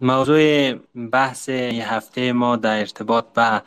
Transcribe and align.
موضوع 0.00 0.72
بحث 1.12 1.48
هفته 1.48 2.32
ما 2.32 2.56
در 2.56 2.78
ارتباط 2.78 3.24
به 3.34 3.62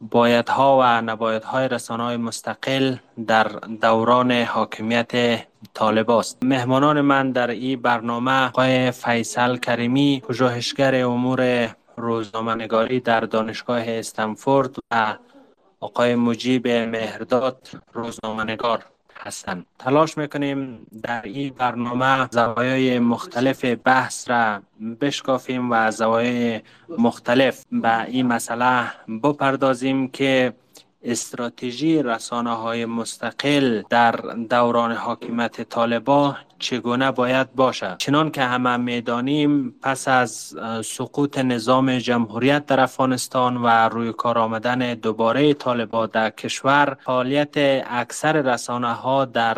بایدها 0.00 0.78
و 0.80 0.82
نبایدهای 0.82 1.68
رسانه 1.68 2.16
مستقل 2.16 2.96
در 3.26 3.44
دوران 3.80 4.32
حاکمیت 4.32 5.40
طالب 5.74 6.10
است. 6.10 6.38
مهمانان 6.44 7.00
من 7.00 7.32
در 7.32 7.50
این 7.50 7.82
برنامه 7.82 8.46
آقای 8.46 8.90
فیصل 8.90 9.56
کریمی 9.56 10.22
پژوهشگر 10.28 11.04
امور 11.04 11.70
روزنامه‌نگاری 11.96 13.00
در 13.00 13.20
دانشگاه 13.20 13.82
استنفورد 13.88 14.76
و 14.90 15.16
آقای 15.80 16.14
مجیب 16.14 16.68
مهرداد 16.68 17.68
روزنامه‌نگار. 17.92 18.84
هستند 19.26 19.66
تلاش 19.78 20.18
می‌کنیم 20.18 20.86
در 21.02 21.22
این 21.22 21.54
برنامه 21.58 22.28
زوایای 22.30 22.98
مختلف 22.98 23.64
بحث 23.64 24.30
را 24.30 24.62
بشکافیم 25.00 25.70
و 25.70 25.90
زوایای 25.90 26.60
مختلف 26.98 27.64
به 27.72 28.04
این 28.04 28.26
مسئله 28.26 28.92
بپردازیم 29.22 30.08
که 30.08 30.54
استراتژی 31.04 32.02
رسانه 32.02 32.50
های 32.50 32.84
مستقل 32.84 33.82
در 33.90 34.12
دوران 34.50 34.92
حاکمیت 34.92 35.62
طالبا 35.62 36.36
چگونه 36.64 37.10
باید 37.10 37.54
باشد. 37.54 37.96
چنان 37.98 38.30
که 38.30 38.42
همه 38.42 38.76
می‌دانیم 38.76 39.74
پس 39.82 40.08
از 40.08 40.56
سقوط 40.84 41.38
نظام 41.38 41.98
جمهوریت 41.98 42.66
در 42.66 42.80
افغانستان 42.80 43.56
و 43.56 43.66
روی 43.68 44.12
کار 44.12 44.38
آمدن 44.38 44.94
دوباره 44.94 45.54
طالبا 45.54 46.06
در 46.06 46.30
کشور 46.30 46.96
فعالیت 47.04 47.54
اکثر 47.86 48.32
رسانه 48.32 48.92
ها 48.92 49.24
در 49.24 49.56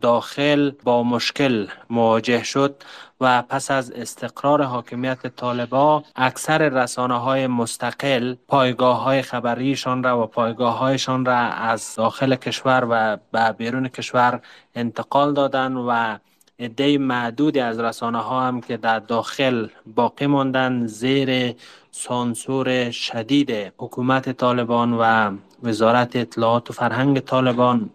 داخل 0.00 0.70
با 0.84 1.02
مشکل 1.02 1.66
مواجه 1.90 2.42
شد 2.42 2.82
و 3.20 3.42
پس 3.42 3.70
از 3.70 3.90
استقرار 3.90 4.62
حاکمیت 4.62 5.26
طالبا 5.26 6.04
اکثر 6.16 6.68
رسانه 6.68 7.18
های 7.18 7.46
مستقل 7.46 8.34
پایگاه 8.48 9.02
های 9.02 9.22
خبریشان 9.22 10.02
را 10.02 10.22
و 10.22 10.26
پایگاه 10.26 10.78
هایشان 10.78 11.24
را 11.24 11.36
از 11.36 11.94
داخل 11.96 12.34
کشور 12.34 12.86
و 12.90 13.16
به 13.32 13.52
بیرون 13.52 13.88
کشور 13.88 14.40
انتقال 14.74 15.34
دادن 15.34 15.76
و 15.76 16.18
عده 16.60 16.98
معدودی 16.98 17.60
از 17.60 17.80
رسانه 17.80 18.18
ها 18.18 18.40
هم 18.40 18.60
که 18.60 18.76
در 18.76 18.98
داخل 18.98 19.68
باقی 19.94 20.26
ماندن 20.26 20.86
زیر 20.86 21.54
سانسور 21.90 22.90
شدید 22.90 23.50
حکومت 23.78 24.30
طالبان 24.30 24.92
و 24.92 25.36
وزارت 25.62 26.16
اطلاعات 26.16 26.70
و 26.70 26.72
فرهنگ 26.72 27.20
طالبان 27.20 27.90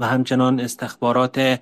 و 0.00 0.06
همچنان 0.06 0.60
استخبارات 0.60 1.60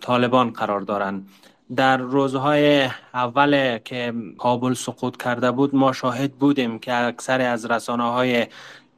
طالبان 0.00 0.50
قرار 0.50 0.80
دارند. 0.80 1.28
در 1.76 1.96
روزهای 1.96 2.88
اول 3.14 3.78
که 3.78 4.14
کابل 4.38 4.74
سقوط 4.74 5.16
کرده 5.16 5.50
بود 5.50 5.74
ما 5.74 5.92
شاهد 5.92 6.32
بودیم 6.32 6.78
که 6.78 6.94
اکثر 6.94 7.40
از 7.40 7.66
رسانه 7.66 8.02
های 8.02 8.46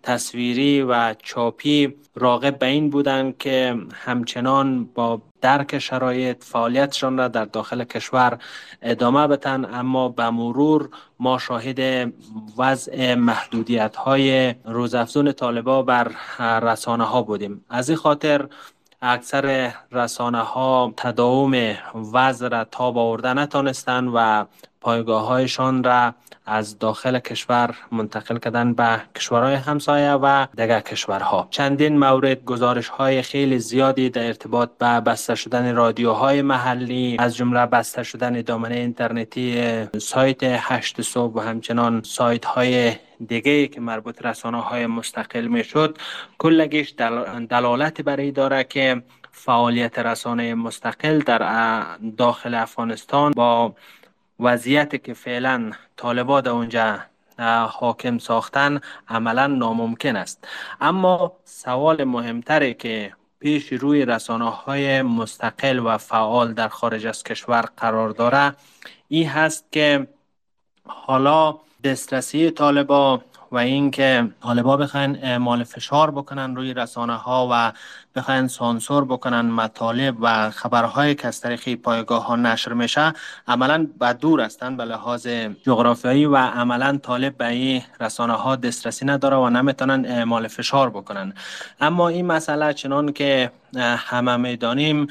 تصویری 0.04 0.82
و 0.82 1.14
چاپی 1.22 1.94
راغب 2.14 2.58
به 2.58 2.66
این 2.66 2.90
بودند 2.90 3.38
که 3.38 3.76
همچنان 3.92 4.84
با 4.84 5.22
درک 5.40 5.78
شرایط 5.78 6.44
فعالیتشان 6.44 7.18
را 7.18 7.28
در 7.28 7.44
داخل 7.44 7.84
کشور 7.84 8.38
ادامه 8.82 9.26
بتن 9.26 9.64
اما 9.64 10.08
به 10.08 10.30
مرور 10.30 10.88
ما 11.20 11.38
شاهد 11.38 12.12
وضع 12.58 13.14
محدودیت 13.14 13.96
های 13.96 14.54
روزافزون 14.64 15.32
طالبا 15.32 15.82
بر 15.82 16.12
رسانه 16.38 17.04
ها 17.04 17.22
بودیم. 17.22 17.64
از 17.70 17.88
این 17.88 17.98
خاطر 17.98 18.48
اکثر 19.04 19.72
رسانه 19.92 20.38
ها 20.38 20.94
تداوم 20.96 21.76
وضع 22.12 22.48
را 22.48 22.64
تاب 22.64 22.98
آورده 22.98 23.34
نتانستند 23.34 24.10
و 24.14 24.46
پایگاه 24.80 25.26
هایشان 25.26 25.84
را 25.84 26.14
از 26.46 26.78
داخل 26.78 27.18
کشور 27.18 27.74
منتقل 27.92 28.38
کردن 28.38 28.72
به 28.72 29.00
کشورهای 29.16 29.54
همسایه 29.54 30.12
و 30.12 30.46
دیگر 30.56 30.80
کشورها. 30.80 31.48
چندین 31.50 31.98
مورد 31.98 32.44
گزارش 32.44 32.88
های 32.88 33.22
خیلی 33.22 33.58
زیادی 33.58 34.10
در 34.10 34.26
ارتباط 34.26 34.70
به 34.78 35.00
بسته 35.00 35.34
شدن 35.34 35.74
رادیوهای 35.74 36.42
محلی 36.42 37.16
از 37.18 37.36
جمله 37.36 37.66
بسته 37.66 38.02
شدن 38.02 38.40
دامنه 38.40 38.74
اینترنتی 38.74 39.64
سایت 39.98 40.38
هشت 40.42 41.02
صبح 41.02 41.34
و 41.34 41.40
همچنان 41.40 42.02
سایت 42.04 42.44
های 42.44 42.92
دیگه 43.28 43.66
که 43.66 43.80
مربوط 43.80 44.26
رسانه 44.26 44.60
های 44.60 44.86
مستقل 44.86 45.46
می 45.46 45.64
شد 45.64 45.98
کلگیش 46.38 46.94
دلالت 47.50 48.00
برای 48.02 48.30
داره 48.30 48.64
که 48.64 49.02
فعالیت 49.32 49.98
رسانه 49.98 50.54
مستقل 50.54 51.18
در 51.18 51.98
داخل 52.16 52.54
افغانستان 52.54 53.32
با 53.32 53.74
وضعیت 54.40 55.04
که 55.04 55.14
فعلا 55.14 55.70
طالبا 55.96 56.40
در 56.40 56.50
اونجا 56.50 56.98
حاکم 57.68 58.18
ساختن 58.18 58.80
عملا 59.08 59.46
ناممکن 59.46 60.16
است. 60.16 60.48
اما 60.80 61.32
سوال 61.44 62.04
مهمتره 62.04 62.74
که 62.74 63.12
پیش 63.38 63.72
روی 63.72 64.04
رسانه 64.04 64.50
های 64.50 65.02
مستقل 65.02 65.78
و 65.78 65.98
فعال 65.98 66.52
در 66.52 66.68
خارج 66.68 67.06
از 67.06 67.22
کشور 67.22 67.64
قرار 67.76 68.10
داره 68.10 68.54
این 69.08 69.28
هست 69.28 69.72
که 69.72 70.06
حالا 70.86 71.58
دسترسی 71.84 72.50
طالبا 72.50 73.22
و 73.52 73.56
اینکه 73.56 74.28
طالبا 74.42 74.76
بخواین 74.76 75.24
اعمال 75.24 75.64
فشار 75.64 76.10
بکنن 76.10 76.56
روی 76.56 76.74
رسانه 76.74 77.16
ها 77.16 77.48
و 77.52 77.72
بخواین 78.16 78.48
سانسور 78.48 79.04
بکنن 79.04 79.40
مطالب 79.40 80.16
و 80.20 80.50
خبرهایی 80.50 81.14
که 81.14 81.28
از 81.28 81.40
طریق 81.40 81.74
پایگاه 81.74 82.26
ها 82.26 82.36
نشر 82.36 82.72
میشه 82.72 83.12
عملا 83.48 83.86
به 83.98 84.12
دور 84.12 84.40
هستن 84.40 84.76
به 84.76 84.84
لحاظ 84.84 85.26
جغرافیایی 85.62 86.26
و 86.26 86.36
عملا 86.36 86.98
طالب 87.02 87.36
به 87.36 87.46
این 87.46 87.82
رسانه 88.00 88.32
ها 88.32 88.56
دسترسی 88.56 89.06
نداره 89.06 89.36
و 89.36 89.50
نمی‌تونن 89.50 90.06
اعمال 90.06 90.48
فشار 90.48 90.90
بکنن. 90.90 91.34
اما 91.80 92.08
این 92.08 92.26
مسئله 92.26 92.72
چنان 92.72 93.12
که 93.12 93.50
همه 93.96 94.36
می‌دانیم 94.36 95.06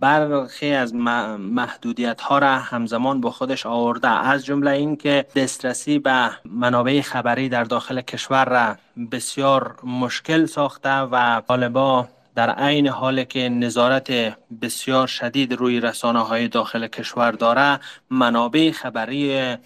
برخی 0.00 0.72
از 0.72 0.94
محدودیت 0.94 2.20
ها 2.20 2.38
را 2.38 2.58
همزمان 2.58 3.20
با 3.20 3.30
خودش 3.30 3.66
آورده. 3.66 4.08
از 4.08 4.44
جمله 4.44 4.70
اینکه 4.70 5.26
دسترسی 5.36 5.98
به 5.98 6.30
منابع 6.44 7.00
خبری 7.00 7.48
در 7.48 7.64
داخل 7.64 8.00
کشور 8.00 8.44
را 8.44 8.76
بسیار 9.12 9.74
مشکل 9.84 10.46
ساخته 10.46 10.98
و 10.98 11.42
طالبا 11.48 12.08
در 12.34 12.50
عین 12.50 12.88
حال 12.88 13.24
که 13.24 13.48
نظارت 13.48 14.10
بسیار 14.62 15.06
شدید 15.06 15.52
روی 15.52 15.80
رسانه 15.80 16.20
های 16.20 16.48
داخل 16.48 16.86
کشور 16.86 17.32
داره 17.32 17.80
منابع 18.10 18.70
خبری 18.70 19.56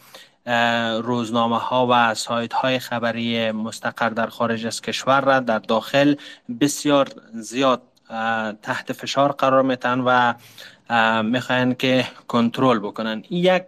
روزنامه 1.03 1.59
ها 1.59 1.87
و 1.91 2.15
سایت 2.15 2.53
های 2.53 2.79
خبری 2.79 3.51
مستقر 3.51 4.09
در 4.09 4.27
خارج 4.27 4.67
از 4.67 4.81
کشور 4.81 5.21
را 5.21 5.41
در 5.41 5.59
داخل 5.59 6.15
بسیار 6.61 7.09
زیاد 7.35 7.83
تحت 8.63 8.93
فشار 8.93 9.33
قرار 9.33 9.63
میتن 9.63 10.01
و 10.01 10.35
می‌خواین 11.23 11.75
که 11.75 12.07
کنترل 12.29 12.79
بکنن 12.79 13.25
یک 13.31 13.63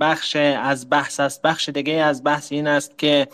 بخش 0.00 0.36
از 0.36 0.90
بحث 0.90 1.20
است. 1.20 1.42
بخش 1.42 1.68
دیگه 1.68 1.92
از 1.92 2.24
بحث 2.24 2.52
این 2.52 2.66
است 2.66 2.98
که 2.98 3.28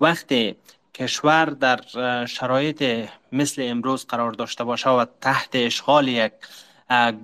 وقتی 0.00 0.56
کشور 0.94 1.44
در 1.44 1.80
شرایط 2.26 3.08
مثل 3.32 3.62
امروز 3.64 4.06
قرار 4.06 4.32
داشته 4.32 4.64
باشه 4.64 4.90
و 4.90 5.04
تحت 5.20 5.48
اشغال 5.52 6.08
یک 6.08 6.32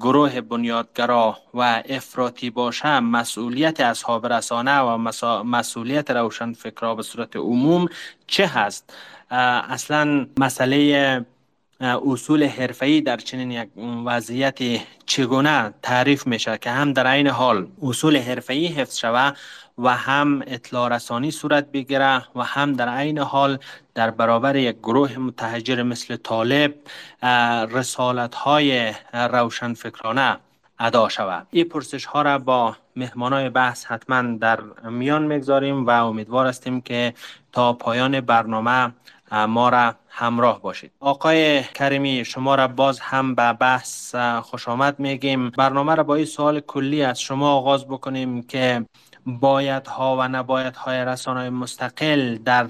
گروه 0.01 0.41
بنیادگرا 0.41 1.39
و 1.55 1.83
افراطی 1.89 2.51
باشه 2.51 3.01
مسئولیت 3.01 3.81
اصحاب 3.81 4.33
رسانه 4.33 4.79
و 4.79 4.97
مسئولیت 5.43 6.11
روشن 6.11 6.53
فکرها 6.53 6.95
به 6.95 7.03
صورت 7.03 7.37
عموم 7.37 7.89
چه 8.27 8.47
هست؟ 8.47 8.93
اصلا 9.31 10.27
مسئله 10.39 11.27
اصول 11.81 12.45
حرفه‌ای 12.45 13.01
در 13.01 13.17
چنین 13.17 13.51
یک 13.51 13.69
وضعیت 14.05 14.59
چگونه 15.07 15.75
تعریف 15.83 16.27
میشه 16.27 16.59
که 16.59 16.71
هم 16.71 16.93
در 16.93 17.07
این 17.07 17.27
حال 17.27 17.69
اصول 17.83 18.17
حرفه‌ای 18.17 18.67
حفظ 18.67 18.99
شوه 18.99 19.33
و 19.79 19.89
هم 19.97 20.43
اطلاع 20.47 20.89
رسانی 20.89 21.31
صورت 21.31 21.73
بگیره 21.73 22.23
و 22.37 22.43
هم 22.43 22.73
در 22.73 22.89
عین 22.89 23.19
حال 23.19 23.59
در 23.95 24.11
برابر 24.11 24.57
یک 24.57 24.77
گروه 24.77 25.19
متحجر 25.19 25.83
مثل 25.83 26.17
طالب 26.17 26.75
رسالت 27.71 28.35
های 28.35 28.93
روشن 29.13 29.75
فکرانه 29.75 30.39
ادا 30.79 31.09
شود. 31.09 31.47
این 31.51 31.69
پرسش 31.69 32.05
ها 32.05 32.23
را 32.23 32.39
با 32.39 32.77
مهمانای 32.97 33.49
بحث 33.49 33.85
حتما 33.85 34.23
در 34.23 34.61
میان 34.91 35.23
می‌گذاریم 35.23 35.87
و 35.87 35.91
امیدوار 35.91 36.47
هستیم 36.47 36.81
که 36.81 37.15
تا 37.53 37.73
پایان 37.73 38.21
برنامه 38.21 38.93
ما 39.49 39.69
را 39.69 39.95
همراه 40.09 40.63
باشید. 40.63 40.91
آقای 41.01 41.63
کریمی 41.63 42.25
شما 42.25 42.55
را 42.55 42.69
باز 42.69 43.01
هم 43.01 43.35
به 43.35 43.53
بحث 43.53 44.15
خوش 44.43 44.69
آمد 44.69 45.01
میگیم. 45.01 45.51
برنامه 45.51 45.95
را 45.95 46.03
با 46.03 46.15
این 46.15 46.25
سوال 46.25 46.61
کلی 46.61 47.03
از 47.03 47.21
شما 47.21 47.53
آغاز 47.53 47.87
بکنیم 47.89 48.43
که 48.43 48.85
باید 49.27 49.87
ها 49.87 50.17
و 50.17 50.29
نباید 50.29 50.77
های 50.77 51.05
رسانه 51.05 51.51
مستقل 51.51 52.39
در 52.39 52.69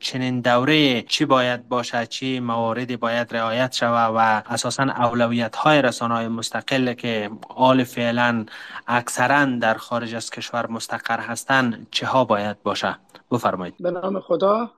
چنین 0.00 0.40
دوره 0.40 1.02
چی 1.02 1.24
باید 1.24 1.68
باشد 1.68 2.04
چی 2.08 2.40
مواردی 2.40 2.96
باید 2.96 3.36
رعایت 3.36 3.72
شود 3.72 4.14
و 4.16 4.18
اساسا 4.46 4.82
اولویت 4.82 5.56
های 5.56 5.82
رسانه 5.82 6.28
مستقل 6.28 6.92
که 6.92 7.30
آل 7.48 7.84
فعلا 7.84 8.46
اکثرا 8.86 9.44
در 9.44 9.74
خارج 9.74 10.14
از 10.14 10.30
کشور 10.30 10.66
مستقر 10.66 11.20
هستند 11.20 11.86
چه 11.90 12.06
ها 12.06 12.24
باید 12.24 12.62
باشه؟ 12.62 12.96
بفرمایید. 13.30 13.74
به 13.80 13.90
نام 13.90 14.20
خدا 14.20 14.70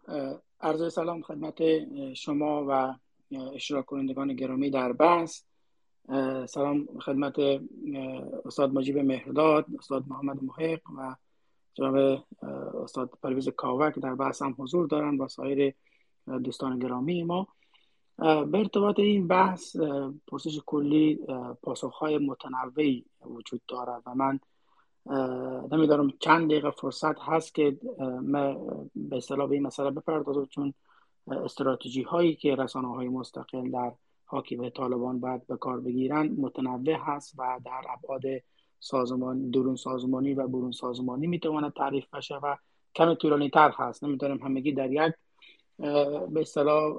عرض 0.60 0.94
سلام 0.94 1.22
خدمت 1.22 1.58
شما 2.14 2.64
و 2.68 2.94
اشتراک 3.54 3.84
کنندگان 3.84 4.34
گرامی 4.34 4.70
در 4.70 4.92
بحث. 4.92 5.42
سلام 6.46 6.88
خدمت 7.00 7.38
استاد 8.44 8.72
مجیب 8.74 8.98
مهرداد 8.98 9.66
استاد 9.78 10.04
محمد 10.08 10.42
محق 10.42 10.80
و 10.96 11.14
جناب 11.74 12.24
استاد 12.82 13.10
پرویز 13.22 13.48
کاوه 13.48 13.90
که 13.90 14.00
در 14.00 14.14
بحث 14.14 14.42
هم 14.42 14.54
حضور 14.58 14.86
دارن 14.86 15.16
و 15.18 15.28
سایر 15.28 15.74
دوستان 16.44 16.78
گرامی 16.78 17.24
ما. 17.24 17.48
به 18.18 18.58
ارتباط 18.58 18.98
این 18.98 19.26
بحث 19.26 19.76
پرسش 20.26 20.60
کلی 20.66 21.18
پاسخهای 21.62 22.18
متنوعی 22.18 23.04
وجود 23.20 23.60
دارد 23.68 24.02
و 24.06 24.14
من 24.14 24.40
نمیدارم 25.72 26.12
چند 26.20 26.50
دقیقه 26.50 26.70
فرصت 26.70 27.18
هست 27.18 27.54
که 27.54 27.78
من 28.22 28.56
به 28.94 29.16
اصطلاح 29.16 29.48
به 29.48 29.54
این 29.54 29.66
مسئله 29.66 29.90
بپردازم 29.90 30.44
چون 30.44 30.74
استراتژی 31.26 32.02
هایی 32.02 32.34
که 32.34 32.54
رسانه 32.54 32.88
های 32.88 33.08
مستقل 33.08 33.70
در 33.70 33.92
حاکم 34.26 34.68
طالبان 34.68 35.20
باید 35.20 35.46
به 35.46 35.56
کار 35.56 35.80
بگیرن 35.80 36.26
متنوع 36.26 36.96
هست 37.00 37.34
و 37.38 37.60
در 37.64 37.80
ابعاد 37.88 38.22
سازمان 38.80 39.50
درون 39.50 39.76
سازمانی 39.76 40.34
و 40.34 40.48
برون 40.48 40.72
سازمانی 40.72 41.26
می‌تواند 41.26 41.72
تعریف 41.72 42.14
بشه 42.14 42.34
و 42.34 42.56
کمی 42.94 43.16
طولانی 43.16 43.50
تر 43.50 43.70
هست. 43.70 44.04
نمی‌تونیم 44.04 44.38
همگی 44.38 44.72
در 44.72 44.92
یک 44.92 45.14
به 46.28 46.40
اصطلاح 46.40 46.94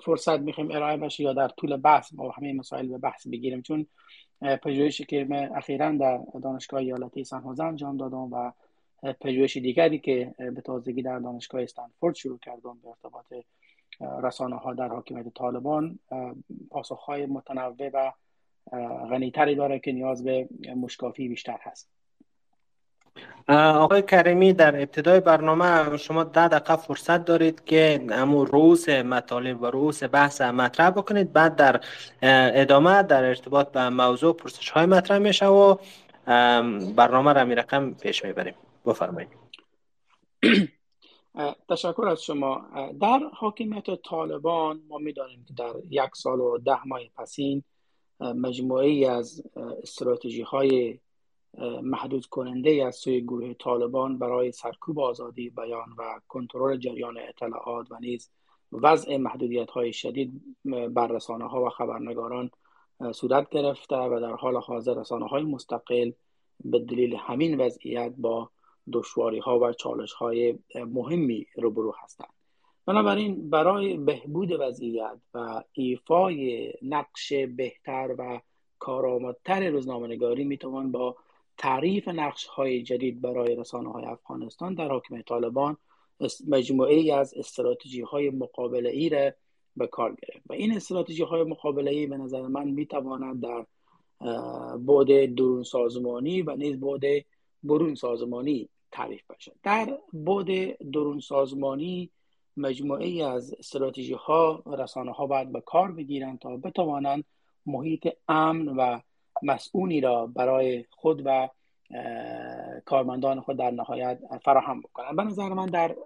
فرصت 0.00 0.40
می‌خوایم 0.40 0.70
ارائه 0.70 0.96
بشه 0.96 1.22
یا 1.22 1.32
در 1.32 1.48
طول 1.48 1.76
بحث 1.76 2.14
با 2.14 2.30
همه 2.30 2.52
مسائل 2.52 2.86
به 2.88 2.98
بحث 2.98 3.26
بگیریم. 3.26 3.62
چون 3.62 3.86
پژوهشی 4.62 5.04
که 5.04 5.26
من 5.30 5.50
اخیرا 5.56 5.92
در 5.92 6.20
دانشگاه 6.42 6.80
ایالتی 6.80 7.24
سن 7.24 7.42
انجام 7.60 7.96
دادم 7.96 8.32
و 8.32 8.52
پژوهش 9.20 9.56
دیگری 9.56 9.98
که 9.98 10.34
به 10.38 10.60
تازگی 10.60 11.02
در 11.02 11.18
دانشگاه 11.18 11.62
استنفورد 11.62 12.14
شروع 12.14 12.38
کردم 12.38 12.78
به 12.82 12.88
ارتباط 12.88 13.44
رسانه 14.00 14.56
ها 14.56 14.74
در 14.74 14.88
حاکمیت 14.88 15.34
طالبان 15.34 15.98
پاسخ 16.70 16.98
های 16.98 17.26
متنوع 17.26 17.90
و 17.94 18.12
غنیتری 19.10 19.54
داره 19.54 19.78
که 19.78 19.92
نیاز 19.92 20.24
به 20.24 20.48
مشکافی 20.76 21.28
بیشتر 21.28 21.58
هست. 21.62 21.88
آقای 23.48 24.02
کریمی 24.02 24.52
در 24.52 24.76
ابتدای 24.76 25.20
برنامه 25.20 25.96
شما 25.96 26.24
ده 26.24 26.48
دقیقه 26.48 26.76
فرصت 26.76 27.24
دارید 27.24 27.64
که 27.64 28.00
امو 28.10 28.44
روز 28.44 28.88
مطالب 28.88 29.62
و 29.62 29.66
روز 29.66 30.02
بحث 30.12 30.40
مطرح 30.40 30.90
بکنید. 30.90 31.32
بعد 31.32 31.56
در 31.56 31.80
ادامه 32.22 33.02
در 33.02 33.24
ارتباط 33.24 33.72
به 33.72 33.88
موضوع 33.88 34.36
پرسش 34.36 34.70
های 34.70 34.86
مطرح 34.86 35.18
میشه 35.18 35.46
و 35.46 35.76
برنامه 36.96 37.32
را 37.32 37.44
می 37.44 37.54
رقم 37.54 37.94
پیش 37.94 38.24
می‌بریم. 38.24 38.54
بفرمایید. 38.86 39.28
تشکر 41.68 42.08
از 42.08 42.22
شما. 42.22 42.66
در 43.00 43.20
حاکمیت 43.32 44.02
طالبان 44.02 44.82
ما 44.88 44.98
می‌دانیم 44.98 45.44
که 45.48 45.54
در 45.54 45.74
یک 45.90 46.10
سال 46.14 46.40
و 46.40 46.58
ده 46.58 46.86
ماه 46.86 47.00
پسین 47.16 47.62
مجموعی 48.20 49.04
از 49.04 49.42
استراتژی 49.82 50.42
های 50.42 50.98
محدود 51.82 52.26
کننده 52.26 52.84
از 52.86 52.96
سوی 52.96 53.20
گروه 53.20 53.54
طالبان 53.54 54.18
برای 54.18 54.52
سرکوب 54.52 55.00
آزادی 55.00 55.50
بیان 55.50 55.94
و 55.98 56.20
کنترل 56.28 56.76
جریان 56.76 57.18
اطلاعات 57.18 57.92
و 57.92 57.98
نیز 58.00 58.30
وضع 58.72 59.16
محدودیت 59.16 59.70
های 59.70 59.92
شدید 59.92 60.42
بر 60.64 61.06
رسانه 61.06 61.48
ها 61.48 61.64
و 61.64 61.68
خبرنگاران 61.68 62.50
صورت 63.12 63.50
گرفته 63.50 63.96
و 63.96 64.20
در 64.20 64.32
حال 64.32 64.56
حاضر 64.56 64.94
رسانه 64.94 65.26
های 65.26 65.42
مستقل 65.42 66.10
به 66.64 66.78
دلیل 66.78 67.16
همین 67.16 67.60
وضعیت 67.60 68.12
با 68.18 68.50
دشواری 68.92 69.38
ها 69.38 69.58
و 69.58 69.72
چالش 69.72 70.12
های 70.12 70.58
مهمی 70.74 71.46
روبرو 71.56 71.94
هستند. 72.02 72.32
بنابراین 72.86 73.50
برای 73.50 73.96
بهبود 73.96 74.52
وضعیت 74.60 75.18
و 75.34 75.62
ایفای 75.72 76.72
نقش 76.82 77.32
بهتر 77.32 78.14
و 78.18 78.40
کارآمدتر 78.78 79.70
روزنامه‌نگاری 79.70 80.44
می‌توان 80.44 80.92
با 80.92 81.16
تعریف 81.58 82.08
نقش 82.08 82.46
های 82.46 82.82
جدید 82.82 83.20
برای 83.20 83.56
رسانه 83.56 83.92
های 83.92 84.04
افغانستان 84.04 84.74
در 84.74 84.88
حاکم 84.88 85.22
طالبان 85.22 85.76
مجموعه 86.48 87.14
از 87.14 87.34
استراتژی 87.34 88.00
های 88.00 88.30
مقابله 88.30 88.90
ای 88.90 89.08
را 89.08 89.30
به 89.76 89.86
کار 89.86 90.10
گرفت. 90.10 90.46
و 90.48 90.52
این 90.52 90.76
استراتژی 90.76 91.22
های 91.22 91.42
مقابله 91.42 91.90
ای 91.90 92.06
به 92.06 92.16
نظر 92.16 92.42
من 92.42 92.68
می 92.68 92.86
تواند 92.86 93.42
در 93.42 93.66
بعد 94.76 95.34
درون 95.34 95.62
سازمانی 95.62 96.42
و 96.42 96.56
نیز 96.56 96.80
بعد 96.80 97.02
برون 97.62 97.94
سازمانی 97.94 98.68
تعریف 98.92 99.22
بشه. 99.30 99.52
در 99.62 99.98
بعد 100.12 100.78
درون 100.90 101.20
سازمانی 101.20 102.10
مجموعه 102.56 103.24
از 103.24 103.54
استراتژی 103.58 104.14
ها 104.14 104.62
رسانه 104.78 105.12
ها 105.12 105.26
باید 105.26 105.52
به 105.52 105.60
کار 105.60 105.92
بگیرند 105.92 106.38
تا 106.38 106.56
بتوانند 106.56 107.24
محیط 107.66 108.08
امن 108.28 108.68
و 108.68 109.00
مسئولی 109.42 110.00
را 110.00 110.26
برای 110.26 110.84
خود 110.90 111.22
و 111.24 111.48
کارمندان 112.84 113.40
خود 113.40 113.56
در 113.56 113.70
نهایت 113.70 114.18
فراهم 114.44 114.80
بکنند 114.80 115.16
به 115.16 115.22
نظر 115.22 115.48
من 115.48 115.66
در 115.66 115.96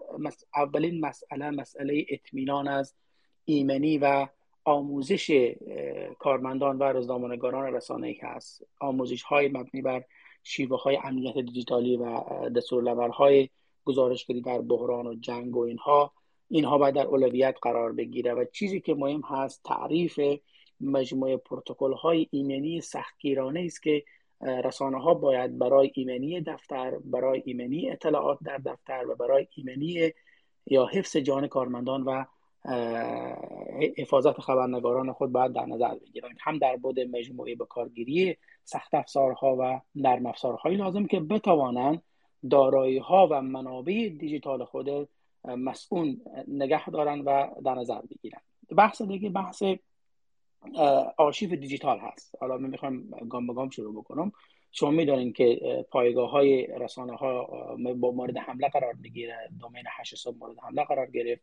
اولین 0.54 1.00
مسئله 1.00 1.50
مسئله 1.50 2.06
اطمینان 2.08 2.68
از 2.68 2.94
ایمنی 3.44 3.98
و 3.98 4.26
آموزش 4.64 5.54
کارمندان 6.18 6.78
و 6.78 6.82
روزنامه‌نگاران 6.82 7.74
رسانه‌ای 7.74 8.18
هست. 8.22 8.66
آموزش 8.80 9.22
های 9.22 9.48
مبنی 9.48 9.82
بر 9.82 10.04
شیوه 10.44 10.82
های 10.82 10.98
امنیت 11.04 11.38
دیجیتالی 11.38 11.96
و 11.96 12.20
دستورالعمل‌های 12.56 13.48
گزارشگری 13.84 14.40
در 14.40 14.60
بحران 14.60 15.06
و 15.06 15.14
جنگ 15.14 15.56
و 15.56 15.60
اینها 15.60 16.12
اینها 16.50 16.78
باید 16.78 16.94
در 16.94 17.06
اولویت 17.06 17.56
قرار 17.62 17.92
بگیره 17.92 18.34
و 18.34 18.44
چیزی 18.52 18.80
که 18.80 18.94
مهم 18.94 19.20
هست 19.20 19.62
تعریف 19.64 20.20
مجموعه 20.80 21.36
پروتکل 21.36 21.92
های 21.92 22.26
ایمنی 22.30 22.80
سختگیرانه 22.80 23.60
است 23.60 23.82
که 23.82 24.04
رسانه 24.40 25.02
ها 25.02 25.14
باید 25.14 25.58
برای 25.58 25.90
ایمنی 25.94 26.40
دفتر 26.40 26.98
برای 27.04 27.42
ایمنی 27.46 27.90
اطلاعات 27.90 28.38
در 28.44 28.58
دفتر 28.58 29.06
و 29.08 29.14
برای 29.14 29.48
ایمنی 29.54 30.12
یا 30.66 30.86
حفظ 30.86 31.16
جان 31.16 31.46
کارمندان 31.46 32.02
و 32.02 32.24
حفاظت 33.96 34.40
خبرنگاران 34.40 35.12
خود 35.12 35.32
باید 35.32 35.52
در 35.52 35.66
نظر 35.66 35.94
بگیرند. 35.94 36.36
هم 36.40 36.58
در 36.58 36.76
بود 36.76 37.00
مجموعه 37.00 37.54
به 37.54 37.64
کارگیری 37.66 38.36
سخت 38.64 38.94
افزارها 38.94 39.56
و 39.60 39.80
نرم 39.94 40.26
افزارهای 40.26 40.76
لازم 40.76 41.06
که 41.06 41.20
بتوانند 41.20 42.02
دارایی 42.50 42.98
ها 42.98 43.28
و 43.30 43.42
منابع 43.42 43.92
دیجیتال 43.92 44.64
خود 44.64 45.08
مسئول 45.44 46.16
نگه 46.48 46.90
دارن 46.90 47.20
و 47.20 47.48
در 47.64 47.74
نظر 47.74 48.00
بگیرن 48.10 48.40
بحث 48.76 49.02
دیگه 49.02 49.28
بحث 49.28 49.62
آرشیو 51.16 51.56
دیجیتال 51.56 51.98
هست. 51.98 52.34
حالا 52.40 52.58
من 52.58 52.70
می‌خوام 52.70 53.10
گام 53.28 53.46
به 53.46 53.54
گام 53.54 53.70
شروع 53.70 53.94
بکنم. 53.94 54.32
شما 54.72 54.90
می‌دانید 54.90 55.36
که 55.36 55.60
پایگاه 55.90 56.30
های 56.30 56.66
رسانه 56.66 57.16
ها 57.16 57.44
با 57.96 58.10
مورد 58.10 58.36
حمله 58.36 58.68
قرار 58.68 58.94
می‌گیره. 59.02 59.36
دومین 59.60 59.84
هشت 59.86 60.14
صبح 60.14 60.36
مورد 60.36 60.58
حمله 60.58 60.84
قرار 60.84 61.10
گرفت. 61.10 61.42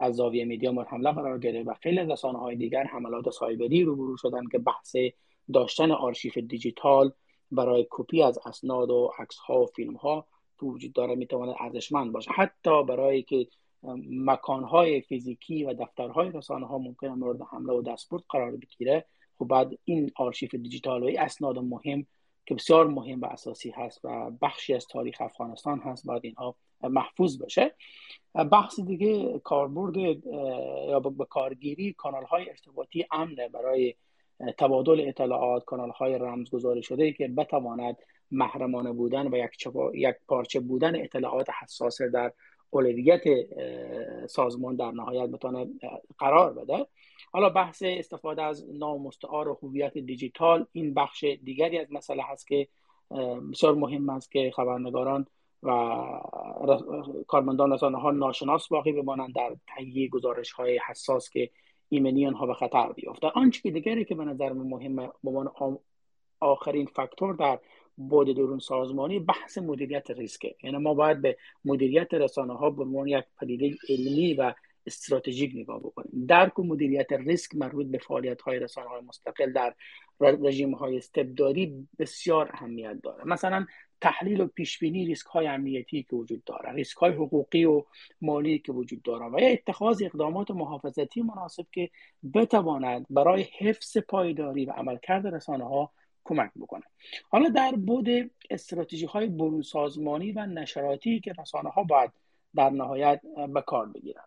از 0.00 0.14
زاویه 0.14 0.44
media 0.44 0.72
مورد 0.72 0.86
حمله 0.86 1.12
قرار 1.12 1.38
گرفت 1.38 1.68
و 1.68 1.74
خیلی 1.74 1.98
رسانه 1.98 2.38
های 2.38 2.56
دیگر 2.56 2.84
حملات 2.84 3.30
سایبری 3.30 3.82
روبرو 3.82 4.16
شدن 4.16 4.48
که 4.52 4.58
بحث 4.58 4.96
داشتن 5.52 5.90
آرشیف 5.90 6.38
دیجیتال 6.38 7.12
برای 7.50 7.86
کپی 7.90 8.22
از 8.22 8.38
اسناد 8.46 8.90
و 8.90 9.12
عکس 9.18 9.36
ها 9.36 9.62
و 9.62 9.66
فیلم 9.66 9.94
ها 9.96 10.26
وجود 10.62 10.92
داره 10.92 11.14
می‌تواند 11.14 11.54
ارزشمند 11.60 12.12
باشه. 12.12 12.30
حتی 12.30 12.84
برای 12.84 13.22
که 13.22 13.46
مکانهای 14.10 15.00
فیزیکی 15.00 15.64
و 15.64 15.74
دفترهای 15.74 16.30
رسانه 16.30 16.66
ها 16.66 16.78
ممکن 16.78 17.08
مورد 17.08 17.42
حمله 17.42 17.72
و 17.72 17.82
دستبرد 17.82 18.22
قرار 18.28 18.56
بگیره 18.56 19.04
خب 19.38 19.44
بعد 19.44 19.78
این 19.84 20.10
آرشیف 20.16 20.54
دیجیتال 20.54 21.02
و 21.02 21.06
این 21.06 21.20
اسناد 21.20 21.58
مهم 21.58 22.06
که 22.46 22.54
بسیار 22.54 22.86
مهم 22.86 23.20
و 23.20 23.26
اساسی 23.26 23.70
هست 23.70 24.00
و 24.04 24.30
بخشی 24.42 24.74
از 24.74 24.86
تاریخ 24.86 25.16
افغانستان 25.20 25.78
هست 25.78 26.06
باید 26.06 26.24
اینها 26.24 26.56
محفوظ 26.82 27.42
بشه 27.42 27.74
بحث 28.52 28.80
دیگه 28.80 29.38
کاربرد 29.38 29.96
یا 29.96 31.00
به 31.00 31.24
کارگیری 31.24 31.92
کانال 31.92 32.24
های 32.24 32.50
ارتباطی 32.50 33.06
امنه 33.10 33.48
برای 33.48 33.94
تبادل 34.58 35.08
اطلاعات 35.08 35.64
کانال 35.64 35.90
های 35.90 36.18
رمزگذاری 36.18 36.82
شده 36.82 37.12
که 37.12 37.28
بتواند 37.28 37.96
محرمانه 38.30 38.92
بودن 38.92 39.26
و 39.26 39.36
یک, 39.36 39.68
یک 39.94 40.14
پارچه 40.28 40.60
بودن 40.60 40.96
اطلاعات 40.96 41.46
حساس 41.62 42.02
در 42.02 42.32
اولویت 42.70 43.22
سازمان 44.26 44.76
در 44.76 44.90
نهایت 44.90 45.30
بتونه 45.30 45.66
قرار 46.18 46.52
بده. 46.52 46.86
حالا 47.32 47.48
بحث 47.48 47.82
استفاده 47.86 48.42
از 48.42 48.66
نام 48.74 49.02
مستعار 49.02 49.48
و 49.48 49.58
هویت 49.62 49.98
دیجیتال 49.98 50.66
این 50.72 50.94
بخش 50.94 51.24
دیگری 51.24 51.78
از 51.78 51.86
مسئله 51.90 52.22
هست 52.22 52.46
که 52.46 52.68
بسیار 53.52 53.74
مهم 53.74 54.08
است 54.08 54.32
که 54.32 54.52
خبرنگاران 54.56 55.26
و 55.62 55.70
کارمندان 57.28 57.72
رسانه 57.72 57.98
ها 57.98 58.10
ناشناس 58.10 58.68
باقی 58.68 58.92
بمانند 58.92 59.34
در 59.34 59.56
تهیه 59.66 60.08
گزارش 60.08 60.52
های 60.52 60.80
حساس 60.88 61.30
که 61.30 61.50
ایمنی 61.88 62.24
ها 62.24 62.46
به 62.46 62.54
خطر 62.54 62.92
بیفته 62.92 63.26
آنچه 63.26 63.60
که 63.60 63.70
دیگری 63.70 64.04
که 64.04 64.14
به 64.14 64.24
نظر 64.24 64.52
مهم 64.52 64.96
به 64.96 65.50
آخرین 66.40 66.86
فاکتور 66.86 67.34
در 67.34 67.58
بود 67.96 68.36
درون 68.36 68.58
سازمانی 68.58 69.18
بحث 69.18 69.58
مدیریت 69.58 70.10
ریسکه 70.10 70.54
یعنی 70.62 70.76
ما 70.76 70.94
باید 70.94 71.22
به 71.22 71.36
مدیریت 71.64 72.14
رسانه 72.14 72.54
ها 72.54 72.70
به 72.70 72.82
عنوان 72.82 73.08
یک 73.08 73.24
پدیده 73.40 73.76
علمی 73.88 74.34
و 74.34 74.54
استراتژیک 74.86 75.52
نگاه 75.54 75.80
بکنیم. 75.80 76.26
درک 76.26 76.58
و 76.58 76.64
مدیریت 76.64 77.12
ریسک 77.12 77.54
مربوط 77.54 77.86
به 77.86 77.98
فعالیت 77.98 78.42
های 78.42 78.58
رسانه 78.58 78.88
های 78.88 79.00
مستقل 79.00 79.52
در 79.52 79.74
رژیم 80.20 80.74
های 80.74 80.96
استبدادی 80.96 81.88
بسیار 81.98 82.50
اهمیت 82.52 83.00
داره 83.02 83.24
مثلا 83.24 83.66
تحلیل 84.00 84.40
و 84.40 84.46
پیش 84.46 84.78
بینی 84.78 85.06
ریسک 85.06 85.26
های 85.26 85.46
امنیتی 85.46 86.02
که 86.02 86.16
وجود 86.16 86.44
داره 86.44 86.72
ریسک 86.72 86.96
های 86.96 87.12
حقوقی 87.12 87.64
و 87.64 87.84
مالی 88.22 88.58
که 88.58 88.72
وجود 88.72 89.02
داره 89.02 89.26
و 89.26 89.40
یا 89.40 89.48
اتخاذ 89.48 90.02
اقدامات 90.02 90.50
محافظتی 90.50 91.22
مناسب 91.22 91.66
که 91.72 91.90
بتواند 92.34 93.06
برای 93.10 93.46
حفظ 93.58 93.98
پایداری 93.98 94.64
و 94.64 94.72
عملکرد 94.72 95.26
رسانه 95.26 95.64
ها 95.64 95.92
کمک 96.24 96.50
بکنه. 96.60 96.82
حالا 97.28 97.48
در 97.48 97.72
بود 97.72 98.08
استراتژی 98.50 99.06
های 99.06 99.26
برون 99.26 99.62
سازمانی 99.62 100.32
و 100.32 100.46
نشراتی 100.46 101.20
که 101.20 101.32
رسانه 101.32 101.70
ها 101.70 101.82
باید 101.82 102.10
در 102.54 102.70
نهایت 102.70 103.20
به 103.54 103.62
کار 103.62 103.86
بگیرن. 103.86 104.24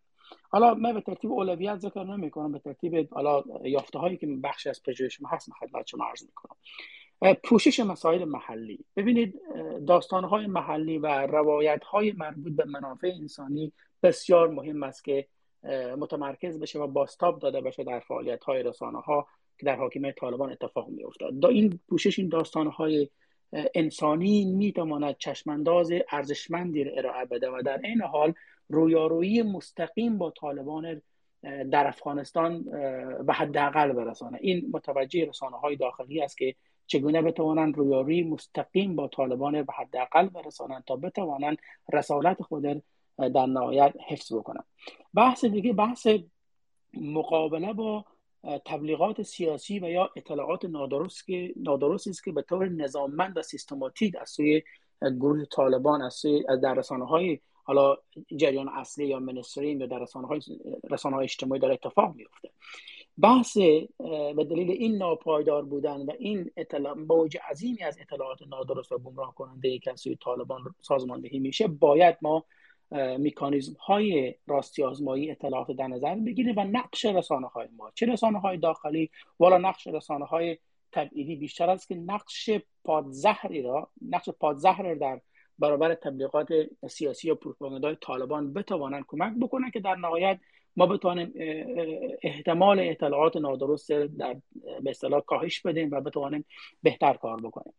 حالا 0.50 0.74
من 0.74 0.94
به 0.94 1.01
ترتیب 1.01 1.32
اولویت 1.32 1.77
ذکر 1.77 2.03
نمی 2.03 2.30
کنم 2.30 2.51
به 2.51 2.60
ترتیب 2.60 3.13
حالا 3.13 3.44
یافته 3.63 4.00
هایی 4.00 4.18
که 4.18 4.27
بخشی 4.27 4.70
از 4.70 4.84
پژوهش 4.84 5.22
ما 5.22 5.30
هست 5.30 5.51
خدمت 5.60 5.88
شما 5.88 6.06
عرض 6.06 6.24
می‌کنم. 6.24 6.56
پوشش 7.44 7.80
مسائل 7.80 8.24
محلی. 8.24 8.86
ببینید 8.96 9.42
داستان 9.88 10.24
های 10.24 10.48
محلی 10.48 10.98
و 10.98 11.08
روایت 11.08 11.84
های 11.84 12.12
مربوط 12.12 12.53
به 12.53 12.65
منافع 12.65 13.12
انسانی 13.22 13.74
بسیار 14.03 14.48
مهم 14.48 14.84
است 14.84 15.03
که 15.03 15.27
متمرکز 15.98 16.60
بشه 16.60 16.80
و 16.80 16.88
باستاب 16.88 17.39
داده 17.39 17.62
بشه 17.62 17.84
در 17.84 18.00
فعالیت 18.00 18.44
های 18.44 18.63
رسانه 18.63 19.00
ها 19.00 19.27
که 19.58 19.65
در 19.65 19.75
حاکمیت 19.75 20.15
طالبان 20.15 20.51
اتفاق 20.51 20.89
می 20.89 21.03
افتاد 21.03 21.39
دا 21.39 21.48
این 21.48 21.80
پوشش 21.89 22.20
این 22.20 22.30
داستان 22.30 22.68
های 22.68 23.10
انسانی 23.75 24.46
می 24.46 24.72
تواند 24.72 25.18
چشمانداز 25.18 25.92
ارزشمندی 26.12 26.84
را 26.84 26.92
ارائه 26.98 27.25
بده 27.25 27.50
و 27.50 27.62
در 27.65 27.77
این 27.84 28.01
حال 28.01 28.34
رویارویی 28.70 29.42
مستقیم 29.42 30.18
با 30.18 30.32
طالبان 30.32 31.01
در 31.72 31.88
افغانستان 31.88 32.63
به 33.25 33.34
حداقل 33.34 33.92
برسانه. 33.92 34.38
این 34.42 34.70
متوجه 34.74 35.25
رسانه 35.25 35.58
های 35.58 35.75
داخلی 35.75 36.22
است 36.22 36.38
که 36.38 36.56
چگونه 36.88 37.22
بتوانند 37.22 37.78
رویارویی 37.78 38.24
مستقیم 38.24 38.96
با 38.96 39.08
طالبان 39.08 39.63
به 39.63 39.74
حداقل 39.74 40.28
برسانند 40.28 40.84
تا 40.88 40.96
بتوانند 40.96 41.58
رسالت 41.94 42.42
خود 42.42 42.84
در 43.18 43.46
نهایت 43.46 43.94
حفظ 44.08 44.34
بکنند. 44.34 44.66
بحث 45.13 45.46
دیگه 45.46 45.74
بحث 45.74 46.08
مقابله 46.94 47.74
با 47.74 48.06
تبلیغات 48.66 49.22
سیاسی 49.22 49.80
و 49.80 49.90
یا 49.90 50.10
اطلاعات 50.16 50.66
نادرست 50.66 51.25
که 51.25 51.54
نادرستی 51.56 52.10
است 52.10 52.24
که 52.24 52.32
به 52.32 52.42
طور 52.42 52.70
نظاممند 52.70 53.38
و 53.38 53.42
سیستماتیک 53.42 54.16
از 54.22 54.30
سوی 54.30 54.63
گروه 55.02 55.46
طالبان 55.46 56.02
از 56.02 56.13
سوی 56.13 56.44
در 56.63 56.74
رسانه 56.74 57.06
های 57.06 57.40
حالا 57.63 57.98
جریان 58.36 58.70
اصلی 58.70 59.08
یا 59.08 59.20
منسترین 59.20 59.80
یا 59.82 59.88
در 59.88 60.00
رسانه 60.00 60.28
های, 60.28 60.42
رسانه 60.90 61.16
های 61.16 61.24
اجتماعی 61.24 61.62
داره 61.62 61.74
اتفاق 61.74 62.16
میفته 62.16 62.50
بحث 63.17 63.58
به 64.36 64.46
دلیل 64.50 64.72
این 64.72 64.98
ناپایدار 64.98 65.65
بودن 65.65 66.01
و 66.01 66.12
این 66.20 66.51
اطلاع 66.58 66.93
موج 66.93 67.38
عظیمی 67.50 67.84
از 67.84 67.98
اطلاعات 68.01 68.39
نادرست 68.48 68.91
و 68.91 68.98
گمراه 68.98 69.36
کننده 69.36 69.79
سوی 69.96 70.15
طالبان 70.15 70.75
سازماندهی 70.82 71.39
میشه 71.39 71.67
باید 71.67 72.17
ما 72.22 72.46
میکانیزم 73.17 73.74
های 73.79 74.36
راستی 74.48 74.84
آزمایی 74.84 75.32
اطلاعات 75.32 75.72
در 75.72 75.88
نظر 75.88 76.15
بگیریم 76.15 76.55
و 76.58 76.63
نقش 76.63 77.05
رسانه 77.05 77.48
های 77.48 77.67
ما. 77.77 77.91
چه 77.96 78.05
رسانه 78.05 78.39
های 78.39 78.58
داخلی؟ 78.58 79.10
والا 79.39 79.58
نقش 79.58 79.88
رسانه 79.88 80.25
های 80.25 80.58
تبعیدی 80.91 81.36
بیشتر 81.36 81.70
است 81.70 81.88
که 81.88 81.96
نقش 81.96 82.50
پادزهری 82.84 83.62
را 83.62 83.89
نقش 84.01 84.29
پادزهر 84.29 84.93
در 84.96 85.22
برابر 85.60 85.96
تبلیغات 85.96 86.48
سیاسی 86.89 87.32
و 87.32 87.36
پروپاگاندای 87.36 87.98
طالبان 88.01 88.53
بتوانند 88.53 89.03
کمک 89.08 89.34
بکنن 89.41 89.72
که 89.72 89.79
در 89.79 89.96
نهایت 89.96 90.39
ما 90.77 90.86
بتوانیم 90.86 91.34
احتمال 92.24 92.80
اطلاعات 92.80 93.38
نادرست 93.38 93.92
در 93.92 94.36
به 94.84 94.89
اصطلاح 94.89 95.22
کاهش 95.22 95.62
بدیم 95.62 95.92
و 95.92 96.01
بتوانیم 96.01 96.46
بهتر 96.84 97.13
کار 97.13 97.42
بکنیم. 97.42 97.74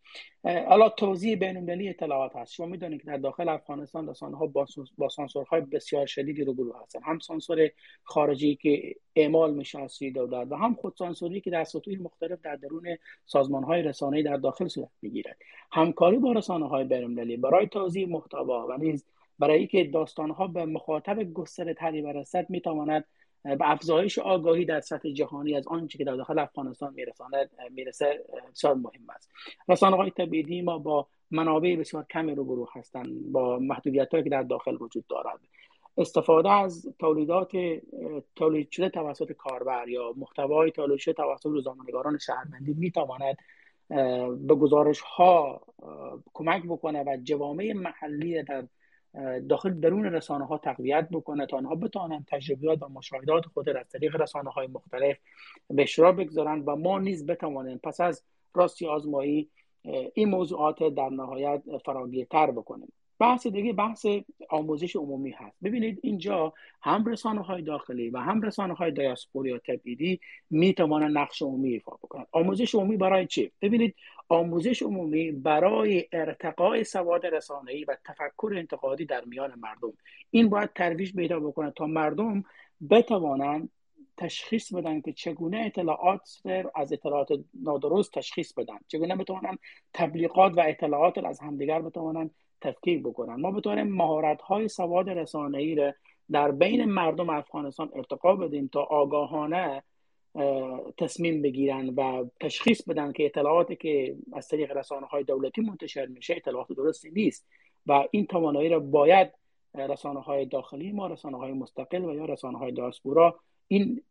حالا 0.44 0.88
توضیح 0.88 1.36
بین 1.36 1.88
اطلاعات 1.88 2.36
هست. 2.36 2.52
شما 2.52 2.66
می‌دونید 2.66 3.00
که 3.00 3.06
در 3.06 3.16
داخل 3.16 3.48
افغانستان 3.48 4.08
رسانه 4.08 4.36
ها 4.36 4.52
با 4.98 5.08
سانسورهای 5.08 5.60
بسیار 5.60 6.06
شدیدی 6.06 6.44
روبرو 6.44 6.72
هستن. 6.82 7.00
هم 7.02 7.18
سانسور 7.18 7.70
خارجی 8.02 8.56
که 8.56 8.94
اعمال 9.16 9.54
میشه 9.54 9.80
از 9.80 9.92
سوی 9.92 10.10
دولت 10.10 10.46
و 10.50 10.56
هم 10.56 10.74
خود 10.74 10.94
سانسوری 10.98 11.40
که 11.40 11.50
در 11.50 11.64
سطوح 11.64 11.98
مختلف 12.02 12.40
در 12.40 12.56
درون 12.56 12.96
سازمان 13.24 13.64
های 13.64 13.82
در 14.22 14.36
داخل 14.36 14.68
صورت 14.68 14.90
می‌گیرد. 15.02 15.36
همکاری 15.72 16.18
با 16.18 16.32
رسانه 16.32 16.68
های 16.68 16.84
بین 16.84 17.40
برای 17.40 17.66
توضیح 17.66 18.08
محتوا 18.08 18.66
و 18.66 18.76
نیز 18.78 19.04
برای 19.38 19.58
اینکه 19.58 19.84
داستان 19.84 20.30
ها 20.30 20.46
به 20.46 20.64
مخاطب 20.64 21.22
گستره 21.32 21.74
تری 21.74 22.02
برسد 22.02 22.50
می‌تواند 22.50 23.04
به 23.44 23.70
افزایش 23.70 24.18
آگاهی 24.18 24.64
در 24.64 24.80
سطح 24.80 25.10
جهانی 25.10 25.54
از 25.54 25.68
آنچه 25.68 25.98
که 25.98 26.04
در 26.04 26.16
داخل 26.16 26.38
افغانستان 26.38 26.94
میرساند 26.94 27.50
می‌رسه 27.70 28.24
بسیار 28.50 28.74
مهم 28.74 29.10
است. 29.14 29.30
رسانه 29.68 29.96
های 29.96 30.10
تبعیدی 30.10 30.62
ما 30.62 30.78
با 30.78 31.06
منابع 31.30 31.76
بسیار 31.76 32.06
کمی 32.10 32.34
روبرو 32.34 32.68
هستند 32.72 33.32
با 33.32 33.58
محدودیت 33.58 34.10
هایی 34.10 34.24
که 34.24 34.30
در 34.30 34.42
داخل 34.42 34.76
وجود 34.80 35.06
دارد. 35.06 35.40
استفاده 35.98 36.50
از 36.50 36.94
تولیدات 36.98 37.52
تولید 38.36 38.70
شده 38.70 38.88
توسط 38.88 39.32
کاربر 39.32 39.88
یا 39.88 40.12
محتوای 40.16 40.70
تولید 40.70 40.98
شده 40.98 41.14
توسط 41.14 41.46
روزنامه‌نگاران 41.46 42.18
شهروندی 42.18 42.74
می‌تواند 42.74 43.36
به 44.46 44.54
گزارش 44.54 45.00
ها 45.00 45.60
کمک 46.34 46.62
بکنه 46.62 47.04
و 47.06 47.16
جوامع 47.22 47.72
محلی 47.72 48.42
در 48.42 48.64
داخل 49.48 49.80
درون 49.80 50.04
رسانه 50.04 50.46
ها 50.46 50.58
تقویت 50.58 51.08
بکنه 51.12 51.46
تا 51.46 51.56
آنها 51.56 51.74
بتوانند 51.74 52.26
تجربیات 52.30 52.82
و 52.82 52.88
مشاهدات 52.88 53.46
خود 53.46 53.68
از 53.68 53.88
طریق 53.88 54.16
رسانه 54.16 54.50
های 54.50 54.66
مختلف 54.66 55.16
به 55.70 55.82
اشتراک 55.82 56.16
بگذارند 56.16 56.68
و 56.68 56.76
ما 56.76 56.98
نیز 56.98 57.26
بتوانیم 57.26 57.78
پس 57.78 58.00
از 58.00 58.22
راستی 58.54 58.86
آزمایی 58.86 59.50
این 60.14 60.28
موضوعات 60.28 60.94
در 60.94 61.08
نهایت 61.08 61.62
فراگیرتر 61.84 62.50
بکنیم. 62.50 62.92
بحث 63.18 63.46
دیگه 63.46 63.72
بحث 63.72 64.06
آموزش 64.50 64.96
عمومی 64.96 65.30
هست. 65.30 65.56
ببینید 65.64 65.98
اینجا 66.02 66.52
هم 66.82 67.04
رسانه 67.04 67.42
های 67.42 67.62
داخلی 67.62 68.10
و 68.10 68.18
هم 68.18 68.42
رسانه 68.42 68.74
های 68.74 68.90
دیاسپوری 68.90 69.50
یا 69.50 69.58
تبعیدی 69.58 70.20
می 70.50 70.74
توانند 70.74 71.18
نقش 71.18 71.42
عمومی 71.42 71.72
ایفا 71.72 71.92
بکنند 71.92 72.26
آموزش 72.32 72.74
عمومی 72.74 72.96
برای 72.96 73.26
چی؟ 73.26 73.52
ببینید 73.62 73.94
آموزش 74.28 74.82
عمومی 74.82 75.32
برای 75.32 76.08
ارتقاء 76.12 76.82
سواد 76.82 77.26
رسانه‌ای 77.26 77.84
و 77.84 77.96
تفکر 78.04 78.54
انتقادی 78.56 79.04
در 79.04 79.24
میان 79.24 79.54
مردم. 79.56 79.92
این 80.30 80.48
باید 80.48 80.72
ترویج 80.72 81.14
پیدا 81.14 81.40
بکنه 81.40 81.70
تا 81.70 81.86
مردم 81.86 82.44
بتوانند 82.90 83.70
تشخیص 84.16 84.74
بدن 84.74 85.00
که 85.00 85.12
چگونه 85.12 85.58
اطلاعات 85.58 86.42
از 86.74 86.92
اطلاعات 86.92 87.28
نادرست 87.54 88.12
تشخیص 88.12 88.52
بدن. 88.52 88.78
چگونه 88.88 89.16
بتوانند 89.16 89.58
تبلیغات 89.94 90.52
و 90.56 90.60
اطلاعات 90.60 91.18
از 91.18 91.40
همدیگر 91.40 91.82
بتوانند 91.82 92.30
تفکیک 92.64 93.02
بکنن. 93.02 93.34
ما 93.34 93.50
بتوانیم 93.50 93.86
مهارت 93.86 94.42
های 94.42 94.68
سواد 94.68 95.10
رسانه 95.10 95.58
ای 95.58 95.74
را 95.74 95.92
در 96.30 96.50
بین 96.50 96.84
مردم 96.84 97.30
افغانستان 97.30 97.90
ارتقا 97.94 98.36
بدیم 98.36 98.70
تا 98.72 98.82
آگاهانه 98.82 99.82
تصمیم 100.98 101.42
بگیرن 101.42 101.88
و 101.88 102.24
تشخیص 102.40 102.88
بدن 102.88 103.12
که 103.12 103.26
اطلاعاتی 103.26 103.76
که 103.76 104.16
از 104.32 104.48
طریق 104.48 104.76
رسانه 104.76 105.06
های 105.06 105.24
دولتی 105.24 105.60
منتشر 105.60 106.06
میشه 106.06 106.34
اطلاعات 106.36 106.72
درستی 106.72 107.10
نیست 107.10 107.46
و 107.86 108.04
این 108.10 108.26
توانایی 108.26 108.68
را 108.68 108.80
باید 108.80 109.32
رسانه 109.74 110.20
های 110.20 110.46
داخلی 110.46 110.92
ما 110.92 111.06
رسانه 111.06 111.38
های 111.38 111.52
مستقل 111.52 112.04
و 112.04 112.14
یا 112.14 112.24
رسانه 112.24 112.58
های 112.58 112.72
داسپورا 112.72 113.40
این 113.68 114.02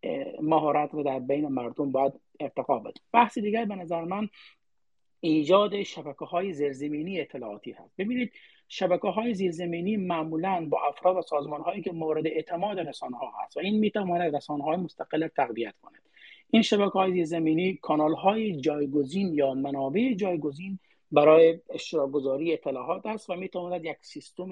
مهارت 0.42 0.94
رو 0.94 1.04
در 1.04 1.20
بین 1.20 1.48
مردم 1.48 1.92
باید 1.92 2.14
ارتقا 2.40 2.80
بده 2.80 3.00
بحث 3.14 3.38
دیگر 3.38 3.66
به 3.66 3.76
نظر 3.76 4.04
من 4.04 4.30
ایجاد 5.25 5.84
شبکه 5.84 6.25
های 6.25 6.53
زیرزمینی 6.53 7.22
اطلاعاتی 7.22 7.72
هست. 7.72 7.94
ببینید 7.98 8.32
شبکه 8.68 9.08
های 9.08 9.34
زیرزمینی 9.34 9.98
معمولا 9.98 10.68
با 10.70 10.80
افراد 10.88 11.18
و 11.18 11.22
سازمان 11.22 11.62
هایی 11.62 11.82
که 11.82 11.92
مورد 11.92 12.27
اعتماد 12.27 12.80
رسانه 12.80 13.18
ها 13.18 13.32
هست 13.44 13.58
و 13.58 13.60
این 13.60 13.80
می‌تواند 13.80 14.36
رسانه 14.36 14.63
های 14.63 14.77
مستقل 14.77 15.27
تقویت 15.27 15.74
کند. 15.82 16.01
این 16.50 16.62
شبکه 16.62 16.92
های 16.92 17.12
زیرزمینی 17.13 17.80
کانال 17.82 18.13
های 18.13 18.62
جایگزین 18.62 19.34
یا 19.34 19.53
منابع 19.53 20.13
جایگزین 20.13 20.80
برای 21.12 21.60
اشتراک 21.70 22.12
گذاری 22.12 22.53
اطلاعات 22.53 23.06
است 23.06 23.30
و 23.30 23.36
می‌تواند 23.36 23.86
یک 23.86 23.98
سیستم 24.01 24.50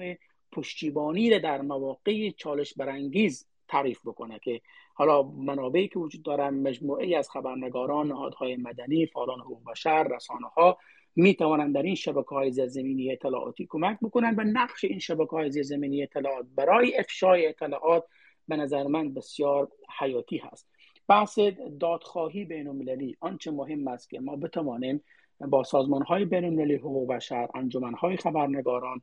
پشتیبانی 0.52 1.38
در 1.38 1.60
مواقع 1.60 2.30
چالش 2.30 2.74
برانگیز 2.74 3.46
تعریف 3.72 4.00
بکنه 4.04 4.38
که 4.38 4.60
حالا 4.94 5.22
منابعی 5.22 5.88
که 5.88 5.98
وجود 5.98 6.22
دارن 6.22 6.54
مجموعه 6.54 7.16
از 7.18 7.30
خبرنگاران 7.30 8.08
نهادهای 8.08 8.56
مدنی 8.56 9.06
فعالان 9.06 9.40
حقوق 9.40 9.70
بشر 9.70 10.02
رسانه 10.02 10.46
ها 10.46 10.78
می 11.16 11.34
توانند 11.34 11.74
در 11.74 11.82
این 11.82 11.94
شبکه 11.94 12.28
های 12.28 12.50
زیرزمینی 12.50 13.12
اطلاعاتی 13.12 13.66
کمک 13.70 13.98
بکنند 14.02 14.38
و 14.38 14.42
نقش 14.42 14.84
این 14.84 14.98
شبکه 14.98 15.30
های 15.30 15.50
زیرزمینی 15.50 16.02
اطلاعات 16.02 16.46
برای 16.56 16.98
افشای 16.98 17.46
اطلاعات 17.46 18.04
به 18.48 18.56
نظر 18.56 18.86
من 18.86 19.14
بسیار 19.14 19.68
حیاتی 19.98 20.38
هست. 20.38 20.68
بحث 21.08 21.38
دادخواهی 21.80 22.44
بین 22.44 22.68
المللی 22.68 23.16
آنچه 23.20 23.50
مهم 23.50 23.88
است 23.88 24.10
که 24.10 24.20
ما 24.20 24.36
بتوانیم 24.36 25.04
با 25.40 25.62
سازمان 25.62 26.02
های 26.02 26.24
بین 26.24 26.44
المللی 26.44 26.74
حقوق 26.74 27.08
بشر 27.08 27.48
انجمن 27.54 27.94
های 27.94 28.16
خبرنگاران 28.16 29.02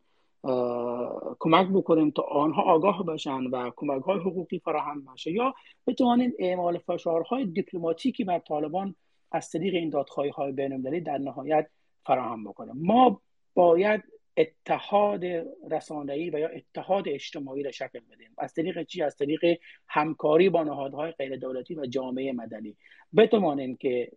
کمک 1.40 1.68
بکنیم 1.74 2.12
تا 2.12 2.22
آنها 2.22 2.62
آگاه 2.62 3.04
باشن 3.04 3.44
و 3.44 3.72
کمک 3.76 4.04
های 4.04 4.20
حقوقی 4.20 4.60
فراهم 4.60 5.06
بشه 5.14 5.32
یا 5.32 5.54
بتوانیم 5.88 6.34
اعمال 6.40 6.78
فشارهای 6.78 7.46
دیپلماتیکی 7.46 8.24
بر 8.24 8.40
طالبان 8.40 8.96
از 9.32 9.50
طریق 9.50 9.76
این 9.76 9.90
دادخواهی 9.90 10.30
های 10.30 10.52
بین 10.52 11.00
در 11.00 11.18
نهایت 11.18 11.68
فراهم 12.06 12.44
بکنیم. 12.44 12.74
ما 12.78 13.22
باید 13.54 14.04
اتحاد 14.38 15.26
رسانه‌ای 15.72 16.30
و 16.30 16.40
یا 16.40 16.48
اتحاد 16.48 17.08
اجتماعی 17.08 17.64
را 17.64 17.72
شکل 17.72 18.00
بدیم. 18.12 18.32
از 18.38 18.54
طریق 18.54 18.84
چی؟ 18.84 19.04
از 19.04 19.16
طریق 19.18 19.60
همکاری 19.88 20.50
با 20.50 20.64
نهادهای 20.64 21.12
غیر 21.12 21.36
دولتی 21.36 21.76
و 21.76 21.86
جامعه 21.86 22.34
مدنی. 22.34 22.78
بتوانیم 23.18 23.76
که 23.76 24.12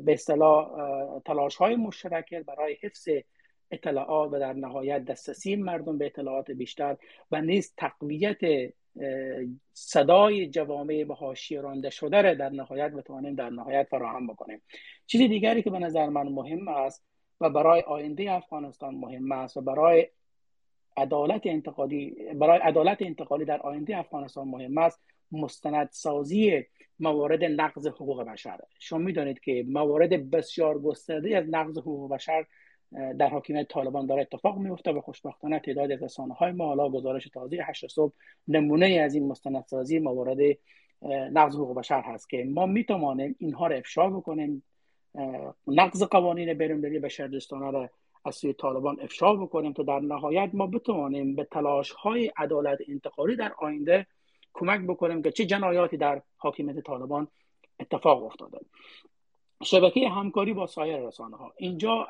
به 0.00 0.12
اصطلاح 0.12 0.68
تلاش 1.24 1.56
های 1.56 1.76
مشترک 1.76 2.34
برای 2.34 2.76
حفظ 2.82 3.08
اطلاعات 3.70 4.32
و 4.32 4.38
در 4.38 4.52
نهایت 4.52 5.04
دسترسی 5.04 5.56
مردم 5.56 5.98
به 5.98 6.06
اطلاعات 6.06 6.50
بیشتر 6.50 6.96
و 7.30 7.40
نیز 7.40 7.74
تقویت 7.76 8.38
صدای 9.72 10.46
جوامع 10.46 11.04
به 11.04 11.14
حاشیه 11.14 11.60
رانده 11.60 11.90
شده 11.90 12.22
را 12.22 12.34
در 12.34 12.48
نهایت 12.48 12.92
بتوانیم 12.92 13.34
در 13.34 13.50
نهایت 13.50 13.86
فراهم 13.90 14.26
بکنیم. 14.26 14.62
چیز 15.06 15.20
دیگری 15.20 15.62
که 15.62 15.70
به 15.70 15.78
نظر 15.78 16.08
من 16.08 16.28
مهم 16.28 16.68
است 16.68 17.04
و 17.40 17.50
برای 17.50 17.80
آینده 17.80 18.32
افغانستان 18.32 18.94
مهم 18.94 19.32
است 19.32 19.56
و 19.56 19.60
برای 19.60 20.08
عدالت 20.96 21.42
انتقالی 21.44 22.16
برای 22.34 22.58
عدالت 22.58 23.02
انتقالی 23.02 23.44
در 23.44 23.60
آینده 23.60 23.96
افغانستان 23.96 24.48
مهم 24.48 24.78
است 24.78 25.00
مستندسازی 25.32 26.64
موارد 27.00 27.44
نقض 27.44 27.86
حقوق 27.86 28.24
بشر. 28.24 28.58
شما 28.78 28.98
می‌دانید 28.98 29.40
که 29.40 29.64
موارد 29.68 30.30
بسیار 30.30 30.78
گسترده 30.78 31.36
از 31.36 31.44
نقض 31.48 31.78
حقوق 31.78 32.12
بشر 32.12 32.46
در 32.92 33.28
حاکمیت 33.28 33.68
طالبان 33.68 34.06
داره 34.06 34.22
اتفاق 34.22 34.58
میفته 34.58 34.92
و 34.92 35.00
خوشبختانه 35.00 35.58
تعداد 35.58 35.92
از 35.92 36.02
رسانه 36.02 36.34
های 36.34 36.52
ما 36.52 36.66
حالا 36.66 36.88
گزارش 36.88 37.24
تازه 37.24 37.58
هشت 37.62 37.86
صبح 37.86 38.12
نمونه 38.48 38.86
از 38.86 39.14
این 39.14 39.28
مستندسازی 39.28 39.98
موارد 39.98 40.38
نقض 41.32 41.54
حقوق 41.54 41.78
بشر 41.78 42.00
هست 42.00 42.30
که 42.30 42.44
ما 42.44 42.66
می‌توانیم 42.66 43.36
اینها 43.38 43.66
را 43.66 43.76
افشا 43.76 44.10
بکنیم 44.10 44.62
نقض 45.66 46.02
قوانین 46.02 46.54
بین‌المللی 46.54 46.98
بشردوستانه 46.98 47.70
را 47.70 47.90
از 48.24 48.34
سوی 48.34 48.52
طالبان 48.52 49.00
افشا 49.00 49.34
بکنیم 49.34 49.72
تا 49.72 49.82
در 49.82 50.00
نهایت 50.00 50.50
ما 50.52 50.66
بتوانیم 50.66 51.34
به 51.34 51.44
تلاش 51.44 51.90
های 51.90 52.32
عدالت 52.36 52.78
انتقالی 52.88 53.36
در 53.36 53.52
آینده 53.58 54.06
کمک 54.54 54.80
بکنیم 54.80 55.22
که 55.22 55.32
چه 55.32 55.46
جنایاتی 55.46 55.96
در 55.96 56.22
حاکمیت 56.36 56.80
طالبان 56.80 57.28
اتفاق 57.80 58.24
افتاده. 58.24 58.58
شبکه 59.64 60.08
همکاری 60.08 60.52
با 60.52 60.66
سایر 60.66 61.06
رسانه 61.06 61.36
ها 61.36 61.52
اینجا 61.56 62.08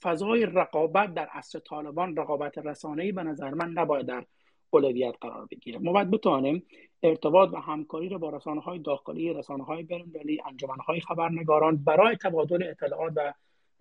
فضای 0.00 0.46
رقابت 0.46 1.14
در 1.14 1.26
عصر 1.32 1.58
طالبان 1.58 2.16
رقابت 2.16 2.58
رسانه‌ای 2.58 3.12
به 3.12 3.22
نظر 3.22 3.50
من 3.54 3.70
نباید 3.70 4.06
در 4.06 4.24
اولویت 4.70 5.14
قرار 5.20 5.46
بگیره. 5.50 5.78
ما 5.78 5.92
باید 5.92 6.10
بتوانیم 6.10 6.66
ارتباط 7.02 7.50
و 7.52 7.56
همکاری 7.56 8.08
را 8.08 8.18
با 8.18 8.30
رسانه 8.30 8.60
های 8.60 8.78
داخلی 8.78 9.32
رسانه 9.32 9.64
های 9.64 9.82
بین‌المللی 9.82 10.42
انجمن 10.46 10.78
های 10.86 11.00
خبرنگاران 11.00 11.76
برای 11.76 12.16
تبادل 12.16 12.62
اطلاعات 12.70 13.12
و 13.16 13.32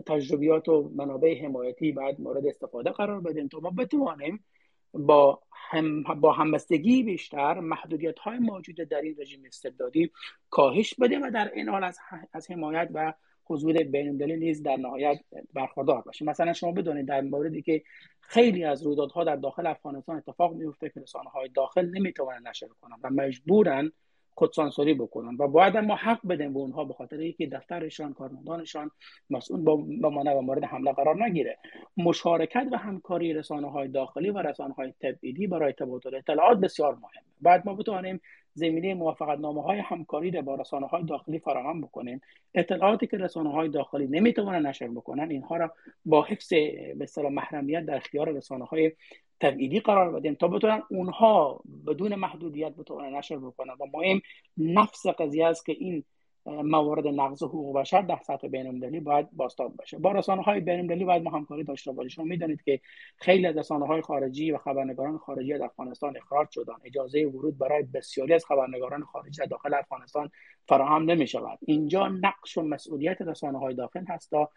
تجربیات 0.05 0.69
و 0.69 0.91
منابع 0.95 1.45
حمایتی 1.45 1.91
بعد 1.91 2.21
مورد 2.21 2.45
استفاده 2.45 2.91
قرار 2.91 3.21
بدیم 3.21 3.47
تا 3.47 3.59
ما 3.59 3.69
بتوانیم 3.69 4.45
با 4.93 5.41
هم 5.51 6.03
با 6.03 6.31
همبستگی 6.31 7.03
بیشتر 7.03 7.59
محدودیت 7.59 8.19
های 8.19 8.39
موجود 8.39 8.75
در 8.75 9.01
این 9.01 9.15
رژیم 9.19 9.45
استبدادی 9.45 10.11
کاهش 10.49 10.93
بدیم 10.93 11.21
و 11.21 11.31
در 11.31 11.51
این 11.53 11.69
حال 11.69 11.83
از, 11.83 11.99
از 12.33 12.51
حمایت 12.51 12.89
و 12.93 13.13
حضور 13.49 13.83
بین 13.83 14.23
نیز 14.23 14.63
در 14.63 14.75
نهایت 14.75 15.19
برخوردار 15.53 16.01
باشه. 16.01 16.25
مثلا 16.25 16.53
شما 16.53 16.71
بدونید 16.71 17.05
در 17.05 17.21
موردی 17.21 17.61
که 17.61 17.83
خیلی 18.19 18.63
از 18.63 18.83
رویدادها 18.83 19.23
در 19.23 19.35
داخل 19.35 19.67
افغانستان 19.67 20.17
اتفاق 20.17 20.53
میفته 20.53 20.89
که 20.89 20.99
رسانه 20.99 21.29
های 21.29 21.49
داخل 21.49 21.85
نمی‌توانند 21.85 22.47
نشر 22.47 22.67
کنند 22.67 22.99
و 23.03 23.09
مجبورن 23.09 23.91
خودسانسوری 24.37 24.93
بکنن 24.93 25.37
و 25.39 25.47
باید 25.47 25.77
ما 25.77 25.95
حق 25.95 26.27
بدیم 26.27 26.53
به 26.53 26.59
اونها 26.59 26.85
به 26.85 26.93
خاطر 26.93 27.17
اینکه 27.17 27.47
دفترشان 27.47 28.13
کارمندانشان 28.13 28.91
مسئول 29.29 29.61
با 29.61 29.75
ما 30.09 30.37
و 30.37 30.41
مورد 30.41 30.63
حمله 30.63 30.91
قرار 30.91 31.23
نگیره. 31.23 31.57
مشارکت 31.97 32.67
و 32.71 32.77
همکاری 32.77 33.33
رسانه 33.33 33.71
های 33.71 33.87
داخلی 33.87 34.29
و 34.29 34.37
رسانه 34.37 34.73
های 34.73 34.93
تبعیدی 35.01 35.47
برای 35.47 35.73
تبادل 35.73 36.15
اطلاعات 36.15 36.57
بسیار 36.57 36.93
مهمه. 36.93 37.27
بعد 37.41 37.65
ما 37.65 37.73
بتوانیم 37.73 38.21
زمینه 38.53 38.93
موافقت 38.93 39.39
نامه 39.39 39.61
های 39.61 39.79
همکاری 39.79 40.31
را 40.31 40.41
با 40.41 40.55
رسانه 40.55 40.87
های 40.87 41.03
داخلی 41.03 41.39
فراهم 41.39 41.81
بکنیم. 41.81 42.21
اطلاعاتی 42.53 43.07
که 43.07 43.17
رسانه 43.17 43.51
های 43.51 43.69
داخلی 43.69 44.07
نمی‌توانند 44.07 44.67
نشر 44.67 44.87
بکنن 44.87 45.31
اینها 45.31 45.57
را 45.57 45.73
با 46.05 46.23
حفظ 46.23 46.53
به 46.97 47.29
محرمیت 47.29 47.85
در 47.85 47.95
اختیار 47.95 48.31
رسانه 48.31 48.65
های 48.65 48.91
تبعیدی 49.39 49.79
قرار 49.79 50.11
بدیم 50.11 50.33
تا 50.33 50.47
بتونن 50.47 50.81
اونها 50.89 51.61
بدون 51.87 52.15
محدودیت 52.15 52.75
بتونن 52.75 53.15
نشر 53.15 53.37
بکنن. 53.37 53.73
و 53.73 53.85
مهم 53.93 54.21
نفس 54.57 55.07
قضیه 55.07 55.47
است 55.47 55.65
که 55.65 55.71
این 55.71 56.03
موارد 56.47 57.07
نقض 57.07 57.43
حقوق 57.43 57.77
بشر 57.77 58.01
در 58.01 58.19
سطح 58.23 58.47
بین 58.47 58.67
المللی 58.67 58.99
باید 58.99 59.27
باستاب 59.31 59.75
باشه 59.75 59.97
با 59.97 60.11
رسانه 60.11 60.41
های 60.41 60.59
بین 60.59 60.79
المللی 60.79 61.05
باید 61.05 61.23
ما 61.23 61.29
همکاری 61.29 61.63
داشته 61.63 61.91
باشیم. 61.91 62.09
شما 62.09 62.25
می‌دانید 62.25 62.61
که 62.61 62.79
خیلی 63.17 63.47
از 63.47 63.57
رسانه 63.57 63.85
های 63.85 64.01
خارجی 64.01 64.51
و 64.51 64.57
خبرنگاران 64.57 65.17
خارجی 65.17 65.53
از 65.53 65.61
افغانستان 65.61 66.17
اخراج 66.17 66.47
شدن. 66.51 66.73
اجازه 66.85 67.25
ورود 67.25 67.57
برای 67.57 67.83
بسیاری 67.83 68.33
از 68.33 68.45
خبرنگاران 68.45 69.03
خارجی 69.03 69.39
در 69.39 69.45
داخل 69.45 69.73
افغانستان 69.73 70.29
فراهم 70.67 71.03
نمی 71.03 71.27
شود 71.27 71.59
اینجا 71.65 72.07
نقش 72.07 72.57
و 72.57 72.61
مسئولیت 72.61 73.21
رسانه 73.21 73.59
های 73.59 73.73
داخل 73.73 74.05
هست 74.07 74.31
تا 74.31 74.49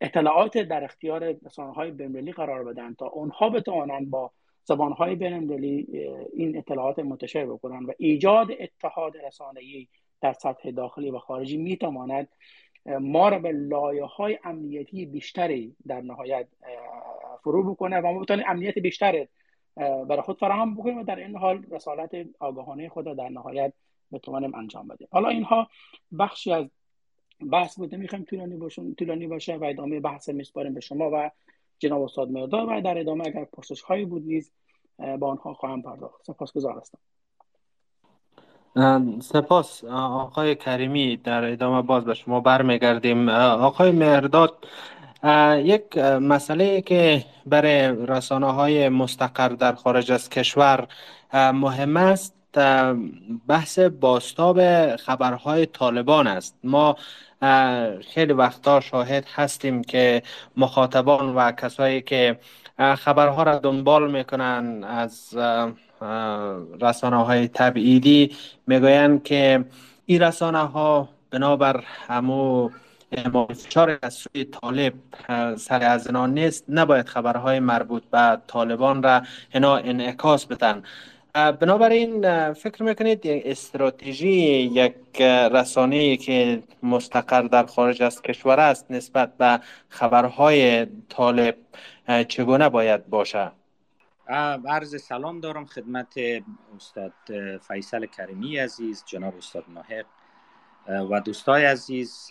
اطلاعات 0.00 0.58
در 0.58 0.84
اختیار 0.84 1.34
رسانه 1.46 1.72
های 1.72 1.90
بین‌المللی 1.90 2.32
قرار 2.32 2.64
بدن 2.64 2.94
تا 2.94 3.06
اونها 3.06 3.50
بتوانند 3.50 4.10
با 4.10 4.30
زبان 4.64 4.92
های 4.92 5.14
بین‌المللی 5.14 5.86
این 6.32 6.58
اطلاعات 6.58 6.98
منتشر 6.98 7.46
بکنن 7.46 7.84
و 7.84 7.92
ایجاد 7.98 8.48
اتحاد 8.60 9.16
رسانه‌ای 9.16 9.88
در 10.20 10.32
سطح 10.32 10.70
داخلی 10.70 11.10
و 11.10 11.18
خارجی 11.18 11.56
می‌تواند 11.56 12.28
ما 13.00 13.28
را 13.28 13.38
به 13.38 13.52
لایه 13.52 14.04
های 14.04 14.38
امنیتی 14.44 15.06
بیشتری 15.06 15.76
در 15.86 16.00
نهایت 16.00 16.48
فرو 17.42 17.74
بکنه 17.74 18.00
و 18.00 18.12
ما 18.12 18.18
بتونیم 18.18 18.44
امنیت 18.48 18.78
بیشتر 18.78 19.26
برای 19.76 20.22
خود 20.22 20.38
فراهم 20.38 20.74
بکنیم 20.74 20.98
و 20.98 21.04
در 21.04 21.16
این 21.16 21.36
حال 21.36 21.64
رسالت 21.70 22.10
آگاهانه 22.38 22.88
خود 22.88 23.04
در 23.04 23.28
نهایت 23.28 23.72
بتوانیم 24.12 24.54
انجام 24.54 24.88
بدیم. 24.88 25.08
حالا 25.10 25.28
اینها 25.28 25.68
بخشی 26.18 26.52
از 26.52 26.66
بحث 27.52 27.78
بوده 27.78 27.96
می‌خوایم 27.96 28.24
طولانی 28.24 28.56
باشون 28.56 28.94
طولانی 28.94 29.26
باشه 29.26 29.56
و 29.56 29.64
ادامه 29.64 30.00
بحث 30.00 30.28
میسپاریم 30.28 30.74
به 30.74 30.80
شما 30.80 31.10
و 31.12 31.30
جناب 31.78 32.02
استاد 32.02 32.30
مرداد 32.30 32.68
و 32.68 32.80
در 32.80 32.98
ادامه 32.98 33.26
اگر 33.26 33.44
پرسش 33.44 33.80
هایی 33.80 34.04
بود 34.04 34.22
نیز 34.26 34.52
با 35.18 35.30
آنها 35.30 35.54
خواهم 35.54 35.82
پرداخت. 35.82 36.24
سپاسگزار 36.26 36.78
هستم. 36.78 36.98
سپاس 39.20 39.84
آقای 39.84 40.54
کریمی 40.54 41.16
در 41.16 41.44
ادامه 41.44 41.82
باز 41.82 42.04
به 42.04 42.14
شما 42.14 42.40
برمیگردیم. 42.40 43.28
آقای 43.28 43.90
مرداد 43.90 44.66
یک 45.58 45.98
مسئله 45.98 46.80
که 46.80 47.24
برای 47.46 48.06
رسانه 48.06 48.52
های 48.52 48.88
مستقر 48.88 49.48
در 49.48 49.72
خارج 49.74 50.12
از 50.12 50.30
کشور 50.30 50.88
مهم 51.32 51.96
است. 51.96 52.35
بحث 53.48 53.78
باستاب 53.78 54.60
خبرهای 54.96 55.66
طالبان 55.66 56.26
است. 56.26 56.58
ما 56.64 56.96
خیلی 58.14 58.32
وقتا 58.32 58.80
شاهد 58.80 59.24
هستیم 59.34 59.84
که 59.84 60.22
مخاطبان 60.56 61.34
و 61.34 61.52
کسایی 61.52 62.02
که 62.02 62.38
خبرها 62.78 63.42
را 63.42 63.58
دنبال 63.58 64.10
می‌کنن 64.10 64.84
از 64.84 65.38
رسانه 66.80 67.24
های 67.24 67.48
تبعیدی 67.48 68.36
می‌گویند 68.66 69.22
که 69.22 69.64
این 70.06 70.22
رسانه 70.22 70.58
ها 70.58 71.08
بنابر 71.30 71.84
همو 72.06 72.70
فشار 73.54 73.98
از 74.02 74.14
سوی 74.14 74.44
طالب 74.44 74.92
سر 75.56 75.82
از 75.82 76.14
نیست. 76.14 76.64
نباید 76.68 77.08
خبرهای 77.08 77.60
مربوط 77.60 78.02
به 78.10 78.38
طالبان 78.46 79.02
را 79.02 79.22
اینا 79.54 79.76
انعکاس 79.76 80.46
بدن. 80.46 80.82
بنابراین 81.36 82.52
فکر 82.52 82.82
می‌کنید 82.82 83.20
استراتژی 83.24 84.30
یک 84.30 85.20
رسانه 85.52 86.16
که 86.16 86.62
مستقر 86.82 87.42
در 87.42 87.66
خارج 87.66 88.02
از 88.02 88.22
کشور 88.22 88.60
است 88.60 88.90
نسبت 88.90 89.36
به 89.36 89.60
خبرهای 89.88 90.86
طالب 91.08 91.56
چگونه 92.28 92.68
باید 92.68 93.06
باشه؟ 93.06 93.50
عرض 94.28 95.02
سلام 95.02 95.40
دارم 95.40 95.66
خدمت 95.66 96.14
استاد 96.76 97.12
فیصل 97.68 98.06
کریمی 98.06 98.58
عزیز 98.58 99.04
جناب 99.06 99.36
استاد 99.36 99.64
محق 99.68 100.06
و 101.10 101.20
دوستای 101.20 101.64
عزیز 101.64 102.30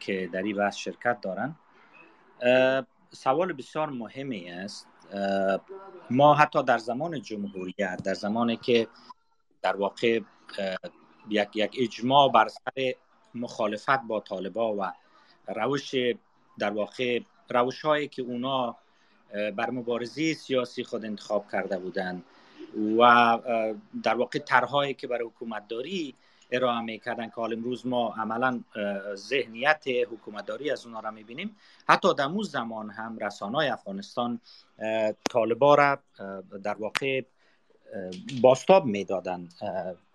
که 0.00 0.28
در 0.32 0.42
این 0.42 0.56
بحث 0.56 0.76
شرکت 0.76 1.20
دارن. 1.20 1.54
سوال 3.12 3.52
بسیار 3.52 3.88
مهمی 3.88 4.50
است. 4.50 4.86
ما 6.10 6.34
حتی 6.34 6.62
در 6.62 6.78
زمان 6.78 7.22
جمهوریت 7.22 8.02
در 8.04 8.14
زمانی 8.14 8.56
که 8.56 8.88
در 9.62 9.76
واقع 9.76 10.20
یک, 11.28 11.48
یک 11.54 11.76
اجماع 11.78 12.32
بر 12.32 12.48
سر 12.48 12.94
مخالفت 13.34 14.02
با 14.08 14.20
طالبا 14.20 14.76
و 14.76 14.92
روش 15.48 15.94
در 16.58 16.70
واقع 16.70 17.20
روش 17.50 17.80
هایی 17.80 18.08
که 18.08 18.22
اونا 18.22 18.76
بر 19.56 19.70
مبارزه 19.70 20.34
سیاسی 20.34 20.84
خود 20.84 21.04
انتخاب 21.04 21.50
کرده 21.52 21.78
بودند 21.78 22.24
و 22.98 23.38
در 24.02 24.14
واقع 24.14 24.38
طرحهایی 24.38 24.94
که 24.94 25.06
برای 25.06 25.26
حکومت 25.26 25.68
داری 25.68 26.14
ارائه 26.52 26.80
می‌کردن 26.80 27.26
که 27.26 27.34
حال 27.34 27.52
امروز 27.52 27.86
ما 27.86 28.14
عملا 28.14 28.60
ذهنیت 29.14 29.84
حکومتداری 29.86 30.70
از 30.70 30.86
اونا 30.86 31.00
را 31.00 31.10
می‌بینیم. 31.10 31.56
حتی 31.88 32.14
در 32.14 32.24
اون 32.24 32.42
زمان 32.42 32.90
هم 32.90 33.18
رسانه 33.18 33.72
افغانستان 33.72 34.40
طالبا 35.30 35.74
را 35.74 35.98
در 36.62 36.74
واقع 36.74 37.22
باستاب 38.42 38.84
می‌دادن 38.84 39.48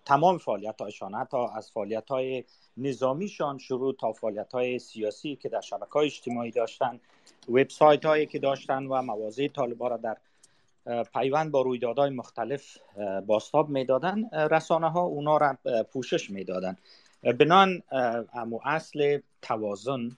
تمام 0.06 0.38
فعالیت 0.38 0.82
هایشان 0.82 1.13
حتی 1.13 1.38
از 1.38 1.71
فعالیت 1.71 2.10
های 2.10 2.43
نظامیشان 2.78 3.58
شروع 3.58 3.95
تا 4.00 4.12
فعالیت 4.12 4.54
های 4.54 4.80
سیاسی 4.80 5.36
که 5.36 5.50
در 5.50 5.62
شبکه 5.62 5.91
های 5.93 6.06
اجتماعی 6.06 6.52
داشتن 6.52 7.00
وبسایت 7.50 8.06
هایی 8.06 8.26
که 8.26 8.39
داشتن 8.39 8.86
و 8.86 9.02
مواضع 9.02 9.48
طالبا 9.48 9.88
را 9.88 9.98
در 9.98 10.17
پیوند 11.13 11.52
با 11.52 11.62
رویدادهای 11.62 12.10
مختلف 12.10 12.78
باستاب 13.26 13.69
می‌دادن. 13.69 14.30
رسانه 14.34 14.89
ها 14.89 15.02
اونا 15.02 15.38
را 15.38 15.58
پوشش 15.93 16.30
می‌دادن. 16.30 16.78
بنان 17.39 17.84
امو 18.34 18.60
اصل 18.65 19.19
توازن 19.41 20.10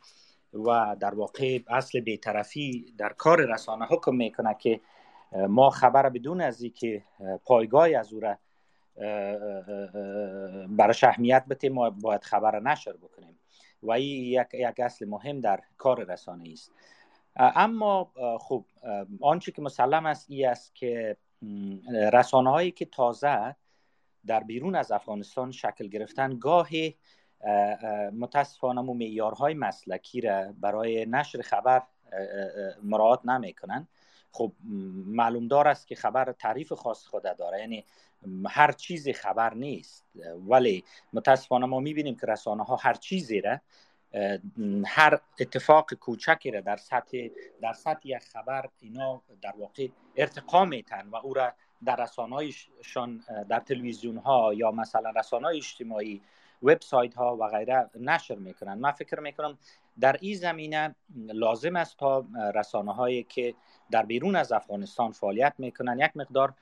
و 0.54 0.96
در 1.00 1.16
واقع 1.16 1.60
اصل 1.68 2.00
بیطرفی 2.00 2.94
در 2.98 3.10
کار 3.10 3.54
رسانه 3.54 3.88
که 4.06 4.12
می‌کنه 4.12 4.56
که 4.60 4.82
ما 5.50 5.70
خبر 5.70 6.10
بدون 6.10 6.42
از 6.42 6.64
که 6.76 7.04
پایگاه 7.46 7.90
از 7.96 8.14
او 8.14 8.20
را 8.20 8.38
برای 10.70 10.96
اهمیت 11.04 11.46
بتیم 11.50 11.74
ما 11.74 11.90
باید 11.90 12.24
خبر 12.24 12.60
نشر 12.60 12.94
بکنیم. 12.94 13.40
و 13.84 13.92
این 13.92 14.24
یک, 14.24 14.48
یک 14.54 14.80
اصل 14.80 15.06
مهم 15.06 15.40
در 15.40 15.60
کار 15.78 16.04
رسانه 16.04 16.50
است. 16.54 16.72
اما 17.40 18.12
خب 18.40 18.66
آنچه 19.22 19.52
که 19.52 19.62
مسلم 19.62 20.06
است 20.06 20.26
ای 20.30 20.46
است 20.46 20.76
که 20.76 21.18
رسانه 22.14 22.50
هایی 22.50 22.72
که 22.72 22.86
تازه 22.86 23.56
در 24.26 24.44
بیرون 24.44 24.76
از 24.76 24.92
افغانستان 24.92 25.52
شکل 25.52 25.88
گرفتن 25.88 26.40
گاهی 26.40 26.96
متاسفانه 28.14 28.82
معیارهای 28.82 29.54
مسلکی 29.54 30.22
را 30.22 30.54
برای 30.62 31.06
نشر 31.06 31.42
خبر 31.42 31.84
مراعات 32.84 33.26
نمی‌کنن. 33.26 33.88
خب 34.32 34.52
معلوم 35.06 35.48
دار 35.48 35.68
است 35.68 35.88
که 35.88 35.96
خبر 35.96 36.32
تعریف 36.32 36.74
خاص 36.74 37.08
خود 37.08 37.24
داره 37.38 37.60
یعنی 37.60 37.86
هر 38.48 38.72
چیزی 38.72 39.14
خبر 39.14 39.54
نیست. 39.54 40.06
ولی 40.50 40.84
متاسفانه 41.14 41.66
ما 41.66 41.80
می‌بینیم 41.80 42.16
که 42.16 42.28
رسانه 42.28 42.64
ها 42.64 42.76
هر 42.76 42.94
چیزی 42.94 43.42
را 43.42 43.60
هر 44.86 45.20
اتفاق 45.40 45.94
کوچکی 45.94 46.52
را 46.52 46.62
در 46.62 46.78
سطح 46.78 47.28
در 47.62 47.74
سطح 47.74 48.00
یک 48.08 48.18
خبر 48.18 48.70
اینا 48.80 49.22
در 49.42 49.54
واقع 49.58 49.88
ارتقا 50.16 50.66
میتن 50.66 51.08
و 51.12 51.16
او 51.16 51.34
را 51.34 51.54
در 51.86 51.96
رسانه‌هایشان 51.96 53.24
در 53.50 53.60
تلویزیون 53.60 54.18
ها 54.18 54.54
یا 54.54 54.72
مثلا 54.72 55.10
رسانه 55.10 55.48
اجتماعی 55.48 56.22
وبسایت 56.64 57.14
ها 57.14 57.38
و 57.40 57.48
غیره 57.48 57.90
نشر 57.96 58.36
می‌کنن. 58.36 58.74
من 58.74 58.92
فکر 58.92 59.20
می‌کنم 59.20 59.58
در 60.00 60.18
این 60.22 60.36
زمینه 60.36 60.96
لازم 61.16 61.76
است 61.76 61.98
تا 61.98 62.26
رسانه 62.56 62.94
هایی 62.94 63.24
که 63.24 63.56
در 63.92 64.06
بیرون 64.06 64.36
از 64.36 64.52
افغانستان 64.52 65.12
فعالیت 65.12 65.54
می‌کنن 65.58 66.00
یک 66.00 66.12
مقدار 66.18 66.54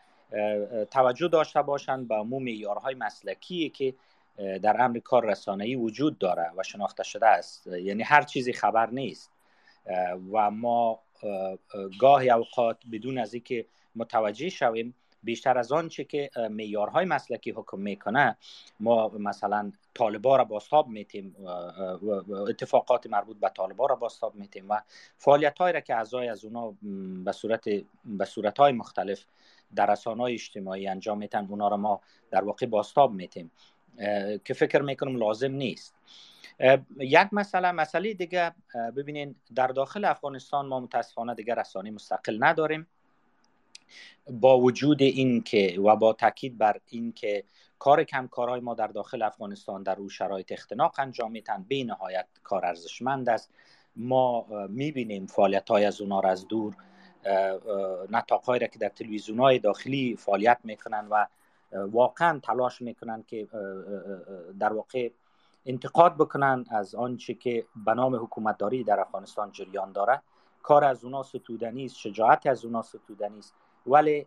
توجه 0.91 1.27
داشته 1.27 1.61
باشند 1.61 2.07
به 2.07 2.15
عموم 2.15 2.43
معیارهای 2.43 2.95
مسلکی 2.95 3.69
که 3.69 3.95
در 4.37 4.81
امر 4.81 4.99
کار 4.99 5.25
رسانه‌ای 5.25 5.75
وجود 5.75 6.17
داره 6.17 6.51
و 6.57 6.63
شناخته 6.63 7.03
شده 7.03 7.27
است. 7.27 7.67
یعنی 7.67 8.03
هر 8.03 8.21
چیزی 8.21 8.53
خبر 8.53 8.89
نیست. 8.89 9.31
و 10.33 10.51
ما 10.51 10.99
گاهی 11.99 12.29
اوقات 12.29 12.77
بدون 12.91 13.17
از 13.17 13.33
اینکه 13.33 13.65
متوجه 13.95 14.49
شویم 14.49 14.95
بیشتر 15.23 15.57
از 15.57 15.71
آنچه 15.71 16.03
که 16.03 16.29
معیارهای 16.49 17.05
مسلکی 17.05 17.51
حکم 17.51 17.79
می‌کنه 17.79 18.37
ما 18.79 19.07
مثلا 19.07 19.71
طالبا 19.93 20.35
را 20.35 20.43
باستاب 20.43 20.87
میتیم 20.87 21.35
اتفاقات 22.29 23.07
مربوط 23.07 23.37
به 23.39 23.49
طالبا 23.49 23.85
را 23.85 23.95
باستاب 23.95 24.35
میتیم 24.35 24.65
و 24.69 24.81
فعالیت 25.17 25.61
را 25.61 25.79
که 25.79 25.95
اعضای 25.95 26.27
از 26.27 26.45
اونا 26.45 26.73
به 27.25 27.31
صورت 27.31 27.69
به 28.05 28.25
صورت 28.25 28.57
های 28.57 28.71
مختلف 28.71 29.25
در 29.75 29.85
رسانه 29.91 30.23
اجتماعی 30.23 30.87
انجام 30.87 31.17
میتن 31.17 31.47
اونا 31.49 31.67
را 31.67 31.77
ما 31.77 32.01
در 32.31 32.43
واقع 32.43 32.65
باستاب 32.65 33.11
میتیم. 33.11 33.51
که 34.45 34.53
فکر 34.53 34.81
می‌کنم 34.81 35.17
لازم 35.17 35.51
نیست. 35.51 35.95
یک 36.99 37.27
مسئله 37.31 37.71
مسئله 37.71 38.13
دیگه 38.13 38.51
ببینین 38.95 39.35
در 39.55 39.67
داخل 39.67 40.05
افغانستان 40.05 40.65
ما 40.65 40.79
متاسفانه 40.79 41.35
دیگر 41.35 41.55
رسانه 41.55 41.91
مستقل 41.91 42.37
نداریم. 42.39 42.87
با 44.29 44.59
وجود 44.59 45.01
این 45.01 45.41
که 45.41 45.79
و 45.79 45.95
با 45.95 46.13
تاکید 46.13 46.57
بر 46.57 46.79
این 46.89 47.11
که 47.11 47.43
کار 47.79 48.03
کمکارهای 48.03 48.59
ما 48.59 48.73
در 48.73 48.87
داخل 48.87 49.21
افغانستان 49.21 49.83
در 49.83 49.95
رو 49.95 50.09
شرایط 50.09 50.51
اختناق 50.51 50.95
انجام 50.97 51.31
میتن 51.31 51.65
به 51.69 51.83
نهایت 51.83 52.27
کار 52.43 52.65
ارزشمند 52.65 53.29
است. 53.29 53.49
ما 53.95 54.45
می‌بینیم 54.69 55.25
فعالیت 55.25 55.69
های 55.69 55.85
از 55.85 56.01
اونا 56.01 56.19
را 56.19 56.29
از 56.29 56.47
دور 56.47 56.75
نتاقهایی 58.09 58.59
را 58.59 58.67
که 58.67 58.79
در 58.79 58.89
تلویزیون 58.89 59.39
های 59.39 59.59
داخلی 59.59 60.15
فعالیت 60.15 60.59
می‌کنن 60.63 61.07
و 61.11 61.25
واقعا 61.75 62.39
تلاش 62.39 62.81
می‌کنن 62.81 63.23
که 63.27 63.47
در 64.59 64.73
واقع 64.73 65.09
انتقاد 65.65 66.15
بکنن 66.15 66.65
از 66.69 66.95
آنچه 66.95 67.33
که 67.33 67.65
به 67.85 67.93
نام 67.93 68.15
حکومتداری 68.15 68.83
در 68.83 68.99
افغانستان 68.99 69.51
جریان 69.51 69.91
داره. 69.91 70.21
کار 70.63 70.83
از 70.83 71.03
اونا 71.03 71.23
ستودنی 71.23 71.85
است 71.85 71.95
شجاعت 71.95 72.47
از 72.47 72.65
اونا 72.65 72.81
ستودنی 72.81 73.39
است 73.39 73.53
ولی 73.87 74.25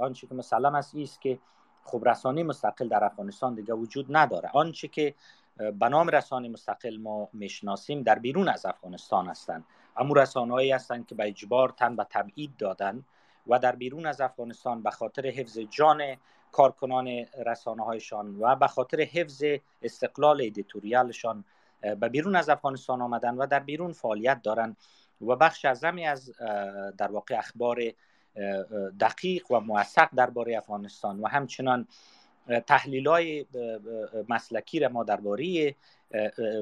آنچه 0.00 0.26
که 0.26 0.34
مسلم 0.34 0.74
است 0.74 0.94
است 0.96 1.20
که 1.20 1.38
خب 1.84 2.02
رسانه 2.06 2.42
مستقل 2.42 2.88
در 2.88 3.04
افغانستان 3.04 3.54
دیگه 3.54 3.74
وجود 3.74 4.06
نداره. 4.16 4.50
آنچه 4.52 4.88
که 4.88 5.14
به 5.56 5.88
نام 5.88 6.08
رسانه 6.08 6.48
مستقل 6.48 6.96
ما 6.96 7.28
می‌شناسیم 7.32 8.02
در 8.02 8.18
بیرون 8.18 8.48
از 8.48 8.66
افغانستان 8.66 9.26
هستند. 9.26 9.64
اما 9.96 10.14
رسانه 10.14 10.52
هایی 10.52 10.72
هستند 10.72 11.06
که 11.06 11.14
به 11.14 11.28
اجبار 11.28 11.68
تن 11.68 11.96
به 11.96 12.06
تبعید 12.10 12.56
دادن 12.56 13.04
و 13.46 13.58
در 13.58 13.76
بیرون 13.76 14.06
از 14.06 14.20
افغانستان 14.20 14.82
به 14.82 14.90
خاطر 14.90 15.26
حفظ 15.26 15.58
جان 15.58 16.16
کارکنان 16.52 17.08
رسانه 17.46 17.84
هایشان 17.84 18.36
و 18.40 18.56
به 18.56 18.66
خاطر 18.66 19.00
حفظ 19.00 19.44
استقلال 19.82 20.42
ادیتوریالشان 20.42 21.44
به 21.80 22.08
بیرون 22.08 22.36
از 22.36 22.48
افغانستان 22.48 23.02
آمدن 23.02 23.34
و 23.34 23.46
در 23.46 23.60
بیرون 23.60 23.92
فعالیت 23.92 24.42
دارند 24.42 24.76
و 25.20 25.36
بخش 25.36 25.64
اعظمی 25.64 26.06
از 26.06 26.32
در 26.98 27.10
واقع 27.10 27.38
اخبار 27.38 27.82
دقیق 29.00 29.50
و 29.50 29.60
موثق 29.60 30.08
درباره 30.14 30.56
افغانستان 30.56 31.20
و 31.20 31.28
همچنان 31.28 31.86
تحلیل 32.66 33.08
های 33.08 33.46
مسلکی 34.28 34.80
را 34.80 34.88
ما 34.88 35.04
درباره 35.04 35.74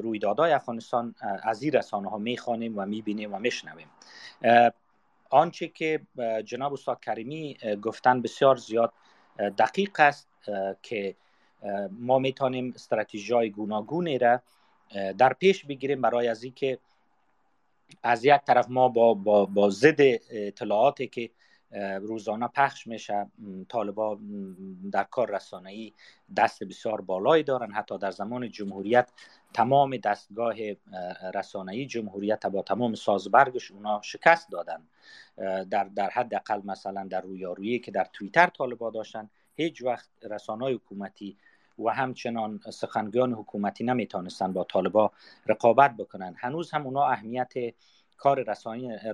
رویدادهای 0.03 0.53
افغانستان 0.53 1.15
از 1.43 1.63
این 1.63 1.73
رسانه 1.73 2.11
ها 2.11 2.19
می‌خوانیم 2.19 2.79
و 2.79 2.87
می‌بینیم 2.87 3.35
و 3.35 3.39
میشنویم. 3.39 3.91
آنچه 5.31 5.69
که 5.69 6.01
جناب 6.45 6.73
استاد 6.73 7.01
کریمی 7.01 7.57
گفتن 7.83 8.23
بسیار 8.23 8.57
زیاد 8.57 8.93
دقیق 9.39 10.01
است 10.01 10.29
که 10.83 11.17
ما 11.91 12.19
می‌تونیم 12.19 12.73
استراتژی 12.75 13.33
های 13.33 13.51
گوناگونی 13.51 14.19
را 14.19 14.41
در 15.19 15.33
پیش 15.33 15.65
بگیریم 15.65 16.01
برای 16.01 16.29
از 16.29 16.43
اینکه 16.45 16.79
از 18.03 18.25
یک 18.25 18.41
طرف 18.47 18.67
ما 18.69 18.89
با, 18.89 19.15
با, 19.15 19.47
با 19.47 19.71
ضد 19.71 20.01
اطلاعاتی 20.31 21.07
که 21.07 21.31
روزانه 22.01 22.49
پخش 22.49 22.87
میشه 22.87 23.27
طالبا 23.69 24.19
در 24.93 25.05
کار 25.05 25.41
ای 25.67 25.93
دست 26.37 26.65
بسیار 26.65 27.01
بالایی 27.01 27.43
دارن. 27.43 27.73
حتی 27.73 27.99
در 27.99 28.11
زمان 28.11 28.51
جمهوریت 28.51 29.13
تمام 29.55 29.97
دستگاه 29.97 30.55
ای 31.69 31.87
جمهوریت 31.87 32.47
با 32.47 32.63
تمام 32.63 32.95
سازبرگش 32.95 33.71
اونا 33.71 34.01
شکست 34.03 34.51
دادن. 34.51 34.83
در 35.71 35.85
در 35.85 36.11
حد 36.11 36.35
اقل 36.35 36.61
مثلا 36.65 37.07
در 37.11 37.21
رویارویی 37.21 37.79
که 37.79 37.91
در 37.91 38.07
توییتر 38.13 38.47
طالبا 38.47 38.91
داشتن 38.91 39.31
هیچ 39.57 39.83
وقت 39.83 40.09
رسانه 40.23 40.67
حکومتی 40.67 41.37
و 41.79 41.89
همچنان 41.89 42.61
سخنگویان 42.71 43.33
حکومتی 43.33 43.85
نمی‌تونستن 43.85 44.53
با 44.53 44.65
طالبا 44.65 45.13
رقابت 45.47 45.97
بکنن. 45.97 46.35
هنوز 46.39 46.71
هم 46.71 46.87
اونا 46.87 47.07
اهمیت 47.07 47.53
کار 48.17 48.45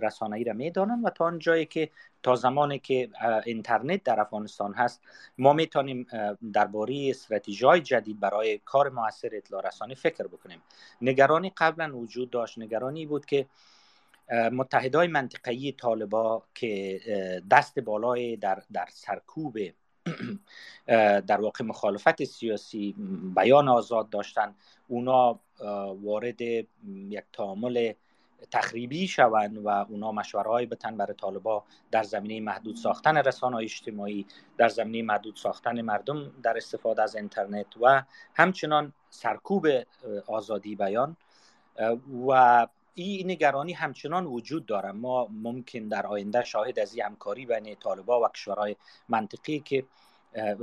رسانه‌ای 0.02 0.44
را 0.44 0.52
می‌دانند 0.52 1.04
و 1.04 1.10
تا 1.10 1.24
آنجایی 1.24 1.66
که 1.66 1.90
تا 2.22 2.36
زمانی 2.36 2.78
که 2.78 3.10
اینترنت 3.44 4.02
در 4.02 4.20
افغانستان 4.20 4.74
هست 4.74 5.00
ما 5.38 5.52
می‌تونیم 5.52 6.06
درباره 6.52 7.10
استراتژی 7.10 7.80
جدید 7.80 8.20
برای 8.20 8.58
کار 8.58 8.88
موثر 8.88 9.30
اطلاع 9.32 9.66
رسانی 9.66 9.94
فکر 9.94 10.26
بکنیم. 10.26 10.62
نگرانی 11.00 11.52
قبلا 11.56 11.98
وجود 11.98 12.30
داشت. 12.30 12.58
نگرانی 12.58 13.06
بود 13.06 13.26
که 13.26 13.46
متحدای 14.30 15.08
منطقه‌ای 15.08 15.72
طالبا 15.72 16.42
که 16.54 17.00
دست 17.50 17.78
بالای 17.78 18.36
در, 18.36 18.62
در 18.72 18.86
سرکوب 18.90 19.58
در 21.28 21.40
واقع 21.40 21.64
مخالفت 21.64 22.24
سیاسی 22.24 22.94
بیان 23.36 23.68
آزاد 23.68 24.10
داشتن 24.10 24.54
اونا 24.88 25.40
وارد 26.02 26.40
یک 26.40 27.24
تعامل 27.32 27.92
تخریبی 28.50 29.08
شوند 29.08 29.58
و 29.58 29.68
اونا 29.68 30.12
مشورهای 30.12 30.66
بتن 30.66 30.96
برای 30.96 31.14
طالبا 31.14 31.64
در 31.90 32.02
زمینه 32.02 32.40
محدود 32.40 32.76
ساختن 32.76 33.16
رسانه 33.16 33.56
اجتماعی 33.56 34.26
در 34.58 34.68
زمینه 34.68 35.06
محدود 35.06 35.36
ساختن 35.36 35.80
مردم 35.80 36.32
در 36.42 36.56
استفاده 36.56 37.02
از 37.02 37.16
اینترنت 37.16 37.66
و 37.80 38.02
همچنان 38.34 38.92
سرکوب 39.10 39.66
آزادی 40.26 40.76
بیان. 40.76 41.16
و 42.28 42.66
این 42.94 43.30
نگرانی 43.30 43.72
همچنان 43.72 44.26
وجود 44.26 44.66
داره 44.66 44.92
ما 44.92 45.28
ممکن 45.30 45.88
در 45.88 46.06
آینده 46.06 46.44
شاهد 46.44 46.78
از 46.78 46.94
این 46.94 47.04
همکاری 47.04 47.46
بین 47.46 47.74
طالبا 47.74 48.20
و 48.20 48.28
کشورهای 48.28 48.76
منطقی 49.08 49.60
که 49.60 49.84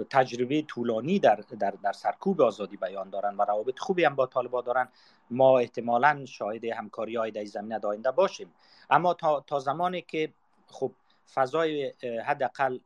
تجربه 0.09 0.61
طولانی 0.61 1.19
در, 1.19 1.35
در, 1.59 1.73
در 1.83 1.91
سرکوب 1.91 2.41
آزادی 2.41 2.77
بیان 2.77 3.09
دارن 3.09 3.35
و 3.35 3.41
روابط 3.41 3.79
خوبی 3.79 4.03
هم 4.03 4.15
با 4.15 4.25
طالبا 4.25 4.61
دارن 4.61 4.87
ما 5.31 5.59
احتمالا 5.59 6.25
شاهد 6.25 6.65
همکاری 6.65 7.15
های 7.15 7.31
در 7.31 7.45
زمینه 7.45 7.79
آینده 7.79 8.11
باشیم. 8.11 8.53
اما 8.89 9.13
تا, 9.13 9.43
تا 9.47 9.59
زمانی 9.59 10.01
که 10.01 10.33
خب 10.67 10.91
فضای 11.33 11.93
حداقل 12.25 12.79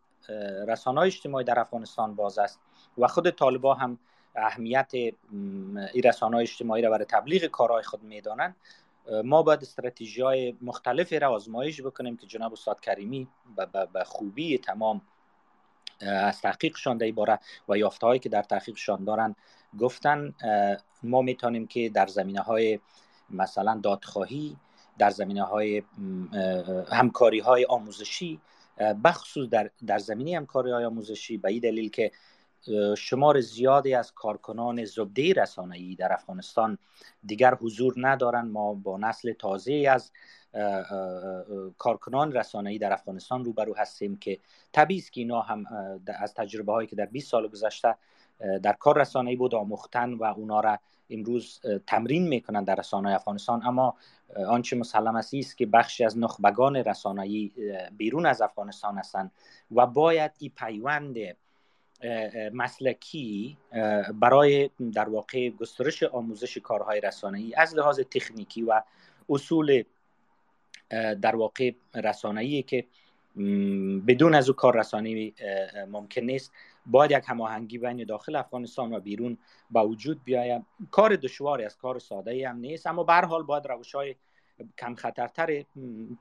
رسانه 0.67 1.01
اجتماعی 1.01 1.45
در 1.45 1.60
افغانستان 1.60 2.15
باز 2.15 2.38
است 2.39 2.60
و 2.97 3.08
خود 3.08 3.29
طالبا 3.29 3.73
هم 3.73 3.99
اهمیت 4.36 4.91
این 4.93 6.03
رسانه 6.03 6.38
اجتماعی 6.38 6.82
را 6.82 6.89
برای 6.89 7.06
تبلیغ 7.06 7.45
کارهای 7.45 7.84
خود 7.84 8.03
می‌دانند 8.03 8.56
ما 9.24 9.44
باید 9.44 9.62
استراتژی 9.62 10.22
های 10.22 10.56
مختلفی 10.62 11.20
را 11.20 11.30
آزمایش 11.30 11.82
بکنیم 11.82 12.18
که 12.18 12.28
جناب 12.28 12.54
استاد 12.54 12.80
کریمی 12.80 13.28
به 13.94 14.04
خوبی 14.04 14.58
تمام 14.58 15.02
از 16.02 16.42
تحقیقشان 16.42 16.98
در 16.98 17.12
باره 17.12 17.39
و 17.70 17.78
یافته 17.78 18.08
هایی 18.08 18.20
که 18.20 18.30
در 18.30 18.44
تحقیقشان 18.44 19.04
دارن 19.04 19.36
گفتن. 19.80 20.34
ما 21.04 21.22
می‌تونیم 21.22 21.68
که 21.68 21.89
در 21.89 22.08
زمینه 22.08 22.42
های 22.42 22.80
مثلا 23.30 23.80
دادخواهی 23.84 24.58
در 24.98 25.10
زمینه 25.10 25.44
های 25.44 25.84
همکاری 26.92 27.39
های 27.39 27.66
آموزشی 27.66 28.39
بخصوص 29.04 29.50
در, 29.50 29.70
در 29.88 29.98
زمینه 29.98 30.38
همکاری 30.38 30.72
های 30.72 30.86
آموزشی 30.86 31.38
به 31.38 31.50
این 31.50 31.60
دلیل 31.60 31.89
که 31.89 32.12
شمار 32.97 33.41
زیادی 33.41 33.93
از 33.93 34.12
کارکنان 34.12 34.86
زبده 34.86 35.34
رسانه‌ای 35.34 35.95
در 35.95 36.13
افغانستان 36.13 36.78
دیگر 37.26 37.54
حضور 37.56 37.93
ندارند 37.97 38.52
ما 38.52 38.73
با 38.73 38.97
نسل 38.97 39.34
تازه 39.34 39.88
از 39.89 40.12
کارکنان 41.78 42.32
رسانه‌ای 42.32 42.78
در 42.78 42.93
افغانستان 42.93 43.45
روبرو 43.45 43.76
هستیم 43.78 44.17
که 44.17 44.39
طبیعی 44.71 44.99
است 44.99 45.13
که 45.13 45.21
اینا 45.21 45.41
هم 45.41 45.65
از 46.06 46.34
تجربه 46.34 46.71
هایی 46.71 46.88
که 46.88 46.95
در 46.95 47.06
20 47.06 47.32
سال 47.32 47.47
گذشته 47.47 47.95
در 48.63 48.73
کار 48.73 49.02
رسانه‌ای 49.02 49.36
بود 49.36 49.56
آموختن 49.56 50.13
و 50.13 50.23
اونا 50.23 50.60
را 50.60 50.80
امروز 51.10 51.62
تمرین 51.88 52.28
می‌کنن 52.28 52.63
در 52.63 52.76
رسانه 52.76 53.15
افغانستان. 53.15 53.65
اما 53.65 53.95
آنچه 54.47 54.76
مسلم 54.76 55.15
است 55.15 55.58
که 55.58 55.65
بخشی 55.65 56.06
از 56.06 56.17
نخبگان 56.17 56.76
رسانه‌ای 56.76 57.52
بیرون 57.97 58.26
از 58.26 58.41
افغانستان 58.41 58.97
هستند 58.97 59.32
و 59.71 59.86
باید 59.86 60.32
این 60.39 60.52
پیوند 60.56 61.15
مسلکی 62.54 63.58
برای 64.13 64.70
در 64.94 65.10
واقع 65.10 65.50
گسترش 65.50 66.04
آموزش 66.04 66.58
کارهای 66.58 67.02
رسانه‌ای 67.02 67.56
از 67.56 67.76
لحاظ 67.76 68.00
تکنیکی 68.00 68.62
و 68.62 68.82
اصول 69.30 69.84
در 71.22 71.36
واقع 71.36 71.72
رسانه‌ای 71.96 72.62
که 72.63 72.86
بدون 74.08 74.36
از 74.36 74.50
او 74.50 74.56
کار 74.56 74.80
رسانه‌ای 74.80 75.34
ممکن 75.92 76.22
نیست. 76.22 76.52
باید 76.86 77.12
یک 77.12 77.24
هماهنگی 77.28 77.78
بین 77.78 78.04
داخل 78.04 78.36
افغانستان 78.36 78.94
و 78.94 79.00
بیرون 79.00 79.38
با 79.72 79.88
وجود 79.88 80.24
بیاید 80.24 80.62
کار 80.92 81.16
دشواری 81.16 81.66
از 81.66 81.78
کار 81.78 82.00
ساده 82.00 82.50
هم 82.50 82.58
نیست 82.58 82.88
اما 82.88 83.04
به 83.04 83.13
حال 83.13 83.44
باید 83.44 83.68
روش 83.68 83.96
های 83.96 84.16
کم 84.78 84.96
خطرتر 84.96 85.66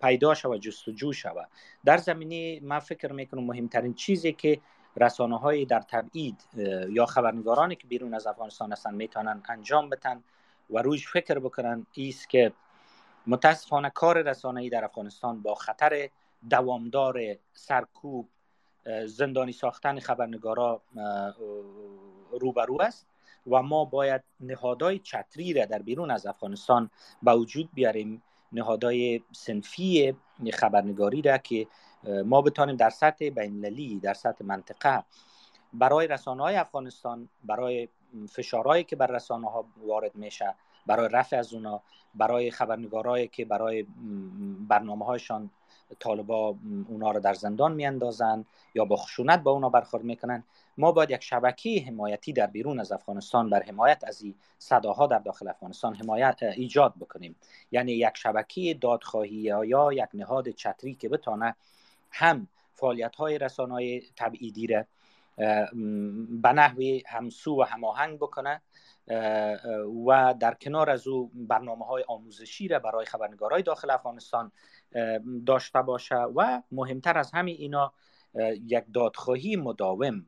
پیدا 0.02 0.34
شود 0.34 0.60
جستجو 0.60 1.12
شود. 1.12 1.48
در 1.84 1.96
زمینه 1.96 2.60
من 2.62 2.78
فکر 2.78 3.12
می‌کنم 3.12 3.44
مهمترین 3.44 3.94
چیزی 3.94 4.32
که 4.32 4.60
رسانه 4.96 5.38
های 5.38 5.64
در 5.64 5.80
تبعید 5.80 6.44
یا 6.88 7.06
خبرنگارانی 7.06 7.76
که 7.76 7.86
بیرون 7.86 8.14
از 8.14 8.26
افغانستان 8.26 8.72
هستند 8.72 8.94
می‌تونن 8.94 9.42
انجام 9.48 9.90
بتن 9.90 10.22
و 10.70 10.82
روش 10.82 11.08
فکر 11.08 11.38
بکنن 11.38 11.86
ایست 11.92 12.30
که 12.30 12.52
متاسفانه 13.26 13.90
کار 13.90 14.22
رسانه 14.22 14.68
در 14.68 14.84
افغانستان 14.84 15.42
با 15.42 15.54
خطر 15.54 16.08
دوامدار 16.50 17.20
سرکوب 17.54 18.28
زندانی 19.06 19.52
ساختن 19.52 20.00
خبرنگارا 20.00 20.82
روبرو 22.40 22.82
است 22.82 23.06
و 23.46 23.62
ما 23.62 23.84
باید 23.84 24.22
نهادهای 24.40 24.98
چتری 24.98 25.52
را 25.52 25.64
در 25.64 25.78
بیرون 25.78 26.10
از 26.10 26.26
افغانستان 26.26 26.90
به 27.22 27.32
وجود 27.32 27.68
بیاریم. 27.74 28.22
نهادهای 28.52 29.22
سنفی 29.32 30.14
خبرنگاری 30.52 31.22
را 31.22 31.38
که 31.38 31.66
ما 32.24 32.42
بتانیم 32.42 32.76
در 32.76 32.90
سطح 32.90 33.28
بینالمللی 33.28 34.00
در 34.00 34.14
سطح 34.14 34.44
منطقه. 34.44 35.04
برای 35.72 36.06
رسانه 36.06 36.42
های 36.42 36.56
افغانستان 36.56 37.28
برای 37.44 37.88
فشارهایی 38.28 38.84
که 38.84 38.96
بر 38.96 39.06
رسانه 39.06 39.50
ها 39.50 39.64
وارد 39.76 40.14
میشه 40.14 40.54
برای 40.86 41.08
رفع 41.12 41.36
از 41.36 41.54
اونا 41.54 41.82
برای 42.14 42.50
خبرنگارایی 42.50 43.28
که 43.28 43.44
برای 43.44 43.86
برنامه 44.68 45.04
هایشان 45.04 45.50
طالبا 45.98 46.56
اونا 46.88 47.10
رو 47.10 47.20
در 47.20 47.34
زندان 47.34 47.72
میاندازن 47.72 48.44
یا 48.74 48.84
با 48.84 48.96
خشونت 48.96 49.40
با 49.40 49.50
اونا 49.50 49.68
برخورد 49.68 50.04
می‌کنن 50.04 50.44
ما 50.78 50.92
باید 50.92 51.10
یک 51.10 51.22
شبکه 51.22 51.84
حمایتی 51.86 52.32
در 52.32 52.46
بیرون 52.46 52.80
از 52.80 52.92
افغانستان 52.92 53.50
بر 53.50 53.62
حمایت 53.62 54.04
از 54.06 54.22
این 54.22 54.34
صداها 54.58 55.06
در 55.06 55.18
داخل 55.18 55.48
افغانستان 55.48 55.94
حمایت 55.94 56.42
ایجاد 56.42 56.94
بکنیم. 57.00 57.36
یعنی 57.72 57.92
یک 57.92 58.16
شبکه 58.16 58.78
دادخواهی 58.80 59.34
یا 59.34 59.92
یک 59.92 60.08
نهاد 60.14 60.48
چتری 60.48 60.94
که 60.94 61.08
بتانه 61.08 61.56
هم 62.12 62.48
فعالیت 62.72 63.16
های 63.16 63.38
رسانه 63.38 63.74
های 63.74 64.02
تبعیدی 64.16 64.66
را 64.66 64.84
به 66.42 66.52
نحوی 66.52 67.02
همسو 67.06 67.60
و 67.60 67.62
هماهنگ 67.62 68.18
بکنه 68.18 68.62
و 70.06 70.34
در 70.40 70.54
کنار 70.54 70.90
از 70.90 71.06
او 71.06 71.30
برنامه 71.34 71.84
های 71.84 72.04
آموزشی 72.08 72.68
را 72.68 72.78
برای 72.78 73.06
خبرنگارای 73.06 73.62
داخل 73.62 73.90
افغانستان 73.90 74.52
داشته 75.46 75.82
باشه 75.82 76.16
و 76.16 76.62
مهمتر 76.72 77.18
از 77.18 77.30
همین 77.32 77.56
اینا 77.58 77.92
یک 78.68 78.84
دادخواهی 78.94 79.56
مداوم 79.56 80.26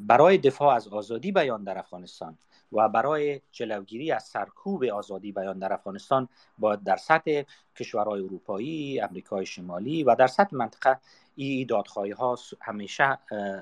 برای 0.00 0.38
دفاع 0.38 0.74
از 0.74 0.88
آزادی 0.88 1.32
بیان 1.32 1.64
در 1.64 1.78
افغانستان. 1.78 2.38
و 2.72 2.88
برای 2.88 3.40
جلوگیری 3.52 4.12
از 4.12 4.24
سرکوب 4.24 4.84
آزادی 4.84 5.32
بیان 5.32 5.58
در 5.58 5.72
افغانستان 5.72 6.28
باید 6.58 6.84
در 6.84 6.96
سطح 6.96 7.42
کشورهای 7.76 8.20
اروپایی، 8.22 9.00
امریکای 9.00 9.46
شمالی 9.46 10.02
و 10.04 10.14
در 10.14 10.26
سطح 10.26 10.56
منطقه 10.56 10.98
این 11.36 11.66
دادخواهی 11.66 12.10
ها 12.10 12.38
همیشه 12.60 13.18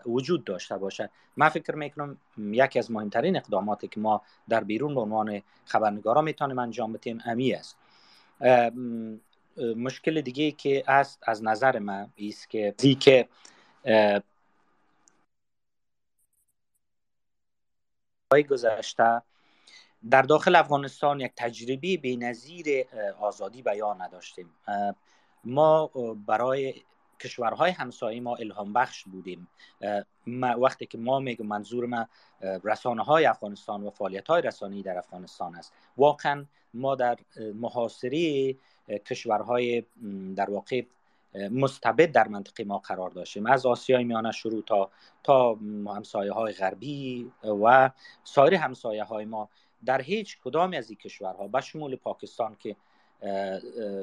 وجود 0.07 0.44
داشته 0.44 0.79
باشد. 0.79 1.11
من 1.37 1.49
فکر 1.49 1.75
می‌کنم 1.75 2.18
یکی 2.37 2.79
از 2.79 2.90
مهمترین 2.90 3.37
اقداماتی 3.37 3.88
که 3.88 4.01
ما 4.01 4.23
در 4.49 4.64
بیرون 4.64 4.94
به 4.94 5.01
عنوان 5.01 5.42
خبرنگارا 5.64 6.23
می‌تونیم 6.23 6.59
انجام 6.59 6.92
بدیم 6.92 7.20
امی 7.27 7.53
است. 7.53 7.77
مشکل 9.77 10.20
دیگه 10.20 10.51
که 10.51 10.85
است 10.87 11.23
از 11.27 11.44
نظر 11.44 11.79
من 11.79 12.09
است 12.18 12.51
که 12.51 12.75
که 13.01 13.29
گذشته 18.38 19.23
در 20.11 20.23
داخل 20.23 20.57
افغانستان 20.57 21.21
یک 21.21 21.33
تجربه 21.37 21.97
بینظیر 21.97 22.87
آزادی 23.21 23.62
بیان 23.62 24.03
نداشتیم. 24.03 24.51
ما 25.45 25.90
برای 26.27 26.75
کشورهای 27.21 27.71
همسایه 27.71 28.21
ما 28.21 28.37
الهام 28.37 28.73
بخش 28.73 29.05
بودیم. 29.05 29.49
وقتی 30.61 30.87
که 30.87 30.99
ما 30.99 31.19
میگم 31.21 31.47
منظور 31.47 31.87
ما 31.87 32.09
رسانه 32.64 33.03
های 33.03 33.27
افغانستان 33.27 33.83
و 33.83 33.90
فعالیت 33.90 34.29
های 34.29 34.43
رسانه‌ای 34.43 34.83
در 34.83 34.99
افغانستان 34.99 35.55
است. 35.55 35.73
واقعا 35.97 36.45
ما 36.75 36.95
در 36.95 37.19
محاصره 37.55 38.53
کشورهای 39.07 39.85
در 40.37 40.51
واقع 40.51 40.83
مستبد 41.35 42.12
در 42.12 42.29
منطقه 42.29 42.64
ما 42.64 42.79
قرار 42.79 43.11
داشتیم. 43.11 43.47
از 43.47 43.66
آسیای 43.66 44.05
میانه 44.05 44.33
شروع 44.33 44.62
تا 44.62 44.90
تا 45.23 45.55
همسایه 45.87 46.33
های 46.33 46.53
غربی 46.53 47.33
و 47.64 47.90
سایر 48.25 48.55
همسایه 48.55 49.05
های 49.05 49.25
ما. 49.25 49.49
در 49.85 50.03
هیچ 50.03 50.38
کدام 50.45 50.73
از 50.73 50.90
این 50.90 50.99
کشورها 50.99 51.49
به 51.49 51.61
شمول 51.61 51.97
پاکستان 51.97 52.57
که 52.59 52.77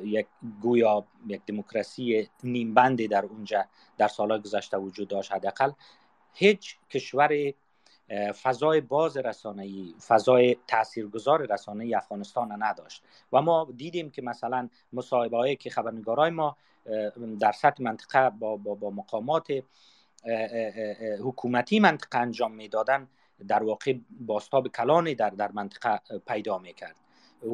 یک 0.04 0.28
گویا 0.62 1.06
یک 1.28 1.42
دموکراسی 1.46 2.30
نیمبندی 2.44 3.08
در 3.08 3.26
اونجا 3.26 3.66
در 3.98 4.08
سالهای 4.08 4.42
گذشته 4.42 4.78
وجود 4.78 5.08
داشت 5.08 5.32
حداقل 5.32 5.72
هیچ 6.34 6.78
کشور 6.90 7.54
فضای 8.42 8.82
باز 8.82 9.18
رسانه‌ای 9.18 9.96
فضای 10.08 10.58
تاثیرگذار 10.68 11.54
رسانه‌ای 11.54 11.96
افغانستان 11.96 12.64
نداشت. 12.64 13.04
و 13.34 13.42
ما 13.42 13.68
دیدیم 13.78 14.10
که 14.10 14.22
مثلا 14.22 14.70
مصاحبه 14.94 15.38
هایی 15.38 15.56
که 15.56 15.70
خبرنگارای 15.70 16.30
ما 16.30 16.58
در 17.40 17.52
سطح 17.52 17.84
منطقه 17.84 18.30
با, 18.30 18.58
با, 18.58 18.76
با 18.76 18.90
مقامات 18.90 19.48
حکومتی 21.24 21.80
منطقه 21.80 22.20
انجام 22.20 22.52
می‌دادن 22.52 23.08
در 23.48 23.64
واقع 23.64 23.94
باستاب 24.20 24.68
کلانی 24.68 25.16
در, 25.16 25.30
در 25.30 25.52
منطقه 25.52 26.02
پیدا 26.28 26.58
می‌کرد. 26.58 26.96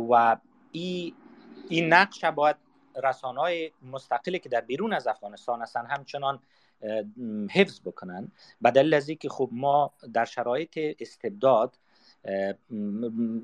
و 0.09 0.37
این 0.71 1.13
این 1.69 1.93
نقش 1.93 2.25
باید 2.25 2.55
رسانه 3.03 3.39
های 3.39 3.71
مستقلی 3.81 4.39
که 4.39 4.49
در 4.49 4.61
بیرون 4.61 4.93
از 4.93 5.07
افغانستان 5.07 5.61
هستن 5.61 5.85
همچنان 5.85 6.39
حفظ 7.51 7.79
بکنن. 7.85 8.31
بدل 8.63 8.93
از 8.93 9.09
که 9.09 9.29
خب 9.29 9.49
ما 9.51 9.93
در 10.13 10.25
شرایط 10.25 10.79
استبداد 10.99 11.77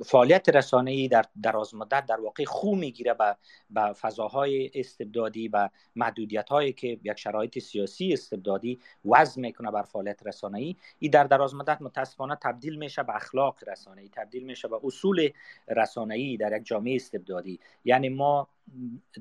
فعالیت 0.05 0.49
رسانه 0.49 0.91
ای 0.91 1.07
در 1.07 1.25
دراز 1.43 1.75
مدت 1.75 2.05
در 2.05 2.21
واقع 2.21 2.45
خو 2.45 2.75
می‌گیره 2.75 3.13
به 3.13 3.37
به 3.69 3.93
فضاهای 3.93 4.71
استبدادی 4.73 5.47
و 5.47 5.69
محدودیت 5.95 6.49
هایی 6.49 6.73
که 6.73 6.99
یک 7.03 7.19
شرایط 7.19 7.59
سیاسی 7.59 8.13
استبدادی 8.13 8.79
وضع 9.05 9.41
می‌کنه 9.41 9.71
بر 9.71 9.81
فعالیت 9.81 10.27
رسانه 10.27 10.59
ای 10.59 10.75
ای 10.99 11.09
در 11.09 11.23
دراز 11.23 11.55
مدت 11.55 11.81
متاسفانه 11.81 12.35
تبدیل 12.41 12.75
میشه 12.75 13.03
به 13.03 13.15
اخلاق 13.15 13.69
رسانه 13.69 14.01
ای 14.01 14.09
تبدیل 14.09 14.43
میشه 14.43 14.67
به 14.67 14.79
اصول 14.83 15.29
رسانه 15.67 16.15
ای 16.15 16.37
در 16.37 16.57
یک 16.57 16.63
جامعه 16.65 16.95
استبدادی. 16.95 17.59
یعنی 17.85 18.09
ما 18.09 18.47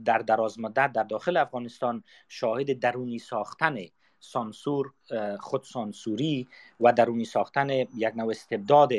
در 0.05 0.19
دراز 0.19 0.61
مدت 0.61 0.93
در 0.93 1.03
داخل 1.03 1.37
افغانستان 1.37 2.05
شاهد 2.29 2.79
درونی 2.79 3.19
ساختن 3.19 3.77
سانسور 4.21 4.93
خود 5.41 5.63
سانسوری 5.63 6.49
و 6.81 6.93
درونی 6.93 7.25
ساختن 7.25 7.71
یک 7.71 8.13
نوع 8.17 8.31
استبداد 8.31 8.93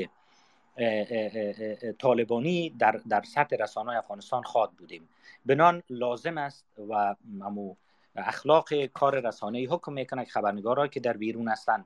طالبانی 1.99 2.69
در, 2.69 2.99
در 3.10 3.23
سطح 3.23 3.55
رسانه 3.55 3.97
افغانستان 3.97 4.43
خواد 4.43 4.71
بودیم. 4.71 5.10
بنان 5.45 5.84
لازم 5.89 6.38
است 6.38 6.65
و 6.89 7.15
امو 7.41 7.75
اخلاق 8.15 8.86
کار 8.86 9.19
رسانه 9.19 9.60
حکم 9.60 9.93
می‌کنه 9.93 10.25
که 10.25 10.32
خبرنگارایی 10.32 10.89
که 10.89 10.99
در 10.99 11.17
بیرون 11.17 11.47
هستند 11.47 11.86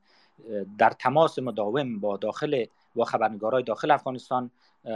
در 0.78 0.90
تماس 0.90 1.40
مداوم 1.40 2.00
با 2.00 2.18
داخل 2.18 2.66
و 2.96 3.04
خبرنگارای 3.04 3.64
داخل 3.64 3.92
افغانستان 3.92 4.52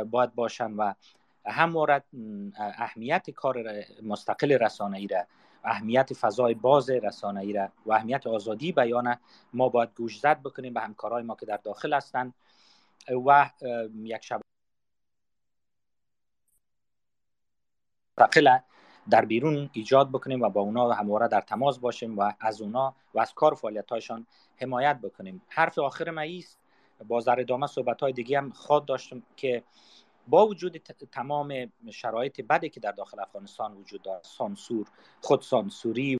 باید 0.09 0.35
باشند 0.35 0.75
و 0.77 0.93
هم 1.45 1.75
اهمیت 2.57 3.29
کار 3.29 3.63
مستقل 4.03 4.51
رسانه 4.51 4.97
ای 4.97 5.07
را 5.07 5.23
اهمیت 5.63 6.13
فضای 6.13 6.53
باز 6.53 6.89
رسانه 6.89 7.39
ای 7.39 7.53
را 7.53 7.69
و 7.85 7.93
اهمیت 7.93 8.27
آزادی 8.27 8.71
بیان 8.71 9.15
ما 9.53 9.69
باید 9.69 9.89
گوش 9.95 10.19
زد 10.19 10.41
بکنیم 10.41 10.73
به 10.73 10.81
همکارای 10.81 11.23
ما 11.23 11.35
که 11.35 11.45
در 11.45 11.57
داخل 11.57 11.93
هستند 11.93 12.33
و 13.25 13.49
یک 14.03 14.23
شب 14.23 14.41
در 19.09 19.25
بیرون 19.25 19.69
ایجاد 19.73 20.09
بکنیم 20.09 20.41
و 20.41 20.49
با 20.49 20.61
اونا 20.61 20.91
همواره 20.91 21.27
در 21.27 21.41
تماس 21.41 21.79
باشیم 21.79 22.19
و 22.19 22.33
از 22.39 22.61
اونا 22.61 22.95
و 23.13 23.19
از 23.19 23.33
کار 23.33 23.53
فعالیت 23.53 23.89
هایشان 23.89 24.25
حمایت 24.55 24.99
بکنیم. 25.01 25.41
حرف 25.47 25.79
آخر 25.79 26.11
ما 26.11 26.21
است. 26.21 26.57
با 27.07 27.21
در 27.21 27.39
ادامه 27.39 27.67
صحبت 27.67 28.01
های 28.01 28.13
دیگه 28.13 28.37
هم 28.37 28.51
خواد 28.51 28.85
داشتم 28.85 29.23
که 29.35 29.63
با 30.27 30.47
وجود 30.47 30.77
تمام 31.11 31.71
شرایط 31.91 32.41
بدی 32.41 32.69
که 32.69 32.79
در 32.79 32.91
داخل 32.91 33.19
افغانستان 33.19 33.73
وجود 33.73 34.01
دارد. 34.01 34.23
سانسور 34.23 34.87
خود 35.21 35.41
سانسوری 35.41 36.17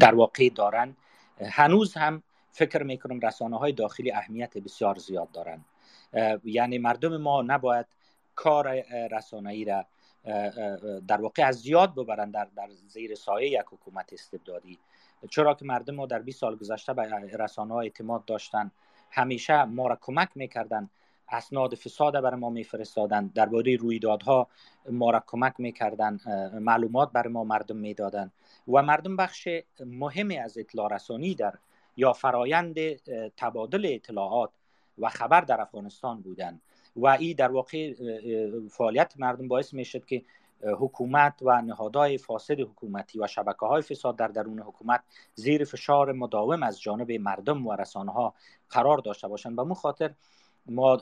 در 0.00 0.14
واقع 0.14 0.48
دارن. 0.48 0.96
هنوز 1.40 1.94
هم 1.94 2.22
فکر 2.52 2.82
می‌کنم 2.82 3.20
رسانه 3.20 3.58
های 3.58 3.72
داخلی 3.72 4.12
اهمیت 4.12 4.58
بسیار 4.58 4.98
زیاد 4.98 5.30
دارن. 5.30 5.64
یعنی 6.44 6.78
مردم 6.78 7.16
ما 7.16 7.42
نباید 7.42 7.86
کار 8.34 8.82
رسانه 9.10 9.50
ای 9.50 9.64
را 9.64 9.86
در 11.08 11.20
واقع 11.20 11.46
از 11.46 11.56
زیاد 11.56 11.94
ببرن 11.94 12.30
در, 12.30 12.44
در 12.44 12.70
زیر 12.70 13.14
سایه 13.14 13.50
یک 13.50 13.64
حکومت 13.70 14.12
استبدادی. 14.12 14.78
چرا 15.30 15.54
که 15.54 15.64
مردم 15.64 15.94
ما 15.94 16.06
در 16.06 16.18
20 16.18 16.40
سال 16.40 16.56
گذشته 16.56 16.94
به 16.94 17.02
رسانه 17.38 17.74
ها 17.74 17.80
اعتماد 17.80 18.24
داشتن. 18.24 18.70
همیشه 19.10 19.64
ما 19.64 19.86
را 19.86 19.98
کمک 20.00 20.28
می‌کردن 20.34 20.90
اسناد 21.28 21.74
فساد 21.74 22.20
بر 22.20 22.34
ما 22.34 22.50
میفرستادن 22.50 23.26
درباره 23.26 23.76
رویدادها 23.76 24.48
ما 24.90 25.10
را 25.10 25.24
کمک 25.26 25.54
می‌کردن 25.58 26.18
معلومات 26.60 27.12
بر 27.12 27.26
ما 27.26 27.44
مردم 27.44 27.76
می‌دادن 27.76 28.32
و 28.68 28.82
مردم 28.82 29.16
بخش 29.16 29.48
مهمی 29.86 30.38
از 30.38 30.58
اطلاع 30.58 30.94
رسانی 30.94 31.34
در 31.34 31.54
یا 31.96 32.12
فرایند 32.12 32.76
تبادل 33.36 33.86
اطلاعات 33.94 34.50
و 34.98 35.08
خبر 35.08 35.40
در 35.40 35.60
افغانستان 35.60 36.20
بودن 36.20 36.60
و 36.96 37.06
این 37.06 37.36
در 37.36 37.50
واقع 37.52 37.94
فعالیت 38.70 39.14
مردم 39.18 39.48
باعث 39.48 39.74
می 39.74 39.84
شد 39.84 40.04
که 40.04 40.22
حکومت 40.62 41.34
و 41.42 41.62
نهادهای 41.62 42.18
فاسد 42.18 42.60
حکومتی 42.60 43.18
و 43.18 43.26
شبکه 43.26 43.66
های 43.66 43.82
فساد 43.82 44.16
در 44.16 44.28
درون 44.28 44.58
حکومت 44.58 45.00
زیر 45.34 45.64
فشار 45.64 46.12
مداوم 46.12 46.62
از 46.62 46.80
جانب 46.80 47.12
مردم 47.12 47.66
و 47.66 47.76
رسانه 47.76 48.12
ها 48.12 48.34
قرار 48.70 48.98
داشته 48.98 49.28
باشند. 49.28 49.56
به 49.56 49.74
خاطر 49.74 50.14
ما 50.66 50.98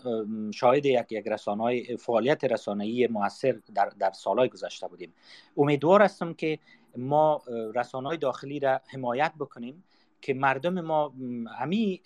شاهد 0.54 0.86
یک 0.86 1.12
یک 1.12 1.26
رسانه 1.26 1.96
فعالیت 1.96 2.44
رسانه‌ای 2.44 3.06
موثر 3.06 3.60
در 3.74 3.92
در 3.98 4.12
سالهای 4.12 4.48
گذشته 4.48 4.88
بودیم. 4.88 5.14
امیدوار 5.56 6.02
هستم 6.02 6.34
که 6.34 6.58
ما 6.96 7.42
رسانه 7.74 8.16
داخلی 8.16 8.60
را 8.60 8.80
حمایت 8.86 9.32
بکنیم 9.38 9.84
که 10.20 10.34
مردم 10.34 10.80
ما 10.80 11.14
همی 11.58 12.02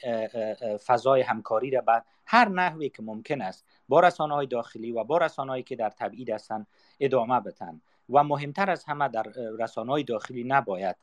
فضای 0.86 1.20
همکاری 1.20 1.70
را 1.70 1.80
به 1.80 2.02
هر 2.26 2.48
نحوی 2.48 2.88
که 2.88 3.02
ممکن 3.02 3.40
است 3.40 3.64
با 3.88 4.00
رسانه 4.00 4.34
های 4.34 4.46
داخلی 4.46 4.92
و 4.92 5.04
با 5.04 5.18
رسانه 5.18 5.62
که 5.62 5.76
در 5.76 5.90
تبعید 5.90 6.30
هستند 6.30 6.66
ادامه 7.00 7.40
بتن 7.40 7.80
و 8.08 8.24
مهمتر 8.24 8.70
از 8.70 8.84
همه 8.84 9.08
در 9.08 9.22
رسانه 9.58 9.92
های 9.92 10.02
داخلی 10.02 10.44
نباید 10.44 10.96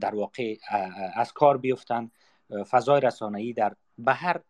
در 0.00 0.14
واقع 0.14 0.56
از 1.14 1.32
کار 1.32 1.58
بیفتن. 1.58 2.10
فضای 2.70 3.00
رسانه‌ای 3.00 3.52
در 3.52 3.76
به 3.98 4.12
هر 4.12 4.40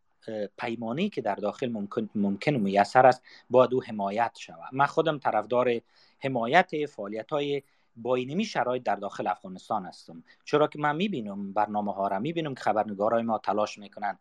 پیمانی 0.58 1.08
که 1.08 1.20
در 1.20 1.34
داخل 1.34 1.68
ممکن, 1.68 2.10
ممکن 2.14 2.50
میسر 2.50 3.06
است 3.06 3.22
باید 3.50 3.74
او 3.74 3.82
حمایت 3.82 4.36
شود. 4.38 4.68
من 4.72 4.86
خودم 4.86 5.18
طرفدار 5.18 5.80
حمایت 6.18 6.86
فعالیت 6.86 7.30
های 7.30 7.62
با 7.96 8.14
اینمی 8.14 8.44
شرایط 8.44 8.82
در 8.82 8.96
داخل 8.96 9.26
افغانستان 9.26 9.86
هستم. 9.86 10.24
چرا 10.44 10.66
که 10.66 10.78
من 10.78 10.96
می‌بینم 10.96 11.52
برنامه 11.52 11.92
ها 11.92 12.08
را 12.08 12.18
می‌بینم 12.18 12.54
که 12.54 12.60
خبرنگارای 12.60 13.22
ما 13.22 13.38
تلاش 13.38 13.78
می‌کنن 13.78 14.18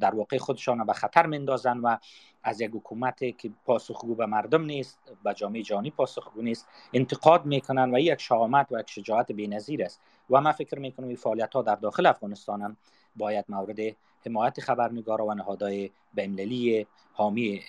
در 0.00 0.14
واقع 0.14 0.38
خودشان 0.38 0.86
به 0.86 0.92
خطر 0.92 1.26
مندازن 1.26 1.78
و 1.78 1.96
از 2.42 2.60
یک 2.60 2.70
حکومت 2.74 3.38
که 3.38 3.50
پاسخگو 3.66 4.14
به 4.14 4.26
مردم 4.26 4.64
نیست 4.64 4.98
و 5.24 5.32
جامعه 5.32 5.62
جهانی 5.62 5.90
پاسخگو 5.90 6.42
نیست 6.42 6.68
انتقاد 6.92 7.46
می‌کنن 7.46 7.94
و 7.94 7.98
یک 7.98 8.20
شهامت 8.20 8.66
و 8.72 8.80
یک 8.80 8.90
شجاعت 8.90 9.32
بی‌نظیر 9.32 9.84
است. 9.84 10.00
و 10.30 10.40
من 10.40 10.52
فکر 10.52 10.78
می‌کنم 10.78 11.06
این 11.06 11.16
فعالیت 11.16 11.54
ها 11.54 11.62
در 11.62 11.76
داخل 11.76 12.06
افغانستان 12.06 12.62
هم 12.62 12.76
باید 13.16 13.44
مورد 13.48 13.78
حمایت 14.26 14.60
خبرنگارا 14.60 15.26
و 15.26 15.34
نهادهای 15.34 15.90
بین‌المللی 16.14 16.86
حامی 17.12 17.60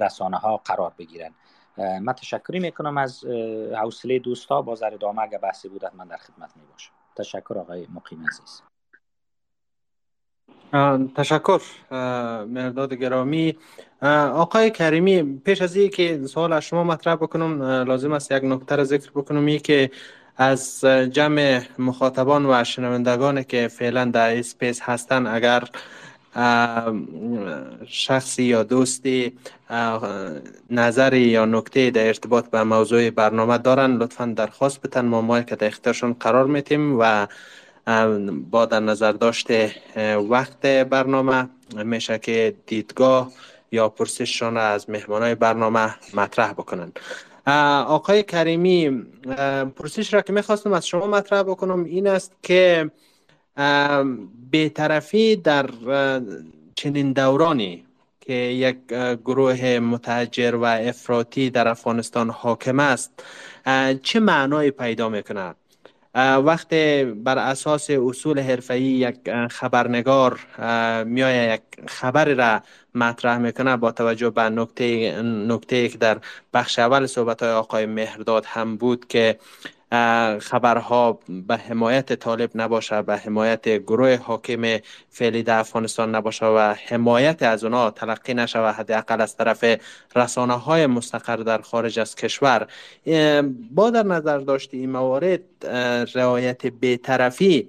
رسانه 0.00 0.36
ها 0.36 0.56
قرار 0.56 0.92
بگیرن. 0.98 1.34
من 1.78 2.12
تشکری 2.12 2.60
می‌کنم 2.60 2.98
از 2.98 3.24
حوصله 3.82 4.18
دوستا. 4.18 4.62
با 4.62 4.74
زر 4.74 4.94
ادامه 4.94 5.22
اگر 5.22 5.38
بحثی 5.38 5.68
بود 5.68 5.82
من 5.94 6.08
در 6.08 6.16
خدمت 6.16 6.50
می 6.56 6.62
باشم 6.72 6.92
تشکر 7.16 7.58
آقای 7.58 7.86
مقیم 7.94 8.24
عزیز. 8.28 8.62
تشکر 11.14 11.60
مرداد 12.44 12.94
گرامی. 12.94 13.56
آقای 14.32 14.70
کریمی 14.70 15.22
پیش 15.44 15.62
از 15.62 15.78
که 15.78 16.26
سوال 16.26 16.52
از 16.52 16.62
شما 16.62 16.84
مطرح 16.84 17.14
بکنم 17.14 17.62
لازم 17.62 18.12
است 18.12 18.32
یک 18.32 18.44
نکته 18.44 18.76
را 18.76 18.84
ذکر 18.84 19.10
بکنم. 19.10 19.46
ای 19.46 19.58
که 19.58 19.90
از 20.36 20.84
جمع 21.10 21.62
مخاطبان 21.78 22.46
و 22.46 22.64
شنوندگان 22.64 23.42
که 23.42 23.68
فعلا 23.68 24.04
در 24.04 24.38
اسپیس 24.38 24.80
هستند 24.82 25.26
اگر 25.26 25.62
شخصی 27.86 28.42
یا 28.42 28.62
دوستی 28.62 29.32
نظری 30.70 31.20
یا 31.20 31.44
نکته 31.44 31.90
در 31.90 32.06
ارتباط 32.06 32.50
به 32.50 32.62
موضوع 32.62 33.10
برنامه 33.10 33.58
دارن 33.58 33.96
لطفا 33.96 34.26
درخواست 34.36 34.82
بتن. 34.82 35.04
ما 35.04 35.20
مایک 35.20 35.46
در 35.46 35.66
اختیارشون 35.66 36.12
قرار 36.12 36.46
میتیم 36.46 36.96
و 37.00 37.26
با 38.50 38.66
در 38.66 38.80
نظر 38.80 39.12
داشته 39.12 39.74
وقت 40.30 40.66
برنامه 40.66 41.48
میشه 41.84 42.18
که 42.18 42.54
دیدگاه 42.66 43.32
یا 43.72 43.88
پرسششان 43.88 44.56
از 44.56 44.90
مهمانای 44.90 45.34
برنامه 45.34 45.94
مطرح 46.14 46.52
بکنن. 46.52 46.92
آقای 47.86 48.22
کریمی 48.22 49.06
پرسش 49.76 50.14
را 50.14 50.20
که 50.22 50.32
می‌خواستم 50.32 50.72
از 50.72 50.86
شما 50.86 51.06
مطرح 51.06 51.42
بکنم 51.42 51.84
این 51.84 52.06
است 52.06 52.32
که 52.42 52.90
بیطرفی 54.50 55.36
در 55.36 55.70
چنین 56.74 57.12
دورانی 57.12 57.84
که 58.20 58.32
یک 58.34 58.76
گروه 59.24 59.78
متجر 59.78 60.54
و 60.54 60.64
افراطی 60.64 61.50
در 61.50 61.68
افغانستان 61.68 62.30
حاکم 62.30 62.80
است 62.80 63.24
چه 64.02 64.20
معنای 64.20 64.70
پیدا 64.70 65.08
می‌کنه 65.08 65.54
وقتی 66.14 67.04
بر 67.04 67.38
اساس 67.38 67.90
اصول 67.90 68.40
حرفه‌ای 68.40 68.82
یک 68.82 69.16
خبرنگار 69.50 70.40
میای 71.04 71.54
یک 71.54 71.60
خبری 71.86 72.34
را 72.34 72.62
مطرح 72.94 73.38
می‌کنه 73.38 73.76
با 73.76 73.92
توجه 73.92 74.30
به 74.30 74.42
نکته 74.42 75.22
نکته 75.22 75.88
که 75.88 75.98
در 75.98 76.18
بخش 76.54 76.78
اول 76.78 77.06
صحبت 77.06 77.42
های 77.42 77.52
آقای 77.52 77.86
مهرداد 77.86 78.44
هم 78.44 78.76
بود 78.76 79.08
که 79.08 79.38
خبرها 80.40 81.18
به 81.28 81.56
حمایت 81.56 82.12
طالب 82.12 82.50
نباشه 82.54 83.02
به 83.02 83.16
حمایت 83.16 83.68
گروه 83.68 84.16
حاکم 84.16 84.78
فعلی 85.10 85.42
در 85.42 85.58
افغانستان 85.58 86.14
نباشه 86.14 86.46
و 86.46 86.74
حمایت 86.88 87.42
از 87.42 87.64
اونا 87.64 87.90
تلقی 87.90 88.34
نشه 88.34 88.58
و 88.58 88.72
حداقل 88.72 89.20
از 89.20 89.36
طرف 89.36 89.64
رسانه 90.16 90.54
های 90.54 90.86
مستقر 90.86 91.36
در 91.36 91.60
خارج 91.60 91.98
از 91.98 92.14
کشور. 92.14 92.66
با 93.70 93.90
در 93.90 94.02
نظر 94.02 94.38
داشت 94.38 94.74
این 94.74 94.90
موارد 94.90 95.40
رعایت 96.14 96.66
بیطرفی 96.66 97.68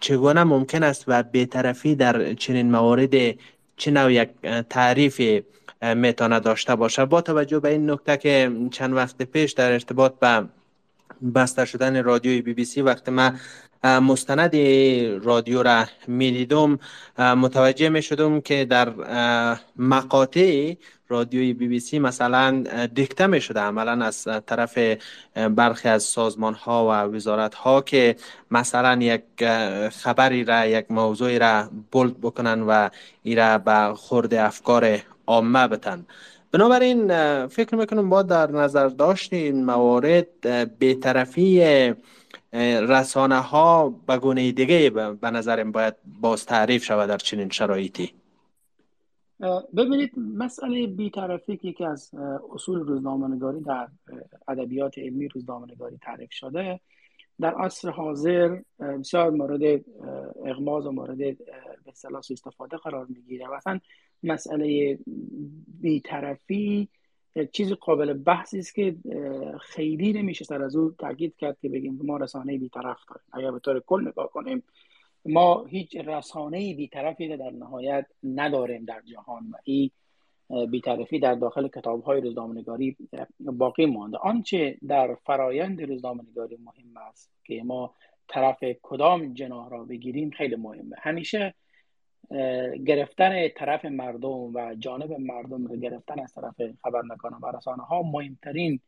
چگونه 0.00 0.44
ممکن 0.44 0.82
است 0.82 1.04
و 1.06 1.22
بیطرفی 1.22 1.94
در 1.94 2.34
چنین 2.34 2.70
موارد 2.70 3.14
چه 3.76 3.90
نوع 3.90 4.12
یک 4.12 4.28
تعریف 4.70 5.42
می‌تونه 5.82 6.40
داشته 6.40 6.74
باشه 6.74 7.04
با 7.04 7.20
توجه 7.20 7.60
به 7.60 7.68
این 7.68 7.90
نکته 7.90 8.16
که 8.16 8.52
چند 8.70 8.94
وقت 8.94 9.22
پیش 9.22 9.52
در 9.52 9.72
ارتباط 9.72 10.14
به 10.18 10.44
بسته 11.34 11.64
شدن 11.64 12.04
رادیوی 12.04 12.42
بی 12.42 12.54
بی 12.54 12.64
سی. 12.64 12.82
وقتی 12.82 13.10
من 13.10 13.40
مستند 13.84 14.56
رادیو 15.24 15.62
را 15.62 15.84
می‌دیدم 16.08 16.78
متوجه 17.18 17.88
می 17.88 18.02
شدم 18.02 18.40
که 18.40 18.64
در 18.64 18.92
مقاطع 19.76 20.74
رادیوی 21.08 21.52
بی 21.52 21.68
بی 21.68 21.80
سی 21.80 21.98
مثلا 21.98 22.64
دیکته 22.94 23.26
می 23.26 23.40
شده 23.40 23.60
عملا 23.60 24.04
از 24.04 24.28
طرف 24.46 24.78
برخی 25.34 25.88
از 25.88 26.02
سازمان 26.02 26.54
ها 26.54 26.86
و 26.86 26.90
وزارت 27.16 27.54
ها 27.54 27.80
که 27.82 28.16
مثلا 28.50 28.98
یک 29.02 29.22
خبری 29.88 30.44
را 30.44 30.66
یک 30.66 30.90
موضوعی 30.90 31.38
را 31.38 31.70
بولد 31.92 32.20
بکنن 32.20 32.62
و 32.62 32.88
ای 33.22 33.34
را 33.34 33.58
به 33.58 33.94
خورد 33.94 34.34
افکار 34.34 34.98
عامه 35.26 35.68
بتن. 35.68 36.06
بنابراین 36.54 37.06
فکر 37.46 37.76
می‌کنم 37.76 38.10
با 38.10 38.22
در 38.22 38.50
نظر 38.50 38.88
داشت 38.88 39.32
این 39.32 39.64
موارد 39.64 40.48
بیطرفی 40.78 41.60
رسانه 42.88 43.40
ها 43.40 43.94
به 44.06 44.18
گونه 44.18 44.52
دیگه 44.52 44.90
به 45.20 45.30
نظرم 45.30 45.72
باید 45.72 45.94
باز 46.20 46.46
تعریف 46.46 46.84
شود 46.84 47.08
در 47.08 47.16
چنین 47.16 47.48
شرایطی. 47.48 48.12
ببینید 49.76 50.12
مسئله 50.18 50.86
بیطرفی 50.86 51.56
که 51.56 51.68
یکی 51.68 51.84
از 51.84 52.10
اصول 52.54 52.78
روزنامه‌نگاری 52.78 53.60
در 53.60 53.88
ادبیات 54.48 54.98
علمی 54.98 55.28
روزنامه‌نگاری 55.28 55.98
تعریف 56.02 56.32
شده 56.32 56.80
در 57.40 57.54
عصر 57.54 57.90
حاضر 57.90 58.58
بسیار 58.78 59.30
مورد 59.30 59.80
اغماز 60.44 60.86
و 60.86 60.92
مورد 60.92 61.18
به 61.18 61.36
استفاده 62.30 62.76
قرار 62.76 63.06
می‌گیره. 63.08 63.46
مثلا 63.56 63.80
مسئله 64.24 64.98
بیطرفی 65.80 66.88
چیز 67.52 67.72
قابل 67.72 68.12
بحثی 68.12 68.58
است 68.58 68.74
که 68.74 68.96
خیلی 69.60 70.12
نمیشه 70.12 70.44
سر 70.44 70.62
از 70.62 70.76
او 70.76 70.90
تاکید 70.98 71.36
کرد 71.36 71.56
که 71.62 71.68
بگیم 71.68 72.00
ما 72.04 72.16
رسانه 72.16 72.58
بیطرف 72.58 72.98
داریم. 73.08 73.24
اگر 73.32 73.50
به 73.50 73.58
طور 73.58 73.80
کل 73.80 74.08
نگاه 74.08 74.30
کنیم 74.30 74.62
ما 75.26 75.64
هیچ 75.64 75.96
رسانه 75.96 76.74
بیطرفی 76.74 77.36
در 77.36 77.50
نهایت 77.50 78.06
نداریم 78.24 78.84
در 78.84 79.00
جهان 79.00 79.50
و 79.50 79.56
این 79.64 79.90
بیطرفی 80.70 81.18
در 81.18 81.34
داخل 81.34 81.68
کتاب 81.68 82.02
های 82.02 82.20
روزنامه‌نگاری 82.20 82.96
باقی 83.40 83.86
مانده. 83.86 84.18
آنچه 84.18 84.78
در 84.88 85.14
فرایند 85.14 85.82
روزنامه‌نگاری 85.82 86.56
مهم 86.56 86.96
است 87.08 87.30
که 87.44 87.62
ما 87.62 87.94
طرف 88.28 88.64
کدام 88.82 89.34
جناح 89.34 89.70
را 89.70 89.84
بگیریم 89.84 90.30
خیلی 90.30 90.56
مهمه. 90.56 90.96
همیشه 90.98 91.54
گرفتن 92.86 93.48
طرف 93.48 93.84
مردم 93.84 94.54
و 94.54 94.74
جانب 94.78 95.12
مردم 95.12 95.66
رو 95.66 95.76
گرفتن 95.76 96.20
از 96.20 96.32
طرف 96.32 96.54
خبرنگاران 96.82 97.40
و 97.42 97.56
رسانه 97.56 97.82
ها 97.82 98.02
مهمترین 98.02 98.80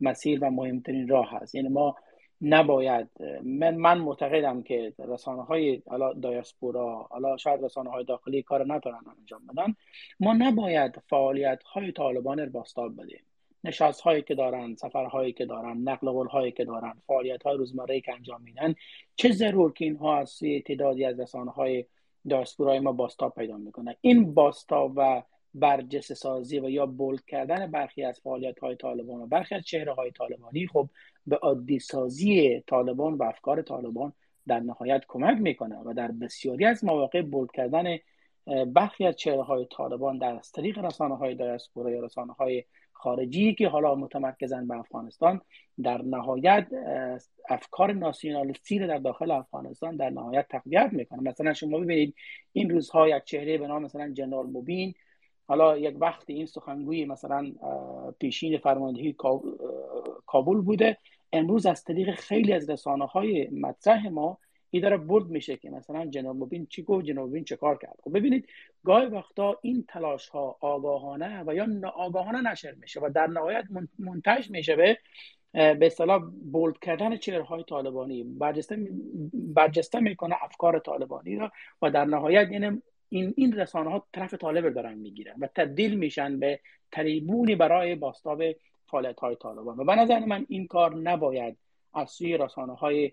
مسیر 0.00 0.44
و 0.44 0.50
مهمترین 0.50 1.08
راه 1.08 1.30
هست. 1.30 1.54
یعنی 1.54 1.68
ما 1.68 1.96
نباید 2.42 3.08
من, 3.42 3.74
من 3.74 3.98
معتقدم 3.98 4.62
که 4.62 4.92
رسانه 4.98 5.42
های 5.42 5.82
حالا 5.88 6.12
دایاسپورا 6.12 7.06
حالا 7.10 7.36
شاید 7.36 7.64
رسانه 7.64 7.90
های 7.90 8.04
داخلی 8.04 8.42
کار 8.42 8.66
نتونن 8.66 9.00
انجام 9.18 9.46
بدن. 9.46 9.74
ما 10.20 10.32
نباید 10.32 11.02
فعالیت 11.08 11.62
های 11.62 11.92
طالبان 11.92 12.38
رو 12.38 12.50
باستاب 12.50 13.02
بدیم. 13.02 13.20
نشست 13.64 14.00
هایی 14.00 14.22
که 14.22 14.34
دارن 14.34 14.74
سفر 14.74 15.04
هایی 15.04 15.32
که 15.32 15.44
دارن 15.44 15.76
نقل 15.76 16.10
قول 16.10 16.26
هایی 16.26 16.52
که 16.52 16.64
دارن 16.64 16.94
فعالیت 17.06 17.42
های 17.42 17.56
روزمره 17.56 18.00
که 18.00 18.14
انجام 18.14 18.42
میدن 18.42 18.74
چه 19.16 19.32
ضرور 19.32 19.72
که 19.72 19.84
اینها 19.84 20.18
از 20.18 20.38
تعدادی 20.66 21.04
از 21.04 21.20
رسانه 21.20 21.50
های 21.50 21.84
دایاسپورای 22.28 22.78
ما 22.80 22.92
باستاب 22.92 23.34
پیدا 23.34 23.56
می‌کنه. 23.56 23.96
این 24.00 24.34
باستاب 24.34 24.92
و 24.96 25.22
برجسته 25.54 26.14
سازی 26.14 26.60
و 26.60 26.70
یا 26.70 26.86
بولد 26.86 27.24
کردن 27.24 27.70
برخی 27.70 28.04
از 28.04 28.20
فعالیت 28.20 28.58
های 28.58 28.76
طالبان 28.76 29.20
و 29.20 29.26
برخی 29.26 29.54
از 29.54 29.64
چهره 29.64 29.94
های 29.94 30.10
طالبانی 30.10 30.66
خب 30.66 30.88
به 31.26 31.36
عادی 31.36 31.78
سازی 31.78 32.60
طالبان 32.66 33.14
و 33.14 33.22
افکار 33.22 33.62
طالبان 33.62 34.12
در 34.46 34.60
نهایت 34.60 35.02
کمک 35.08 35.40
می‌کنه 35.40 35.76
و 35.84 35.94
در 35.94 36.10
بسیاری 36.12 36.64
از 36.64 36.84
مواقع 36.84 37.22
بولد 37.22 37.50
کردن 37.50 37.96
برخی 38.66 39.06
از 39.06 39.16
چهره 39.16 39.42
های 39.42 39.66
طالبان 39.76 40.18
در 40.18 40.40
طریق 40.54 40.78
رسانه 40.78 41.16
های 41.16 41.34
دایاسپورا 41.34 41.90
یا 41.90 42.00
رسانه 42.00 42.32
های 42.32 42.64
خارجی 43.00 43.54
که 43.54 43.68
حالا 43.68 43.94
متمرکزن 43.94 44.68
به 44.68 44.78
افغانستان 44.78 45.40
در 45.82 46.02
نهایت 46.02 46.66
افکار 47.48 47.92
ناسیونالیستی 47.92 48.78
در 48.78 48.98
داخل 48.98 49.30
افغانستان 49.30 49.96
در 49.96 50.10
نهایت 50.10 50.46
تقویت 50.48 50.90
می‌کنه 50.92 51.22
مثلا 51.22 51.52
شما 51.52 51.78
ببینید 51.78 52.14
این 52.52 52.70
روزها 52.70 53.08
یک 53.08 53.24
چهره 53.24 53.58
به 53.58 53.66
نام 53.66 53.82
مثلا 53.82 54.12
جنرال 54.12 54.46
مبین 54.46 54.94
حالا 55.48 55.78
یک 55.78 55.96
وقتی 56.00 56.32
این 56.32 56.46
سخنگوی 56.46 57.04
مثلا 57.04 57.52
پیشین 58.18 58.58
فرماندهی 58.58 59.16
کابل 60.26 60.60
بوده. 60.60 60.96
امروز 61.32 61.66
از 61.66 61.84
طریق 61.84 62.10
خیلی 62.14 62.52
از 62.52 62.70
رسانه 62.70 63.06
های 63.06 63.48
مطرح 63.48 64.08
ما 64.08 64.38
این 64.70 64.82
داره 64.82 64.96
برد 64.96 65.26
میشه 65.26 65.56
که 65.56 65.70
مثلا 65.70 66.06
جناب 66.06 66.36
مبین 66.36 66.66
چی 66.66 66.82
گفت 66.82 67.06
جناب 67.06 67.28
مبین 67.28 67.44
چه 67.44 67.56
کار 67.56 67.78
کرد؟ 67.78 67.96
خب 68.04 68.18
ببینید 68.18 68.48
گاهی 68.84 69.06
وقتا 69.06 69.58
این 69.62 69.84
تلاش 69.88 70.28
ها 70.28 70.56
آگاهانه 70.60 71.44
و 71.46 71.54
یا 71.54 71.66
ناآگاهانه 71.66 72.50
نشر 72.50 72.72
میشه 72.72 73.00
و 73.00 73.10
در 73.14 73.26
نهایت 73.26 73.64
منتج 73.98 74.50
میشه 74.50 74.76
به 74.76 74.98
به 75.52 75.86
اصطلاح 75.86 76.22
بولد 76.52 76.78
کردن 76.78 77.16
چهرهای 77.16 77.64
طالبانی. 77.64 78.24
برجسته 78.24 78.88
برجسته 79.34 80.00
می‌کنه 80.00 80.36
افکار 80.42 80.78
طالبانی 80.78 81.36
را 81.36 81.52
و 81.82 81.90
در 81.90 82.04
نهایت 82.04 82.50
یعنی 82.50 82.82
این 83.08 83.34
این 83.36 83.52
رسانه 83.52 83.90
ها 83.90 84.06
طرف 84.12 84.34
طالب 84.34 84.74
دارن 84.74 84.98
می‌گیرن 84.98 85.34
و 85.40 85.46
تبدیل 85.46 85.98
میشن 85.98 86.38
به 86.38 86.60
تریبونی 86.92 87.56
برای 87.56 87.94
باستاب 87.94 88.42
فعالیت 88.86 89.20
های 89.20 89.36
طالبان. 89.36 89.80
و 89.80 89.84
به 89.84 89.94
نظر 89.94 90.18
من 90.18 90.46
این 90.48 90.66
کار 90.66 90.96
نباید 90.96 91.56
از 91.94 92.10
سوی 92.10 92.36
رسانه 92.36 92.74
های 92.74 93.12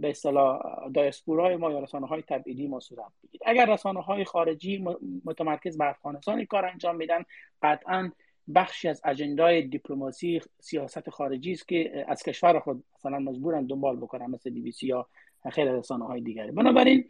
به 0.00 0.10
اصطلاح 0.10 0.60
دایسپورای 0.94 1.56
ما 1.56 1.70
یا 1.72 1.78
رسانه 1.78 2.06
های 2.06 2.22
تبعیدی 2.22 2.66
ما 2.66 2.80
صورت 2.80 3.12
بگیرد 3.22 3.42
اگر 3.46 3.66
رسانه 3.66 4.00
های 4.02 4.24
خارجی 4.24 4.84
متمرکز 5.24 5.78
بر 5.78 5.88
افغانستان 5.88 6.44
کار 6.44 6.64
انجام 6.64 6.96
میدن 6.96 7.24
قطعا 7.62 8.10
بخشی 8.54 8.88
از 8.88 9.00
اجندای 9.04 9.62
دیپلماسی 9.62 10.40
سیاست 10.60 11.10
خارجی 11.10 11.52
است 11.52 11.68
که 11.68 12.04
از 12.08 12.22
کشور 12.22 12.60
خود 12.60 12.84
مثلا 12.94 13.18
مجبورن 13.18 13.66
دنبال 13.66 13.96
بکنن 13.96 14.26
مثل 14.26 14.50
دی 14.50 14.60
بی 14.60 14.72
سی 14.72 14.86
یا 14.86 15.06
خیلی 15.50 15.70
رسانه 15.70 16.06
های 16.06 16.20
دیگری. 16.20 16.50
بنابراین 16.50 17.04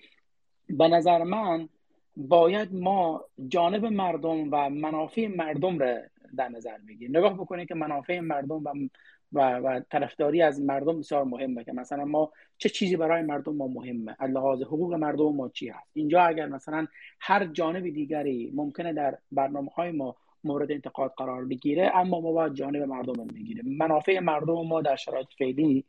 به 0.68 0.88
نظر 0.88 1.22
من 1.22 1.68
باید 2.16 2.74
ما 2.74 3.24
جانب 3.48 3.84
مردم 3.84 4.48
و 4.52 4.70
منافع 4.70 5.26
مردم 5.26 5.78
را 5.78 5.98
در 6.36 6.48
نظر 6.48 6.78
بگیریم. 6.88 7.16
نگاه 7.16 7.34
بکنید 7.34 7.68
که 7.68 7.74
منافع 7.74 8.20
مردم 8.20 8.64
و 8.64 8.88
و, 9.32 9.58
و 9.58 9.80
طرفداری 9.90 10.42
از 10.42 10.60
مردم 10.60 10.98
بسیار 10.98 11.24
مهمه 11.24 11.64
که 11.64 11.72
مثلا 11.72 12.04
ما 12.04 12.32
چه 12.58 12.68
چیزی 12.68 12.96
برای 12.96 13.22
مردم 13.22 13.56
ما 13.56 13.66
مهمه. 13.66 14.16
لحاظ 14.22 14.62
حقوق 14.62 14.94
مردم 14.94 15.34
ما 15.34 15.48
چی 15.48 15.68
هست؟ 15.68 15.90
اینجا 15.92 16.22
اگر 16.22 16.46
مثلا 16.46 16.86
هر 17.20 17.46
جانب 17.46 17.82
دیگری 17.82 18.52
ممکنه 18.54 18.92
در 18.92 19.18
برنامه 19.32 19.70
های 19.70 19.92
ما 19.92 20.16
مورد 20.44 20.72
انتقاد 20.72 21.14
قرار 21.16 21.44
بگیره 21.44 21.90
اما 21.94 22.20
ما 22.20 22.32
باید 22.32 22.54
جانب 22.54 22.82
مردم 22.82 23.12
رو 23.12 23.24
بگیریم. 23.24 23.76
منافع 23.78 24.18
مردم 24.18 24.66
ما 24.66 24.82
در 24.82 24.96
شرایط 24.96 25.28
فعلی 25.38 25.84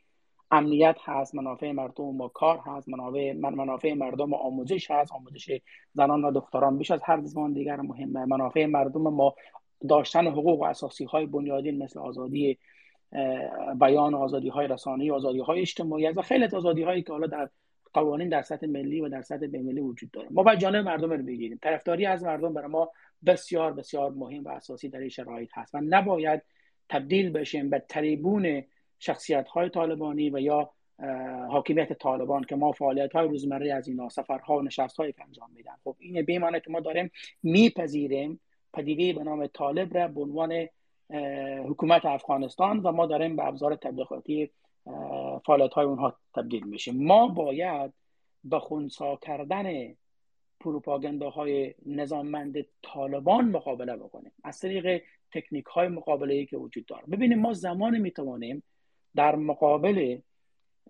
امنیت 0.52 0.98
هست 1.04 1.36
منافع 1.36 1.72
مردم 1.72 2.16
ما 2.16 2.28
کار 2.28 2.60
هست 2.66 2.90
منافع 2.90 3.34
منافع 3.34 3.94
مردم 3.94 4.34
آموزش 4.34 4.92
هست 4.92 5.12
آموزش 5.12 5.62
زنان 5.94 6.26
و 6.26 6.32
دختران. 6.32 6.78
بیش 6.78 6.92
از 6.92 7.02
هر 7.04 7.22
زمان 7.22 7.54
دیگر 7.54 7.76
مهمه. 7.76 8.26
منافع 8.26 8.66
مردم 8.66 9.02
ما 9.02 9.36
داشتن 9.90 10.28
حقوق 10.28 10.60
و 10.60 10.64
اساسی 10.64 11.06
های 11.06 11.26
بنیادین 11.26 11.84
مثل 11.84 12.00
آزادی 12.00 12.58
بیان 13.80 14.14
آزادی 14.14 14.50
های 14.50 14.68
رسانه 14.68 15.12
آزادی 15.12 15.40
های 15.40 15.62
اجتماعی 15.62 16.08
و 16.08 16.22
خیلی 16.22 16.44
از 16.44 16.54
آزادی 16.54 16.84
هایی 16.84 17.04
که 17.04 17.12
حالا 17.12 17.28
در 17.28 17.50
قوانین 17.94 18.30
در 18.30 18.42
سطح 18.42 18.68
ملی 18.68 19.02
و 19.02 19.10
در 19.10 19.22
سطح 19.22 19.48
بین‌المللی 19.48 19.82
وجود 19.82 20.12
داره. 20.12 20.28
ما 20.32 20.44
باید 20.44 20.60
جانب 20.60 20.86
مردم 20.86 21.10
رو 21.10 21.24
بگیریم. 21.24 21.60
طرفداری 21.62 22.06
از 22.06 22.24
مردم 22.24 22.54
برای 22.54 22.68
ما 22.68 22.92
بسیار 23.26 23.74
بسیار 23.74 24.12
مهم 24.12 24.44
و 24.44 24.50
اساسی 24.50 24.90
در 24.90 25.00
این 25.00 25.10
شرایط 25.10 25.50
هست 25.54 25.76
و 25.76 25.82
نباید 25.82 26.42
تبدیل 26.90 27.30
بشیم 27.30 27.70
به 27.70 27.84
تریبون 27.90 28.64
شخصیت 29.00 29.48
های 29.48 29.70
طالبانی 29.70 30.30
و 30.30 30.40
یا 30.40 30.72
حاکمیت 31.50 31.94
طالبان 31.94 32.44
که 32.44 32.56
ما 32.56 32.72
فعالیت 32.72 33.14
های 33.14 33.28
روزمره 33.28 33.74
از 33.74 33.88
اینا 33.88 34.10
سفرها 34.10 34.58
و 34.58 34.62
نشست 34.62 34.98
های 34.98 35.14
انجام 35.26 35.50
میدن. 35.56 35.74
خب 35.84 35.96
این 36.00 36.22
بیمانه 36.22 36.60
که 36.60 36.72
ما 36.72 36.80
داریم 36.80 37.12
میپذیریم. 37.44 38.40
پدیده 38.74 39.20
به 39.20 39.24
نام 39.24 39.48
طالب 39.48 39.98
را 39.98 40.08
به 40.08 40.22
عنوان 40.22 40.68
حکومت 41.70 42.06
افغانستان 42.06 42.80
و 42.80 42.92
ما 42.92 43.06
داریم 43.06 43.36
به 43.36 43.48
ابزار 43.48 43.76
تبلیغاتی 43.76 44.50
فعالیت 45.46 45.74
های 45.74 45.86
اونها 45.86 46.16
تبدیل 46.36 46.64
میشیم. 46.64 47.06
ما 47.06 47.28
باید 47.28 47.94
به 48.44 48.60
خونسا 48.60 49.16
کردن 49.16 49.96
های 51.36 51.74
نظاممند 51.86 52.66
طالبان 52.82 53.46
مقابله 53.46 53.96
بکنیم. 53.96 54.32
از 54.44 54.60
طریق 54.60 55.04
تکنیک 55.32 55.66
های 55.66 55.88
مقابله 55.88 56.34
ای 56.34 56.46
که 56.46 56.58
وجود 56.58 56.86
داره. 56.86 57.04
ببینیم 57.12 57.40
ما 57.40 57.54
زمان 57.54 57.98
می‌توانیم 57.98 58.64
در 59.16 59.36
مقابل 59.36 60.18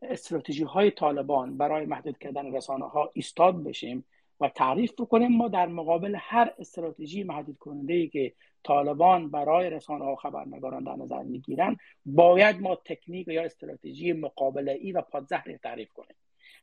استراتژی 0.02 0.64
های 0.64 0.92
طالبان 0.92 1.58
برای 1.58 1.86
محدود 1.86 2.18
کردن 2.18 2.56
رسانه 2.56 2.86
ها 2.86 3.12
ایستاد 3.14 3.64
بشیم 3.64 4.06
و 4.40 4.50
تعریف 4.50 4.94
بکنیم 4.94 5.38
ما 5.38 5.48
در 5.48 5.68
مقابل 5.68 6.16
هر 6.20 6.54
استراتژی 6.60 7.24
محدود 7.24 7.58
کننده 7.58 7.94
ای 7.94 8.08
که 8.08 8.34
طالبان 8.64 9.32
برای 9.32 9.70
رسانه 9.70 10.06
ها 10.06 10.16
خبرنگاران 10.16 10.84
در 10.84 10.96
نظر 10.96 11.24
می‌گیرن 11.24 11.78
باید 12.06 12.62
ما 12.62 12.76
تکنیک 12.76 13.28
یا 13.28 13.44
استراتژی 13.44 14.14
مقابله 14.14 14.72
ای 14.72 14.92
و 14.92 15.02
پادزهر 15.02 15.58
تعریف 15.64 15.94
کنیم. 15.94 16.16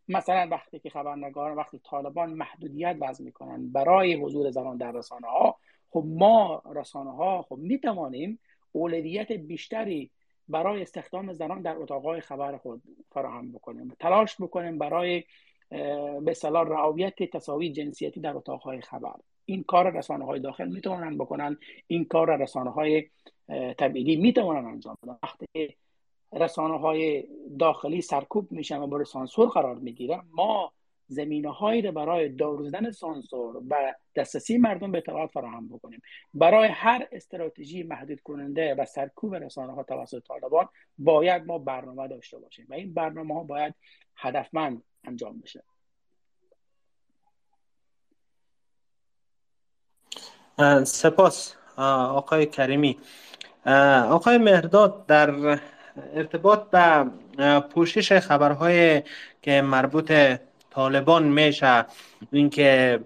مثلا 0.08 0.48
وقتی 0.50 0.78
که 0.78 0.90
خبرنگاران 0.90 1.56
وقتی 1.56 1.80
طالبان 1.84 2.32
محدودیت 2.32 2.96
وضع 3.00 3.24
می‌کنن 3.24 3.72
برای 3.72 4.14
حضور 4.14 4.50
زنان 4.50 4.76
در 4.76 4.92
رسانه 4.92 5.26
ها 5.26 5.58
خب 5.90 6.04
ما 6.06 6.62
رسانه 6.74 7.16
ها 7.16 7.42
خب 7.42 7.56
می‌توانیم 7.56 8.38
اولویت 8.72 9.32
بیشتری 9.32 10.10
برای 10.48 10.82
استخدام 10.82 11.32
زنان 11.32 11.62
در 11.62 11.76
اتاقهای 11.76 12.20
خبر 12.20 12.56
خود 12.56 12.82
فراهم 13.12 13.52
بکنیم 13.52 13.96
تلاش 14.00 14.36
بکنیم 14.40 14.78
برای 14.78 15.24
به 16.20 16.34
صلاح 16.34 16.68
رعایت 16.68 17.22
تصاوی 17.22 17.72
جنسیتی 17.72 18.20
در 18.20 18.36
اتاقهای 18.36 18.80
خبر. 18.80 19.14
این 19.44 19.62
کار 19.62 19.90
رسانه 19.90 20.24
های 20.24 20.40
داخل 20.40 20.68
می‌تونن 20.68 21.18
بکنن 21.18 21.58
این 21.86 22.04
کار 22.04 22.36
رسانه 22.36 22.70
های 22.70 23.04
تبعیدی 23.78 24.16
می‌تونن 24.16 24.64
انجام 24.66 24.96
بدن 25.02 25.18
وقتی 25.22 25.76
رسانه 26.32 26.78
های 26.78 27.24
داخلی 27.58 28.00
سرکوب 28.00 28.52
میشن 28.52 28.78
و 28.78 28.86
برای 28.86 29.04
سانسور 29.04 29.48
قرار 29.48 29.74
می‌گیرن 29.74 30.22
ما 30.32 30.72
زمینه 31.08 31.52
هایی 31.52 31.82
رو 31.82 31.92
برای 31.92 32.28
دور 32.28 32.90
سانسور 32.90 33.56
و 33.56 33.94
دسترسی 34.16 34.58
مردم 34.58 34.92
به 34.92 34.98
اطلاعات 34.98 35.30
فراهم 35.30 35.68
بکنیم. 35.68 36.02
برای 36.34 36.68
هر 36.68 37.08
استراتژی 37.12 37.82
محدود 37.82 38.20
کننده 38.20 38.74
و 38.74 38.84
سرکوب 38.84 39.34
رسانه 39.34 39.72
ها 39.72 39.82
توسط 39.82 40.22
طالبان 40.22 40.68
باید 40.98 41.46
ما 41.46 41.58
برنامه 41.58 42.08
داشته 42.08 42.38
باشیم 42.38 42.66
و 42.68 42.74
این 42.74 42.94
برنامه 42.94 43.34
ها 43.34 43.42
باید 43.42 43.74
هدفمند 44.16 44.82
انجام 45.04 45.40
بشه. 45.40 45.62
سپاس 50.84 51.54
آقای 51.76 52.46
کریمی. 52.46 52.98
آقای 54.10 54.38
مهرداد 54.38 55.06
در 55.06 55.60
ارتباط 56.14 56.70
به 56.70 57.10
پوشش 57.60 58.12
خبرهای 58.12 59.02
که 59.42 59.62
مربوط 59.62 60.12
طالبان 60.76 61.22
میشه. 61.22 61.84
اینکه 62.32 63.00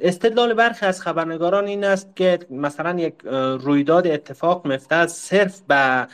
استدلال 0.00 0.54
برخی 0.54 0.86
از 0.86 1.02
خبرنگاران 1.02 1.66
این 1.66 1.84
است 1.84 2.16
که 2.16 2.38
مثلا 2.50 2.98
یک 3.00 3.14
رویداد 3.60 4.06
اتفاق 4.06 4.66
میفته 4.66 5.06
صرف 5.06 5.60
به 5.60 6.06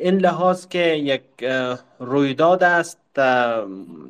این 0.00 0.18
لحاظ 0.18 0.66
که 0.66 0.78
یک 0.78 1.22
رویداد 1.98 2.62
است 2.64 2.98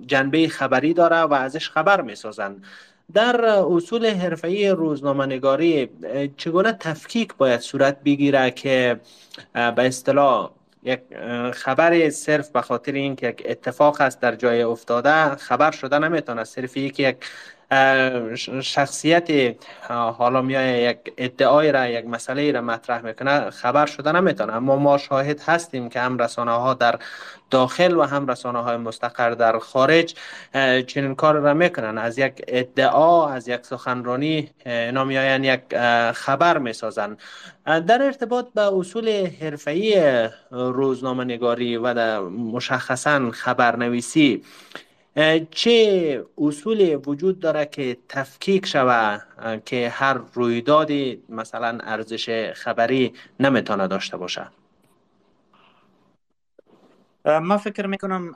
جنبه 0.07 0.49
خبری 0.49 0.95
داره 0.95 1.17
و 1.17 1.35
ازش 1.35 1.69
خبر 1.69 2.01
می‌سازند. 2.01 2.65
در 3.15 3.45
اصول 3.45 4.07
حرفه‌ای 4.07 4.69
روزنامه 4.69 5.27
نگاری 5.27 5.91
چگونه 6.37 6.73
تفکیک 6.73 7.35
باید 7.35 7.61
صورت 7.61 8.03
بگیره 8.03 8.51
که 8.51 9.01
به 9.53 9.87
اصطلاح 9.87 10.51
یک 10.83 11.01
خبر 11.53 12.11
صرف 12.11 12.49
به 12.51 12.61
خاطر 12.61 12.93
اینکه 12.93 13.29
یک 13.29 13.43
اتفاق 13.47 14.01
است 14.01 14.21
در 14.21 14.35
جای 14.35 14.63
افتاده 14.63 15.35
خبر 15.35 15.71
شده 15.71 15.99
نمی‌تونه 15.99 16.45
صرف 16.45 16.77
یک 16.77 17.01
شخصیت 18.63 19.57
حالا 19.89 20.43
میای 20.43 20.83
یک 20.83 20.99
ادعای 21.17 21.73
را 21.73 21.87
یک 21.87 22.07
مسئله 22.07 22.53
را 22.53 22.61
مطرح 22.61 23.03
می‌کنه 23.03 23.51
خبر 23.51 23.87
شده 23.87 24.13
نمی‌تونه. 24.13 24.53
اما 24.53 24.77
ما 24.77 24.99
شاهد 24.99 25.41
هستیم 25.41 25.89
که 25.89 26.01
هم 26.01 26.19
رسانه 26.19 26.51
ها 26.51 26.75
در 26.75 26.99
داخل 27.51 27.97
و 27.97 28.03
هم 28.03 28.27
رسانه 28.27 28.59
های 28.59 28.77
مستقر 28.77 29.31
در 29.31 29.59
خارج 29.59 30.15
چنین 30.87 31.15
کار 31.15 31.35
را 31.35 31.55
می‌کنن. 31.55 31.99
از 31.99 32.19
یک 32.19 32.33
ادعا 32.49 33.29
از 33.29 33.49
یک 33.49 33.67
سخنرانی 33.67 34.51
اینا 34.67 35.05
میاین 35.05 35.45
یک 35.45 35.61
خبر 36.13 36.59
می‌سازن 36.59 37.17
در 37.67 38.03
ارتباط 38.03 38.47
به 38.55 38.75
اصول 38.75 39.27
حرفه‌ای 39.41 40.29
روزنامه 40.51 41.25
نگاری 41.25 41.77
و 41.77 42.21
مشخصا 42.29 43.31
خبرنویسی 43.31 44.43
چه 45.51 46.25
اصولی 46.39 46.95
وجود 46.97 47.41
داره 47.41 47.67
که 47.67 47.97
تفکیک 48.09 48.67
شوه 48.67 49.19
که 49.65 49.89
هر 49.89 50.15
رویدادی 50.15 51.23
مثلا 51.29 51.79
ارزش 51.83 52.53
خبری 52.55 53.13
نمی‌تونه 53.41 53.89
داشته 53.89 54.17
باشه؟ 54.17 54.47
من 57.25 57.57
فکر 57.57 57.87
می‌کنم 57.87 58.33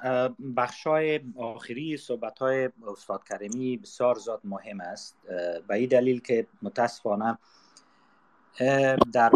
بخشای 0.57 1.21
آخری 1.37 1.97
صحبت 1.97 2.39
های 2.39 2.71
استاد 2.89 3.25
کریمی 3.29 3.77
بسیار 3.77 4.15
زاد 4.15 4.41
مهم 4.45 4.81
است 4.81 5.17
به 5.69 5.75
این 5.75 5.89
دلیل 5.89 6.21
که 6.21 6.47
متاسفانه 6.63 7.39
در 9.13 9.31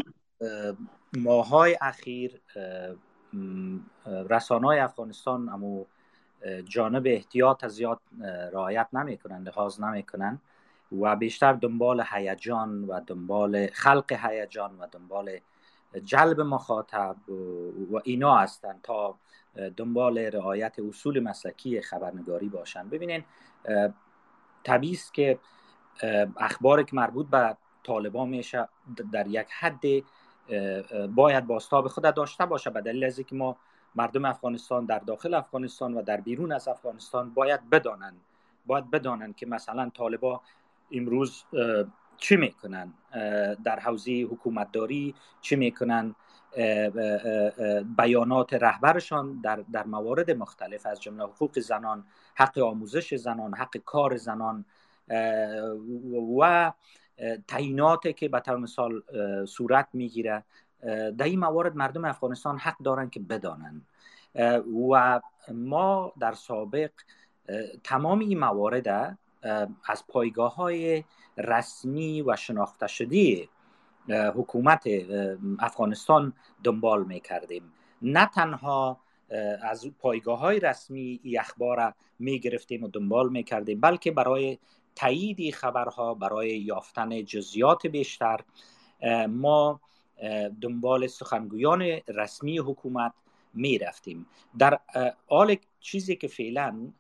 ماهای 1.16 1.78
اخیر 1.80 2.40
رسانه 4.30 4.68
افغانستان 4.68 5.48
امو 5.48 5.84
جانب 6.64 7.02
احتیاط 7.06 7.66
زیاد 7.66 8.00
رعایت 8.52 8.88
نمی‌کنن 8.92 9.42
لحاظ 9.42 9.80
نمی‌کنن 9.80 10.40
و 11.00 11.16
بیشتر 11.16 11.52
دنبال 11.52 12.04
هیجان 12.12 12.84
و 12.84 13.00
دنبال 13.00 13.66
خلق 13.66 14.12
هیجان 14.12 14.78
و 14.78 14.86
دنبال 14.92 15.38
جلب 16.04 16.40
مخاطب 16.40 17.16
و 17.92 18.00
اینا 18.04 18.36
هستند 18.36 18.80
تا 18.82 19.14
دنبال 19.76 20.18
رعایت 20.18 20.76
اصول 20.88 21.20
مسلکی 21.20 21.82
خبرنگاری 21.82 22.48
باشن. 22.48 22.88
ببینین 22.88 23.24
طبیعی 24.64 24.98
که 25.12 25.38
اخباری 26.36 26.84
که 26.84 26.96
مربوط 26.96 27.26
به 27.26 27.56
طالبان 27.82 28.28
میشه 28.28 28.68
در 29.12 29.26
یک 29.26 29.46
حد 29.60 29.82
باید 31.14 31.46
باستاب 31.46 31.88
خود 31.88 32.14
داشته 32.14 32.46
باشه 32.46 32.70
به 32.70 32.80
دلیل 32.80 33.04
از 33.04 33.20
که 33.20 33.34
ما 33.34 33.56
مردم 33.98 34.24
افغانستان 34.24 34.84
در 34.84 34.98
داخل 34.98 35.34
افغانستان 35.34 35.94
و 35.94 36.02
در 36.02 36.20
بیرون 36.20 36.52
از 36.52 36.68
افغانستان 36.68 37.30
باید 37.30 37.70
بدانند 37.70 38.20
باید 38.66 38.90
بدانند 38.90 39.36
که 39.36 39.46
مثلا 39.46 39.90
طالبا 39.94 40.40
امروز 40.92 41.44
چی 42.16 42.36
می‌کنن؟ 42.36 42.92
در 43.64 43.78
حوزه 43.80 44.12
حکومتداری 44.12 45.14
چی 45.40 45.56
می‌کنن؟ 45.56 46.14
بیانات 47.96 48.54
رهبرشان 48.54 49.40
در, 49.40 49.64
در 49.72 49.84
موارد 49.84 50.30
مختلف 50.30 50.86
از 50.86 51.00
جمله 51.00 51.24
حقوق 51.24 51.58
زنان 51.58 52.04
حق 52.34 52.58
آموزش 52.58 53.14
زنان 53.14 53.54
حق 53.54 53.76
کار 53.76 54.16
زنان 54.16 54.64
و 56.40 56.72
تعییناتی 57.48 58.12
که 58.12 58.28
به 58.28 58.40
طور 58.40 58.56
مثال 58.56 59.02
صورت 59.46 59.88
می‌گیره. 59.92 60.44
در 61.18 61.24
این 61.24 61.38
موارد 61.38 61.76
مردم 61.76 62.04
افغانستان 62.04 62.58
حق 62.58 62.78
دارند 62.78 63.10
که 63.10 63.20
بدانند 63.20 63.86
و 64.92 65.20
ما 65.52 66.12
در 66.20 66.32
سابق 66.32 66.90
تمام 67.84 68.18
این 68.18 68.38
موارد 68.38 69.18
از 69.84 70.06
پایگاه 70.08 70.54
های 70.54 71.04
رسمی 71.36 72.22
و 72.22 72.36
شناخته 72.36 72.86
شده 72.86 73.48
حکومت 74.08 74.88
افغانستان 75.58 76.32
دنبال 76.64 77.04
می 77.04 77.20
کردیم 77.20 77.72
نه 78.02 78.26
تنها 78.26 79.00
از 79.62 79.90
پایگاه 79.98 80.38
های 80.38 80.60
رسمی 80.60 81.20
ای 81.22 81.38
اخبار 81.38 81.94
می 82.18 82.40
گرفتیم 82.40 82.84
و 82.84 82.88
دنبال 82.88 83.28
می 83.28 83.44
کردیم 83.44 83.80
بلکه 83.80 84.10
برای 84.10 84.58
تایید 84.96 85.54
خبرها 85.54 86.14
برای 86.14 86.58
یافتن 86.58 87.24
جزیات 87.24 87.86
بیشتر 87.86 88.40
ما 89.28 89.80
دنبال 90.60 91.06
سخنگویان 91.06 91.82
رسمی 92.08 92.58
حکومت 92.58 93.12
می 93.54 93.78
رفتیم 93.78 94.26
در 94.58 94.78
حال 95.26 95.56
چیزی 95.80 96.16
که 96.16 96.28
فعلا 96.28 96.92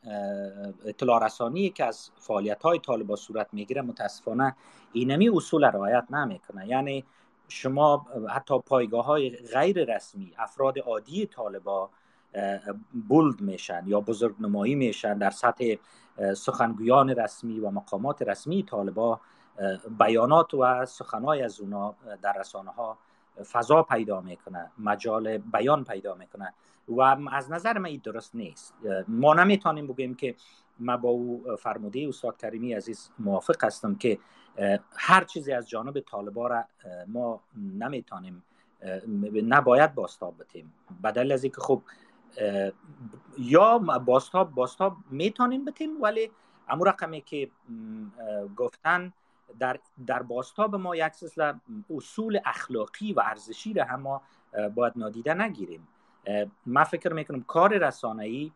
اطلاع 0.84 1.24
رسانی 1.24 1.70
که 1.70 1.84
از 1.84 2.10
فعالیت 2.16 2.62
های 2.62 2.78
طالبا 2.78 3.16
صورت 3.16 3.48
می‌گیره 3.52 3.82
متاسفانه 3.82 4.56
اینمی 4.92 5.28
اصول 5.28 5.64
رعایت 5.64 6.04
نمی‌کنه. 6.10 6.68
یعنی 6.68 7.04
شما 7.48 8.06
حتی 8.30 8.58
پایگاه 8.58 9.04
های 9.04 9.30
غیر 9.30 9.94
رسمی 9.94 10.32
افراد 10.38 10.78
عادی 10.78 11.26
طالبا 11.26 11.90
بولد 13.08 13.40
میشن 13.40 13.82
یا 13.86 14.00
بزرگ 14.00 14.34
نمایی 14.40 14.74
میشن 14.74 15.18
در 15.18 15.30
سطح 15.30 15.74
سخنگویان 16.36 17.10
رسمی 17.10 17.60
و 17.60 17.70
مقامات 17.70 18.22
رسمی 18.22 18.62
طالبا 18.62 19.20
بیانات 19.98 20.54
و 20.54 20.86
سخنهای 20.86 21.42
از 21.42 21.60
اونا 21.60 21.94
در 22.22 22.32
رسانه 22.38 22.70
ها 22.70 22.98
فضا 23.44 23.82
پیدا 23.82 24.20
می‌کنه 24.20 24.70
مجال 24.78 25.38
بیان 25.38 25.84
پیدا 25.84 26.14
می‌کنه 26.14 26.54
و 26.88 27.00
از 27.32 27.50
نظر 27.50 27.78
من 27.78 27.86
این 27.86 28.00
درست 28.04 28.34
نیست. 28.34 28.74
ما 29.08 29.34
نمی‌تونیم 29.34 29.86
بگیم 29.86 30.14
که 30.14 30.34
ما 30.78 30.96
با 30.96 31.08
او 31.08 31.56
فرموده 31.58 32.06
استاد 32.08 32.36
کریمی 32.36 32.72
عزیز 32.72 33.10
موافق 33.18 33.64
هستم 33.64 33.94
که 33.94 34.18
هر 34.96 35.24
چیزی 35.24 35.52
از 35.52 35.68
جانب 35.68 36.00
طالبا 36.00 36.46
را 36.46 36.64
ما 37.06 37.40
نمی‌تونیم 37.56 38.42
نباید 39.48 39.94
باستاب 39.94 40.38
بتیم. 40.38 40.72
بدل 41.04 41.32
از 41.32 41.44
اینکه 41.44 41.60
خب 41.60 41.82
یا 43.38 43.78
باستاب 43.78 44.54
باستاب 44.54 44.96
می‌تونیم 45.10 45.64
بتیم 45.64 46.02
ولی 46.02 46.30
امو 46.68 46.84
رقمی 46.84 47.20
که 47.20 47.50
گفتن 48.56 49.12
در 49.60 49.78
در 50.06 50.22
باستاب 50.22 50.74
ما 50.74 50.96
یک 50.96 51.12
اصول 51.90 52.40
اخلاقی 52.44 53.12
و 53.12 53.20
ارزشی 53.20 53.72
را 53.72 53.84
هم 53.84 54.00
ما 54.00 54.22
باید 54.74 54.92
نادیده 54.96 55.34
نگیریم. 55.34 55.88
من 56.66 56.84
فکر 56.84 57.12
می‌کنم 57.12 57.42
کار 57.42 57.78
رسانه 57.78 58.24
ای 58.24 58.52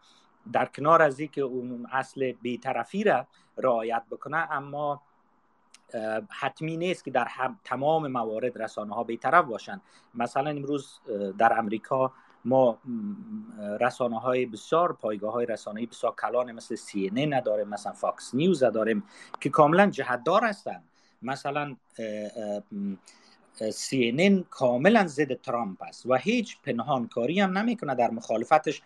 در 0.52 0.66
کنار 0.66 1.02
از 1.02 1.20
که 1.20 1.40
اون 1.40 1.86
اصل 1.92 2.32
بیطرفی 2.32 3.04
را 3.04 3.26
رعایت 3.58 4.02
بکنه 4.10 4.36
اما 4.36 5.02
حتمی 6.30 6.76
نیست 6.76 7.04
که 7.04 7.10
در 7.10 7.28
تمام 7.64 8.06
موارد 8.08 8.62
رسانه 8.62 8.94
ها 8.94 9.04
بیطرف 9.04 9.44
باشند 9.44 9.82
مثلا 10.14 10.50
امروز 10.50 11.00
در 11.38 11.58
امریکا 11.58 12.12
ما 12.44 12.78
رسانه 13.80 14.20
های 14.20 14.46
بسیار 14.46 14.92
پایگاه 14.92 15.32
های 15.32 15.46
رسانه 15.46 15.86
بسیار 15.86 16.14
کلان 16.14 16.52
مثل 16.52 16.74
سی‌ان‌ان 16.74 17.34
داریم 17.34 17.68
مثلا 17.68 17.92
فاکس 17.92 18.34
نیوز 18.34 18.64
داریم 18.64 19.04
که 19.40 19.50
کاملا 19.50 19.90
جهتدار 19.90 20.44
هستند 20.44 20.84
مثلا 21.22 21.76
این 23.90 24.44
کاملا 24.50 25.06
ضد 25.06 25.40
ترامپ 25.40 25.82
است 25.82 26.06
و 26.06 26.14
هیچ 26.14 26.56
پنهانکاری 26.62 27.40
هم 27.40 27.58
نمی‌کنه 27.58 27.94
در 27.94 28.10
مخالفتش 28.10 28.82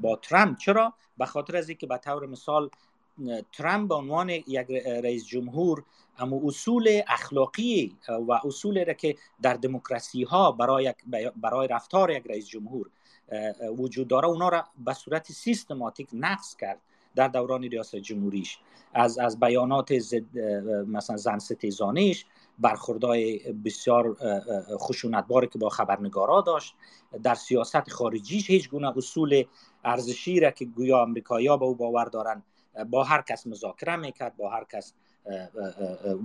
با 0.00 0.16
ترامپ. 0.16 0.58
چرا؟ 0.58 0.94
به 1.18 1.26
خاطر 1.26 1.56
از 1.56 1.68
اینکه 1.68 1.86
به 1.86 1.98
طور 1.98 2.26
مثال 2.26 2.70
ترامپ 3.52 3.88
به 3.88 3.94
عنوان 3.94 4.30
یک 4.30 4.70
رئیس 5.04 5.26
جمهور 5.26 5.84
اما 6.20 6.40
اصول 6.44 7.00
اخلاقی 7.08 7.96
و 8.08 8.32
اصولی 8.44 8.84
را 8.84 8.92
که 8.92 9.16
در 9.42 9.54
دموکراسی 9.54 10.22
ها 10.22 10.52
برای, 10.52 10.94
برای 11.36 11.68
رفتار 11.68 12.10
یک 12.10 12.24
رئیس 12.26 12.48
جمهور 12.48 12.90
وجود 13.78 14.08
داره 14.08 14.28
اونا 14.28 14.48
را 14.48 14.64
به 14.84 14.94
صورت 14.94 15.32
سیستماتیک 15.32 16.08
نقص 16.12 16.56
کرد 16.56 16.80
در 17.14 17.28
دوران 17.28 17.62
ریاست 17.62 17.96
جمهوریش. 17.96 18.58
از 18.94 19.18
از 19.18 19.40
بیانات 19.40 19.98
زد 19.98 20.38
مثلا 20.86 21.16
زن 21.16 21.38
ستیزانیش 21.38 22.24
برخوردهای 22.58 23.52
بسیار 23.52 24.16
خشونتباری 24.78 25.46
که 25.46 25.58
با 25.58 25.68
خبرنگارا 25.68 26.40
داشت 26.40 26.74
در 27.22 27.34
سیاست 27.34 27.90
خارجیش 27.90 28.50
هیچ 28.50 28.70
گونه 28.70 28.96
اصول 28.96 29.44
ارزشی 29.84 30.40
را 30.40 30.50
که 30.50 30.64
گویا 30.64 31.02
امریکایی‌ها 31.02 31.56
به 31.56 31.64
او 31.64 31.74
باور 31.74 32.04
دارن 32.04 32.42
با 32.90 33.04
هر 33.04 33.22
کس 33.22 33.46
مذاکره 33.46 33.96
می‌کرد 33.96 34.36
با 34.36 34.50
هر 34.50 34.64
کس 34.64 34.94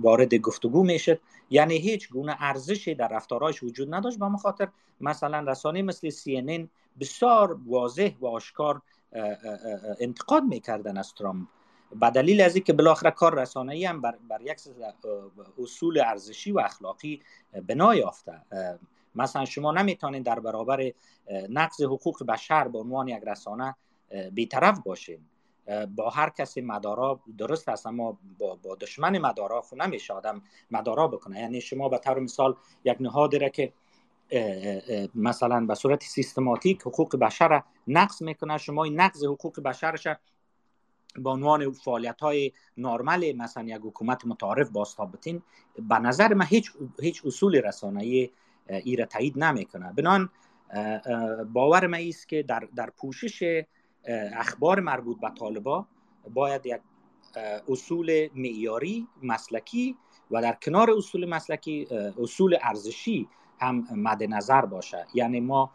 وارد 0.02 0.34
گفتگو 0.34 0.84
می‌شد 0.84 1.20
یعنی 1.50 1.76
هیچ 1.76 2.10
گونه 2.10 2.36
ارزشی 2.38 2.94
در 2.94 3.08
رفتارهایش 3.08 3.62
وجود 3.62 3.94
نداشت. 3.94 4.18
به 4.18 4.36
خاطر 4.36 4.68
مثلا 5.00 5.40
رسانه 5.50 5.82
مثل 5.82 6.10
سی 6.10 6.68
بسیار 7.00 7.58
واضح 7.66 8.10
و 8.20 8.26
آشکار 8.26 8.82
انتقاد 10.00 10.42
می‌کردن 10.42 10.96
از 10.98 11.14
ترامپ. 11.14 11.48
به 12.00 12.10
دلیل 12.10 12.40
از 12.40 12.54
اینکه 12.54 12.72
بالاخره 12.72 13.10
کار 13.10 13.40
رسانه 13.40 13.74
ای 13.74 13.84
هم 13.84 14.00
بر, 14.00 14.14
بر 14.28 14.40
یک 14.40 14.60
اصول 15.58 16.00
ارزشی 16.00 16.52
و 16.52 16.58
اخلاقی 16.58 17.22
بنا 17.66 17.94
یافته. 17.94 18.40
مثلا 19.14 19.44
شما 19.44 19.72
نمی‌تونید 19.72 20.22
در 20.22 20.40
برابر 20.40 20.92
نقض 21.48 21.82
حقوق 21.82 22.24
بشر 22.24 22.68
به 22.68 22.78
عنوان 22.78 23.08
یک 23.08 23.22
رسانه 23.26 23.76
بیطرف 24.32 24.78
باشید 24.78 25.20
با 25.96 26.10
هر 26.10 26.30
کسی 26.30 26.60
مدارا 26.60 27.20
درست 27.38 27.68
است 27.68 27.86
اما 27.86 28.18
با, 28.38 28.54
با 28.62 28.74
دشمن 28.74 29.18
مدارا 29.18 29.60
خو 29.60 29.76
نمیشه 29.76 30.14
آدم 30.14 30.42
مدارا 30.70 31.08
بکنه. 31.08 31.40
یعنی 31.40 31.60
شما 31.60 31.88
به 31.88 31.98
طور 31.98 32.18
مثال 32.18 32.54
یک 32.84 32.96
نهادی 33.00 33.38
را 33.38 33.48
که 33.48 33.72
مثلا 35.14 35.66
به 35.66 35.74
صورت 35.74 36.02
سیستماتیک 36.02 36.82
حقوق 36.82 37.16
بشر 37.16 37.62
نقض 37.88 38.22
می‌کنه 38.22 38.58
شما 38.58 38.84
این 38.84 39.00
نقض 39.00 39.24
حقوق 39.24 39.60
بشرش 39.60 40.06
به 41.16 41.30
عنوان 41.30 41.72
فعالیت 41.72 42.20
های 42.20 42.52
نرمال 42.76 43.32
مثلا 43.32 43.62
یک 43.64 43.80
حکومت 43.82 44.26
متعارف 44.26 44.70
باستابتین 44.70 45.42
به 45.88 45.98
نظر 45.98 46.34
من 46.34 46.46
هیچ 46.46 46.72
هیچ 47.00 47.22
اصول 47.26 47.56
رسانه‌ای 47.56 48.30
ای 48.68 48.96
را 48.96 49.04
تایید 49.04 49.38
نمی‌کنه. 49.38 49.92
بنان 49.92 50.28
باور 51.52 51.86
من 51.86 52.00
است 52.08 52.28
که 52.28 52.42
در 52.42 52.68
در 52.76 52.90
پوشش 52.90 53.64
اخبار 54.08 54.80
مربوط 54.80 55.20
به 55.20 55.30
طالبا 55.30 55.86
باید 56.34 56.66
یک 56.66 56.80
اصول 57.68 58.28
معیاری 58.34 59.06
مسلکی 59.22 59.96
و 60.30 60.42
در 60.42 60.52
کنار 60.52 60.90
اصول 60.90 61.28
مسلکی 61.28 61.88
اصول 62.22 62.56
ارزشی 62.62 63.28
هم 63.60 63.86
مد 63.90 64.22
نظر 64.22 64.66
باشه. 64.66 65.06
یعنی 65.14 65.40
ما 65.40 65.70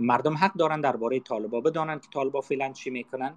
مردم 0.00 0.36
حق 0.36 0.52
دارن 0.52 0.80
درباره 0.80 1.20
طالبا 1.20 1.60
بدانن 1.60 1.98
که 1.98 2.08
طالبا 2.12 2.40
فعلا 2.40 2.72
چی 2.72 2.90
می‌کنن. 2.90 3.36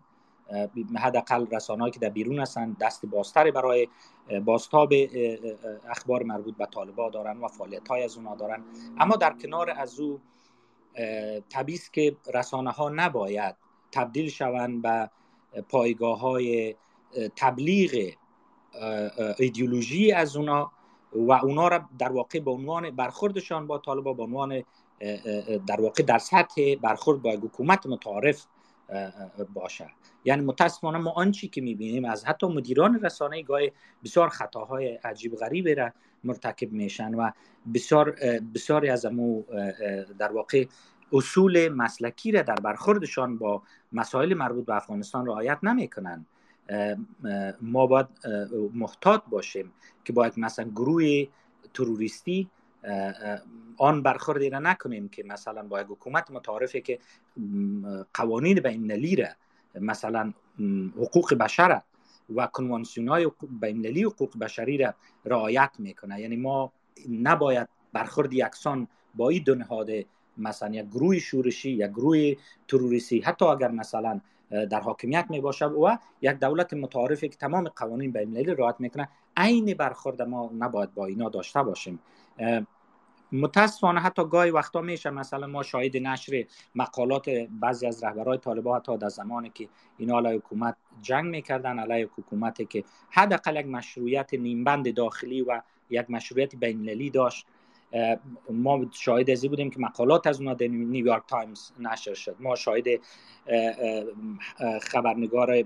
حداقل 0.98 1.48
رسانه‌ای 1.52 1.92
که 1.92 2.00
در 2.00 2.10
بیرون 2.10 2.40
هستن 2.40 2.78
دست 2.80 3.06
بازتری 3.06 3.52
برای 3.52 3.88
بازتاب 4.46 4.94
اخبار 5.90 6.24
مربوط 6.24 6.58
به 6.58 6.66
طالبا 6.66 7.10
دارن 7.10 7.38
و 7.38 7.48
فعالیت 7.48 7.88
های 7.88 8.04
از 8.04 8.18
اونا 8.18 8.36
دارن. 8.36 8.64
اما 9.00 9.16
در 9.16 9.34
کنار 9.34 9.70
از 9.70 10.00
او 10.00 10.20
طبیعی 11.50 11.80
که 11.94 12.16
رسانه 12.34 12.72
ها 12.72 12.90
نباید 12.90 13.56
تبدیل 13.94 14.30
شوند 14.30 14.82
به 14.82 15.10
پایگاه 15.70 16.20
های 16.20 16.76
تبلیغ 17.36 18.14
ایدئولوژی 19.40 20.12
از 20.12 20.36
اونا 20.36 20.72
و 21.14 21.32
اونا 21.32 21.68
را 21.68 21.90
در 22.00 22.12
واقع 22.12 22.40
به 22.40 22.52
عنوان 22.52 22.92
برخوردشان 22.92 23.68
با 23.68 23.78
طالبا 23.78 24.14
به 24.14 24.24
عنوان 24.24 24.64
در 25.68 25.82
واقع 25.82 26.04
در 26.04 26.18
سطح 26.18 26.76
برخورد 26.82 27.22
با 27.22 27.32
حکومت 27.32 27.88
متعارف 27.88 28.46
باشه. 29.54 29.90
یعنی 30.26 30.46
متاسفانه 30.46 30.98
ما 30.98 31.12
آنچی 31.12 31.48
که 31.48 31.62
می‌بینیم 31.62 32.06
از 32.06 32.26
حتی 32.26 32.48
مدیران 32.48 33.00
رسانه 33.02 33.42
گاه 33.42 33.62
بسیار 34.04 34.30
خطاهای 34.30 34.88
عجیب 34.88 35.36
غریبی 35.36 35.76
را 35.76 35.92
مرتکب 36.24 36.72
میشن 36.72 37.16
و 37.16 37.32
بسیار 37.74 38.12
بسیاری 38.56 38.90
از 38.90 39.06
امو 39.06 39.44
در 40.20 40.32
واقع 40.32 40.66
اصول 41.14 41.70
مسلکی 41.70 42.32
را 42.32 42.42
در 42.42 42.56
برخوردشان 42.56 43.38
با 43.38 43.62
مسائل 43.92 44.34
مربوط 44.34 44.66
به 44.66 44.76
افغانستان 44.76 45.26
رعایت 45.26 45.60
نمی‌کنن 45.64 46.26
ما 47.62 47.88
باید 47.88 48.08
محتاط 48.74 49.24
باشیم 49.30 49.72
که 50.06 50.14
باید 50.14 50.34
مثلا 50.38 50.70
گروه 50.70 51.26
تروریستی 51.74 52.50
آن 53.78 54.04
برخوردی 54.04 54.50
را 54.50 54.60
نکنیم 54.60 55.10
که 55.10 55.24
مثلا 55.24 55.64
با 55.64 55.82
یک 55.82 55.88
حکومت 55.90 56.32
متعارفه 56.32 56.82
که 56.82 57.00
قوانین 58.14 58.60
بین 58.60 59.18
را 59.18 59.28
مثلا 59.82 60.34
حقوق 60.98 61.34
بشر 61.34 61.82
و 62.36 62.48
کنوانسیون 62.48 63.08
های 63.08 63.32
بین 63.62 63.86
حقوق 63.86 64.38
بشری 64.38 64.78
را 64.78 64.94
رعایت 65.26 65.72
می‌کنه. 65.80 66.22
یعنی 66.22 66.36
ما 66.36 66.72
نباید 67.10 67.70
برخورد 67.94 68.34
یکسان 68.34 68.88
با 69.16 69.30
این 69.30 69.44
دو 69.44 69.56
نهاد 69.56 69.90
مثلا 70.38 70.76
یک 70.76 70.86
گروه 70.86 71.20
شورشی 71.20 71.72
یک 71.72 71.90
گروه 71.92 72.34
تروریستی 72.68 73.20
حتی 73.20 73.46
اگر 73.46 73.72
مثلا 73.72 74.22
در 74.50 74.80
حاکمیت 74.80 75.26
می 75.30 75.42
باشه 75.42 75.66
و 75.66 75.98
یک 76.22 76.32
دولت 76.32 76.74
متعارفی 76.74 77.30
که 77.30 77.38
تمام 77.38 77.68
قوانین 77.76 78.12
بین 78.12 78.28
المللی 78.28 78.56
رعایت 78.56 78.76
می‌کنه 78.80 79.10
عین 79.38 79.74
برخورد 79.74 80.22
ما 80.22 80.52
نباید 80.60 80.94
با 80.94 81.06
اینا 81.06 81.30
داشته 81.30 81.64
باشیم. 81.64 82.00
متاسفانه 83.32 84.00
حتی 84.00 84.26
گاهی 84.26 84.52
وقتا 84.52 84.82
میشه 84.82 85.10
مثلا 85.10 85.48
ما 85.48 85.64
شاهد 85.64 85.98
نشر 85.98 86.46
مقالات 86.76 87.30
بعضی 87.62 87.88
از 87.88 88.04
رهبرهای 88.04 88.38
طالبان 88.38 88.80
حتی 88.80 88.98
در 88.98 89.10
زمانی 89.10 89.50
که 89.50 89.70
اینا 89.98 90.18
علیه 90.18 90.38
حکومت 90.38 90.76
جنگ 91.02 91.26
می‌کردن 91.26 91.80
علیه 91.80 92.10
حکومتی 92.18 92.66
که 92.66 92.84
حداقل 93.10 93.56
یک 93.56 93.66
مشروعیت 93.66 94.34
نیمبند 94.34 94.94
داخلی 94.94 95.42
و 95.42 95.62
یک 95.90 96.10
مشروعیت 96.10 96.56
بین‌المللی 96.56 97.10
داشت. 97.10 97.48
ما 98.50 98.86
شاهد 98.92 99.30
ازی 99.30 99.48
بودیم 99.48 99.70
که 99.70 99.80
مقالات 99.80 100.28
از 100.28 100.40
اونا 100.40 100.54
در 100.54 100.68
نیویورک 100.68 101.24
تایمز 101.28 101.72
نشر 101.80 102.14
شد. 102.14 102.36
ما 102.40 102.56
شاهد 102.56 102.86
خبرنگار 104.82 105.64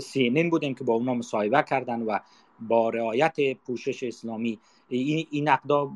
سی 0.00 0.48
بودیم 0.50 0.74
که 0.74 0.84
با 0.84 0.94
اونا 0.94 1.14
مصاحبه 1.14 1.62
کردن 1.62 2.02
و 2.02 2.18
با 2.60 2.88
رعایت 2.88 3.36
پوشش 3.66 4.02
اسلامی 4.02 4.58
این, 4.88 5.48
نقدا 5.48 5.90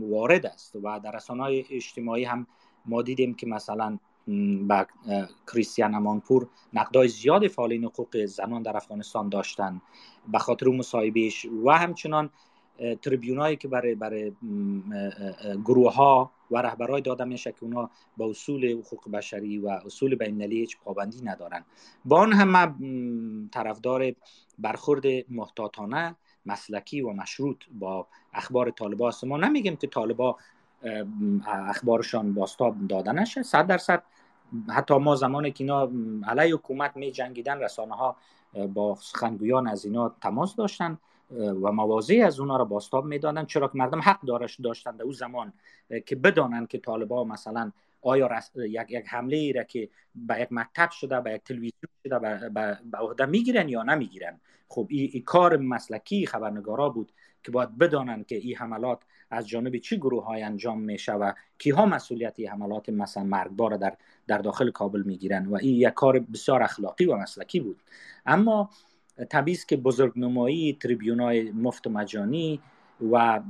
وارد 0.00 0.46
است 0.46 0.76
و 0.82 1.00
در 1.00 1.10
رسانه 1.12 1.64
اجتماعی 1.70 2.24
هم 2.24 2.46
ما 2.86 3.02
دیدیم 3.02 3.34
که 3.34 3.46
مثلا 3.46 3.98
با 4.68 4.86
کریستیان 5.52 5.94
امانپور 5.94 6.48
نقدای 6.72 7.08
زیاد 7.08 7.48
فعالین 7.48 7.84
حقوق 7.84 8.24
زنان 8.24 8.62
در 8.62 8.76
افغانستان 8.76 9.28
داشتن 9.28 9.80
به 10.32 10.38
خاطر 10.38 10.66
مصاحبهش 10.66 11.46
و 11.64 11.70
همچنان 11.70 12.30
تریبیونایی 13.02 13.56
که 13.56 13.68
برای 13.68 13.94
برای 13.94 14.32
گروه 15.64 15.94
ها 15.94 16.30
و 16.50 16.62
رهبرای 16.62 17.00
داده 17.00 17.24
میشه 17.24 17.52
که 17.52 17.64
اونا 17.64 17.90
با 18.16 18.30
اصول 18.30 18.72
حقوق 18.72 19.10
بشری 19.10 19.58
و 19.58 19.68
اصول 19.68 20.14
بین 20.14 20.42
هیچ 20.42 20.78
پابندی 20.78 21.22
ندارن. 21.22 21.64
با 22.04 22.20
آن 22.20 22.32
هم 22.32 23.48
طرفدار 23.52 24.12
برخورد 24.58 25.04
محتاطانه 25.28 26.16
مسلکی 26.46 27.00
و 27.00 27.12
مشروط 27.12 27.56
با 27.78 28.06
اخبار 28.34 28.70
طالبا 28.70 29.08
است 29.08 29.24
ما 29.24 29.36
نمیگیم 29.36 29.76
که 29.76 29.86
طالبا 29.86 30.36
اخبارشان 31.46 32.34
باستاب 32.34 32.86
داده 32.88 33.12
نشه 33.12 33.42
صد 33.42 33.66
درصد. 33.66 34.02
حتی 34.68 34.94
ما 34.94 35.16
زمانی 35.16 35.50
که 35.50 35.64
اینا 35.64 35.90
علیه 36.28 36.54
حکومت 36.54 36.96
می 36.96 37.12
جنگیدن 37.12 37.58
رسانه 37.58 37.94
ها 37.94 38.16
با 38.74 38.94
سخنگویان 39.00 39.68
از 39.68 39.84
اینا 39.84 40.14
تماس 40.20 40.56
داشتن. 40.56 40.98
و 41.30 41.72
موازی 41.72 42.22
از 42.22 42.40
اونا 42.40 42.56
را 42.56 42.64
باستاب 42.64 43.04
می‌دادن. 43.04 43.44
چرا 43.44 43.68
که 43.68 43.78
مردم 43.78 44.00
حق 44.00 44.20
دارش 44.20 44.60
داشتن 44.60 44.96
در 44.96 45.02
اون 45.02 45.12
زمان 45.12 45.52
که 46.06 46.16
بدانن 46.16 46.66
که 46.66 46.78
طالبا 46.78 47.24
مثلا 47.24 47.72
آیا 48.02 48.30
یک, 48.56 48.86
یک 48.88 49.04
حمله 49.08 49.36
ای 49.36 49.52
را 49.52 49.62
که 49.62 49.88
به 50.14 50.40
یک 50.40 50.48
مکتب 50.50 50.90
شده 50.90 51.20
به 51.20 51.32
یک 51.32 51.42
تلویزیون 51.42 51.90
شده 52.04 52.18
به 52.90 52.98
عهده 52.98 53.26
می‌گیرن 53.26 53.68
یا 53.68 53.82
نمی‌گیرن؟ 53.82 54.40
خب 54.68 54.86
این 54.90 55.10
ای 55.12 55.20
کار 55.20 55.56
مسلکی 55.56 56.26
خبرنگارا 56.26 56.88
بود 56.88 57.12
که 57.42 57.50
باید 57.50 57.78
بدانن 57.78 58.24
که 58.24 58.36
این 58.36 58.56
حملات 58.56 58.98
از 59.30 59.48
جانب 59.48 59.76
چه 59.76 59.96
گروه 59.96 60.24
های 60.24 60.42
انجام 60.42 60.80
میشه 60.80 61.12
و 61.12 61.32
کیها 61.58 61.86
مسئولیت 61.86 62.34
این 62.36 62.48
حملات 62.48 62.88
مثلا 62.88 63.24
مرگبار 63.24 63.76
در 63.76 63.96
در 64.26 64.38
داخل 64.38 64.70
کابل 64.70 65.02
می‌گیرن. 65.02 65.46
و 65.46 65.54
این 65.54 65.74
یک 65.74 65.88
کار 65.88 66.18
بسیار 66.18 66.62
اخلاقی 66.62 67.04
و 67.04 67.16
مسلکی 67.16 67.60
بود. 67.60 67.82
اما 68.26 68.70
طبیعی 69.24 69.58
که 69.68 69.76
بزرگنمایی 69.76 70.78
تریبیون 70.80 71.20
های 71.20 71.50
مفت 71.50 71.86
و 71.86 71.90
مجانی 71.90 72.60
و 73.12 73.40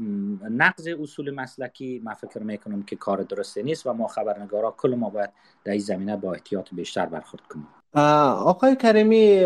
نقض 0.50 0.88
اصول 1.02 1.34
مسلکی 1.34 2.00
من 2.04 2.14
فکر 2.14 2.38
می‌کنم 2.38 2.82
که 2.82 2.96
کار 2.96 3.22
درسته 3.22 3.62
نیست 3.62 3.86
و 3.86 3.92
ما 3.92 4.06
خبرنگارا 4.06 4.74
کل 4.78 4.94
ما 4.94 5.10
باید 5.10 5.30
در 5.64 5.72
این 5.72 5.80
زمینه 5.80 6.16
با 6.16 6.32
احتیاط 6.32 6.68
بیشتر 6.72 7.06
برخورد 7.06 7.42
کنیم. 7.42 7.66
آقای 7.94 8.76
کریمی 8.76 9.40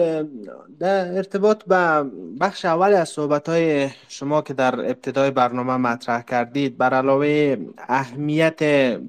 در 0.78 1.16
ارتباط 1.16 1.64
به 1.64 2.10
بخش 2.40 2.64
اول 2.64 2.94
از 2.94 3.08
صحبت 3.08 3.48
های 3.48 3.90
شما 4.08 4.42
که 4.42 4.54
در 4.54 4.80
ابتدای 4.80 5.30
برنامه 5.30 5.76
مطرح 5.76 6.22
کردید 6.22 6.78
بر 6.78 6.94
علاوه 6.94 7.56
اهمیت 7.78 8.60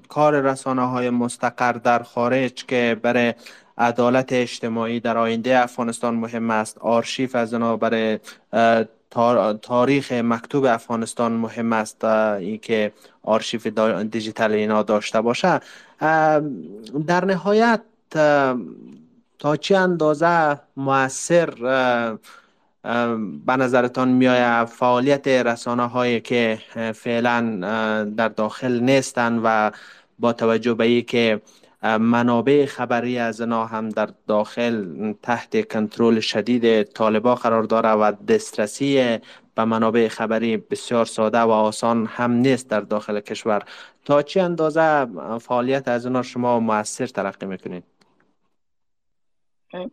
کار 0.07 0.41
رسانه 0.41 0.89
های 0.89 1.09
مستقر 1.09 1.71
در 1.71 2.03
خارج 2.03 2.65
که 2.65 2.97
برای 3.01 3.33
عدالت 3.77 4.33
اجتماعی 4.33 4.99
در 4.99 5.17
آینده 5.17 5.59
افغانستان 5.59 6.15
مهم 6.15 6.49
است. 6.49 6.77
آرشیف 6.77 7.35
از 7.35 7.53
اونا 7.53 7.77
برای 7.77 8.19
تاریخ 9.61 10.11
مکتوب 10.11 10.65
افغانستان 10.65 11.31
مهم 11.31 11.73
است 11.73 12.03
اینکه 12.03 12.91
آرشیف 13.23 13.67
دیجیتال 14.11 14.51
اینا 14.51 14.83
داشته 14.83 15.21
باشه. 15.21 15.59
در 17.07 17.25
نهایت 17.25 17.81
تا 19.39 19.55
چه 19.59 19.77
اندازه 19.77 20.59
موثر 20.77 21.49
به 23.45 23.55
نظرتان 23.57 24.07
میآید 24.09 24.67
فعالیت 24.67 25.27
رسانه 25.27 25.85
هایی 25.85 26.21
که 26.21 26.59
فعلا 26.95 27.41
در 28.17 28.27
داخل 28.27 28.79
نیستند 28.79 29.41
و 29.43 29.71
با 30.19 30.33
توجه 30.33 30.73
به 30.73 31.01
که 31.01 31.41
منابع 31.83 32.65
خبری 32.65 33.17
از 33.17 33.41
اینا 33.41 33.65
هم 33.65 33.89
در 33.89 34.09
داخل 34.27 35.13
تحت 35.21 35.73
کنترل 35.73 36.19
شدید 36.19 36.83
طالبا 36.83 37.35
قرار 37.35 37.63
داره 37.63 37.89
و 37.89 38.11
دسترسی 38.11 39.19
به 39.55 39.65
منابع 39.65 40.07
خبری 40.07 40.57
بسیار 40.57 41.05
ساده 41.05 41.39
و 41.39 41.49
آسان 41.49 42.05
هم 42.05 42.31
نیست 42.31 42.69
در 42.69 42.81
داخل 42.81 43.19
کشور. 43.19 43.63
تا 44.05 44.21
چه 44.21 44.41
اندازه 44.41 45.07
فعالیت 45.39 45.87
از 45.87 46.05
اینا 46.05 46.21
شما 46.21 46.59
موثر 46.59 47.07
تلقی 47.07 47.45
می‌کنید؟ 47.45 47.83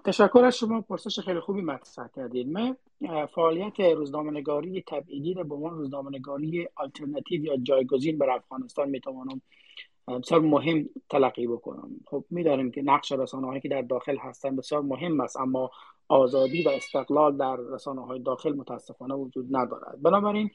تشکر 0.04 0.44
از 0.44 0.56
شما. 0.56 0.80
پرسش 0.80 1.20
خیلی 1.20 1.40
خوبی 1.40 1.62
مطرح 1.62 2.08
کردید. 2.16 2.48
من 2.48 2.76
فعالیت 3.34 3.80
روزنامه 3.80 4.30
نگاری 4.30 4.84
تبعیدی 4.86 5.34
را 5.34 5.44
به 5.44 5.54
عنوان 5.54 5.74
روزنامه 5.74 6.10
نگاری 6.10 6.68
آلترناتیو 6.74 7.44
یا 7.44 7.56
جایگزین 7.56 8.18
بر 8.18 8.30
افغانستان 8.30 8.88
می‌توانم 8.88 9.40
بسیار 10.08 10.40
مهم 10.40 10.88
تلقی 11.10 11.46
بکنم. 11.46 11.90
خب 12.06 12.24
می‌دانیم 12.30 12.70
که 12.70 12.82
نقش 12.82 13.12
رسانه 13.12 13.46
هایی 13.46 13.60
که 13.60 13.68
در 13.68 13.82
داخل 13.82 14.16
هستند 14.16 14.56
بسیار 14.56 14.82
مهم 14.82 15.20
است 15.20 15.36
اما 15.36 15.70
آزادی 16.08 16.62
و 16.62 16.68
استقلال 16.68 17.36
در 17.36 17.56
رسانه 17.56 18.06
های 18.06 18.18
داخل 18.18 18.52
متاسفانه 18.52 19.14
وجود 19.14 19.56
ندارد. 19.56 20.02
بنابراین 20.02 20.50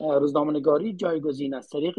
روزنامه 0.00 0.52
نگاری 0.52 0.92
جایگزین 0.92 1.54
از 1.54 1.68
طریق 1.68 1.98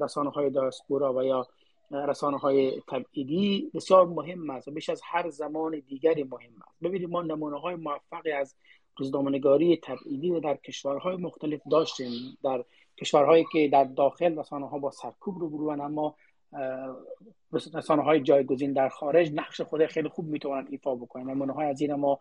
رسانه 0.00 0.30
های 0.30 0.50
داسپورا 0.50 1.14
و 1.14 1.22
یا 1.22 1.46
رسانه 1.90 2.38
های 2.38 2.82
تبعیدی 2.88 3.70
بسیار 3.74 4.06
مهم 4.06 4.50
است 4.50 4.68
و 4.68 4.70
بیش 4.70 4.88
از 4.88 5.00
هر 5.04 5.30
زمان 5.30 5.82
دیگری 5.88 6.24
مهم 6.24 6.52
است. 6.68 6.76
ببینید 6.82 7.10
ما 7.10 7.22
نمونه 7.22 7.60
های 7.60 7.74
موفقی 7.74 8.32
از 8.32 8.54
روزنامه‌نگاری 8.98 9.76
تبعیدی 9.76 10.40
در 10.40 10.56
کشورهای 10.56 11.16
مختلف 11.16 11.60
داشتیم. 11.70 12.38
در 12.44 12.64
کشورهایی 13.00 13.46
که 13.52 13.68
در 13.72 13.84
داخل 13.84 14.38
رسانه 14.38 14.68
ها 14.68 14.78
با 14.78 14.90
سرکوب 14.90 15.38
رو 15.38 15.48
بروان 15.48 15.80
اما 15.80 16.14
رسانه 17.52 18.02
های 18.02 18.20
جایگزین 18.20 18.72
در 18.72 18.88
خارج 18.88 19.32
نقش 19.34 19.60
خود 19.60 19.86
خیلی 19.86 20.08
خوب 20.08 20.26
می‌توانند 20.26 20.66
ایفا 20.70 20.94
بکنن 20.94 21.30
نمونه 21.30 21.52
های 21.52 21.66
از 21.66 21.80
این 21.80 21.94
ما 21.94 22.20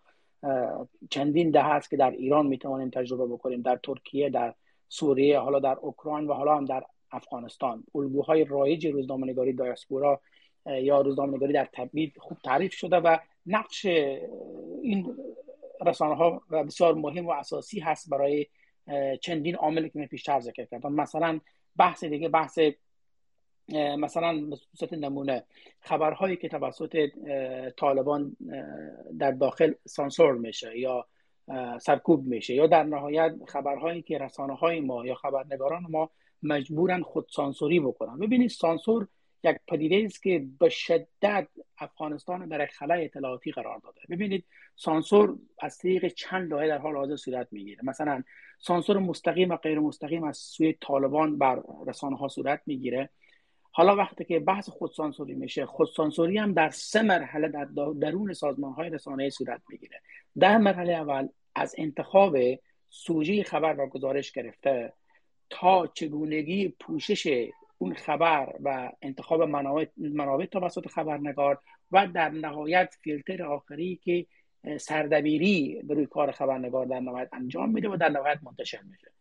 چندین 1.09 1.51
ده 1.51 1.63
هست 1.63 1.89
که 1.89 1.97
در 1.97 2.11
ایران 2.11 2.47
می‌توانیم 2.47 2.89
تجربه 2.89 3.25
بکنیم. 3.25 3.61
در 3.61 3.79
ترکیه 3.83 4.29
در 4.29 4.53
سوریه 4.89 5.39
حالا 5.39 5.59
در 5.59 5.77
اوکراین 5.81 6.27
و 6.27 6.33
حالا 6.33 6.57
هم 6.57 6.65
در 6.65 6.83
افغانستان. 7.11 7.83
الگوهای 7.95 8.45
رایج 8.45 8.87
روزنامه‌نگاری 8.87 9.53
دایاسپورا 9.53 10.21
یا 10.65 11.01
روزنامه‌نگاری 11.01 11.53
در 11.53 11.69
تبعید 11.73 12.13
خوب 12.17 12.37
تعریف 12.43 12.73
شده 12.73 12.95
و 12.95 13.17
نقش 13.45 13.85
این 14.81 15.17
رسانه 15.85 16.15
ها 16.15 16.41
بسیار 16.51 16.93
مهم 16.93 17.27
و 17.27 17.31
اساسی 17.31 17.79
هست 17.79 18.09
برای 18.09 18.47
چندین 19.21 19.55
عاملی 19.55 19.89
که 19.89 19.99
من 19.99 20.05
پیشتر 20.05 20.39
ذکر 20.39 20.65
کردم. 20.65 20.93
مثلا 20.93 21.39
بحث 21.77 22.03
دیگه 22.03 22.29
بحث 22.29 22.59
مثلا 23.73 24.49
به 24.89 24.97
نمونه 24.97 25.43
خبرهایی 25.81 26.35
که 26.35 26.49
توسط 26.49 27.09
طالبان 27.77 28.37
در 29.19 29.31
داخل 29.31 29.73
سانسور 29.87 30.33
میشه 30.33 30.79
یا 30.79 31.07
سرکوب 31.81 32.25
میشه 32.25 32.53
یا 32.53 32.67
در 32.67 32.83
نهایت 32.83 33.35
خبرهایی 33.47 34.01
که 34.01 34.17
رسانه 34.17 34.55
های 34.55 34.79
ما 34.79 35.05
یا 35.05 35.15
خبرنگاران 35.15 35.85
ما 35.89 36.09
مجبورن 36.43 37.01
خود 37.01 37.27
سانسوری 37.29 37.79
بکنن. 37.79 38.19
ببینید 38.19 38.49
سانسور 38.49 39.07
یک 39.43 39.57
پدیده 39.67 40.01
است 40.05 40.23
که 40.23 40.45
به 40.59 40.69
شدت 40.69 41.47
افغانستان 41.77 42.47
در 42.47 42.65
خلای 42.65 43.05
اطلاعاتی 43.05 43.51
قرار 43.51 43.79
داده. 43.79 44.01
ببینید 44.09 44.45
سانسور 44.75 45.37
از 45.59 45.77
طریق 45.77 46.07
چند 46.07 46.51
لایه 46.51 46.69
در 46.69 46.77
حال 46.77 46.95
حاضر 46.95 47.15
صورت 47.15 47.47
می‌گیره. 47.51 47.79
مثلا 47.83 48.23
سانسور 48.59 48.97
مستقیم 48.97 49.49
و 49.49 49.55
غیر 49.55 49.79
مستقیم 49.79 50.23
از 50.23 50.37
سوی 50.37 50.73
طالبان 50.81 51.37
بر 51.37 51.63
رسانه 51.87 52.17
ها 52.17 52.27
صورت 52.27 52.61
می‌گیره. 52.65 53.09
حالا 53.77 53.95
وقتی 53.95 54.25
که 54.25 54.39
بحث 54.39 54.69
خودسانسوری 54.69 55.33
میشه 55.33 55.65
خودسانسوری 55.65 56.37
هم 56.37 56.53
در 56.53 56.69
سه 56.69 57.01
مرحله 57.01 57.47
در 57.47 57.67
درون 57.99 58.33
سازمان 58.33 58.73
های 58.73 58.89
رسانه 58.89 59.29
صورت 59.29 59.61
می‌گیره. 59.69 60.01
در 60.39 60.57
مرحله 60.57 60.93
اول 60.93 61.27
از 61.55 61.75
انتخاب 61.77 62.37
سوژه 62.89 63.43
خبر 63.43 63.79
و 63.79 63.87
گزارش 63.87 64.31
گرفته 64.31 64.93
تا 65.49 65.87
چگونگی 65.87 66.69
پوشش 66.79 67.49
اون 67.77 67.93
خبر 67.93 68.53
و 68.63 68.91
انتخاب 69.01 69.41
منابع, 69.41 69.85
منابع 69.97 70.45
توسط 70.45 70.87
خبرنگار 70.87 71.59
و 71.91 72.07
در 72.07 72.29
نهایت 72.29 72.93
فیلتر 73.01 73.43
آخری 73.43 73.99
که 74.03 74.25
سردبیری 74.77 75.81
به 75.83 75.93
روی 75.93 76.05
کار 76.05 76.31
خبرنگار 76.31 76.85
در 76.85 76.99
نهایت 76.99 77.29
انجام 77.33 77.71
میده 77.71 77.89
و 77.89 77.97
در 77.97 78.09
نهایت 78.09 78.39
منتشر 78.43 78.81
میشه. 78.81 79.14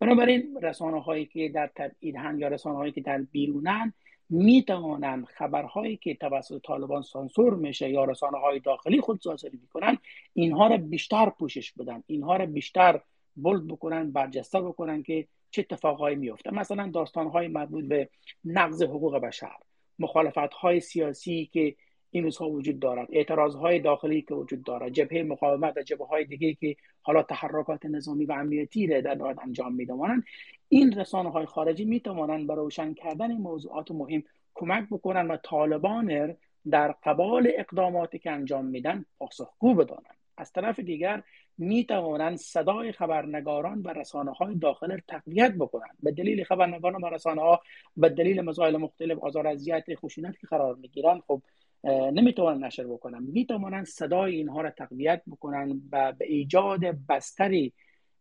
بنابراین 0.00 0.58
رسانه 0.62 1.02
هایی 1.02 1.26
که 1.26 1.48
در 1.48 1.70
تبعید 1.76 2.14
یا 2.36 2.48
رسانه 2.48 2.76
هایی 2.76 2.92
که 2.92 3.00
در 3.00 3.18
بیرونن 3.18 3.92
می 4.30 4.62
توانند 4.62 5.24
خبرهایی 5.24 5.96
که 5.96 6.14
توسط 6.14 6.62
طالبان 6.62 7.02
سانسور 7.02 7.54
میشه 7.54 7.90
یا 7.90 8.04
رسانه 8.04 8.38
های 8.38 8.60
داخلی 8.60 9.00
خود 9.00 9.20
سانسوری 9.20 9.58
می‌کنن 9.62 9.98
اینها 10.34 10.66
را 10.66 10.76
بیشتر 10.76 11.30
پوشش 11.30 11.72
بدن 11.72 12.02
اینها 12.06 12.36
را 12.36 12.46
بیشتر 12.46 13.00
بولد 13.36 13.66
بکنن 13.66 14.10
برجسته 14.10 14.60
بکنن 14.60 15.02
که 15.02 15.26
چه 15.50 15.66
اتفاقهایی 15.70 16.16
میفته 16.16 16.54
مثلا 16.54 16.90
داستانهای 16.94 17.48
مربوط 17.48 17.84
به 17.84 18.08
نقض 18.44 18.82
حقوق 18.82 19.18
بشر 19.18 19.56
مخالفت 19.98 20.54
های 20.54 20.80
سیاسی 20.80 21.50
که 21.52 21.76
این 22.10 22.24
روزها 22.24 22.48
وجود 22.48 22.80
دارد. 22.80 23.08
اعتراض 23.10 23.54
های 23.54 23.78
داخلی 23.78 24.22
که 24.22 24.34
وجود 24.34 24.64
دارد. 24.64 24.92
جبهه 24.92 25.22
مقاومت 25.22 25.76
و 25.76 25.82
جبهه 25.82 26.06
های 26.06 26.24
دیگه 26.24 26.54
که 26.54 26.76
حالا 27.02 27.22
تحرکات 27.22 27.86
نظامی 27.86 28.24
و 28.24 28.32
امنیتی 28.32 28.86
را 28.86 29.00
در 29.00 29.14
دارد 29.14 29.38
انجام 29.42 29.74
میدوانند 29.74 30.24
این 30.68 30.92
رسانه 30.92 31.30
های 31.30 31.46
خارجی 31.46 31.84
می 31.84 32.00
توانند 32.00 32.46
به 32.46 32.54
روشن 32.54 32.94
کردن 32.94 33.32
موضوعات 33.32 33.90
مهم 33.90 34.22
کمک 34.54 34.88
بکنند 34.90 35.30
و 35.30 35.36
طالبان 35.36 36.36
در 36.70 36.94
قبال 37.04 37.52
اقداماتی 37.54 38.18
که 38.18 38.30
انجام 38.30 38.64
میدن 38.64 39.04
پاسخگو 39.18 39.74
بدانند. 39.74 40.16
از 40.36 40.52
طرف 40.52 40.80
دیگر 40.80 41.22
می 41.58 41.84
توانند 41.84 42.36
صدای 42.36 42.92
خبرنگاران 42.92 43.82
و 43.82 43.88
رسانه 43.88 44.32
های 44.32 44.54
داخل 44.54 44.98
تقویت 45.08 45.52
بکنند. 45.54 45.96
به 46.02 46.12
دلیل 46.12 46.44
خبرنگاران 46.44 47.02
و 47.02 47.06
رسانه 47.06 47.42
ها 47.42 47.60
به 47.96 48.08
دلیل 48.08 48.40
مسائل 48.40 48.76
مختلف 48.76 49.18
آزار 49.18 49.46
اذیت 49.46 49.84
خشونت 49.94 50.38
که 50.38 50.46
قرار 50.46 50.74
می‌گیرند 50.74 51.22
خب 51.26 51.42
نمی‌توانند 51.84 52.64
نشر 52.64 52.86
بکنن 52.86 53.22
می‌توانند 53.22 53.86
صدای 53.86 54.34
اینها 54.36 54.60
را 54.60 54.70
تقویت 54.70 55.22
بکنن 55.30 55.82
و 55.92 56.12
به 56.12 56.24
ایجاد 56.24 56.80
بستری 57.08 57.72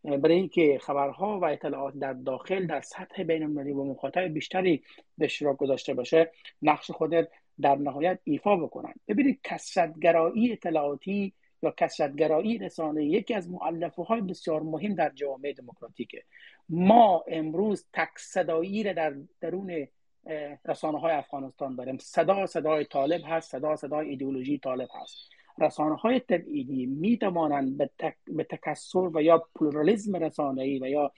برای 0.04 0.36
اینکه 0.36 0.80
خبرها 0.82 1.40
و 1.40 1.46
اطلاعات 1.46 1.94
در 1.94 2.14
داخل 2.14 2.68
در 2.68 2.82
سطح 2.82 3.24
بین 3.24 3.44
المللی 3.44 3.72
و 3.72 3.84
مخاطب 3.84 4.22
بیشتری 4.22 4.84
به 5.18 5.26
اشتراک 5.26 5.58
گذاشته 5.58 5.94
باشه 5.94 6.32
نقش 6.62 6.92
خود 6.92 7.14
در 7.62 7.76
نهایت 7.76 8.20
ایفا 8.24 8.56
بکنن. 8.56 8.94
ببینید 9.08 9.40
کسرتگرایی 9.44 10.52
اطلاعاتی 10.52 11.34
یا 11.64 11.72
کسرتگرایی 11.78 12.58
رسانه 12.58 13.06
یکی 13.06 13.34
از 13.34 13.50
معلفه 13.50 14.04
های 14.04 14.22
بسیار 14.22 14.62
مهم 14.62 14.96
در 14.96 15.10
جامعه 15.10 15.54
دموکراتیکه. 15.54 16.24
ما 16.70 17.24
امروز 17.28 17.86
تک 17.94 18.10
صدایی 18.18 18.84
در 18.84 19.16
درون 19.42 19.88
رسانه 20.66 21.00
های 21.00 21.14
افغانستان 21.14 21.76
داریم. 21.76 21.98
صدا 21.98 22.46
صدای 22.46 22.86
طالب 22.86 23.22
هست 23.26 23.52
صدا 23.52 23.76
صدای 23.76 24.10
ایدئولوژی 24.10 24.58
طالب 24.58 24.90
هست. 25.02 25.30
رسانه 25.62 25.96
های 25.96 26.20
تبعیدی 26.20 26.86
می 26.86 27.18
توانند 27.18 27.78
به, 27.78 27.90
تک، 28.00 28.16
به 28.28 28.44
تکثر 28.44 29.10
و 29.14 29.22
یا 29.22 29.44
pluralism 29.56 30.16
رسانه 30.16 30.62
ای 30.62 30.80
و 30.80 30.88
یا 30.88 31.12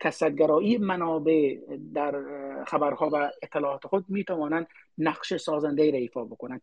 کثرتگرایی 0.00 0.78
منابع 0.78 1.56
در 1.94 2.24
خبرها 2.66 3.10
و 3.12 3.30
اطلاعات 3.42 3.86
خود 3.86 4.04
می 4.08 4.24
توانند 4.24 4.66
نقش 4.98 5.36
سازنده 5.36 5.82
ای 5.82 5.96
ایفا 5.96 6.24
بکنند. 6.24 6.60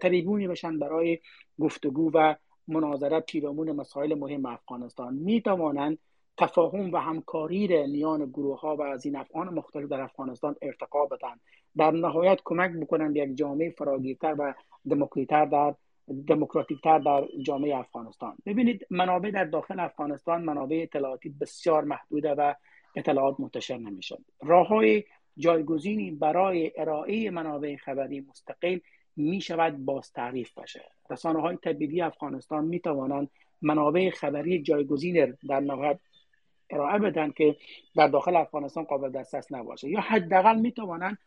تریبونی 0.00 0.48
بشن 0.48 0.78
برای 0.78 1.18
گفتگو 1.60 2.10
و 2.14 2.34
مناظره 2.68 3.20
پیرامون 3.20 3.72
مسائل 3.72 4.14
مهم 4.14 4.46
افغانستان. 4.46 5.14
می 5.14 5.40
توانند 5.40 5.98
تفاهم 6.38 6.92
و 6.92 6.96
همکاری 6.96 7.66
را 7.66 7.86
میان 7.86 8.26
گروه 8.26 8.60
ها 8.60 8.76
و 8.76 8.82
از 8.82 9.06
این 9.06 9.16
افغان 9.16 9.54
مختلف 9.54 9.88
در 9.88 10.00
افغانستان 10.00 10.56
ارتقا 10.62 11.06
بدن. 11.06 11.40
در 11.76 11.90
نهایت 11.90 12.40
کمک 12.44 12.70
بکنند 12.70 13.16
یک 13.16 13.36
جامعه 13.36 13.70
فراگیرتر 13.70 14.34
و 14.38 14.54
دموکراتیکتر 14.90 15.44
در 15.44 15.74
دموکراتیکتر 16.26 16.98
در 16.98 17.28
جامعه 17.42 17.76
افغانستان. 17.76 18.36
ببینید 18.46 18.86
منابع 18.90 19.30
در 19.30 19.44
داخل 19.44 19.80
افغانستان 19.80 20.42
منابع 20.42 20.80
اطلاعاتی 20.82 21.28
بسیار 21.28 21.84
محدوده 21.84 22.34
و 22.34 22.54
اطلاعات 22.96 23.40
منتشر 23.40 23.78
نمی‌شد. 23.78 24.24
راه 24.42 24.66
های 24.68 25.04
جایگزینی 25.38 26.10
برای 26.10 26.72
ارائه 26.76 27.30
منابع 27.30 27.76
خبری 27.76 28.20
مستقل 28.20 28.78
می 29.16 29.40
شود 29.40 29.84
باز 29.84 30.12
تعریف 30.12 30.58
بشه. 30.58 30.82
رسانه 31.10 31.40
های 31.40 32.00
افغانستان 32.02 32.64
می 32.64 32.80
توانند 32.80 33.30
منابع 33.62 34.10
خبری 34.10 34.62
جایگزین 34.62 35.36
در 35.48 35.60
نهایت 35.60 35.98
ارائه 36.70 36.98
بدن 36.98 37.30
که 37.30 37.56
در 37.96 38.08
داخل 38.08 38.36
افغانستان 38.36 38.84
قابل 38.84 39.10
دسترس 39.10 39.52
نباشه. 39.52 39.88
یا 39.88 40.00
حداقل 40.00 40.60
می‌توانند 40.60 41.18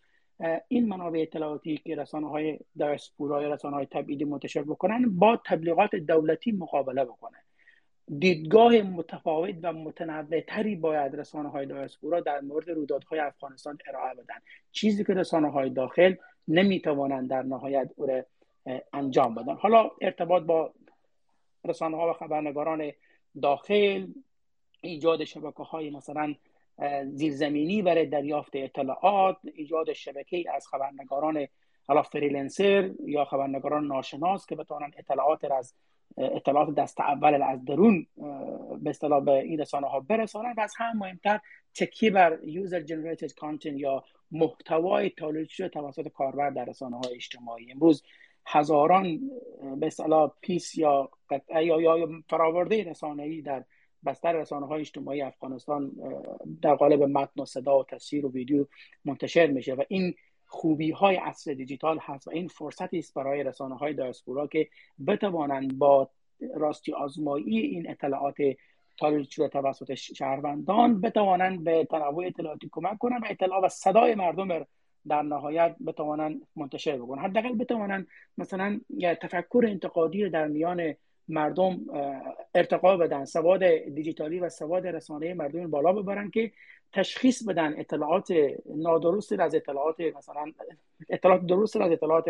این 0.68 0.88
منابع 0.88 1.20
اطلاعاتی 1.20 1.78
که 1.78 1.96
رسانه 1.96 2.30
های 2.30 2.60
دایسپورا 2.80 3.42
یا 3.42 3.54
رسانه 3.54 3.76
های 3.76 3.86
تبعیدی 3.86 4.26
منتشر 4.26 4.62
بکنن 4.62 5.18
با 5.18 5.42
تبلیغات 5.46 5.96
دولتی 5.96 6.52
مقابله 6.52 7.06
بکنه 7.06 7.38
دیدگاه 8.20 8.82
متفاوت 8.82 9.56
و 9.64 9.74
متنوع 9.74 10.42
تری 10.42 10.76
باید 10.76 11.16
رسانه 11.16 11.50
های 11.50 11.66
دایسپورا 11.66 12.20
در 12.20 12.42
مورد 12.42 12.70
رویدادهای 12.70 13.20
افغانستان 13.20 13.78
ارائه 13.88 14.14
بدن. 14.14 14.36
چیزی 14.72 15.04
که 15.04 15.14
رسانه 15.14 15.52
های 15.52 15.70
داخل 15.70 16.16
نمی‌توانند 16.48 17.30
در 17.30 17.42
نهایت 17.42 17.92
او 17.96 18.24
انجام 18.94 19.36
بدن. 19.36 19.56
حالا 19.56 19.92
ارتباط 20.02 20.44
با 20.44 20.74
رسانه 21.66 21.98
ها 21.98 22.10
و 22.10 22.14
خبرنگاران 22.14 22.92
داخل 23.42 24.08
ایجاد 24.82 25.24
شبکه 25.24 25.64
های 25.64 25.90
مثلا 25.90 26.36
زیرزمینی 27.06 27.82
برای 27.82 28.06
دریافت 28.06 28.52
اطلاعات 28.54 29.38
ایجاد 29.54 29.94
شبکه 29.94 30.52
از 30.56 30.68
خبرنگاران 30.68 31.48
حالا 31.88 32.02
فریلنسر 32.02 32.92
یا 33.06 33.26
خبرنگاران 33.26 33.88
ناشناس 33.88 34.46
که 34.46 34.56
بتوانند 34.56 34.96
اطلاعات 34.98 35.52
از 35.52 35.74
اطلاعات 36.18 36.76
دست 36.76 37.00
اول 37.00 37.42
از 37.42 37.66
درون 37.66 38.08
به 38.82 38.90
اصطلاح 38.90 39.24
به 39.24 39.32
این 39.32 39.60
رسانه 39.60 39.88
ها 39.88 40.00
برسانند 40.00 40.58
و 40.58 40.62
از 40.62 40.74
هم 40.78 40.98
مهمتر 40.98 41.40
تکیه 41.76 42.12
بر 42.12 42.40
user 42.46 42.82
generated 42.82 43.34
content 43.34 43.80
یا 43.80 44.04
محتوای 44.32 45.10
تولید 45.10 45.50
شده 45.50 45.70
توسط 45.70 46.08
کاربر 46.08 46.50
در 46.50 46.66
رسانه 46.66 46.98
های 46.98 47.16
اجتماعی. 47.16 47.72
امروز 47.72 48.04
هزاران 48.46 49.20
به 49.80 49.88
اصطلاح 49.88 50.32
piece 50.42 50.78
یا 50.78 51.10
یا 51.52 51.82
یا 51.82 52.10
فراورده 52.30 52.84
رسانه‌ای 52.84 53.42
در 53.42 53.64
بستر 54.08 54.34
رسانه 54.34 54.68
های 54.68 54.82
اجتماعی 54.82 55.22
افغانستان 55.22 55.92
در 56.62 56.76
قالب 56.76 57.04
متن 57.04 57.42
و 57.42 57.46
صدا 57.46 57.80
و 57.80 57.84
تصویر 57.84 58.26
و 58.26 58.32
ویدیو 58.32 58.66
منتشر 59.06 59.48
میشه 59.48 59.74
و 59.74 59.84
این 59.88 60.14
خوبی 60.46 60.92
های 60.92 61.16
عصر 61.16 61.54
دیجیتال 61.54 62.00
هست 62.02 62.28
و 62.28 62.32
این 62.32 62.48
فرصتی 62.48 63.00
است 63.00 63.14
برای 63.14 63.44
رسانه 63.44 63.76
های 63.76 63.94
diaspora 63.94 64.48
که 64.48 64.68
بتوانند 65.08 65.78
با 65.78 66.10
راستی 66.56 66.94
آزمایی 66.94 67.60
این 67.60 67.90
اطلاعات 67.90 68.36
تولید 68.98 69.30
شده 69.30 69.48
توسط 69.48 69.94
شهروندان 69.94 71.02
بتوانند 71.02 71.64
به 71.64 71.86
تنوع 71.86 72.26
اطلاعاتی 72.26 72.70
کمک 72.72 72.98
کنند 72.98 73.24
و 73.24 73.26
اطلاع 73.30 73.62
و 73.64 73.70
صدای 73.70 74.16
مردم 74.16 74.66
در 75.08 75.22
نهایت 75.22 75.76
بتوانند 75.88 76.48
منتشر 76.56 76.98
بکنن. 76.98 77.22
حداقل 77.22 77.56
بتوانند 77.56 78.08
مثلا 78.38 78.80
تفکر 79.22 79.64
انتقادی 79.68 80.30
در 80.30 80.48
میان 80.48 80.94
مردم 81.28 81.80
ارتقا 82.56 82.98
بدن 82.98 83.26
سواد 83.26 83.66
دیجیتالی 83.66 84.40
و 84.40 84.50
سواد 84.50 84.88
رسانه 84.88 85.34
مردم 85.34 85.72
بالا 85.72 85.94
ببرن 85.94 86.32
که 86.32 86.52
تشخیص 86.94 87.44
بدن 87.44 87.80
اطلاعات 87.80 88.28
نادرست 88.66 89.40
از 89.40 89.56
اطلاعات 89.56 90.00
مثلا 90.00 90.52
اطلاعات 91.10 91.46
درست 91.46 91.76
از 91.76 91.92
اطلاعات 91.92 92.26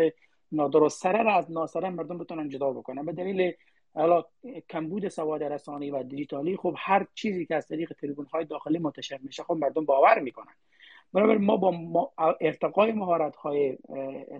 نادرست 0.52 1.02
سره 1.02 1.36
از 1.36 1.50
ناسره 1.50 1.90
مردم 1.90 2.18
بتونن 2.18 2.48
جدا 2.48 2.70
بکنن. 2.70 3.04
به 3.04 3.12
دلیل 3.12 3.52
حالا 3.94 4.24
کمبود 4.70 5.08
سواد 5.08 5.42
رسانه 5.42 5.92
و 5.92 6.02
دیجیتالی 6.02 6.56
خب 6.56 6.74
هر 6.78 7.06
چیزی 7.14 7.46
که 7.46 7.54
از 7.54 7.66
طریق 7.66 7.92
تلفن 7.92 8.24
های 8.24 8.44
داخلی 8.44 8.78
منتشر 8.78 9.18
میشه 9.22 9.42
خب 9.42 9.54
مردم 9.54 9.84
باور 9.84 10.18
می‌کنن. 10.18 10.54
بنابراین 11.12 11.44
ما 11.44 11.56
با 11.56 12.12
ارتقای 12.40 12.92
مهارت 12.92 13.36
های 13.36 13.78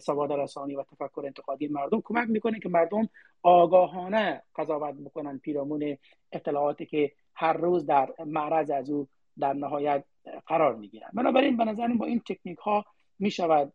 سواد 0.00 0.32
رسانی 0.32 0.76
و 0.76 0.82
تفکر 0.82 1.22
انتقادی 1.24 1.68
مردم 1.68 2.00
کمک 2.04 2.28
می‌کنه 2.28 2.60
که 2.60 2.68
مردم 2.68 3.08
آگاهانه 3.42 4.42
قضاوت 4.56 4.94
بکنن 4.94 5.38
پیرامون 5.38 5.96
اطلاعاتی 6.32 6.86
که 6.86 7.12
هر 7.34 7.52
روز 7.52 7.86
در 7.86 8.10
معرض 8.26 8.70
از 8.70 8.90
او 8.90 9.08
در 9.38 9.52
نهایت 9.52 10.04
قرار 10.46 10.74
می‌گیرن. 10.74 11.08
بنابراین 11.14 11.56
به 11.56 11.64
نظر 11.64 11.88
با 11.88 12.06
این 12.06 12.20
تکنیک 12.20 12.58
ها 12.58 12.84
می 13.18 13.30
شود 13.30 13.72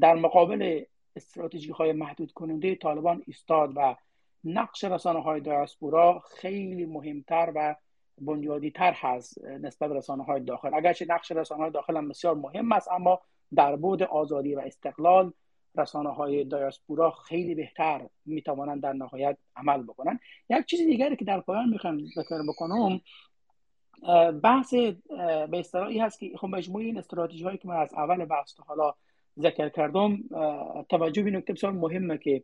در 0.00 0.14
مقابل 0.14 0.84
استراتژی 1.16 1.70
های 1.70 1.92
محدود 1.92 2.32
کننده 2.32 2.74
طالبان 2.74 3.22
ایستاد 3.26 3.72
و 3.76 3.96
نقش 4.44 4.84
رسانه 4.84 5.22
های 5.22 5.40
دیاسپورا 5.40 6.18
خیلی 6.18 6.86
مهمتر 6.86 7.52
و 7.54 7.74
بنیادی 8.20 8.70
تر 8.70 8.92
هست 8.92 9.44
نسبت 9.44 9.90
رسانه 9.90 10.24
های 10.24 10.40
داخل. 10.40 10.74
اگرچه 10.74 11.06
نقش 11.08 11.32
رسانه 11.32 11.62
های 11.62 11.70
داخل 11.70 11.96
هم 11.96 12.08
بسیار 12.08 12.34
مهم 12.34 12.72
است 12.72 12.88
اما 12.88 13.20
در 13.54 13.76
بود 13.76 14.02
آزادی 14.02 14.54
و 14.54 14.58
استقلال 14.58 15.32
رسانه 15.76 16.10
های 16.10 16.44
دایاسپورا 16.44 17.10
خیلی 17.10 17.54
بهتر 17.54 18.08
می‌توانند 18.24 18.82
در 18.82 18.92
نهایت 18.92 19.36
عمل 19.56 19.82
بکنن 19.82 20.18
یک 20.50 20.66
چیز 20.66 20.86
دیگری 20.86 21.16
که 21.16 21.24
در 21.24 21.40
پایان 21.40 21.68
می‌خوام 21.68 21.98
ذکر 21.98 22.42
بکنم 22.48 23.00
بحث 24.42 24.74
به 25.50 25.58
اصطلاحی 25.58 25.98
هست 25.98 26.20
که 26.20 26.32
خب 26.38 26.48
مجموعه 26.48 26.84
این 26.84 26.98
استراتژی 26.98 27.44
هایی 27.44 27.58
که 27.58 27.68
من 27.68 27.76
از 27.76 27.94
اول 27.94 28.24
بحث 28.24 28.54
تا 28.54 28.62
حالا 28.66 28.94
ذکر 29.38 29.68
کردم 29.68 30.18
توجه 30.88 31.22
به 31.22 31.30
نکته 31.30 31.52
بسیار 31.52 31.72
مهمه 31.72 32.18
که 32.18 32.42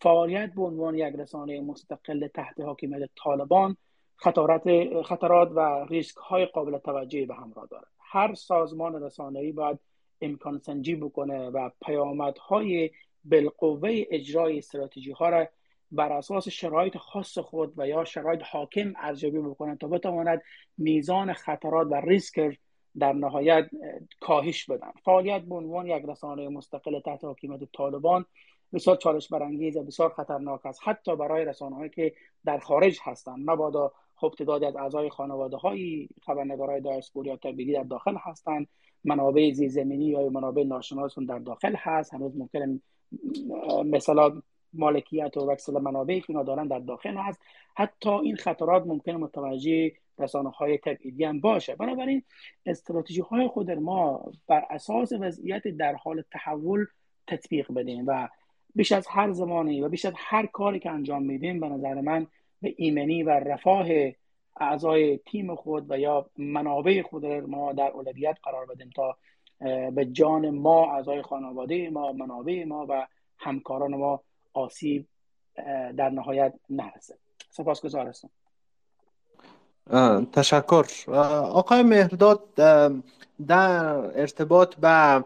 فعالیت 0.00 0.54
به 0.54 0.62
عنوان 0.62 0.94
یک 0.94 1.14
رسانه 1.14 1.60
مستقل 1.60 2.26
تحت 2.26 2.60
حاکمیت 2.60 3.10
طالبان 3.24 3.76
خطرات 4.16 4.62
خطرات 5.02 5.52
و 5.54 5.86
ریسک 5.88 6.16
های 6.16 6.46
قابل 6.46 6.78
توجهی 6.78 7.26
به 7.26 7.34
همراه 7.34 7.66
داره 7.66 7.86
هر 7.98 8.34
سازمان 8.34 9.02
رسانه‌ای 9.02 9.52
باید 9.52 9.78
امکان 10.20 10.58
سنجی 10.58 10.94
بکنه 10.94 11.50
و 11.50 11.70
پیامدهای 11.86 12.90
بالقوه 13.24 14.02
اجرای 14.10 14.58
استراتژی 14.58 15.12
ها 15.12 15.28
را 15.28 15.48
بر 15.92 16.12
اساس 16.12 16.48
شرایط 16.48 16.96
خاص 16.96 17.38
خود 17.38 17.72
و 17.76 17.88
یا 17.88 18.04
شرایط 18.04 18.42
حاکم 18.42 18.92
ارزیابی 18.96 19.38
بکنند 19.38 19.78
تا 19.78 19.88
بتواند 19.88 20.42
میزان 20.78 21.32
خطرات 21.32 21.86
و 21.90 21.94
ریسک 21.94 22.58
در 22.98 23.12
نهایت 23.12 23.70
کاهش 24.20 24.64
بدن 24.64 24.90
فعالیت 25.04 25.42
به 25.42 25.54
عنوان 25.54 25.86
یک 25.86 26.04
رسانه 26.08 26.48
مستقل 26.48 27.00
تحت 27.00 27.24
حاکمیت 27.24 27.60
طالبان 27.72 28.24
بسیار 28.72 28.96
چالش 28.96 29.28
برانگیز 29.28 29.76
و 29.76 29.82
بسیار 29.82 30.08
خطرناک 30.08 30.66
است 30.66 30.80
حتی 30.82 31.16
برای 31.16 31.44
رسانه 31.44 31.76
هایی 31.76 31.90
که 31.90 32.14
در 32.44 32.58
خارج 32.58 32.98
هستند. 33.02 33.50
مبادا 33.50 33.92
خب 34.16 34.34
تعدادی 34.38 34.66
از 34.66 34.76
اعضای 34.76 35.10
خانواده 35.10 35.56
های 35.56 36.08
خبرنگارای 36.26 36.80
دایسپور 36.80 37.26
یا 37.26 37.36
تبلیغی 37.36 37.72
در 37.72 37.82
داخل 37.82 38.16
هستند. 38.20 38.68
منابع 39.04 39.52
زیرزمینی 39.52 40.04
یا 40.04 40.28
منابع 40.28 40.62
ناشناسون 40.62 41.24
در 41.24 41.38
داخل 41.38 41.74
هست. 41.76 42.14
هنوز 42.14 42.36
ممکن 42.36 42.80
مثلا 43.84 44.42
مالکیت 44.72 45.36
و 45.36 45.40
وکسل 45.40 45.80
منابعی 45.80 46.20
که 46.20 46.32
دارن 46.32 46.66
در 46.66 46.78
داخل 46.78 47.16
هست. 47.16 47.40
حتی 47.76 48.10
این 48.10 48.36
خطرات 48.36 48.86
ممکن 48.86 49.12
متوجه 49.12 49.92
رسانه 50.18 50.50
های 50.50 50.78
تبعیدی 50.78 51.24
هم 51.24 51.40
باشه. 51.40 51.76
بنابراین 51.76 52.22
استراتژی 52.66 53.20
های 53.20 53.48
خود 53.48 53.70
ما 53.70 54.32
بر 54.46 54.66
اساس 54.70 55.12
وضعیت 55.20 55.68
در 55.68 55.94
حال 55.94 56.22
تحول 56.30 56.86
تطبیق 57.26 57.72
بدیم 57.72 58.04
و 58.06 58.28
بیش 58.74 58.92
از 58.92 59.06
هر 59.06 59.32
زمانی 59.32 59.80
و 59.80 59.88
بیش 59.88 60.04
از 60.04 60.12
هر 60.16 60.46
کاری 60.46 60.78
که 60.78 60.90
انجام 60.90 61.22
میدیم 61.22 61.60
به 61.60 61.68
نظر 61.68 62.00
من 62.00 62.26
به 62.62 62.74
ایمنی 62.76 63.22
و 63.22 63.30
رفاه 63.30 63.86
اعضای 64.56 65.18
تیم 65.18 65.54
خود 65.54 65.90
و 65.90 65.98
یا 65.98 66.30
منابع 66.36 67.02
خود 67.02 67.26
ما 67.26 67.72
در 67.72 67.90
اولویت 67.90 68.36
قرار 68.42 68.66
بدیم 68.66 68.90
تا 68.96 69.16
به 69.90 70.04
جان 70.04 70.50
ما 70.50 70.92
اعضای 70.92 71.22
خانواده 71.22 71.90
ما 71.90 72.12
منابع 72.12 72.64
ما 72.64 72.86
و 72.88 73.06
همکاران 73.38 73.94
ما 73.94 74.20
آسیب 74.52 75.06
در 75.96 76.10
نهایت 76.10 76.54
نرسه. 76.70 77.14
سپاسگزار 77.50 78.06
هستم 78.08 78.30
تشکر. 80.32 80.86
آقای 81.50 81.82
مهرداد 81.82 82.54
در 83.46 83.94
ارتباط 83.96 84.74
به 84.74 85.24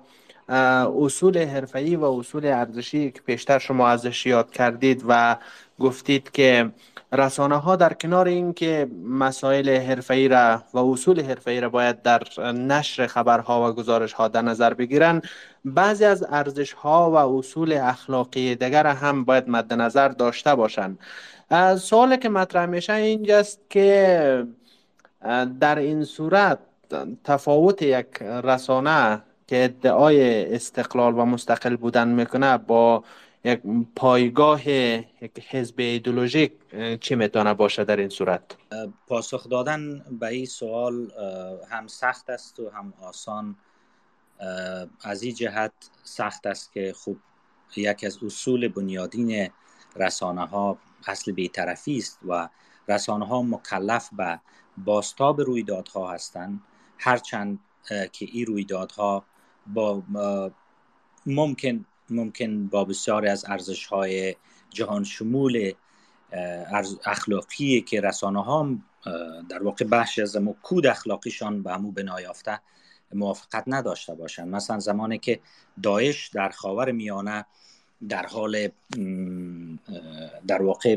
اصول 0.98 1.38
حرفه‌ای 1.38 1.96
و 1.96 2.04
اصول 2.04 2.46
ارزشی 2.46 3.10
که 3.10 3.20
پیشتر 3.20 3.58
شما 3.58 3.88
ازش 3.88 4.26
یاد 4.26 4.50
کردید 4.50 5.04
و 5.08 5.36
گفتید 5.78 6.30
که 6.30 6.70
رسانه 7.12 7.56
ها 7.56 7.76
در 7.76 7.92
کنار 7.92 8.28
اینکه 8.28 8.88
مسائل 9.04 9.68
حرفه‌ای 9.68 10.28
را 10.28 10.62
و 10.74 10.78
اصول 10.78 11.22
حرفه‌ای 11.22 11.60
را 11.60 11.68
باید 11.68 12.02
در 12.02 12.22
نشر 12.52 13.06
خبرها 13.06 13.68
و 13.68 13.72
گزارش 13.72 14.12
ها 14.12 14.28
در 14.28 14.42
نظر 14.42 14.74
بگیرن 14.74 15.22
بعضی 15.64 16.04
از 16.04 16.26
ارزش 16.30 16.72
ها 16.72 17.10
و 17.10 17.14
اصول 17.38 17.72
اخلاقی 17.72 18.54
دیگر 18.54 18.86
هم 18.86 19.24
باید 19.24 19.48
مد 19.48 19.72
نظر 19.72 20.08
داشته 20.08 20.54
باشند 20.54 20.98
سوالی 21.78 22.16
که 22.16 22.28
مطرح 22.28 22.66
میشه 22.66 22.92
اینجاست 22.92 23.60
که 23.70 24.46
در 25.60 25.78
این 25.78 26.04
صورت 26.04 26.58
تفاوت 27.24 27.82
یک 27.82 28.22
رسانه 28.22 29.22
که 29.46 29.64
ادعای 29.64 30.54
استقلال 30.54 31.14
و 31.14 31.24
مستقل 31.24 31.76
بودن 31.76 32.08
می‌کنه 32.08 32.58
با 32.58 33.04
یک 33.44 33.60
پایگاه 33.96 34.68
یک 34.68 35.46
حزب 35.48 35.74
ایدولوژیک 35.78 36.52
چی 37.00 37.14
می‌تونه 37.14 37.54
باشه 37.54 37.84
در 37.84 37.96
این 37.96 38.08
صورت؟ 38.08 38.42
پاسخ 39.06 39.48
دادن 39.48 40.04
به 40.20 40.26
این 40.26 40.46
سوال 40.46 41.10
هم 41.70 41.86
سخت 41.86 42.30
است 42.30 42.60
و 42.60 42.70
هم 42.70 42.92
آسان. 43.02 43.56
از 45.02 45.22
این 45.22 45.34
جهت 45.34 45.72
سخت 46.04 46.46
است 46.46 46.72
که 46.72 46.92
خوب 46.96 47.18
یکی 47.76 48.06
از 48.06 48.18
اصول 48.22 48.68
بنیادین 48.68 49.50
رسانه 49.96 50.46
ها 50.46 50.78
اصل 51.06 51.32
بیطرفی 51.32 51.96
است 51.96 52.18
و 52.28 52.48
رسانه 52.88 53.26
ها 53.26 53.42
مکلف 53.42 54.10
به 54.12 54.40
باستاب 54.76 55.40
رویدادها 55.40 56.12
هستند. 56.12 56.60
هرچند 56.98 57.58
که 58.12 58.26
این 58.32 58.46
رویدادها 58.46 59.24
با 59.66 60.02
ممکن 61.26 61.84
ممکن 62.10 62.66
با 62.66 62.84
بسیاری 62.84 63.28
از 63.28 63.44
ارزش 63.48 63.86
های 63.86 64.36
جهان 64.70 65.04
شمول 65.04 65.72
اخلاقی 67.06 67.80
که 67.80 68.00
رسانه 68.00 68.44
ها 68.44 68.68
در 69.48 69.62
واقع 69.62 69.84
بخش 69.84 70.18
از 70.18 70.36
کود 70.62 70.86
اخلاقیشان 70.86 71.62
به 71.62 71.72
همو 71.72 71.90
بنایافته 71.92 72.60
موافقت 73.14 73.64
نداشته 73.66 74.14
باشند. 74.14 74.48
مثلا 74.48 74.78
زمانی 74.78 75.18
که 75.18 75.40
داعش 75.82 76.28
در 76.28 76.48
خاور 76.48 76.92
میانه 76.92 77.46
در 78.08 78.26
حال 78.26 78.68
در 80.46 80.62
واقع 80.62 80.96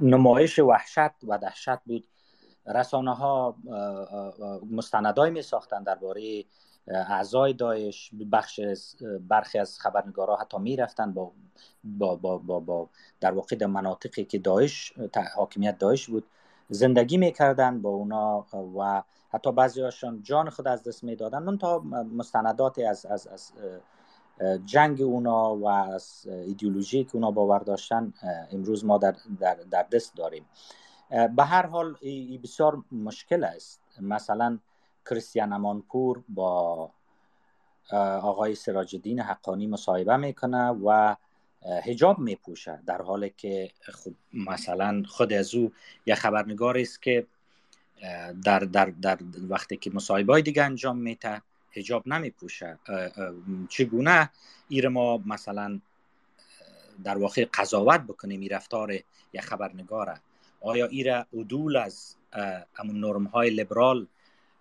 نمایش 0.00 0.58
وحشت 0.58 1.24
و 1.28 1.38
دهشت 1.38 1.78
بود 1.86 2.04
رسانه 2.66 3.14
ها 3.14 3.56
مستندای 4.70 5.30
می 5.30 5.42
ساختن 5.42 5.82
درباره 5.82 6.44
اعضای 6.90 7.52
داعش 7.52 8.10
بخش 8.32 8.60
برخی 9.28 9.58
از 9.58 9.78
خبرنگارا 9.78 10.36
حتی 10.36 10.58
می‌رفتن 10.58 11.12
با 11.12 11.32
با, 11.84 12.16
با, 12.16 12.38
با, 12.38 12.60
با 12.60 12.88
در 13.20 13.32
واقع 13.32 13.56
در 13.56 13.66
مناطقی 13.66 14.24
که 14.24 14.38
داعش 14.38 14.92
حاکمیت 15.36 15.78
داعش 15.78 16.08
بود 16.08 16.24
زندگی 16.68 17.16
می‌کردن 17.16 17.82
با 17.82 17.90
اونا 17.90 18.46
و 18.78 19.02
حتی 19.32 19.52
بعضی 19.52 19.80
هاشون 19.82 20.22
جان 20.22 20.50
خود 20.50 20.68
از 20.68 20.82
دست 20.82 21.04
می‌دادن 21.04 21.42
من 21.42 21.58
تا 21.58 21.78
مستندات 22.16 22.78
از, 22.78 23.06
از, 23.06 23.26
از 23.26 23.52
جنگ 24.64 25.02
اونا 25.02 25.56
و 25.56 25.68
از 25.68 26.26
ایدئولوژی 26.26 27.04
که 27.04 27.14
اونا 27.14 27.30
باور 27.30 27.58
داشتن 27.58 28.12
امروز 28.52 28.84
ما 28.84 28.98
در, 28.98 29.16
در, 29.40 29.54
در 29.54 29.82
دست 29.82 30.16
داریم. 30.16 30.44
به 31.36 31.44
هر 31.44 31.66
حال 31.66 31.96
این 32.00 32.40
بسیار 32.42 32.84
مشکل 32.92 33.44
است. 33.44 33.80
مثلا 34.00 34.58
کریستیان 35.10 35.52
امانپور 35.52 36.22
با 36.28 36.90
آقای 38.22 38.54
سراج 38.54 38.94
الدین 38.94 39.20
حقانی 39.20 39.66
مصاحبه 39.66 40.16
می‌کنه 40.16 40.68
و 40.68 41.16
هجاب 41.84 42.18
میپوشه 42.18 42.82
در 42.86 43.02
حالی 43.02 43.34
که 43.36 43.70
خب 43.82 44.12
مثلا 44.32 45.02
خود 45.08 45.32
از 45.32 45.54
او 45.54 45.72
یه 46.06 46.14
خبرنگار 46.14 46.78
است 46.78 47.02
که 47.02 47.26
در, 48.44 48.58
در, 48.58 48.84
در 48.84 49.18
وقتی 49.48 49.76
که 49.76 49.90
مصاحبه 49.94 50.32
های 50.32 50.42
دیگه 50.42 50.62
انجام 50.64 50.98
میته 50.98 51.42
هجاب 51.72 52.08
نمیپوشه. 52.08 52.78
چگونه 53.68 54.30
ایر 54.68 54.88
ما 54.88 55.18
مثلا 55.26 55.80
در 57.04 57.18
واقع 57.18 57.44
قضاوت 57.54 58.00
بکنیم 58.00 58.40
این 58.40 58.50
رفتار 58.50 58.92
یک 59.32 59.40
خبرنگاره؟ 59.40 60.20
آیا 60.60 60.86
ایره 60.86 61.26
عدول 61.32 61.76
از 61.76 62.16
همون 62.74 63.00
نرم 63.00 63.24
های 63.24 63.50
لیبرال 63.50 64.06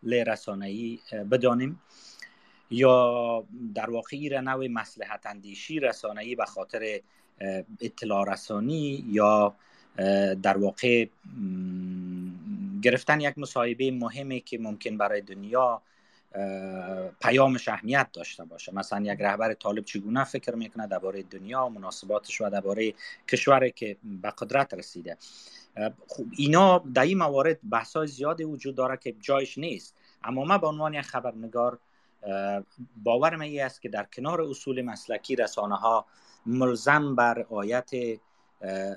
رسانه‌ای 0.04 1.00
بدانیم. 1.32 1.82
یا 2.72 3.44
در 3.76 3.90
واقع 3.90 4.08
ایره 4.12 4.42
نوع 4.42 4.68
مسلحت 4.68 5.26
اندیشی 5.26 5.80
رسانه‌ای 5.80 6.36
به 6.36 6.46
خاطر 6.46 7.00
اطلاع 7.82 8.34
رسانی 8.34 9.06
یا 9.08 9.56
در 10.44 10.58
واقع 10.58 11.06
گرفتن 12.82 13.22
یک 13.22 13.38
مصاحبه 13.38 13.92
مهمی 13.92 14.40
که 14.42 14.60
ممکن 14.60 14.98
برای 14.98 15.22
دنیا 15.22 15.82
پیامش 17.22 17.68
اهمیت 17.68 18.08
داشته 18.14 18.44
باشه. 18.44 18.76
مثلا 18.76 19.02
یک 19.14 19.22
رهبر 19.22 19.54
طالب 19.54 19.86
چگونه 19.86 20.24
فکر 20.24 20.56
می‌کنه 20.56 20.88
درباره 20.88 21.24
دنیا 21.24 21.70
مناسباتش 21.70 22.42
و 22.42 22.50
درباره 22.50 22.94
کشوری 23.28 23.72
که 23.72 23.98
به 24.04 24.30
قدرت 24.38 24.74
رسیده. 24.74 25.18
خب 26.08 26.26
اینا 26.38 26.78
در 26.78 27.02
این 27.02 27.18
موارد 27.18 27.60
بحث 27.70 27.96
های 27.96 28.08
زیادی 28.08 28.44
وجود 28.44 28.76
داره 28.76 28.98
که 28.98 29.12
جایش 29.12 29.58
نیست. 29.58 29.96
اما 30.24 30.44
من 30.44 30.58
به 30.58 30.68
عنوان 30.68 30.94
یک 30.94 31.02
خبرنگار 31.02 31.80
باورم 33.04 33.42
ای 33.42 33.60
است 33.60 33.82
که 33.82 33.90
در 33.90 34.04
کنار 34.04 34.42
اصول 34.42 34.82
مسلکی 34.82 35.36
رسانه 35.36 35.76
ها 35.76 36.06
ملزم 36.46 37.16
بر 37.16 37.46
آیت 37.50 37.94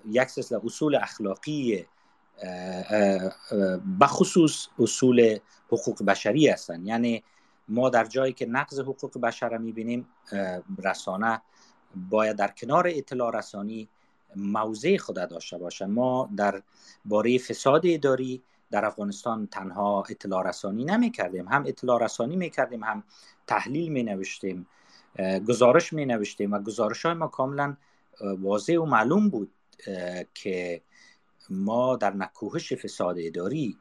یک 0.07 0.29
سلسله 0.29 0.61
اصول 0.64 0.95
اخلاقی 0.95 1.87
بخصوص 4.01 4.68
اصول 4.79 5.39
حقوق 5.66 6.03
بشری 6.05 6.49
هستند. 6.49 6.87
یعنی 6.87 7.23
ما 7.68 7.91
در 7.91 8.05
جایی 8.05 8.33
که 8.33 8.47
نقض 8.47 8.81
حقوق 8.81 9.18
بشر 9.18 9.59
می‌بینیم 9.59 10.09
رسانه 10.85 11.43
باید 12.11 12.37
در 12.37 12.49
کنار 12.49 12.87
اطلاع 12.89 13.39
رسانی 13.39 13.89
موضع 14.37 14.97
خود 14.97 15.16
داشته 15.16 15.59
باشه. 15.59 15.87
ما 15.87 16.30
در 16.37 16.62
باره 17.05 17.39
فساد 17.39 17.83
اداری 17.85 18.43
در 18.70 18.85
افغانستان 18.85 19.47
تنها 19.47 20.05
اطلاع 20.11 20.49
رسانی 20.49 20.85
نمی 20.85 21.11
کردیم 21.11 21.49
هم 21.49 21.64
اطلاع 21.66 22.05
رسانی 22.05 22.37
می 22.37 22.51
کردیم 22.51 22.85
هم 22.85 23.05
تحلیل 23.47 23.93
می 23.93 24.03
نوشتیم 24.03 24.66
گزارش 25.49 25.93
می 25.93 26.07
نوشتیم 26.07 26.53
و 26.53 26.59
گزارش 26.59 27.07
های 27.07 27.14
ما 27.14 27.28
کاملا 27.28 27.76
واضح 28.20 28.78
و 28.78 28.85
معلوم 28.85 29.28
بود 29.28 29.53
که 30.35 30.83
ما 31.51 31.97
در 31.97 32.14
نکوهش 32.14 32.72
فساد 32.72 33.16
اداری 33.18 33.78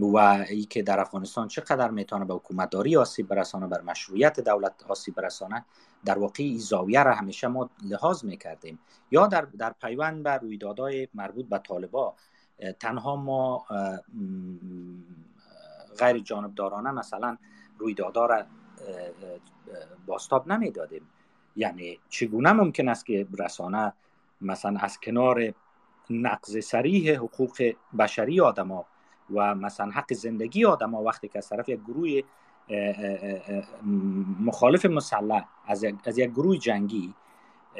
و 0.00 0.16
ای 0.48 0.64
که 0.64 0.82
در 0.82 1.00
افغانستان 1.00 1.48
چقدر 1.48 1.90
می‌تونه 1.90 2.24
به 2.24 2.34
حکومتداری 2.34 2.96
آسیب 2.96 3.28
برسانه 3.28 3.66
بر 3.66 3.80
مشروعیت 3.80 4.40
دولت 4.40 4.74
آسیب 4.88 5.14
برسانه 5.14 5.64
در 6.04 6.18
واقع 6.18 6.34
این 6.44 6.58
زاویه 6.58 7.02
را 7.02 7.14
همیشه 7.14 7.48
ما 7.48 7.70
لحاظ 7.84 8.24
می‌کردیم. 8.24 8.78
یا 9.10 9.26
در, 9.26 9.42
در 9.42 9.74
پیوند 9.82 10.22
به 10.22 10.30
رویدادهای 10.30 11.08
مربوط 11.14 11.48
به 11.48 11.58
طالبا 11.58 12.14
تنها 12.80 13.16
ما 13.16 13.64
غیر 15.98 16.18
جانبدارانه 16.18 16.90
مثلا 16.90 17.36
رویدادها 17.78 18.26
را 18.26 18.44
باستاب 20.06 20.52
نمی‌دادیم. 20.52 21.02
یعنی 21.56 21.98
چگونه 22.08 22.52
ممکن 22.52 22.88
است 22.88 23.06
که 23.06 23.26
رسانه 23.38 23.92
مثلا 24.40 24.78
از 24.80 25.00
کنار 25.00 25.54
نقض 26.10 26.64
سریح 26.64 27.16
حقوق 27.16 27.72
بشری 27.98 28.40
آدما 28.40 28.86
و 29.34 29.54
مثلا 29.54 29.90
حق 29.90 30.12
زندگی 30.12 30.64
آدما 30.64 31.02
وقتی 31.02 31.28
که 31.28 31.38
از 31.38 31.48
طرف 31.48 31.68
یک 31.68 31.80
گروه 31.80 32.20
مخالف 34.40 34.86
مسلح 34.86 35.44
از 35.66 35.82
یک, 35.82 35.94
از 36.04 36.18
یک 36.18 36.30
گروه 36.30 36.58
جنگی 36.58 37.14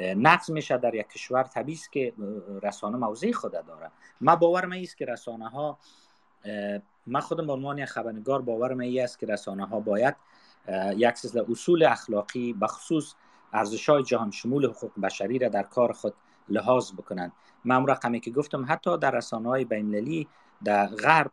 نقض 0.01 0.51
میشه 0.51 0.77
در 0.77 0.95
یک 0.95 1.07
کشور 1.07 1.43
طبیعی 1.43 1.79
که 1.91 2.13
رسانه 2.63 2.97
موضع 2.97 3.31
خود 3.31 3.51
داره. 3.51 3.91
ما 4.21 4.35
باور 4.35 4.73
است 4.73 4.97
که 4.97 5.05
رسانه 5.05 5.49
ها 5.49 5.77
من 7.07 7.19
خودم 7.19 7.47
به 7.47 7.53
عنوان 7.53 7.85
خبرنگار 7.85 8.41
باور 8.41 8.81
ای 8.81 8.99
است 9.01 9.19
که 9.19 9.25
رسانه 9.25 9.65
ها 9.65 9.79
باید 9.79 10.15
یک 10.95 11.17
سلسله 11.17 11.45
اصول 11.51 11.83
اخلاقی 11.83 12.53
بخصوص 12.53 13.13
ارزش 13.53 13.89
های 13.89 14.03
جهان 14.03 14.31
شمول 14.31 14.65
حقوق 14.65 14.91
بشری 15.03 15.39
را 15.39 15.49
در 15.49 15.63
کار 15.63 15.93
خود 15.93 16.13
لحاظ 16.49 16.91
بکنند. 16.91 17.31
من 17.65 17.87
رقمی 17.87 18.19
که 18.19 18.31
گفتم 18.31 18.65
حتی 18.69 18.97
در 18.97 19.11
رسانه 19.11 19.49
های 19.49 19.65
بینالمللی 19.65 20.27
در 20.63 20.87
غرب 20.87 21.31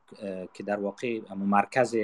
که 0.55 0.63
در 0.63 0.81
واقع 0.81 1.21
مرکز 1.35 1.97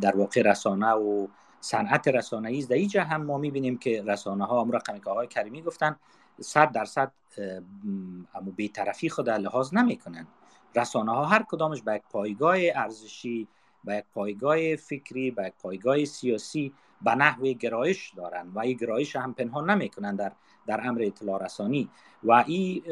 در 0.00 0.16
واقع 0.16 0.42
رسانه 0.42 0.92
و 0.92 1.26
صنعت 1.60 2.08
رسانه 2.08 2.48
ای 2.48 2.62
در 2.62 2.76
اینجا 2.76 3.04
هم 3.04 3.24
ما 3.24 3.38
می‌بینیم 3.38 3.78
که 3.78 4.02
رسانه 4.06 4.44
ها 4.46 4.60
امور 4.60 4.76
رقمی 4.76 5.00
که 5.00 5.10
آقای 5.10 5.26
کریمی 5.26 5.62
گفتن 5.62 5.96
صد 6.40 6.72
درصد 6.72 7.12
اما 8.34 8.50
بیطرفی 8.56 9.08
خود 9.08 9.30
لحاظ 9.30 9.74
نمی‌کنن. 9.74 10.26
رسانه 10.76 11.12
ها 11.12 11.24
هر 11.24 11.44
کدامش 11.48 11.82
به 11.82 11.94
یک 11.94 12.02
پایگاه 12.10 12.56
ارزشی 12.74 13.48
به 13.84 13.96
یک 13.96 14.04
پایگاه 14.14 14.76
فکری 14.76 15.30
به 15.30 15.46
یک 15.46 15.52
پایگاه 15.62 16.04
سیاسی 16.04 16.72
به 17.04 17.14
نحو 17.14 17.52
گرایش 17.52 18.12
دارن 18.16 18.48
و 18.54 18.58
این 18.58 18.76
گرایش 18.76 19.16
هم 19.16 19.34
پنهان 19.34 19.70
نمی‌کنن 19.70 20.16
در 20.16 20.32
در 20.66 20.80
امر 20.86 21.02
اطلاع 21.02 21.44
رسانی. 21.44 21.88
و 22.24 22.32
این 22.46 22.82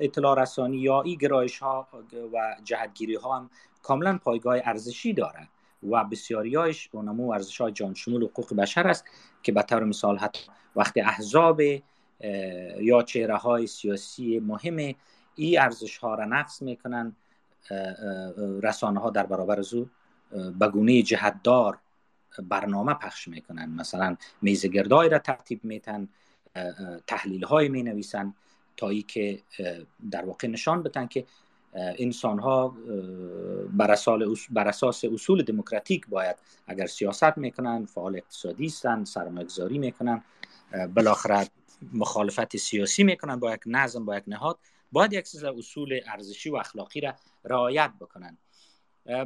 اطلاع 0.00 0.42
رسانی 0.42 0.76
یا 0.76 1.02
این 1.02 1.18
گرایش 1.18 1.58
ها 1.58 1.88
و 2.32 2.56
جهتگیری 2.64 3.14
ها 3.14 3.36
هم 3.36 3.50
کاملا 3.82 4.18
پایگاه 4.18 4.56
ارزشی 4.64 5.12
داره 5.12 5.48
و 5.90 6.04
بسیاریایش 6.04 6.88
اونمو 6.92 7.30
ارزش 7.30 7.60
های 7.60 7.72
جان 7.72 7.94
شمول 7.94 8.24
حقوق 8.24 8.54
بشر 8.54 8.88
است 8.88 9.04
که 9.42 9.52
به 9.52 9.62
طور 9.62 9.84
مثال 9.84 10.18
حتی 10.18 10.44
وقتی 10.76 11.00
احزاب 11.00 11.60
یا 12.80 13.02
چهره 13.06 13.36
های 13.36 13.66
سیاسی 13.66 14.40
مهم 14.40 14.94
این 15.34 15.60
ارزش 15.60 15.96
ها 15.96 16.14
را 16.14 16.24
نقص 16.24 16.62
می‌کنن 16.62 17.16
رسانه 18.62 19.00
ها 19.00 19.10
در 19.10 19.26
برابر 19.26 19.60
زو 19.60 19.86
به 20.58 20.68
گونه 20.68 21.02
جهتدار 21.02 21.78
برنامه 22.42 22.94
پخش 22.94 23.28
می‌کنن. 23.28 23.70
مثلا 23.70 24.16
میزگردای 24.42 25.08
را 25.08 25.18
ترتیب 25.18 25.64
میتن 25.64 26.08
تحلیل 27.06 27.44
های 27.44 27.68
می 27.68 27.82
نویسن 27.82 28.34
تا 28.76 28.88
ای 28.88 29.02
که 29.02 29.42
در 30.10 30.24
واقع 30.24 30.48
نشان 30.48 30.82
بدن 30.82 31.06
که 31.06 31.26
انسان 31.74 32.38
ها 32.38 32.76
بر, 34.50 34.68
اساس 34.68 35.04
اصول 35.04 35.42
دموکراتیک 35.42 36.06
باید 36.08 36.36
اگر 36.66 36.86
سیاست 36.86 37.38
می‌کنن 37.38 37.86
فعال 37.86 38.16
اقتصادی 38.16 38.66
هستند 38.66 39.06
سرمایه‌گذاری 39.06 39.78
می‌کنن 39.78 40.22
بالاخره 40.94 41.48
مخالفت 41.92 42.56
سیاسی 42.56 43.04
می‌کنن 43.04 43.36
با 43.36 43.54
یک 43.54 43.60
نظم 43.66 44.04
با 44.04 44.16
یک 44.16 44.24
نهاد 44.26 44.58
باید 44.92 45.12
یک 45.12 45.26
اصول 45.58 46.00
ارزشی 46.06 46.50
و 46.50 46.56
اخلاقی 46.56 47.00
را 47.00 47.14
رعایت 47.44 47.92
بکنن. 48.00 48.38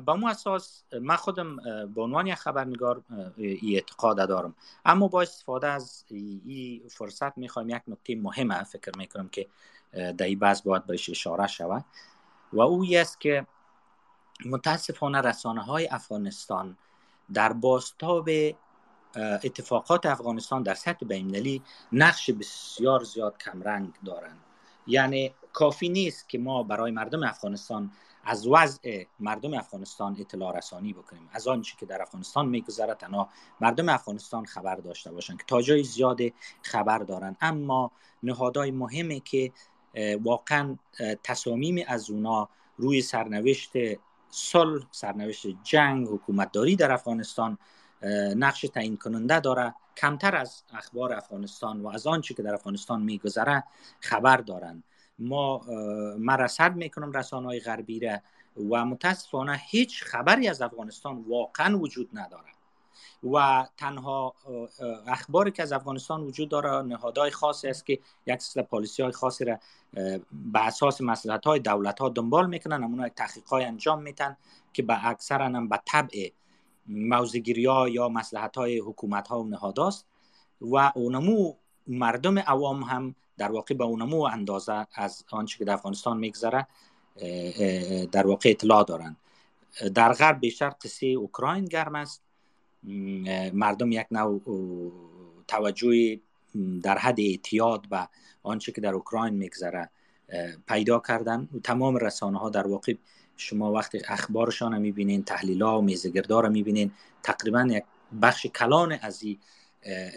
با 0.06 0.16
مو 0.16 0.26
اساس 0.26 0.82
من 1.00 1.16
خودم 1.16 1.56
به 1.86 2.02
عنوان 2.02 2.26
یک 2.26 2.34
خبرنگار 2.34 3.02
ای 3.36 3.74
اعتقاد 3.74 4.28
دارم. 4.28 4.54
اما 4.84 5.08
با 5.08 5.22
استفاده 5.22 5.68
از 5.68 6.04
این 6.08 6.82
فرصت 6.88 7.38
می‌خوایم 7.38 7.68
یک 7.68 7.82
نکته 7.88 8.16
مهمه 8.16 8.64
فکر 8.64 8.98
می‌کنم 8.98 9.28
که 9.28 9.46
در 9.92 10.26
این 10.26 10.38
بحث 10.38 10.62
باید 10.62 10.86
بهش 10.86 11.10
اشاره 11.10 11.46
شود. 11.46 11.84
و 12.52 12.60
او 12.60 12.84
است 12.94 13.20
که 13.20 13.46
متاسفانه 14.46 15.20
رسانه 15.20 15.62
های 15.62 15.88
افغانستان 15.88 16.76
در 17.32 17.52
باستاب 17.52 18.28
اتفاقات 19.16 20.06
افغانستان 20.06 20.62
در 20.62 20.74
سطح 20.74 21.06
بینالمللی 21.06 21.62
نقش 21.92 22.30
بسیار 22.30 23.04
زیاد 23.04 23.38
کمرنگ 23.38 23.92
دارند. 24.04 24.40
یعنی 24.86 25.34
کافی 25.52 25.88
نیست 25.88 26.28
که 26.28 26.38
ما 26.38 26.62
برای 26.62 26.90
مردم 26.90 27.22
افغانستان 27.22 27.92
از 28.24 28.46
وضع 28.46 29.04
مردم 29.20 29.54
افغانستان 29.54 30.16
اطلاع 30.20 30.58
رسانی 30.58 30.92
بکنیم. 30.92 31.28
از 31.32 31.48
آنچه 31.48 31.76
که 31.80 31.86
در 31.86 32.02
افغانستان 32.02 32.48
میگذره 32.48 32.94
تنها 32.94 33.28
مردم 33.60 33.88
افغانستان 33.88 34.44
خبر 34.44 34.74
داشته 34.74 35.12
باشند 35.12 35.38
که 35.38 35.44
تا 35.46 35.62
جای 35.62 35.82
زیاد 35.82 36.18
خبر 36.62 36.98
دارن 36.98 37.36
اما 37.40 37.90
نهادهای 38.22 38.70
مهمه 38.70 39.20
که 39.20 39.52
واقعا 40.22 40.76
تصامیم 41.22 41.84
از 41.88 42.10
اونا 42.10 42.48
روی 42.76 43.02
سرنوشت 43.02 43.72
صلح 44.30 44.86
سرنوشت 44.90 45.46
جنگ 45.62 46.08
حکومتداری 46.08 46.76
در 46.76 46.92
افغانستان 46.92 47.58
نقش 48.36 48.60
تعیین 48.60 48.96
کننده 48.96 49.40
داره. 49.40 49.74
کمتر 49.96 50.36
از 50.36 50.62
اخبار 50.72 51.12
افغانستان 51.12 51.80
و 51.80 51.88
از 51.88 52.06
آنچه 52.06 52.34
که 52.34 52.42
در 52.42 52.54
افغانستان 52.54 53.02
میگذره 53.02 53.64
خبر 54.00 54.36
دارند. 54.36 54.84
ما 55.20 55.58
من 56.18 56.36
رصد 56.36 56.76
می‌کنم 56.76 57.12
رسانه 57.12 57.46
های 57.46 57.60
غربی 57.60 58.00
را 58.00 58.18
و 58.70 58.84
متاسفانه 58.84 59.60
هیچ 59.70 60.04
خبری 60.04 60.48
از 60.48 60.62
افغانستان 60.62 61.24
واقعا 61.28 61.78
وجود 61.78 62.10
نداره. 62.12 62.50
و 63.32 63.66
تنها 63.76 64.34
اخباری 65.06 65.50
که 65.50 65.62
از 65.62 65.72
افغانستان 65.72 66.20
وجود 66.20 66.48
داره 66.48 66.82
نهادهای 66.82 67.30
خاصی 67.30 67.68
است 67.68 67.86
که 67.86 67.98
یک 68.26 68.42
سلسله 68.42 68.62
پالیسی 68.62 69.02
های 69.02 69.12
خاصی 69.12 69.44
را 69.44 69.58
به 70.32 70.66
اساس 70.66 71.00
مسئلت 71.00 71.44
های 71.44 71.60
دولت 71.60 71.98
ها 71.98 72.08
دنبال 72.08 72.48
می‌کنن 72.48 72.84
امونا 72.84 73.08
تحقیق 73.08 73.44
های 73.44 73.64
انجام 73.64 74.02
میتن 74.02 74.36
که 74.72 74.82
به 74.82 75.06
اکثر 75.06 75.42
هم 75.42 75.68
به 75.68 75.80
طبع 75.86 76.28
موزگیری 76.86 77.66
ها 77.66 77.88
یا 77.88 78.08
مسئلت 78.08 78.56
های 78.56 78.78
حکومت 78.78 79.28
ها 79.28 79.40
و 79.40 79.48
نهاداست 79.48 80.06
و 80.60 80.92
اونمو 80.94 81.54
مردم 81.86 82.38
عوام 82.38 82.82
هم 82.82 83.14
در 83.38 83.52
واقع 83.52 83.74
به 83.74 83.84
اونمو 83.84 84.22
اندازه 84.22 84.86
از 84.94 85.24
آنچه 85.30 85.58
که 85.58 85.64
در 85.64 85.72
افغانستان 85.72 86.18
میگذره 86.18 86.66
در 88.12 88.26
واقع 88.26 88.50
اطلاع 88.50 88.84
دارند 88.84 89.16
در 89.94 90.12
غرب 90.12 90.40
بیشتر 90.40 90.70
قصه 90.84 91.06
اوکراین 91.06 91.64
گرم 91.64 91.94
است. 91.94 92.22
مردم 93.52 93.92
یک 93.92 94.06
نوع 94.10 94.42
توجه 95.48 96.20
در 96.82 96.98
حد 96.98 97.20
اعتیاد 97.20 97.86
و 97.90 98.08
آنچه 98.42 98.72
که 98.72 98.80
در 98.80 98.94
اوکراین 98.94 99.34
میگذره 99.34 99.90
پیدا 100.68 100.98
کردن. 101.08 101.48
تمام 101.64 101.96
رسانه 101.96 102.38
ها 102.38 102.50
در 102.50 102.66
واقع 102.66 102.94
شما 103.36 103.72
وقتی 103.72 104.00
اخبارشان 104.08 104.78
می‌بینین 104.78 105.22
تحلیل 105.22 105.62
ها 105.62 105.78
و 105.78 105.82
میزگردار 105.82 106.48
می‌بینین. 106.48 106.92
تقریبا 107.22 107.68
یک 107.70 107.84
بخش 108.22 108.46
کلان 108.46 108.92
از 108.92 109.22
این 109.22 109.38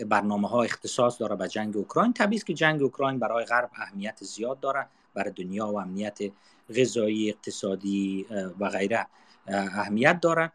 برنامه 0.09 0.47
ها 0.47 0.64
اختصاص 0.64 1.22
داره 1.22 1.36
به 1.36 1.47
جنگ 1.47 1.78
اوکراین. 1.78 2.14
طبیعی 2.14 2.41
که 2.41 2.53
جنگ 2.53 2.82
اوکراین 2.82 3.20
برای 3.20 3.45
غرب 3.45 3.70
اهمیت 3.76 4.24
زیاد 4.24 4.59
داره 4.59 4.88
برای 5.14 5.32
دنیا 5.32 5.68
و 5.68 5.80
امنیت 5.80 6.20
غذایی 6.78 7.30
اقتصادی 7.30 8.26
و 8.59 8.70
غیره 8.70 9.07
اهمیت 9.47 10.20
داره. 10.20 10.51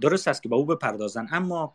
درست 0.00 0.28
است 0.28 0.42
که 0.42 0.48
به 0.48 0.56
او 0.56 0.64
بپردازن. 0.64 1.28
اما 1.30 1.74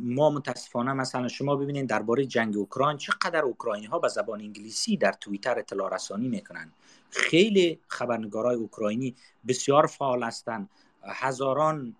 ما 0.00 0.30
متاسفانه 0.30 0.92
مثلا 0.92 1.28
شما 1.28 1.56
ببینید 1.56 1.86
درباره 1.86 2.26
جنگ 2.26 2.56
اوکراین 2.56 2.96
چقدر 2.96 3.44
اوکراینی 3.44 3.86
ها 3.86 3.98
به 3.98 4.08
زبان 4.08 4.40
انگلیسی 4.40 4.96
در 4.96 5.12
توییتر 5.12 5.58
اطلاع 5.58 5.94
رسانی 5.94 6.28
می‌کنن. 6.28 6.72
خیلی 7.10 7.80
خبرنگارای 7.88 8.56
اوکراینی 8.56 9.14
بسیار 9.48 9.86
فعال 9.86 10.22
هستند. 10.22 10.70
هزاران 11.02 11.96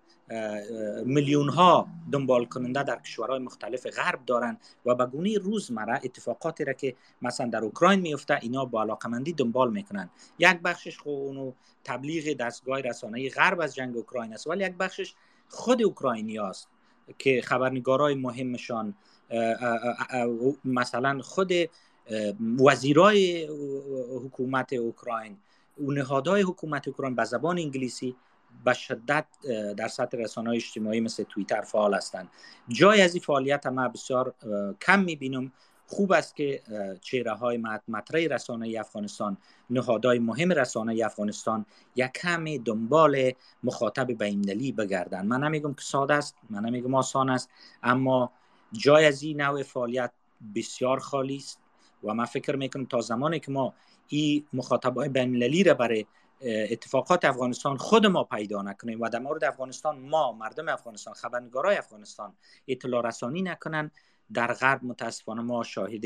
میلیون 1.05 1.49
ها 1.49 1.89
دنبال 2.13 2.45
کننده 2.45 2.83
در 2.83 2.97
کشورهای 2.97 3.39
مختلف 3.39 3.87
غرب 3.87 4.25
دارن 4.27 4.59
و 4.87 4.95
به 4.95 5.07
گونه 5.07 5.39
روزمره 5.39 6.01
اتفاقاتی 6.05 6.65
را 6.65 6.73
که 6.73 6.95
مثلا 7.23 7.47
در 7.47 7.65
اوکراین 7.65 8.01
میفته 8.01 8.39
اینا 8.43 8.65
با 8.65 8.83
علاقمندی 8.83 9.33
دنبال 9.33 9.73
می‌کنن. 9.73 10.11
یک 10.39 10.61
بخشش 10.65 10.99
خو 10.99 11.11
اونو 11.11 11.53
تبلیغ 11.85 12.37
دستگاه 12.37 12.81
رسانه 12.81 13.29
غرب 13.29 13.61
از 13.61 13.75
جنگ 13.75 13.97
اوکراین 13.97 14.33
است 14.33 14.47
ولی 14.47 14.65
یک 14.65 14.75
بخشش 14.75 15.15
خود 15.49 15.83
اوکراینی 15.83 16.39
است 16.39 16.69
که 17.19 17.43
خبرنگارای 17.45 18.15
مهمشان 18.15 18.95
مثلا 20.65 21.21
خود 21.23 21.53
وزیرای 22.67 23.49
حکومت 24.25 24.73
اوکراین 24.73 25.37
نهادهای 25.79 26.43
حکومت 26.43 26.89
اوکراین 26.89 27.15
به 27.15 27.25
زبان 27.25 27.59
انگلیسی 27.59 28.17
به 28.65 28.73
شدت 28.73 29.27
در 29.77 29.89
سطح 29.89 30.19
رسانه 30.19 30.51
اجتماعی 30.51 31.01
مثل 31.01 31.23
توییتر 31.23 31.61
فعال 31.61 31.95
هستند. 31.95 32.29
جای 32.69 33.03
از 33.03 33.15
این 33.15 33.23
فعالیت 33.23 33.67
ما 33.67 33.89
بسیار 33.89 34.35
کم 34.83 35.01
می‌بینم. 35.01 35.53
خوب 35.89 36.13
است 36.13 36.37
که 36.37 36.63
چهره 37.01 37.33
های 37.33 37.57
مطرح 37.89 38.21
رسانه 38.21 38.77
افغانستان 38.81 39.37
نهادهای 39.71 40.19
مهم 40.19 40.53
رسانه 40.53 41.05
افغانستان 41.05 41.67
یک 41.97 42.13
کمی 42.13 42.59
دنبال 42.59 43.33
مخاطب 43.65 44.07
بینالمللی 44.07 44.73
بگردن 44.73 45.27
من 45.27 45.45
نمیگم 45.45 45.75
که 45.75 45.83
ساده 45.83 46.15
است 46.15 46.37
من 46.51 46.65
نمیگم 46.65 46.95
آسان 46.95 47.31
است 47.31 47.51
اما 47.83 48.31
جای 48.73 49.05
از 49.05 49.23
این 49.23 49.41
نوع 49.41 49.63
فعالیت 49.63 50.11
بسیار 50.55 51.01
خالی 51.01 51.37
است 51.37 51.61
و 52.05 52.15
من 52.15 52.25
فکر 52.25 52.57
می‌کنم 52.57 52.87
تا 52.87 53.01
زمانی 53.01 53.41
که 53.41 53.51
ما 53.51 53.75
این 54.09 54.45
مخاطب 54.53 54.97
های 54.97 55.09
بینالمللی 55.09 55.63
را 55.63 55.75
برای 55.75 56.07
اتفاقات 56.43 57.25
افغانستان 57.25 57.77
خود 57.77 58.07
ما 58.07 58.25
پیدا 58.25 58.63
نکنیم 58.63 59.01
و 59.01 59.09
در 59.09 59.19
مورد 59.19 59.45
افغانستان 59.45 59.99
ما 59.99 60.33
مردم 60.33 60.69
افغانستان 60.69 61.15
خبرنگارای 61.15 61.77
افغانستان 61.77 62.33
اطلاع 62.69 63.09
رسانی 63.09 63.43
نکنن 63.43 63.91
در 64.33 64.53
غرب 64.53 64.85
متاسفانه 64.85 65.43
ما 65.43 65.63
شاهد 65.63 66.05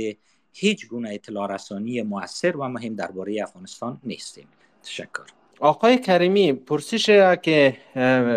هیچ 0.52 0.88
گونه 0.88 1.10
اطلاع 1.14 1.54
رسانی 1.54 2.02
موثر 2.02 2.56
و 2.56 2.68
مهم 2.68 2.94
درباره 2.94 3.42
افغانستان 3.42 4.00
نیستیم. 4.04 4.48
تشکر. 4.82 5.22
آقای 5.60 5.98
کریمی 5.98 6.52
پرسش 6.52 7.06
که 7.42 7.76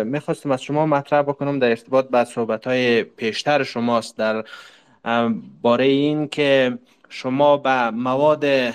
می‌خواستم 0.04 0.50
از 0.50 0.62
شما 0.62 0.86
مطرح 0.86 1.22
بکنم 1.22 1.58
در 1.58 1.68
ارتباط 1.68 2.08
با 2.08 2.24
صحبت 2.24 2.66
های 2.66 3.02
پیشتر 3.02 3.62
شماست 3.62 4.18
در 4.18 4.44
باره 5.62 5.84
این 5.84 6.28
که 6.28 6.78
شما 7.08 7.56
به 7.56 7.90
مواد 7.90 8.70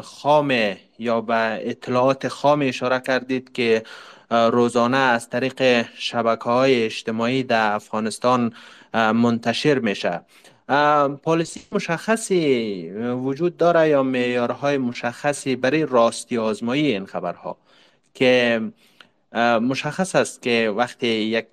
خام 0.00 0.76
یا 0.98 1.20
به 1.20 1.70
اطلاعات 1.70 2.28
خام 2.28 2.62
اشاره 2.62 3.00
کردید 3.00 3.52
که 3.52 3.82
روزانه 4.30 4.96
از 4.96 5.28
طریق 5.28 5.86
شبکه 5.98 6.44
های 6.44 6.84
اجتماعی 6.84 7.42
در 7.42 7.72
افغانستان 7.72 8.52
منتشر 8.94 9.78
میشه. 9.78 10.20
پالیسی 11.22 11.60
مشخصی 11.72 12.90
وجود 13.00 13.56
داره 13.56 13.88
یا 13.88 14.02
معیارهای 14.02 14.78
مشخصی 14.78 15.56
برای 15.56 15.86
راستی 15.86 16.38
آزمایی 16.38 16.86
این 16.86 17.06
خبرها؟ 17.06 17.56
که 18.14 18.60
مشخص 19.60 20.14
است 20.14 20.42
که 20.42 20.74
وقتی 20.76 21.06
یک 21.06 21.46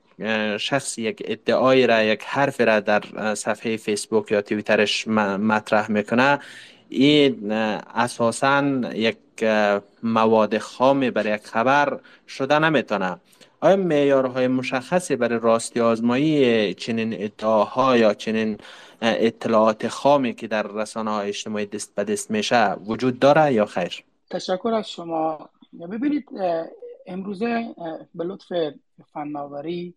شخص 0.59 0.97
یک 0.97 1.23
ادعای 1.25 1.87
را 1.87 2.03
یک 2.03 2.23
حرف 2.23 2.61
را 2.61 2.79
در 2.79 3.03
صفحه 3.35 3.77
فیسبوک 3.77 4.31
یا 4.31 4.41
تویترش 4.41 5.07
مطرح 5.07 5.91
می‌کنه. 5.91 6.39
این 6.89 7.51
اساسا 7.51 8.81
یک 8.93 9.17
مواد 10.03 10.57
خام 10.57 11.09
برای 11.09 11.33
یک 11.33 11.45
خبر 11.45 11.99
شده 12.27 12.59
نمی‌تونه. 12.59 13.17
آیا 13.61 13.75
معیارهای 13.75 14.47
مشخصی 14.47 15.15
برای 15.15 15.39
راستی 15.39 15.79
آزمایی 15.79 16.73
چنین 16.73 17.23
ادعاها 17.23 17.97
یا 17.97 18.13
چنین 18.13 18.57
اطلاعات 19.01 19.87
خامی 19.87 20.33
که 20.33 20.47
در 20.47 20.63
رسانه 20.63 21.11
های 21.11 21.29
اجتماعی 21.29 21.65
دست 21.65 21.95
به 21.95 22.03
دست 22.03 22.31
میشه 22.31 22.71
وجود 22.73 23.19
داره 23.19 23.53
یا 23.53 23.65
خیر؟ 23.65 24.03
تشکر 24.29 24.73
از 24.73 24.89
شما. 24.89 25.49
ببینید 25.91 26.25
امروزه 27.07 27.75
به 28.15 28.23
لطف 28.23 28.53
فناوری 29.13 29.93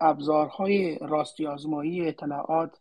ابزارهای 0.00 0.98
راستی 0.98 1.46
آزمایی 1.46 2.08
اطلاعات 2.08 2.80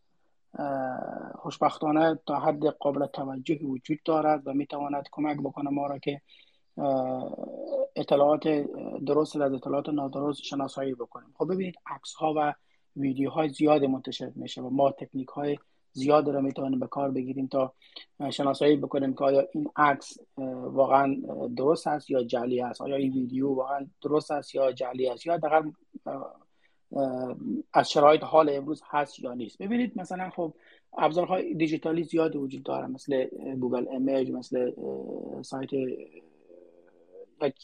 خوشبختانه 1.35 2.19
تا 2.25 2.39
حد 2.39 2.65
قابل 2.65 3.05
توجهی 3.05 3.65
وجود 3.65 3.99
دارد 4.05 4.47
و 4.47 4.53
می‌تواند 4.53 5.07
کمک 5.11 5.37
بکنه 5.37 5.69
ما 5.69 5.87
را 5.87 5.97
که 5.97 6.21
اطلاعات 7.95 8.47
درست 9.05 9.35
از 9.35 9.53
اطلاعات 9.53 9.89
نادرست 9.89 10.41
شناسایی 10.41 10.93
بکنیم. 10.93 11.33
خب 11.37 11.53
ببینید 11.53 11.75
عکس 11.85 12.13
ها 12.13 12.33
و 12.37 12.53
ویدیوهای 12.95 13.49
زیاد 13.49 13.83
منتشر 13.83 14.31
میشه 14.35 14.61
و 14.61 14.69
ما 14.69 14.91
تکنیک 14.91 15.27
های 15.27 15.57
زیاد 15.91 16.29
رو 16.29 16.41
می‌تونیم 16.41 16.79
به 16.79 16.87
کار 16.87 17.11
بگیریم 17.11 17.47
تا 17.47 17.73
شناسایی 18.31 18.75
بکنیم 18.75 19.13
که 19.13 19.23
آیا 19.23 19.47
این 19.51 19.69
عکس 19.75 20.17
واقعا 20.63 21.15
درست 21.57 21.87
است 21.87 22.09
یا 22.09 22.23
جعلی 22.23 22.61
است. 22.61 22.81
آیا 22.81 22.95
این 22.95 23.13
ویدیو 23.13 23.53
واقعا 23.53 23.87
درست 24.01 24.31
است 24.31 24.55
یا 24.55 24.71
جعلی 24.71 25.09
است؟ 25.09 25.25
یا 25.25 25.37
دقیقا 25.37 25.71
از 27.73 27.91
شرایط 27.91 28.23
حال 28.23 28.49
امروز 28.49 28.81
هست 28.89 29.19
یا 29.19 29.33
نیست. 29.33 29.57
ببینید 29.57 29.91
مثلا 29.95 30.29
خب 30.29 30.53
ابزارهای 30.97 31.53
دیجیتالی 31.53 32.03
زیاد 32.03 32.35
وجود 32.35 32.63
داره 32.63 32.87
مثل 32.87 33.25
Google 33.59 33.87
Image 33.87 34.31
مثل 34.31 34.71
سایت 35.41 35.69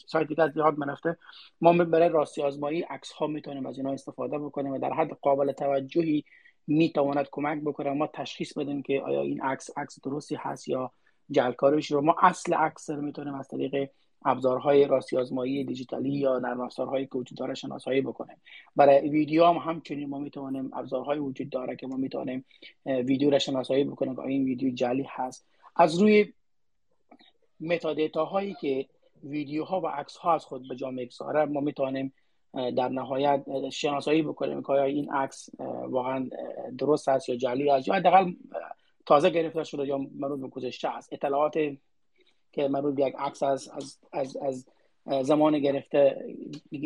سایت 0.06 0.28
دیگه 0.28 0.42
از 0.42 0.56
یاد 0.56 0.78
من 0.78 0.91
رفته 0.91 1.16
ما 1.60 1.72
برای 1.72 2.08
راستی 2.08 2.42
آزمایی 2.42 2.82
عکس 2.82 3.12
ها 3.12 3.26
می‌تونیم 3.26 3.66
از 3.66 3.78
اینا 3.78 3.92
استفاده 3.92 4.38
بکنیم 4.38 4.72
و 4.72 4.78
در 4.78 4.92
حد 4.92 5.10
قابل 5.10 5.52
توجهی 5.52 6.24
می‌تواند 6.66 7.28
کمک 7.32 7.62
بکنه 7.64 7.90
ما 7.90 8.06
تشخیص 8.06 8.58
بدیم 8.58 8.82
که 8.82 9.00
آیا 9.00 9.20
این 9.20 9.42
عکس 9.42 9.70
عکس 9.78 10.00
درستی 10.04 10.34
هست 10.34 10.68
یا 10.68 10.92
جلکارش 11.30 11.90
رو. 11.90 12.00
ما 12.00 12.16
اصل 12.22 12.54
عکس 12.54 12.90
رو 12.90 13.02
می‌تونیم 13.02 13.34
از 13.34 13.48
طریق 13.48 13.90
ابزارهای 14.24 14.84
راستی 14.84 15.16
آزمایی 15.16 15.64
دیجیتالی 15.64 16.10
یا 16.10 16.38
نرم 16.38 16.60
افزارهایی 16.60 17.06
که 17.06 17.18
وجود 17.18 17.38
داره 17.38 17.54
شناسایی 17.54 18.00
بکنیم 18.00 18.36
برای 18.76 19.08
ویدیو 19.08 19.44
هم 19.44 19.56
همچنین 19.56 20.08
ما 20.08 20.18
می‌تونیم 20.18 20.70
ابزارهای 20.74 21.18
وجود 21.18 21.50
داره 21.50 21.76
که 21.76 21.86
ما 21.86 21.96
می‌تونیم 21.96 22.44
ویدیو 22.86 23.30
را 23.30 23.38
شناسایی 23.38 23.84
بکنیم 23.84 24.14
که 24.14 24.20
این 24.20 24.44
ویدیو 24.44 24.74
جلی 24.74 25.06
هست. 25.08 25.46
از 25.76 25.98
روی 25.98 26.32
متادیتا 27.60 28.24
هایی 28.24 28.56
که 28.60 28.86
ویدیوها 29.24 29.80
و 29.80 29.86
عکس 29.86 30.16
ها 30.16 30.34
از 30.34 30.44
خود 30.44 30.68
به 30.68 30.76
جا 30.76 30.90
می‌گذاره 30.90 31.44
ما 31.44 31.60
می‌تونیم 31.60 32.12
در 32.54 32.88
نهایت 32.88 33.44
شناسایی 33.70 34.22
بکنیم 34.22 34.62
که 34.62 34.72
آیا 34.72 34.84
این 34.84 35.12
عکس 35.12 35.50
واقعا 35.88 36.30
درست 36.78 37.08
است 37.08 37.28
یا 37.28 37.36
جعلی 37.36 37.70
است 37.70 37.88
یا 37.88 37.94
حداقل 37.94 38.32
تازه 39.06 39.30
گرفته 39.30 39.64
شده 39.64 39.86
یا 39.86 39.98
مربوط 39.98 40.40
به 40.40 40.48
گذشته 40.48 40.88
است. 40.88 41.12
اطلاعات 41.12 41.58
که 42.52 42.68
مربوط 42.68 42.94
به 42.94 43.02
یک 43.02 43.14
عکس 43.18 43.42
از 43.42 43.68
از 43.68 43.98
از, 44.12 44.36
از 44.42 44.66
زمان 45.26 45.58
گرفته 45.58 46.24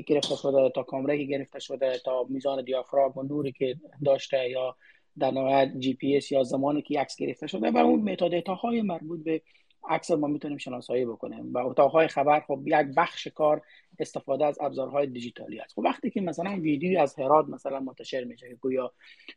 گرفته 0.07 0.36
شده 0.36 0.70
تا 0.74 0.82
کامره 0.82 1.19
که 1.19 1.24
گرفته 1.24 1.59
شده 1.59 1.99
تا 2.05 2.27
میزان 2.28 2.65
دیافراگم 2.65 3.19
و 3.19 3.23
نوری 3.23 3.53
که 3.53 3.77
داشته 4.05 4.51
یا 4.51 4.77
در 5.19 5.31
نهایت 5.31 5.73
جی 5.78 5.95
پی 5.95 6.16
اس 6.16 6.32
یا 6.32 6.43
زمانی 6.43 6.82
که 6.82 7.01
عکس 7.01 7.16
گرفته 7.16 7.47
شده 7.47 7.70
و 7.70 7.77
اون 7.77 8.12
metadata 8.12 8.55
های 8.55 8.82
مربوط 8.82 9.24
به 9.24 9.43
عکس 9.89 10.11
ما 10.11 10.27
می‌تونیم 10.27 10.59
شناسایی 10.59 11.05
بکنیم. 11.05 11.53
و 11.53 11.59
اتاقهای 11.59 12.09
خبر 12.09 12.41
خب 12.41 12.62
یک 12.66 12.86
بخش 12.97 13.27
کار 13.27 13.62
استفاده 13.98 14.46
از 14.46 14.58
ابزارهای 14.60 15.06
دیجیتالی 15.06 15.60
است. 15.60 15.74
خب 15.74 15.78
وقتی 15.78 16.10
که 16.10 16.20
مثلا 16.20 16.60
ویدیو 16.60 17.00
از 17.00 17.14
هرات 17.18 17.48
مثلا 17.48 17.80
منتشر 17.80 18.24
میشه 18.24 18.48
که 18.48 18.54
گویا 18.54 18.92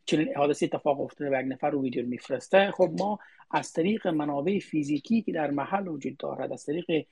چنین 0.05 0.35
حادثه 0.35 0.65
اتفاق 0.65 1.01
افتاده 1.01 1.37
و 1.37 1.41
یک 1.41 1.51
نفر 1.51 1.69
رو 1.69 1.81
ویدیو 1.81 2.05
میفرسته 2.05 2.71
خب 2.71 2.89
ما 2.99 3.19
از 3.51 3.73
طریق 3.73 4.07
منابع 4.07 4.59
فیزیکی 4.59 5.21
که 5.21 5.31
در 5.31 5.51
محل 5.51 5.87
وجود 5.87 6.17
دارد 6.17 6.51
از 6.51 6.65
طریق 6.65 7.05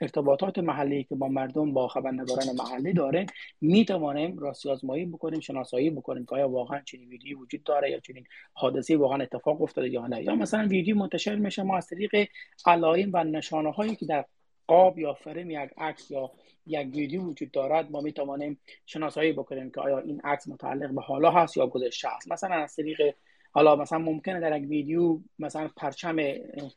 ارتباطات 0.00 0.58
محلی 0.58 1.04
که 1.04 1.14
با 1.14 1.28
مردم 1.28 1.72
با 1.72 1.88
خبرنگاران 1.88 2.46
محلی 2.58 2.92
داره 2.92 3.26
می 3.60 3.84
توانیم 3.84 4.38
راستی 4.38 4.70
آزمایی 4.70 5.04
بکنیم 5.04 5.40
شناسایی 5.40 5.90
بکنیم 5.90 6.24
که 6.24 6.34
آیا 6.34 6.48
واقعا 6.48 6.80
چنین 6.80 7.08
ویدیو 7.08 7.38
وجود 7.38 7.62
داره 7.62 7.90
یا 7.90 8.00
چنین 8.00 8.24
حادثه 8.52 8.96
واقعا 8.96 9.22
اتفاق 9.22 9.62
افتاده 9.62 9.88
یا 9.88 10.06
نه. 10.06 10.22
یا 10.22 10.34
مثلا 10.34 10.68
ویدیو 10.68 10.96
منتشر 10.96 11.34
میشه 11.36 11.62
ما 11.62 11.76
از 11.76 11.86
طریق 11.86 12.28
علائم 12.66 13.10
و 13.12 13.24
نشانه 13.24 13.72
هایی 13.72 13.96
که 13.96 14.06
در 14.06 14.24
قاب 14.70 14.98
یا 14.98 15.14
فرم 15.14 15.50
یک 15.50 15.70
عکس 15.78 16.10
یا 16.10 16.30
یک 16.66 16.94
ویدیو 16.94 17.22
وجود 17.22 17.50
دارد 17.50 17.90
ما 17.90 18.00
می 18.00 18.12
توانیم 18.12 18.60
شناسایی 18.86 19.32
بکنیم 19.32 19.70
که 19.70 19.80
آیا 19.80 19.98
این 19.98 20.20
عکس 20.24 20.48
متعلق 20.48 20.90
به 20.90 21.00
حالا 21.00 21.30
هست 21.30 21.56
یا 21.56 21.66
گذشته 21.66 22.08
است. 22.08 22.32
مثلا 22.32 22.54
از 22.54 22.76
طریق 22.76 23.14
حالا 23.52 23.76
مثلا 23.76 23.98
ممکنه 23.98 24.40
در 24.40 24.58
یک 24.58 24.68
ویدیو 24.68 25.18
مثلا 25.38 25.70
پرچم 25.76 26.16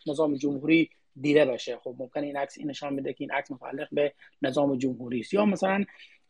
نظام 0.08 0.36
جمهوری 0.36 0.90
دیده 1.22 1.46
بشه. 1.46 1.78
خب 1.78 1.96
ممکنه 2.00 2.26
این 2.26 2.38
عکس 2.38 2.58
این 2.58 2.70
نشان 2.70 2.94
میده 2.94 3.14
که 3.14 3.24
این 3.24 3.32
عکس 3.32 3.52
متعلق 3.52 3.88
به 3.92 4.14
نظام 4.42 4.78
جمهوری 4.78 5.20
است. 5.20 5.34
یا 5.34 5.46
مثلا 5.46 5.86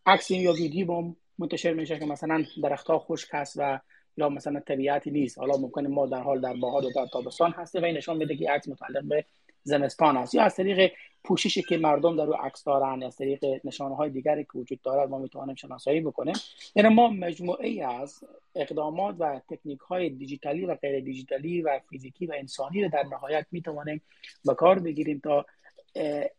عکس 0.05 0.31
یا 0.31 0.53
ویدیو 0.53 1.13
منتشر 1.39 1.73
میشه 1.73 1.99
که 1.99 2.05
مثلا 2.05 2.43
درختها 2.63 2.99
خشک 2.99 3.29
هست 3.31 3.55
و 3.57 3.79
یا 4.17 4.29
مثلا 4.29 4.59
طبیعتی 4.59 5.11
نیست. 5.11 5.39
حالا 5.39 5.57
ممکنه 5.57 5.87
ما 5.87 6.07
در 6.07 6.21
حال 6.21 6.41
در 6.41 6.53
بهار 6.53 6.85
و 6.85 6.91
در 6.95 7.05
تابستان 7.13 7.51
هسته 7.51 7.81
و 7.81 7.85
این 7.85 7.97
نشان 7.97 8.17
میده 8.17 8.35
که 8.35 8.51
عکس 8.51 8.67
متعلق 8.67 9.03
به 9.03 9.25
زمستان 9.63 10.17
است. 10.17 10.35
یا 10.35 10.43
از 10.43 10.55
طریق 10.55 10.91
پوششی 11.23 11.61
که 11.61 11.77
مردم 11.77 12.15
در 12.15 12.25
رو 12.25 12.33
عکس 12.33 12.63
دارن 12.63 13.03
از 13.03 13.17
طریق 13.17 13.45
نشانه 13.63 13.95
های 13.95 14.09
دیگری 14.09 14.43
که 14.43 14.49
وجود 14.55 14.81
دارد 14.81 15.09
ما 15.09 15.17
می‌توانیم 15.17 15.55
شناسایی 15.55 16.01
بکنیم. 16.01 16.35
یعنی 16.75 16.89
ما 16.89 17.09
مجموعه 17.09 17.67
ای 17.67 17.81
از 17.81 18.23
اقدامات 18.55 19.15
و 19.19 19.41
تکنیک 19.49 19.79
های 19.79 20.09
دیجیتالی 20.09 20.65
و 20.65 20.75
غیر 20.75 20.99
دیجیتالی 20.99 21.61
و 21.61 21.79
فیزیکی 21.89 22.25
و 22.25 22.33
انسانی 22.37 22.83
رو 22.83 22.89
در 22.89 23.03
نهایت 23.03 23.45
می‌توانیم 23.51 24.01
به 24.45 24.53
کار 24.53 24.79
بگیریم 24.79 25.21
تا 25.23 25.45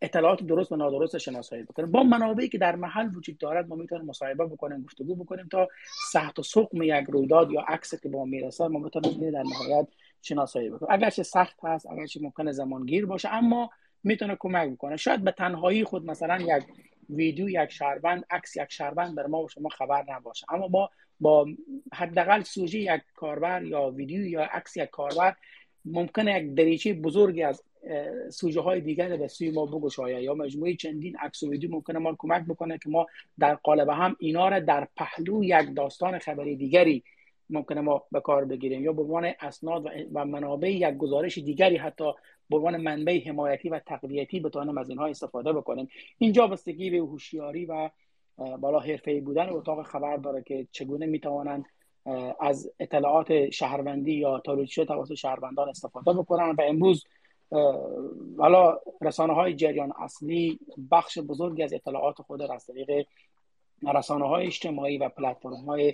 اطلاعات 0.03 0.43
درست 0.43 0.73
و 0.73 0.77
نادرست 0.77 1.19
شناسایی 1.19 1.63
بکنیم. 1.63 1.91
با 1.91 2.03
منابعی 2.03 2.49
که 2.49 2.59
در 2.59 2.77
محل 2.77 3.09
وجود 3.17 3.39
دارد 3.39 3.69
ما 3.69 3.77
می‌تونیم 3.77 4.05
مصاحبه 4.05 4.47
بکنیم 4.47 4.83
گفتگو 4.83 5.15
بکنیم 5.15 5.49
تا 5.51 5.69
سخت 6.13 6.39
و 6.39 6.43
سقم 6.43 6.83
یک 6.83 7.05
رویداد 7.09 7.51
یا 7.51 7.61
عکس 7.61 7.95
که 7.95 8.09
به 8.09 8.19
ما 8.19 8.25
می‌رسه 8.25 8.69
ما 8.69 8.79
می‌تونیم 8.79 9.31
در 9.31 9.43
نهایت 9.43 9.87
شناسایی 10.25 10.71
بکنیم 10.71 10.93
اگرچه 10.93 11.23
سخت 11.23 11.57
هست 11.63 11.87
اگرچه 11.91 12.21
ممکنه 12.23 12.53
زمانگیر 12.53 13.07
باشه 13.07 13.29
اما 13.35 13.71
می‌تونه 14.05 14.37
کمک 14.41 14.71
بکنه. 14.71 14.97
شاید 14.97 15.25
به 15.25 15.31
تنهایی 15.31 15.85
خود 15.85 16.07
مثلا 16.07 16.41
یک 16.41 16.65
ویدیو 17.11 17.49
یک 17.49 17.71
شهروند 17.71 18.25
عکس 18.31 18.57
یک 18.57 18.69
شهروند 18.69 19.15
بر 19.15 19.27
ما 19.27 19.43
و 19.43 19.49
شما 19.49 19.69
خبر 19.69 20.05
نباشه. 20.09 20.47
اما 20.53 20.69
با 20.69 20.91
با 21.21 21.47
حداقل 21.93 22.43
سوژه 22.43 22.79
یک 22.79 23.03
کاربر 23.17 23.63
یا 23.63 23.91
ویدیو 23.91 24.27
یا 24.27 24.45
عکس 24.45 24.77
یک 24.77 24.91
کاربر 24.91 25.35
ممکنه 25.85 26.41
یک 26.41 26.55
دریچه 26.55 26.93
بزرگی 26.93 27.43
از 27.43 27.63
سوژه 28.31 28.61
های 28.61 28.81
دیگر 28.81 29.17
به 29.17 29.29
سوی 29.29 29.51
ما 29.51 29.67
بگشایه 29.67 30.23
یا 30.23 30.35
مجموعه 30.35 30.77
چندین 30.77 31.17
عکس 31.17 31.43
و 31.43 31.51
ویدیو 31.51 31.71
ممکنه 31.71 31.99
ما 31.99 32.17
کمک 32.19 32.45
بکنه 32.49 32.79
که 32.79 32.89
ما 32.89 33.07
در 33.39 33.55
قالب 33.55 33.89
هم 33.89 34.17
اینا 34.19 34.49
را 34.49 34.61
در 34.61 34.89
پهلو 34.97 35.45
یک 35.45 35.75
داستان 35.77 36.19
خبری 36.19 36.57
دیگری 36.57 37.05
ممکنه 37.51 37.81
ما 37.81 38.03
به 38.13 38.21
کار 38.21 38.45
بگیریم. 38.45 38.85
یا 38.85 38.93
به 38.93 39.03
عنوان 39.03 39.33
اسناد 39.41 39.87
و 40.13 40.25
منابع 40.25 40.73
یک 40.73 40.97
گزارش 40.97 41.39
دیگری 41.39 41.77
حتی 41.77 42.13
به 42.51 42.57
عنوان 42.57 42.77
منبع 42.77 43.21
حمایتی 43.27 43.69
و 43.69 43.79
تقویتی 43.79 44.41
بتوانیم 44.41 44.79
از 44.79 44.91
اینها 44.91 45.07
استفاده 45.07 45.53
بکنیم. 45.53 45.89
اینجا 46.19 46.47
بستگی 46.47 46.91
به 46.91 46.97
هوشیاری 46.97 47.67
و 47.67 47.91
بالا 48.61 48.79
حرفه‌ای 48.79 49.21
بودن 49.21 49.49
اتاق 49.49 49.83
خبر 49.83 50.17
داره 50.17 50.43
که 50.43 50.67
چگونه 50.73 51.07
می‌توانند 51.07 51.65
از 52.41 52.73
اطلاعات 52.81 53.51
شهروندی 53.51 54.13
یا 54.13 54.39
تاریخی 54.39 54.85
توسط 54.85 55.15
شهروندان 55.15 55.69
استفاده 55.69 56.13
بکنن 56.13 56.51
و 56.59 56.63
امروز 56.63 57.05
حالا 58.39 58.81
رسانه 59.01 59.35
های 59.35 59.55
جریان 59.55 59.93
اصلی 59.99 60.59
بخش 60.91 61.19
بزرگی 61.19 61.63
از 61.63 61.73
اطلاعات 61.73 62.23
خود 62.23 62.43
را 62.43 62.55
از 62.55 62.67
طریق 62.67 63.07
رسانه 63.95 64.29
های 64.29 64.47
اجتماعی 64.47 64.99
و 64.99 65.09
پلتفرم 65.09 65.65
های 65.65 65.93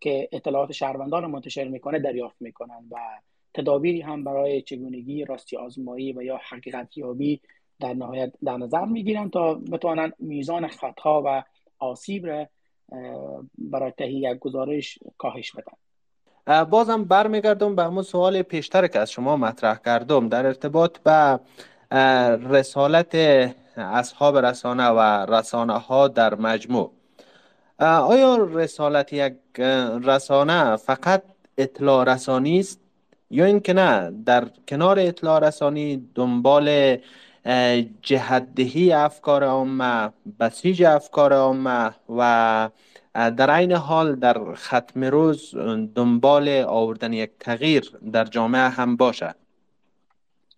که 0.00 0.28
اطلاعات 0.32 0.72
شهروندان 0.72 1.26
منتشر 1.26 1.68
می‌کنه 1.68 1.98
دریافت 1.98 2.36
می‌کنن 2.40 2.84
و 2.90 2.96
تدابیری 3.54 4.00
هم 4.00 4.24
برای 4.24 4.62
چگونگی 4.62 5.24
راستی 5.24 5.56
آزمایی 5.56 6.12
و 6.12 6.22
یا 6.22 6.40
حقیقت 6.50 6.96
یابی 6.96 7.40
در 7.80 7.94
نهایت 7.94 8.32
در 8.44 8.56
نظر 8.56 8.84
می‌گیرن 8.84 9.30
تا 9.30 9.54
بتوانند 9.54 10.12
میزان 10.18 10.68
خطا 10.68 11.22
و 11.26 11.42
آسیب 11.78 12.26
را 12.26 12.48
برای 13.58 13.92
تهیه 13.98 14.34
گزارش 14.34 14.98
کاهش 15.18 15.52
بدن. 15.52 16.64
بازم 16.64 17.04
برمیگردم 17.04 17.76
به 17.76 17.82
همون 17.82 18.02
سوال 18.02 18.42
پیشتر 18.42 18.86
که 18.86 18.98
از 18.98 19.10
شما 19.10 19.36
مطرح 19.36 19.78
کردم. 19.84 20.28
در 20.28 20.46
ارتباط 20.46 20.98
به 20.98 21.40
رسالت 22.50 23.14
اصحاب 23.76 24.38
رسانه 24.38 24.88
و 24.88 25.00
رسانه 25.28 25.78
ها 25.78 26.08
در 26.08 26.34
مجموع. 26.34 26.92
آیا 27.78 28.36
رسالت 28.36 29.12
یک 29.12 29.34
رسانه 30.04 30.76
فقط 30.76 31.22
اطلاع 31.58 32.14
رسانی 32.14 32.58
است؟ 32.60 32.80
یا 33.30 33.44
اینکه 33.44 33.72
نه 33.72 34.10
در 34.26 34.48
کنار 34.68 34.98
اطلاع 34.98 35.48
رسانی 35.48 36.08
دنبال 36.14 36.96
جهدهی 38.02 38.92
افکار 38.92 39.44
عامه 39.44 40.12
بسیج 40.40 40.82
افکار 40.82 41.32
عامه 41.32 41.90
و 42.08 42.70
در 43.14 43.50
این 43.50 43.72
حال 43.72 44.16
در 44.16 44.54
ختم 44.54 45.04
روز 45.04 45.54
دنبال 45.94 46.48
آوردن 46.48 47.12
یک 47.12 47.30
تغییر 47.40 47.98
در 48.12 48.24
جامعه 48.24 48.68
هم 48.68 48.96
باشه. 48.96 49.34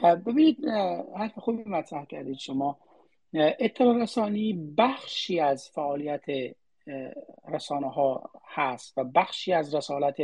ببینید 0.03 0.69
حرف 1.17 1.39
خوبی 1.39 1.65
مطرح 1.67 2.05
کردید 2.05 2.39
شما. 2.39 2.79
اطلاع 3.35 4.03
رسانی 4.03 4.75
بخشی 4.79 5.41
از 5.41 5.69
فعالیت 5.69 6.25
رسانه 7.49 7.91
ها 7.91 8.31
هست 8.47 8.99
و 8.99 9.05
بخشی 9.05 9.53
از 9.53 9.75
رسالت 9.75 10.17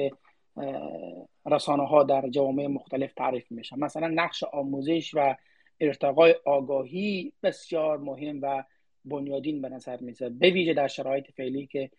رسانه 1.47 1.87
ها 1.87 2.03
در 2.03 2.29
جوامع 2.29 2.67
مختلف 2.67 3.15
تعریف 3.15 3.53
میشن 3.53 3.79
مثلا 3.79 4.09
نقش 4.09 4.45
آموزش 4.45 5.11
و 5.15 5.37
ارتقای 5.81 6.35
آگاهی 6.45 7.33
بسیار 7.43 7.99
مهم 7.99 8.39
و 8.43 8.65
بنیادین 9.05 9.63
به 9.63 9.69
نظر 9.69 9.97
میسه 10.01 10.29
به 10.29 10.51
ویژه 10.51 10.75
در 10.75 10.89
شرایط 10.89 11.31
فعلی 11.37 11.67
که 11.67 11.91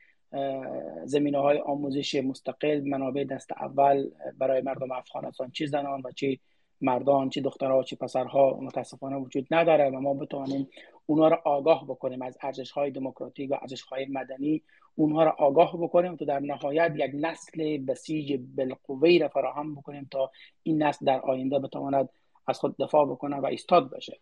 زمینه 1.06 1.38
های 1.38 1.58
آموزش 1.58 2.16
مستقل 2.16 2.82
منابع 2.82 3.24
دست 3.24 3.52
اول 3.52 4.10
برای 4.38 4.62
مردم 4.62 4.92
افغانستان 4.92 5.52
چه 5.52 5.66
زنان 5.66 6.02
و 6.06 6.12
چه 6.12 6.40
مردان 6.82 7.30
چه 7.30 7.42
دخترها 7.42 7.84
چه 7.84 7.96
پسرها 7.96 8.60
متاسفانه 8.62 9.18
وجود 9.18 9.48
نداره 9.52 9.90
و 9.90 10.00
ما 10.00 10.14
بتوانیم 10.14 10.70
اونها 11.06 11.28
را 11.28 11.42
آگاه 11.46 11.86
بکنیم 11.86 12.22
از 12.22 12.38
ارزش 12.42 12.72
های 12.72 12.92
دموکراتیک 12.92 13.52
و 13.52 13.54
ارزش 13.62 13.82
های 13.82 14.06
مدنی 14.06 14.62
اونها 14.96 15.24
را 15.24 15.32
آگاه 15.32 15.78
بکنیم 15.78 16.16
تا 16.16 16.26
در 16.26 16.40
نهایت 16.40 16.94
یک 16.96 17.12
نسل 17.14 17.78
بسیج 17.78 18.40
بالقوه 18.56 19.18
را 19.22 19.28
فراهم 19.28 19.76
بکنیم 19.76 20.08
تا 20.12 20.32
این 20.64 20.84
نسل 20.84 21.06
در 21.06 21.20
آینده 21.20 21.60
بتواند 21.60 22.10
از 22.48 22.60
خود 22.60 22.78
دفاع 22.78 23.06
بکنه 23.06 23.36
و 23.36 23.46
ایستاد 23.46 23.92
بشه. 23.92 24.20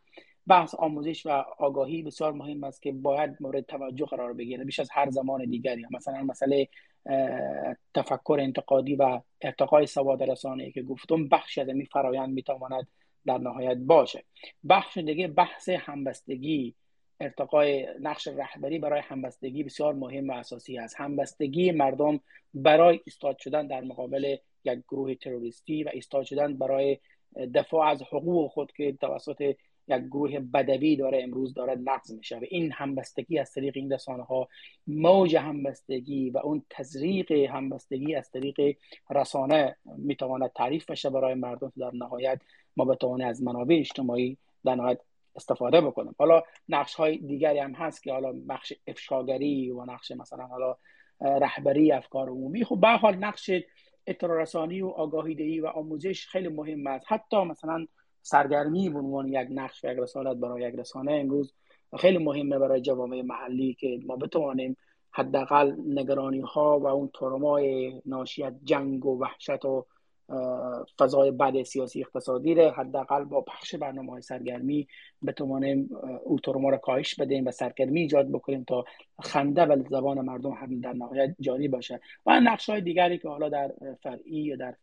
بحث 0.47 0.75
آموزش 0.75 1.25
و 1.25 1.29
آگاهی 1.57 2.03
بسیار 2.03 2.31
مهم 2.31 2.63
است 2.63 2.81
که 2.81 2.91
باید 2.91 3.37
مورد 3.39 3.65
توجه 3.65 4.05
قرار 4.05 4.33
بگیره 4.33 4.63
بیش 4.63 4.79
از 4.79 4.89
هر 4.91 5.09
زمان 5.09 5.45
دیگری 5.45 5.85
مثلا 5.91 6.23
مسئله 6.23 6.67
تفکر 7.93 8.37
انتقادی 8.41 8.95
و 8.95 9.21
ارتقای 9.41 9.87
سواد 9.87 10.23
رسانه 10.23 10.71
که 10.71 10.81
گفتم 10.81 11.27
بخشی 11.27 11.61
از 11.61 11.67
این 11.67 11.85
فرایند 11.85 12.33
می‌تواند 12.33 12.87
در 13.25 13.37
نهایت 13.37 13.77
باشه. 13.77 14.23
بخش 14.69 14.97
دیگه 14.97 15.27
بحث 15.27 15.69
همبستگی 15.69 16.75
ارتقای 17.19 17.87
نقش 18.01 18.27
رهبری 18.27 18.79
برای 18.79 19.01
همبستگی 19.01 19.63
بسیار 19.63 19.93
مهم 19.93 20.29
و 20.29 20.33
اساسی 20.33 20.77
است. 20.77 20.95
همبستگی 20.97 21.71
مردم 21.71 22.19
برای 22.53 22.99
ایستاد 23.05 23.37
شدن 23.37 23.67
در 23.67 23.81
مقابل 23.81 24.35
یک 24.63 24.79
گروه 24.89 25.15
تروریستی 25.15 25.83
و 25.83 25.89
ایستاد 25.93 26.23
شدن 26.23 26.57
برای 26.57 26.97
دفاع 27.53 27.87
از 27.87 28.01
حقوق 28.01 28.51
خود 28.51 28.71
که 28.71 28.97
توسط 29.01 29.55
یک 29.87 30.01
گروه 30.01 30.39
بدوی 30.39 30.95
داره 30.95 31.23
امروز 31.23 31.53
داره 31.53 31.75
نقض 31.75 32.11
میشه. 32.11 32.37
و 32.37 32.45
این 32.49 32.71
همبستگی 32.71 33.39
از 33.39 33.51
طریق 33.51 33.73
این 33.77 33.91
رسانه 33.91 34.23
ها 34.23 34.47
موج 34.87 35.35
همبستگی 35.35 36.29
و 36.29 36.37
اون 36.37 36.65
تزریق 36.69 37.31
همبستگی 37.31 38.15
از 38.15 38.31
طریق 38.31 38.77
رسانه 39.09 39.75
می‌تواند 39.97 40.51
تعریف 40.55 40.91
بشه 40.91 41.09
برای 41.09 41.33
مردم 41.33 41.73
در 41.77 41.91
نهایت 41.93 42.41
ما 42.77 42.85
بتوانیم 42.85 43.27
از 43.27 43.43
منابع 43.43 43.75
اجتماعی 43.75 44.37
در 44.65 44.75
نهایت 44.75 44.99
استفاده 45.35 45.81
بکنیم. 45.81 46.15
حالا 46.19 46.43
نقش 46.69 46.95
های 46.95 47.17
دیگری 47.17 47.59
هم 47.59 47.71
هست 47.71 48.03
که 48.03 48.13
حالا 48.13 48.31
نقش 48.47 48.73
افشاگری 48.87 49.71
و 49.71 49.85
نقش 49.85 50.11
مثلا 50.11 50.45
حالا 50.45 50.77
رهبری 51.21 51.91
افکار 51.91 52.29
عمومی. 52.29 52.65
خب 52.65 52.79
به 52.81 52.87
حال 52.87 53.15
نقش 53.15 53.51
اطلاع 54.07 54.41
رسانی 54.41 54.81
و 54.81 54.87
آگاهی 54.87 55.35
دهی 55.35 55.59
و 55.59 55.67
آموزش 55.67 56.27
خیلی 56.27 56.47
مهم 56.47 56.87
است. 56.87 57.05
حتی 57.07 57.43
مثلا 57.43 57.87
سرگرمی 58.21 58.89
به 58.89 58.99
عنوان 58.99 59.27
یک 59.27 59.47
نقش 59.51 59.85
و 59.85 59.91
یک 59.91 59.97
رسالت 59.99 60.37
برای 60.37 60.61
یک 60.61 60.75
رسانه 60.75 61.13
امروز 61.13 61.53
خیلی 61.99 62.17
مهمه 62.17 62.59
برای 62.59 62.81
جوامع 62.81 63.21
محلی 63.21 63.73
که 63.73 63.99
ما 64.05 64.15
بتوانیم 64.15 64.77
حداقل 65.11 65.75
نگرانی 65.87 66.39
ها 66.39 66.79
و 66.79 66.87
اون 66.87 67.09
ترمای 67.13 68.01
ناشی 68.05 68.43
جنگ 68.63 69.05
و 69.05 69.19
وحشت 69.19 69.65
و 69.65 69.85
فضای 70.99 71.31
بد 71.31 71.63
سیاسی 71.63 72.01
اقتصادی 72.01 72.55
رو 72.55 72.69
حداقل 72.69 73.23
با 73.23 73.41
پخش 73.41 73.75
برنامه 73.75 74.11
های 74.11 74.21
سرگرمی 74.21 74.87
بتوانیم 75.27 75.89
او 76.23 76.39
ترما 76.39 76.69
را 76.69 76.77
کاهش 76.77 77.15
بدیم 77.15 77.47
و 77.47 77.51
سرگرمی 77.51 78.01
ایجاد 78.01 78.29
بکنیم 78.29 78.63
تا 78.63 78.85
خنده 79.21 79.65
و 79.65 79.83
زبان 79.89 80.21
مردم 80.21 80.51
هم 80.51 80.79
در 80.79 80.93
نهایت 80.93 81.35
جاری 81.39 81.67
باشه. 81.67 81.99
و 82.25 82.39
نقش 82.39 82.69
های 82.69 82.81
دیگری 82.81 83.17
که 83.17 83.29
حالا 83.29 83.49
در 83.49 83.71
فرعی 84.03 84.41
یا 84.41 84.55
در 84.55 84.75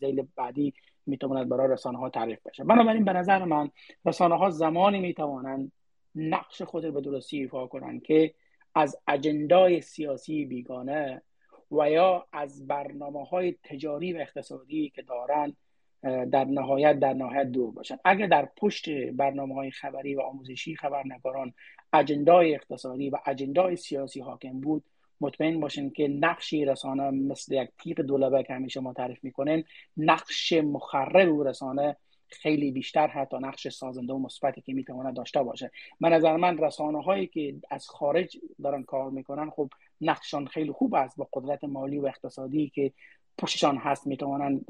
زیل 0.00 0.26
بعدی 0.36 0.74
می‌تواند 1.06 1.48
برای 1.48 1.72
رسانه 1.72 1.98
ها 1.98 2.10
تعریف 2.10 2.38
بشه. 2.46 2.64
بنابراین 2.64 3.04
به 3.04 3.12
نظر 3.12 3.44
من 3.44 3.70
رسانه 4.04 4.38
ها 4.38 4.50
زمانی 4.50 5.00
می‌توانند 5.00 5.72
نقش 6.14 6.62
خود 6.62 6.94
به 6.94 7.00
درستی 7.00 7.38
ایفا 7.38 7.66
کنند 7.66 8.02
که 8.02 8.34
از 8.74 8.96
اجندای 9.08 9.80
سیاسی 9.80 10.44
بیگانه 10.44 11.22
و 11.70 11.90
یا 11.90 12.26
از 12.32 12.66
برنامه 12.66 13.24
های 13.24 13.54
تجاری 13.64 14.12
و 14.12 14.16
اقتصادی 14.16 14.92
که 14.94 15.02
دارند 15.02 15.56
در 16.02 16.44
نهایت 16.44 16.98
در 16.98 17.12
نهایت 17.12 17.46
دور 17.46 17.70
باشند 17.70 18.00
اگر 18.04 18.26
در 18.26 18.48
پشت 18.56 18.88
برنامه 18.90 19.54
های 19.54 19.70
خبری 19.70 20.14
و 20.14 20.20
آموزشی 20.20 20.76
خبرنگاران 20.76 21.54
اجندای 21.92 22.54
اقتصادی 22.54 23.10
و 23.10 23.18
اجندای 23.26 23.76
سیاسی 23.76 24.20
حاکم 24.20 24.60
بود 24.60 24.84
مطمئن 25.20 25.60
باشین 25.60 25.90
که 25.90 26.08
نقشی 26.08 26.64
رسانه 26.64 27.10
مثل 27.10 27.54
یک 27.54 27.70
تیغ 27.82 28.00
دولبه 28.00 28.42
که 28.42 28.54
همیشه 28.54 28.80
ما 28.80 28.92
تعریف 28.92 29.24
می‌کنیم 29.24 29.64
نقش 29.96 30.52
مخرب 30.52 31.28
او 31.28 31.44
رسانه 31.44 31.96
خیلی 32.28 32.70
بیشتر 32.70 33.06
حتی 33.06 33.36
نقش 33.36 33.68
سازنده 33.68 34.12
و 34.12 34.18
مثبتی 34.18 34.60
که 34.60 34.72
می‌تونه 34.72 35.12
داشته 35.12 35.42
باشه. 35.42 35.70
من 36.00 36.12
نظر 36.12 36.36
من 36.36 36.58
رسانه 36.58 37.02
هایی 37.02 37.26
که 37.26 37.54
از 37.70 37.88
خارج 37.88 38.38
دارن 38.62 38.82
کار 38.82 39.10
می‌کنن 39.10 39.50
خب 39.50 39.70
نقششان 40.00 40.46
خیلی 40.46 40.72
خوب 40.72 40.94
است 40.94 41.16
با 41.16 41.28
قدرت 41.32 41.64
مالی 41.64 41.98
و 41.98 42.06
اقتصادی 42.06 42.72
که 42.74 42.92
پشتشان 43.38 43.76
هست 43.76 44.06
می‌توانند 44.06 44.66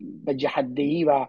به 0.00 0.34
جهدهی 0.34 1.04
و 1.04 1.26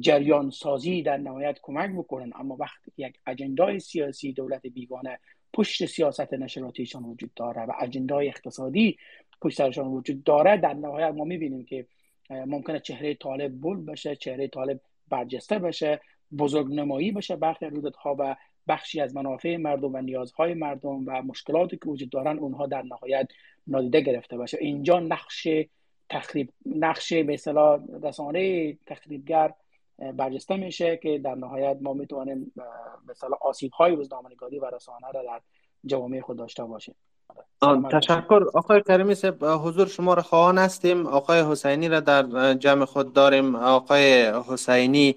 جریان 0.00 0.50
سازی 0.50 1.02
در 1.02 1.16
نهایت 1.16 1.58
کمک 1.62 1.90
بکنن 1.90 2.32
اما 2.34 2.56
وقتی 2.56 2.92
یک 2.96 3.18
اجندای 3.26 3.80
سیاسی 3.80 4.32
دولت 4.32 4.66
بیگانه 4.66 5.18
پشت 5.52 5.86
سیاست 5.86 6.32
نشراتیشان 6.32 7.02
وجود 7.02 7.34
داره 7.34 7.62
و 7.62 7.72
اجندای 7.80 8.28
اقتصادی 8.28 8.98
پشت 9.42 9.58
سرشان 9.58 9.86
وجود 9.86 10.24
داره. 10.24 10.56
در 10.56 10.74
نهایت 10.74 11.14
ما 11.14 11.24
می‌بینیم 11.24 11.64
که 11.64 11.86
ممکنه 12.30 12.80
چهره 12.80 13.14
طالب 13.14 13.52
بول 13.52 13.84
بشه 13.84 14.16
چهره 14.16 14.48
طالب 14.48 14.80
برجسته 15.08 15.58
بشه 15.58 16.00
بزرگنمایی 16.38 17.12
بشه 17.12 17.36
برخی 17.36 17.66
رویدادها 17.66 18.16
و 18.18 18.36
بخشی 18.68 19.00
از 19.00 19.14
منافع 19.14 19.56
مردم 19.56 19.94
و 19.94 20.00
نیازهای 20.00 20.54
مردم 20.54 21.04
و 21.06 21.22
مشکلاتی 21.22 21.76
که 21.76 21.88
وجود 21.88 22.10
دارن 22.10 22.38
اونها 22.38 22.66
در 22.66 22.82
نهایت 22.82 23.28
نادیده 23.66 24.00
گرفته 24.00 24.36
باشه. 24.36 24.58
اینجا 24.60 25.00
نقش 25.00 25.48
تخریب 26.10 26.52
نقش 26.66 27.12
به 27.12 27.36
رسانه 28.02 28.72
تخریبگر 28.86 29.54
برجسته 30.16 30.56
میشه 30.56 30.96
که 30.96 31.18
در 31.18 31.34
نهایت 31.34 31.78
ما 31.80 31.92
می‌تونیم 31.92 32.52
به 33.06 33.14
آسیب 33.40 33.72
های 33.72 33.96
روزنامه‌نگاری 33.96 34.58
و 34.58 34.64
رسانه 34.64 35.10
را 35.14 35.22
در 35.22 35.40
جوامع 35.84 36.20
خود 36.20 36.36
داشته 36.36 36.64
باشیم. 36.64 36.94
تشکر. 37.92 38.44
آقای 38.54 38.82
کریمی 38.82 39.14
صاحب 39.14 39.44
حضور 39.44 39.86
شما 39.86 40.14
را 40.14 40.22
خواهان 40.22 40.58
هستیم. 40.58 41.06
آقای 41.06 41.40
حسینی 41.40 41.88
را 41.88 42.00
در 42.00 42.54
جمع 42.54 42.84
خود 42.84 43.12
داریم. 43.12 43.56
آقای 43.56 44.32
حسینی 44.48 45.16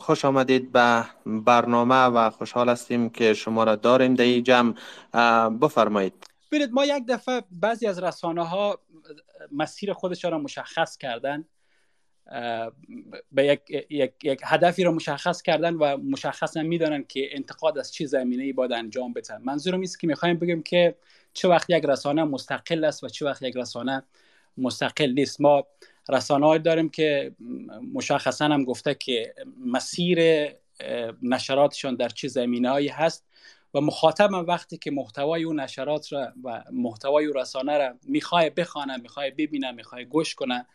خوش 0.00 0.24
آمدید 0.24 0.72
به 0.72 1.04
برنامه 1.26 2.04
و 2.04 2.30
خوشحال 2.30 2.68
هستیم 2.68 3.10
که 3.10 3.34
شما 3.34 3.64
را 3.64 3.76
داریم. 3.76 4.14
در 4.14 4.24
این 4.24 4.42
جمع 4.42 4.74
بفرمایید. 5.48 6.14
ببینید 6.52 6.72
ما 6.72 6.84
یک 6.84 7.06
دفعه 7.08 7.42
بعضی 7.50 7.86
از 7.86 8.02
رسانه 8.02 8.48
ها 8.48 8.78
مسیر 9.52 9.92
خودشان 9.92 10.32
را 10.32 10.38
مشخص 10.38 10.96
کردن. 10.96 11.44
به 13.32 13.46
یک, 13.46 13.60
یک،, 13.90 14.12
یک 14.22 14.40
هدفی 14.44 14.84
را 14.84 14.92
مشخص 14.92 15.42
کردن 15.42 15.74
و 15.74 15.96
مشخصا 15.96 16.62
می‌دانن 16.62 17.04
که 17.08 17.28
انتقاد 17.36 17.78
از 17.78 17.92
چه 17.92 18.06
زمینه 18.06 18.44
ای 18.44 18.52
باید 18.52 18.72
انجام 18.72 19.12
بدن 19.12 19.42
منظورم 19.42 19.80
است 19.80 20.00
که 20.00 20.06
می‌خوایم 20.06 20.38
بگیم 20.38 20.62
که 20.62 20.94
چه 21.32 21.48
وقت 21.48 21.70
یک 21.70 21.84
رسانه 21.84 22.24
مستقل 22.24 22.84
است 22.84 23.04
و 23.04 23.08
چه 23.08 23.26
وقت 23.26 23.42
یک 23.42 23.56
رسانه 23.56 24.02
مستقل 24.58 25.10
نیست. 25.10 25.40
ما 25.40 25.66
رسانه 26.08 26.58
داریم 26.58 26.88
که 26.88 27.34
مشخصا 27.94 28.44
هم 28.44 28.64
گفته 28.64 28.94
که 28.94 29.34
مسیر 29.66 30.48
نشراتشان 31.22 31.96
در 31.96 32.08
چه 32.08 32.28
زمینه 32.28 32.70
هایی 32.70 32.88
هست 32.88 33.26
و 33.74 33.80
مخاطب 33.80 34.30
وقتی 34.48 34.76
که 34.78 34.90
محتوای 34.90 35.44
اون 35.44 35.60
نشرات 35.60 36.12
را 36.12 36.32
و 36.44 36.64
محتوای 36.72 37.26
اون 37.26 37.36
رسانه 37.36 37.78
را 37.78 37.94
می‌خوای 38.02 38.50
بخوانه 38.50 38.96
می‌خوای 38.96 39.30
ببینه 39.30 39.72
می‌خوای 39.72 40.04
گوش 40.04 40.34
کنه 40.34 40.66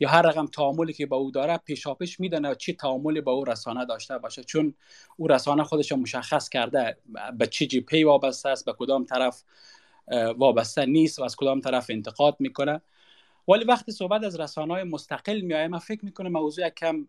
یا 0.00 0.08
هر 0.08 0.22
رقم 0.22 0.46
تعاملی 0.46 0.92
که 0.92 1.06
با 1.06 1.16
او 1.16 1.30
داره 1.30 1.56
پیشاپیش 1.56 2.20
میدانه 2.20 2.54
چی 2.54 2.72
تعاملی 2.72 3.20
با 3.20 3.32
او 3.32 3.44
رسانه 3.44 3.84
داشته 3.84 4.18
باشه. 4.18 4.44
چون 4.44 4.74
او 5.16 5.28
رسانه 5.28 5.64
خودش 5.64 5.92
مشخص 5.92 6.48
کرده 6.48 6.96
به 7.38 7.46
جی 7.46 7.80
پی 7.80 8.04
وابسته 8.04 8.48
است 8.48 8.64
به 8.64 8.72
کدام 8.72 9.04
طرف 9.04 9.42
وابسته 10.36 10.86
نیست 10.86 11.18
و 11.18 11.24
از 11.24 11.36
کدام 11.36 11.60
طرف 11.60 11.86
انتقاد 11.90 12.36
می‌کنه. 12.38 12.80
ولی 13.48 13.64
وقتی 13.64 13.92
صحبت 13.92 14.24
از 14.24 14.40
رسانه 14.40 14.74
های 14.74 14.82
مستقل 14.82 15.40
میایه 15.40 15.68
من 15.68 15.78
فکر 15.78 16.04
می‌کنه 16.04 16.28
موضوع 16.28 16.68
کم 16.68 17.08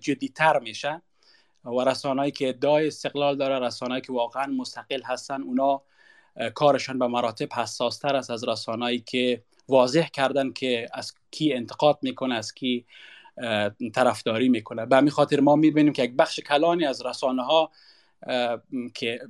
جدیتر 0.00 0.58
میشه. 0.58 1.02
و 1.64 1.80
رسانه‌ای 1.80 2.30
که 2.30 2.48
ادعای 2.48 2.86
استقلال 2.86 3.36
داره 3.36 3.66
رسانه‌ای 3.66 4.00
که 4.00 4.12
واقعا 4.12 4.46
مستقل 4.46 5.02
هستن 5.02 5.42
اونا 5.42 5.82
کارشان 6.54 6.98
به 6.98 7.06
مراتب 7.06 7.52
حساستر 7.52 8.16
است 8.16 8.30
از 8.30 8.48
رسانه‌ای 8.48 8.98
که 8.98 9.42
واضح 9.68 10.08
کردن 10.08 10.52
که 10.52 10.88
از 10.92 11.12
کی 11.30 11.52
انتقاد 11.52 11.98
می‌کنه 12.02 12.34
از 12.34 12.54
کی 12.54 12.84
طرفداری 13.94 14.48
می‌کنه. 14.48 14.86
به 14.86 14.96
همین 14.96 15.10
خاطر 15.10 15.40
ما 15.40 15.56
می‌بینیم 15.56 15.92
که 15.92 16.02
یک 16.02 16.12
بخش 16.12 16.40
کلانی 16.40 16.86
از 16.86 17.06
رسانه 17.06 17.42
ها 17.42 17.70
که 18.94 19.20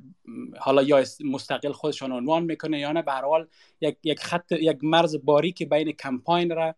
حالا 0.58 0.82
یا 0.82 1.04
مستقل 1.24 1.72
خودشان 1.72 2.12
عنوان 2.12 2.44
می‌کنه 2.44 2.80
یا 2.80 2.92
نه 2.92 3.02
به 3.02 3.12
حال 3.12 3.46
یک 3.80 3.96
یک 4.02 4.20
خط 4.20 4.52
یک 4.52 4.78
مرز 4.82 5.16
باریک 5.24 5.62
بین 5.62 5.92
کمپاین 5.92 6.50
را 6.50 6.74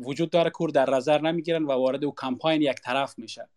وجود 0.00 0.30
داره 0.30 0.50
کور 0.50 0.70
در 0.70 0.90
نظر 0.90 1.20
نمی‌گیرن 1.20 1.62
و 1.64 1.72
وارد 1.72 2.04
او 2.04 2.14
کمپاین 2.14 2.62
یک 2.62 2.76
طرف 2.76 3.18
میشه. 3.18 3.48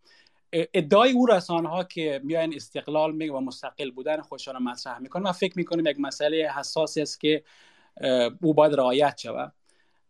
ادعای 0.54 1.12
او 1.12 1.26
رسانه 1.26 1.70
ها 1.70 1.84
که 1.84 2.22
میاین 2.24 2.56
استقلال 2.56 3.16
میگه 3.16 3.34
و 3.34 3.40
مستقل 3.40 3.92
بودن 3.92 4.22
خودشان 4.22 4.56
رو 4.56 4.60
مطرح 4.60 5.00
می‌کنن 5.00 5.24
من 5.24 5.32
فکر 5.32 5.54
می‌کنم 5.58 5.86
یک 5.86 6.00
مسئله 6.00 6.52
حساسی 6.58 7.02
است 7.02 7.20
که 7.20 7.44
او 8.42 8.54
باید 8.54 8.74
رعایت 8.74 9.18
شود. 9.18 9.54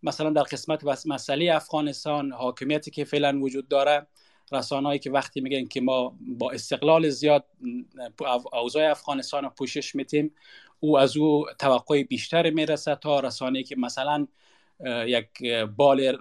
مثلا 0.04 0.30
در 0.30 0.44
قسمت 0.44 1.08
مسئله 1.08 1.56
افغانستان 1.56 2.32
حاکمیتی 2.32 2.92
که 2.92 3.06
فعلا 3.06 3.40
وجود 3.40 3.68
داره 3.68 4.08
رسانه‌ای 4.52 5.00
که 5.00 5.12
وقتی 5.12 5.42
میگن 5.42 5.66
که 5.66 5.82
ما 5.82 6.18
با 6.20 6.52
استقلال 6.52 7.10
زیاد 7.10 7.46
اوضاع 8.54 8.92
افغانستان 8.92 9.44
رو 9.44 9.50
پوشش 9.50 9.96
میتیم 9.96 10.36
او 10.80 11.00
از 11.00 11.18
او 11.18 11.46
توقع 11.60 12.04
بیشتر 12.04 12.50
می‌رسه 12.50 12.96
تا 12.96 13.20
رسانه‌ای 13.20 13.64
که 13.64 13.76
مثلا 13.76 14.28
یک 14.88 15.44
بال 15.76 16.18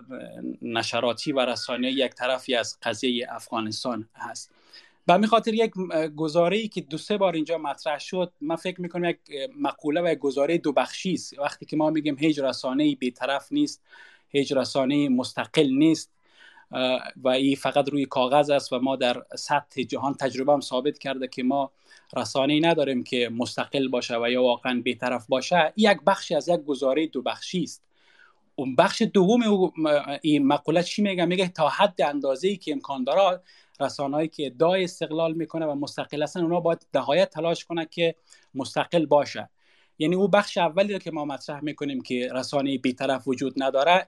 نشراتی 0.63 1.33
و 1.33 1.41
رسانه 1.41 1.91
یک 1.91 2.15
طرفی 2.15 2.55
از 2.55 2.79
قضیه 2.83 3.27
افغانستان 3.31 4.09
هست. 4.15 4.51
به 5.07 5.13
همین 5.13 5.27
خاطر 5.27 5.55
یک 5.55 5.71
گزاره 6.17 6.57
ای 6.57 6.69
که 6.69 6.81
دو 6.81 6.99
سه 6.99 7.17
بار 7.17 7.35
اینجا 7.35 7.59
مطرح 7.59 7.99
شد 7.99 8.33
من 8.41 8.57
فکر 8.57 8.81
می‌کنم 8.81 9.11
یک 9.11 9.19
مقوله 9.61 10.03
و 10.03 10.13
یک 10.13 10.19
گزاره 10.19 10.59
دو 10.59 10.73
بخشی 10.73 11.13
است. 11.13 11.39
وقتی 11.39 11.67
که 11.67 11.77
ما 11.77 11.91
میگیم 11.91 12.17
هیچ 12.19 12.39
رسانه 12.39 12.85
ای 12.85 12.95
بیطرف 12.95 13.53
نیست 13.53 13.83
هیچ 14.29 14.53
رسانه 14.53 15.09
مستقل 15.09 15.69
نیست 15.71 16.11
و 17.17 17.29
این 17.29 17.57
فقط 17.57 17.89
روی 17.89 18.07
کاغذ 18.07 18.51
است 18.51 18.73
و 18.73 18.79
ما 18.79 18.97
در 18.97 19.23
سطح 19.37 19.83
جهان 19.83 20.15
تجربه 20.15 20.53
هم 20.53 20.61
ثابت 20.61 20.99
کرده 20.99 21.29
که 21.29 21.43
ما 21.43 21.71
رسانه 22.17 22.61
نداریم 22.63 23.05
که 23.05 23.29
مستقل 23.29 23.89
باشه 23.89 24.17
و 24.17 24.31
یا 24.31 24.43
واقعا 24.43 24.81
بیطرف 24.85 25.27
باشه 25.27 25.73
یک 25.77 25.99
بخشی 26.07 26.35
از 26.35 26.49
یک 26.49 26.61
گزاره 26.61 27.07
دو 27.07 27.23
بخشی 27.23 27.63
است. 27.63 27.90
بخش 28.79 29.03
دوم 29.03 29.73
این 30.23 30.47
مقوله 30.47 30.83
چی 30.83 31.03
میگه؟ 31.03 31.25
میگه 31.25 31.49
تا 31.49 31.69
حد 31.69 32.03
اندازه 32.03 32.49
ای 32.49 32.57
که 32.57 32.73
امکان 32.73 33.05
داره 33.05 33.41
رسانه‌ای 33.81 34.29
که 34.29 34.47
ادعای 34.47 34.85
استقلال 34.85 35.33
می‌کنه 35.33 35.67
و 35.67 35.75
مستقل 35.75 36.23
هستن 36.23 36.41
اونا 36.41 36.61
باید 36.61 36.87
نهایت 36.95 37.31
تلاش 37.31 37.65
کنه 37.65 37.87
که 37.87 38.15
مستقل 38.55 39.07
باشه. 39.07 39.51
یعنی 39.99 40.15
او 40.15 40.29
بخش 40.29 40.59
اولی 40.59 40.99
که 40.99 41.11
ما 41.11 41.25
مطرح 41.25 41.65
می‌کنیم 41.65 42.01
که 42.01 42.29
رسانه 42.35 42.79
بیطرف 42.79 43.29
وجود 43.29 43.63
نداره 43.63 44.07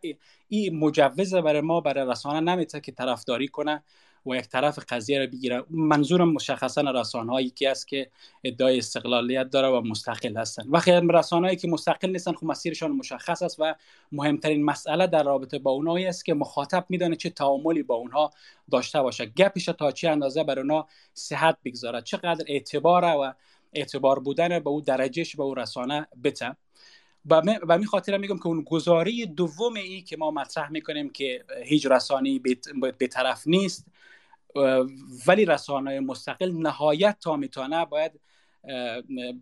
این 0.48 0.78
مجوز 0.78 1.34
برای 1.34 1.60
ما 1.60 1.80
برای 1.80 2.10
رسانه 2.10 2.40
نمی‌تونه 2.40 2.80
که 2.80 2.92
طرفداری 2.92 3.48
کنه. 3.48 3.82
و 4.26 4.34
یک 4.34 4.48
طرف 4.48 4.78
قضیه 4.88 5.18
رو 5.18 5.26
بگیره 5.26 5.64
منظورم 5.70 6.32
مشخصا 6.32 6.80
رسانه 6.80 7.32
هایی 7.32 7.50
که 7.50 7.70
است 7.70 7.88
که 7.88 8.10
ادعای 8.44 8.78
استقلالیت 8.78 9.50
داره 9.50 9.68
و 9.68 9.80
مستقل 9.80 10.36
هستن. 10.36 10.68
و 10.68 10.80
رسانه 11.18 11.46
هایی 11.46 11.56
که 11.56 11.68
مستقل 11.68 12.10
نیستن 12.10 12.32
خب 12.32 12.46
مسیرشان 12.46 12.90
مشخص 12.90 13.42
است 13.42 13.56
و 13.60 13.74
مهمترین 14.12 14.64
مسئله 14.64 15.06
در 15.06 15.22
رابطه 15.22 15.58
با 15.58 15.70
اونایی 15.70 16.06
است 16.06 16.24
که 16.24 16.34
مخاطب 16.34 16.86
میدانه 16.88 17.16
چه 17.16 17.30
تعاملی 17.30 17.82
با 17.82 17.94
اونها 17.94 18.30
داشته 18.70 19.02
باشه. 19.02 19.26
گپش 19.26 19.64
تا 19.64 19.90
چه 19.90 20.10
اندازه 20.10 20.44
بر 20.44 20.58
اونها 20.58 20.88
صحت 21.14 21.58
بگذاره. 21.64 22.02
چقدر 22.02 22.44
اعتبار 22.48 23.04
و 23.04 23.34
اعتبار 23.72 24.18
بودن 24.18 24.58
به 24.58 24.70
او 24.70 24.80
درجهش 24.80 25.36
به 25.36 25.42
او 25.42 25.54
رسانه 25.54 26.06
بته. 26.24 26.56
و 27.66 27.78
می 27.78 27.86
خاطر 27.86 28.18
میگم 28.18 28.38
که 28.38 28.46
اون 28.46 28.62
گزاری 28.62 29.26
دوم 29.26 29.74
ای 29.74 30.02
که 30.02 30.16
ما 30.16 30.30
مطرح 30.30 30.70
می‌کنیم 30.70 31.10
که 31.10 31.44
هیچ 31.64 31.86
رسانه 31.86 32.40
به 32.98 33.06
طرف 33.06 33.42
نیست 33.46 33.86
ولی 35.26 35.44
رسانه 35.44 36.00
مستقل 36.00 36.52
نهایت 36.52 37.16
تا 37.20 37.36
می‌تونه 37.36 37.84
باید 37.84 38.12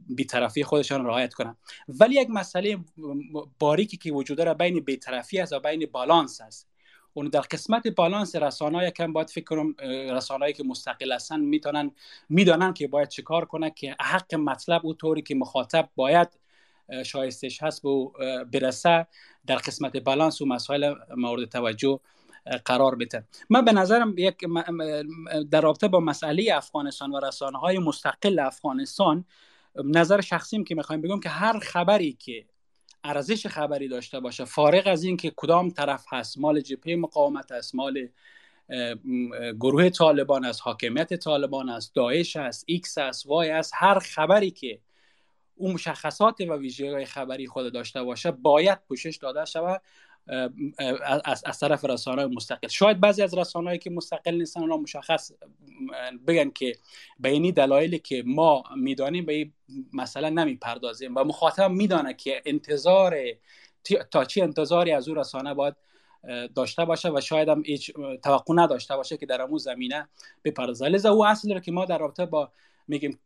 بیطرفی 0.09 0.65
خودشان 0.65 1.05
رعایت 1.05 1.35
کنن. 1.35 1.57
ولی 1.89 2.15
یک 2.15 2.31
مسئله 2.31 2.79
باریکی 3.59 3.97
که 3.97 4.13
وجود 4.13 4.39
داره 4.39 4.55
بین 4.55 4.81
بیطرفی 4.81 5.41
است 5.41 5.53
و 5.53 5.61
بین 5.61 5.89
بالانس 5.93 6.41
است. 6.41 6.71
اون 7.15 7.29
در 7.29 7.41
قسمت 7.41 7.89
بالانس 7.89 8.37
رسانه 8.37 8.89
یکم 8.89 9.13
باید 9.13 9.31
فکر 9.31 9.45
کنم 9.45 9.75
رسانه‌ای 10.17 10.53
که 10.53 10.65
مستقل 10.65 11.13
هستن 11.13 11.41
می‌تونن 11.41 11.91
می‌دانن 12.29 12.73
که 12.73 12.89
باید 12.89 13.09
چیکار 13.09 13.45
کنه 13.45 13.71
که 13.71 13.97
حق 14.01 14.35
مطلب 14.35 14.87
او 14.87 14.95
طوری 14.95 15.23
که 15.23 15.35
مخاطب 15.35 15.89
باید 15.97 16.29
شایستش 17.05 17.63
هست 17.63 17.83
به 17.83 18.45
برسه. 18.53 19.07
در 19.47 19.57
قسمت 19.57 19.97
بالانس 19.97 20.41
و 20.41 20.47
مسائل 20.47 20.95
مورد 21.17 21.49
توجه 21.49 22.01
قرار 22.65 22.95
بده. 22.95 23.25
من 23.51 23.65
به 23.65 23.73
نظرم 23.73 24.15
یک 24.19 24.37
در 25.51 25.61
رابطه 25.61 25.89
با 25.89 26.01
مسئله 26.01 26.51
افغانستان 26.55 27.11
و 27.11 27.21
رسانه 27.21 27.59
های 27.59 27.79
مستقل 27.79 28.39
افغانستان 28.39 29.25
نظر 29.85 30.21
شخصیم 30.21 30.65
که 30.65 30.75
می‌خوایم 30.75 31.03
بگم 31.03 31.21
که 31.21 31.29
هر 31.29 31.59
خبری 31.59 32.13
که 32.13 32.45
ارزش 33.05 33.47
خبری 33.47 33.89
داشته 33.89 34.21
باشه 34.21 34.45
فارغ 34.45 34.87
از 34.87 35.05
اینکه 35.05 35.33
کدام 35.37 35.71
طرف 35.71 36.05
هست 36.09 36.39
مال 36.39 36.61
جبهه 36.61 36.97
مقاومت 36.97 37.53
است 37.53 37.75
مال 37.75 38.09
گروه 39.61 39.91
طالبان 39.91 40.45
است 40.45 40.61
حاکمیت 40.63 41.15
طالبان 41.15 41.69
است 41.69 41.95
داعش 41.95 42.37
است 42.37 42.65
X 42.67 42.99
است 42.99 43.27
Y 43.27 43.51
است 43.51 43.73
هر 43.77 43.99
خبری 43.99 44.51
که 44.51 44.79
اون 45.57 45.73
مشخصات 45.73 46.41
و 46.41 46.57
ویژگی 46.57 47.05
خبری 47.05 47.47
خود 47.47 47.73
داشته 47.73 48.03
باشه 48.03 48.31
باید 48.31 48.79
پوشش 48.89 49.17
داده 49.17 49.45
شود. 49.45 49.83
از, 51.25 51.43
از 51.47 51.59
طرف 51.59 51.85
رسانه 51.85 52.27
مستقل. 52.27 52.69
شاید 52.69 53.01
بعضی 53.01 53.23
از 53.23 53.39
رسانه‌ای 53.39 53.79
که 53.79 53.91
مستقل 53.91 54.35
نیستن 54.35 54.61
اونا 54.61 54.77
مشخص 54.77 55.33
بگن 56.27 56.51
که 56.51 56.77
به 57.21 57.29
اینی 57.29 57.53
دلایلی 57.53 57.99
که 57.99 58.23
ما 58.27 58.63
می‌دانیم 58.77 59.27
به 59.27 59.33
این 59.33 59.53
مسئله 59.93 60.31
نمی‌پردازیم. 60.31 61.15
و 61.17 61.25
مخاطب 61.25 61.71
میدانه 61.71 62.15
که 62.15 62.43
انتظار 62.47 63.17
تا 64.11 64.25
چی 64.25 64.43
انتظاری 64.43 64.93
از 64.93 65.09
او 65.09 65.15
رسانه 65.15 65.55
باید 65.55 65.75
داشته 66.55 66.85
باشه 66.85 67.09
و 67.09 67.21
شاید 67.21 67.49
هم 67.49 67.63
هیچ 67.67 67.93
توقع 68.23 68.55
نداشته 68.57 68.97
باشه 68.97 69.17
که 69.17 69.27
در 69.27 69.43
امون 69.43 69.59
زمینه 69.59 70.09
بپردازه. 70.45 70.89
لذا 70.89 71.11
او 71.13 71.27
اصل 71.27 71.55
رو 71.55 71.61
که 71.61 71.73
ما 71.73 71.85
در 71.85 71.99
رابطه 71.99 72.27
با 72.27 72.53
میگیم 72.89 73.19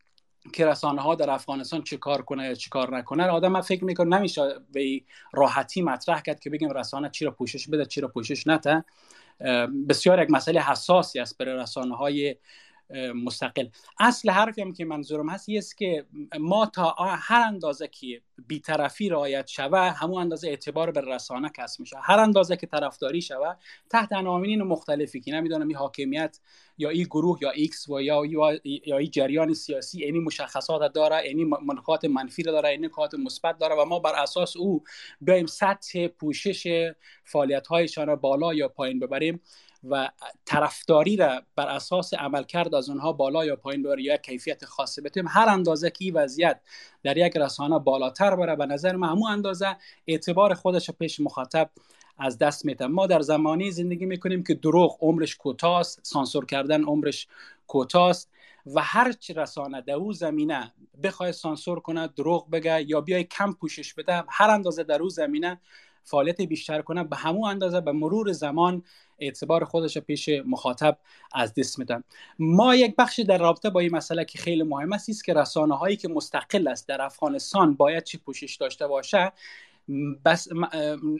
که 0.52 0.66
رسانه 0.66 1.02
ها 1.02 1.14
در 1.14 1.30
افغانستان 1.30 1.82
چه 1.82 1.96
کار 1.96 2.22
کنه 2.22 2.44
یا 2.44 2.54
چه 2.54 2.70
کار 2.70 2.98
نکنه 2.98 3.26
آدم 3.26 3.52
من 3.52 3.60
فکر 3.60 3.84
می‌کنم 3.84 4.14
نمیشه 4.14 4.42
به 4.72 5.00
راحتی 5.32 5.82
مطرح 5.82 6.20
کرد 6.20 6.40
که 6.40 6.50
بگیم 6.50 6.70
رسانه 6.70 7.10
چی 7.10 7.24
را 7.24 7.30
پوشش 7.30 7.68
بده 7.68 7.86
چی 7.86 8.00
را 8.00 8.08
پوشش 8.08 8.46
نده. 8.46 8.84
بسیار 9.88 10.22
یک 10.22 10.30
مسئله 10.30 10.60
حساسی 10.60 11.18
است 11.18 11.38
برای 11.38 11.56
رسانه 11.56 11.96
های 11.96 12.36
مستقل. 13.14 13.66
اصل 14.00 14.30
حرفی 14.30 14.62
هم 14.62 14.72
که 14.72 14.84
منظورم 14.84 15.28
هست 15.28 15.48
است 15.48 15.76
که 15.76 16.06
ما 16.40 16.66
تا 16.66 16.94
هر 16.98 17.40
اندازه 17.40 17.88
که 17.88 18.20
بیطرفی 18.46 19.08
رعایت 19.08 19.46
شوه 19.46 19.78
همون 19.78 20.20
اندازه 20.20 20.48
اعتبار 20.48 20.90
به 20.90 21.00
رسانه 21.00 21.50
کسب 21.56 21.80
میشه. 21.80 21.96
هر 22.02 22.18
اندازه 22.18 22.56
که 22.56 22.66
طرفداری 22.66 23.22
شوه 23.22 23.54
تحت 23.90 24.12
عناوین 24.12 24.62
مختلفی 24.62 25.20
که 25.20 25.32
نمی‌دونم 25.32 25.68
این 25.68 25.76
حاکمیت 25.76 26.38
یا 26.78 26.90
این 26.90 27.04
گروه 27.04 27.38
یا 27.42 27.50
X 27.50 27.88
و 27.88 28.00
یا 28.00 28.24
یا 28.64 28.98
این 28.98 29.10
جریان 29.10 29.54
سیاسی 29.54 30.04
اینی 30.04 30.18
مشخصات 30.18 30.92
داره 30.92 31.16
اینی 31.16 31.50
نکات 31.66 32.04
منفی 32.04 32.42
داره 32.42 32.68
اینی 32.68 32.86
نکات 32.86 33.14
مثبت 33.14 33.58
داره 33.58 33.74
و 33.74 33.84
ما 33.84 33.98
بر 33.98 34.14
اساس 34.22 34.56
او 34.56 34.84
بیایم 35.20 35.46
سطح 35.46 36.06
پوشش 36.08 36.92
فعالیت 37.24 37.66
هایشان 37.66 38.14
بالا 38.14 38.54
یا 38.54 38.68
پایین 38.68 38.98
ببریم 38.98 39.40
و 39.90 40.10
طرفداری 40.44 41.16
را 41.16 41.42
بر 41.56 41.68
اساس 41.68 42.14
عملکرد 42.14 42.74
از 42.74 42.88
اونها 42.88 43.12
بالا 43.12 43.44
یا 43.44 43.56
پایین 43.56 43.82
ببره 43.82 44.02
یا 44.02 44.16
کیفیت 44.16 44.64
خاصی 44.64 45.00
بتیم 45.00 45.28
هر 45.28 45.48
اندازه 45.48 45.90
که 45.90 46.12
وضعیت 46.12 46.60
در 47.02 47.16
یک 47.16 47.36
رسانه 47.36 47.78
بالاتر 47.78 48.23
بره 48.30 48.56
به 48.56 48.66
نظر 48.66 48.96
من. 48.96 49.08
همون 49.08 49.30
اندازه 49.30 49.76
اعتبار 50.06 50.54
خودش 50.54 50.90
پیش 50.90 51.20
مخاطب 51.20 51.70
از 52.18 52.38
دست 52.38 52.64
میده. 52.64 52.86
ما 52.86 53.06
در 53.06 53.20
زمانی 53.20 53.70
زندگی 53.70 54.06
می‌کنیم 54.06 54.42
که 54.42 54.54
دروغ 54.54 54.98
عمرش 55.00 55.36
کوتاست 55.36 56.00
سانسور 56.02 56.46
کردن 56.46 56.84
عمرش 56.84 57.28
کوتاست 57.66 58.30
و 58.66 58.80
هر 58.82 59.12
چی 59.12 59.32
رسانه 59.32 59.80
در 59.80 59.94
او 59.94 60.12
زمینه 60.12 60.72
بخواد 61.02 61.30
سانسور 61.30 61.80
کنه 61.80 62.06
دروغ 62.08 62.50
بگه 62.50 62.82
یا 62.82 63.00
بیای 63.00 63.24
کم 63.24 63.52
پوشش 63.52 63.94
بده 63.94 64.24
هر 64.28 64.50
اندازه 64.50 64.82
در 64.82 65.02
او 65.02 65.08
زمینه 65.08 65.60
فعالیت 66.04 66.40
بیشتر 66.40 66.82
کنه 66.82 67.04
به 67.04 67.16
همون 67.16 67.50
اندازه 67.50 67.80
به 67.80 67.92
مرور 67.92 68.32
زمان 68.32 68.82
اعتبار 69.18 69.64
خودش 69.64 69.98
پیش 69.98 70.28
مخاطب 70.46 70.98
از 71.32 71.54
دست 71.54 71.78
میدن 71.78 72.04
ما 72.38 72.74
یک 72.74 72.96
بخشی 72.96 73.24
در 73.24 73.38
رابطه 73.38 73.70
با 73.70 73.80
این 73.80 73.96
مسئله 73.96 74.24
که 74.24 74.38
خیلی 74.38 74.62
مهم 74.62 74.92
است 74.92 75.10
است 75.10 75.24
که 75.24 75.34
رسانه 75.34 75.76
هایی 75.76 75.96
که 75.96 76.08
مستقل 76.08 76.68
است 76.68 76.88
در 76.88 77.02
افغانستان 77.02 77.74
باید 77.74 78.04
چی 78.04 78.18
پوشش 78.18 78.56
داشته 78.56 78.86
باشه. 78.86 79.32
بس 80.24 80.48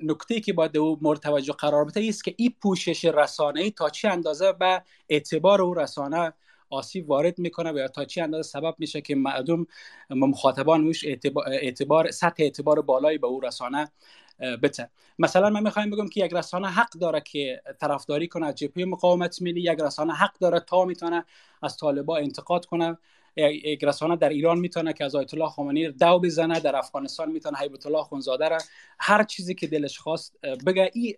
نکته 0.02 0.40
که 0.40 0.52
باید 0.52 0.76
او 0.76 0.98
مورد 1.02 1.20
توجه 1.20 1.52
قرار 1.52 1.84
بده 1.84 2.06
است 2.08 2.24
که 2.24 2.34
این 2.36 2.54
پوشش 2.62 3.04
رسانه 3.04 3.60
ای 3.60 3.70
تا 3.70 3.90
چه 3.90 4.08
اندازه 4.08 4.52
به 4.52 4.82
اعتبار 5.08 5.62
او 5.62 5.74
رسانه 5.74 6.32
آسیب 6.70 7.10
وارد 7.10 7.38
می‌کنه 7.38 7.72
و 7.72 7.78
یا 7.78 7.88
تا 7.88 8.04
چه 8.04 8.22
اندازه 8.22 8.48
سبب 8.48 8.74
میشه 8.78 9.00
که 9.00 9.14
مردم 9.14 9.66
مخاطبان 10.10 10.92
اعتبار, 11.04 11.44
اعتبار 11.48 12.10
سطح 12.10 12.42
اعتبار 12.42 12.82
بالایی 12.82 13.18
به 13.18 13.26
او 13.26 13.40
رسانه 13.40 13.90
بته. 14.38 14.90
مثلا 15.18 15.50
من 15.50 15.62
می‌خوایم 15.62 15.90
بگم 15.90 16.08
که 16.08 16.24
یک 16.24 16.32
رسانه 16.34 16.68
حق 16.68 16.90
داره 16.90 17.20
که 17.20 17.62
طرفداری 17.80 18.28
کنه 18.28 18.46
از 18.46 18.54
جبهه 18.54 18.84
مقاومت 18.84 19.42
ملی 19.42 19.60
یک 19.60 19.78
رسانه 19.80 20.14
حق 20.14 20.38
داره 20.38 20.60
تا 20.60 20.84
می‌تونه 20.84 21.24
از 21.62 21.76
طالبا 21.76 22.16
انتقاد 22.16 22.66
کنه. 22.66 22.98
یک 23.36 23.84
رسانه 23.84 24.16
در 24.16 24.28
ایران 24.28 24.58
می‌تونه 24.58 24.92
که 24.92 25.04
از 25.04 25.14
آیت 25.14 25.34
الله 25.34 25.48
خامنه‌ای 25.48 25.92
دو 25.92 26.18
بزنه 26.18 26.60
در 26.60 26.76
افغانستان 26.76 27.30
می‌تونه 27.32 27.58
هیبت 27.58 27.86
الله 27.86 28.02
خونزاده 28.02 28.48
را. 28.48 28.58
هر 28.98 29.24
چیزی 29.24 29.54
که 29.54 29.66
دلش 29.66 29.98
خواست 29.98 30.36
بگه 30.66 30.90
ای 30.94 31.16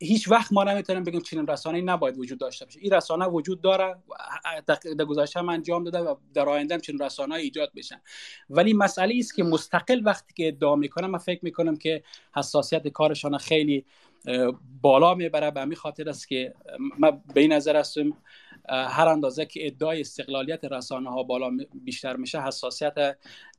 هیچ 0.00 0.28
وقت 0.30 0.52
ما 0.52 0.64
نمی‌تونیم 0.64 1.04
بگیم 1.04 1.20
چنین 1.20 1.46
رسانه 1.46 1.80
نباید 1.80 2.18
وجود 2.18 2.38
داشته 2.38 2.64
باشه. 2.64 2.80
این 2.80 2.92
رسانه 2.92 3.26
وجود 3.26 3.60
داره 3.60 3.96
در 4.98 5.04
گذشته 5.04 5.48
انجام 5.48 5.84
داده 5.84 5.98
و 5.98 6.14
در 6.34 6.48
آینده 6.48 6.74
هم 6.74 6.80
چنین 6.80 6.98
رسانه 6.98 7.34
ایجاد 7.34 7.72
بشن 7.76 8.00
ولی 8.50 8.72
مسئله 8.72 9.14
است 9.18 9.34
که 9.34 9.42
مستقل 9.42 10.00
وقتی 10.04 10.34
که 10.34 10.48
ادعا 10.48 10.76
می‌کنم 10.76 11.10
من 11.10 11.18
فکر 11.18 11.40
می‌کنم 11.42 11.76
که 11.76 12.02
حساسیت 12.36 12.88
کارشان 12.88 13.38
خیلی 13.38 13.84
بالا 14.82 15.14
می‌بره 15.14 15.50
به 15.50 15.60
همین 15.60 15.76
خاطر 15.76 16.08
است 16.08 16.28
که 16.28 16.54
من 16.98 17.22
به 17.34 17.40
این 17.40 17.52
نظر 17.52 17.76
هستم 17.76 18.12
هر 18.68 19.08
اندازه 19.08 19.46
که 19.46 19.66
ادعای 19.66 20.00
استقلالیت 20.00 20.64
رسانه 20.64 21.10
ها 21.10 21.22
بالا 21.22 21.50
بیشتر 21.74 22.16
میشه 22.16 22.42
حساسیت 22.42 22.94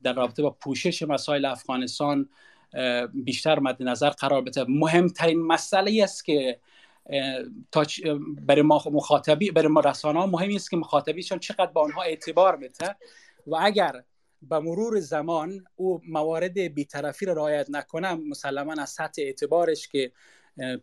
در 0.02 0.12
رابطه 0.12 0.42
با 0.42 0.50
پوشش 0.50 1.02
مسائل 1.02 1.44
افغانستان 1.44 2.28
بیشتر 3.14 3.58
مد 3.58 3.82
نظر 3.82 4.10
قرار 4.10 4.42
بده. 4.42 4.64
مهمترین 4.68 5.42
مسئله 5.42 6.02
است 6.02 6.24
که 6.24 6.58
برای 8.46 8.62
ما 8.62 8.82
مخاطبی 8.92 9.50
برای 9.50 9.68
ما 9.68 9.80
رسانه 9.80 10.20
ها 10.20 10.26
مهم 10.26 10.54
است 10.54 10.70
که 10.70 10.76
مخاطبیشان 10.76 11.38
چقدر 11.38 11.66
با 11.66 11.82
آنها 11.82 12.02
اعتبار 12.02 12.56
بده 12.56 12.96
و 13.46 13.56
اگر 13.60 14.02
به 14.42 14.58
مرور 14.58 15.00
زمان 15.00 15.64
او 15.76 16.00
موارد 16.08 16.58
بیطرفی 16.58 17.26
را 17.26 17.32
رعایت 17.32 17.66
نکنه 17.70 18.14
مسلما 18.14 18.74
از 18.78 18.90
سطح 18.90 19.22
اعتبارش 19.22 19.88
که 19.88 20.12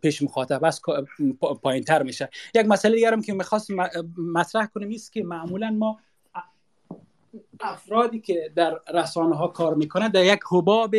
پیش 0.02 0.22
مخاطب 0.22 0.64
است 0.64 0.82
پایین 1.62 1.84
تر 1.84 2.02
میشه. 2.02 2.28
یک 2.54 2.66
مسئله 2.66 2.94
دیگرم 2.94 3.22
که 3.22 3.32
می‌خواست 3.32 3.70
مطرح 4.34 4.66
کنیم 4.66 4.90
است 4.94 5.12
که 5.12 5.24
معمولا 5.24 5.70
ما 5.70 6.00
افرادی 7.60 8.20
که 8.20 8.52
در 8.56 8.80
رسانه 8.94 9.36
ها 9.36 9.48
کار 9.48 9.74
می‌کنه 9.74 10.08
در 10.08 10.24
یک 10.24 10.40
حباب 10.50 10.94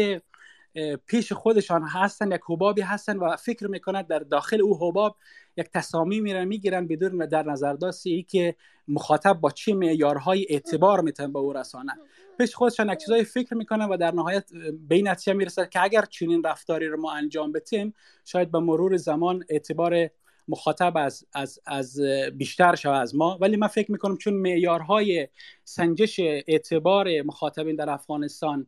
پیش 1.08 1.34
خودشان 1.34 1.84
هستن 1.84 2.32
یک 2.32 2.42
حبابی 2.50 2.82
هستن 2.82 3.18
و 3.18 3.36
فکر 3.36 3.68
می‌کنند 3.68 4.08
در 4.08 4.20
داخل 4.20 4.62
او 4.62 4.78
حباب 4.78 5.16
یک 5.58 5.70
تصامی 5.74 6.22
میرن 6.22 6.46
می‌گیرن 6.46 6.88
بدون 6.88 7.26
در 7.26 7.44
نظر 7.44 7.78
ای 8.06 8.24
که 8.24 8.56
مخاطب 8.88 9.34
با 9.34 9.50
چه 9.50 9.74
معیارهای 9.74 10.46
اعتبار 10.50 11.02
میتن 11.02 11.34
به 11.34 11.40
او 11.40 11.54
رسانه. 11.54 11.94
پیش 12.38 12.56
خودشان 12.56 12.90
یک 12.90 13.00
چیزای 13.00 13.24
فکر 13.24 13.54
می‌کنن 13.54 13.86
و 13.86 13.98
در 13.98 14.12
نهایت 14.12 14.50
به 14.88 14.96
این 14.96 15.08
نتیجه 15.08 15.34
می‌رسد 15.34 15.70
که 15.70 15.84
اگر 15.84 16.06
چنین 16.06 16.44
رفتاری 16.44 16.88
رو 16.88 17.02
ما 17.02 17.12
انجام 17.12 17.52
بتیم 17.52 17.94
شاید 18.26 18.52
به 18.52 18.60
مرور 18.60 18.98
زمان 18.98 19.44
اعتبار 19.50 20.10
مخاطب 20.48 20.98
از, 20.98 21.26
از, 21.34 21.60
از 21.66 22.00
بیشتر 22.34 22.76
شود 22.76 23.02
از 23.02 23.16
ما. 23.16 23.38
ولی 23.42 23.58
من 23.58 23.68
فکر 23.68 23.92
می‌کنم 23.92 24.18
چون 24.18 24.34
معیارهای 24.34 25.28
سنجش 25.64 26.20
اعتبار 26.20 27.22
مخاطبین 27.22 27.76
در 27.76 27.90
افغانستان 27.90 28.68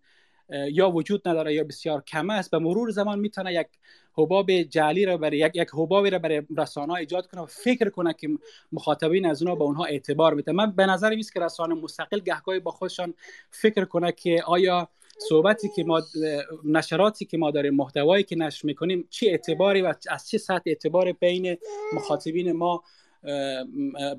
یا 0.50 0.90
وجود 0.90 1.28
نداره 1.28 1.54
یا 1.54 1.64
بسیار 1.64 2.02
کم 2.02 2.30
است. 2.30 2.52
به 2.52 2.60
مرور 2.60 2.90
زمان 2.92 3.20
می‌تونه 3.20 3.54
یک 3.54 3.68
حباب 4.18 4.52
جعلی 4.62 5.06
را 5.06 5.18
برای 5.18 5.38
یک 5.38 5.52
یک 5.56 5.70
حبابی 5.74 6.10
را 6.10 6.20
برای 6.20 6.42
رسانه 6.58 6.94
ایجاد 6.94 7.28
کنه 7.28 7.42
و 7.42 7.46
فکر 7.46 7.90
کنه 7.90 8.14
که 8.14 8.28
مخاطبین 8.72 9.26
از 9.26 9.42
اونها 9.42 9.56
به 9.56 9.64
اونها 9.64 9.86
اعتبار 9.86 10.36
بده 10.36 10.52
من 10.52 10.72
به 10.72 10.86
نظر 10.86 11.10
میاد 11.10 11.30
که 11.34 11.40
رسانه 11.40 11.76
مستقل 11.76 12.20
گهگاهی 12.20 12.60
با 12.60 12.72
خودشان 12.72 13.14
فکر 13.50 13.86
کنه 13.86 14.12
که 14.12 14.44
آیا 14.46 14.90
صحبتی 15.30 15.70
که 15.76 15.84
ما 15.84 16.02
نشراتی 16.64 17.26
که 17.26 17.38
ما 17.38 17.52
داریم 17.52 17.76
محتوایی 17.76 18.24
که 18.24 18.36
نشر 18.36 18.68
می‌کنیم 18.68 19.08
چه 19.10 19.28
اعتباری 19.28 19.82
و 19.82 19.94
از 20.10 20.30
چه 20.30 20.38
سطح 20.38 20.64
اعتبار 20.66 21.12
بین 21.12 21.58
مخاطبین 21.94 22.52
ما 22.52 22.84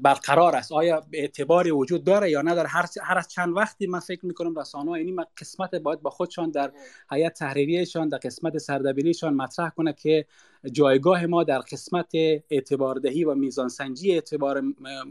برقرار 0.03 0.57
است. 0.57 0.73
آیا 0.73 1.07
اعتباری 1.13 1.71
وجود 1.71 2.05
داره 2.05 2.31
یا 2.31 2.43
نداره 2.43 2.69
هر, 2.69 2.87
هر 3.03 3.19
از 3.19 3.29
چند 3.29 3.57
وقتی 3.57 3.87
من 3.87 4.01
فکر 4.01 4.27
می‌کنم 4.27 4.59
رسانه 4.59 4.91
ها 4.91 4.99
یعنی 4.99 5.17
قسمت 5.41 5.75
باید 5.75 6.03
با 6.03 6.11
خودشان 6.11 6.51
در 6.51 6.73
حیات 7.11 7.33
تحریریشان 7.33 8.09
در 8.09 8.19
قسمت 8.19 8.59
سردبیریشان 8.59 9.35
مطرح 9.35 9.71
کنه 9.71 9.93
که 9.93 10.27
جایگاه 10.73 11.27
ما 11.27 11.45
در 11.45 11.59
قسمت 11.59 12.13
اعتباردهی 12.51 13.25
و 13.25 13.35
میزان 13.35 13.69
سنجی 13.69 14.13
اعتبار 14.13 14.63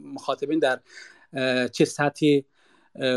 مخاطبین 0.03 0.59
در 0.59 0.79
چه 1.67 1.85
سطحی 1.85 2.45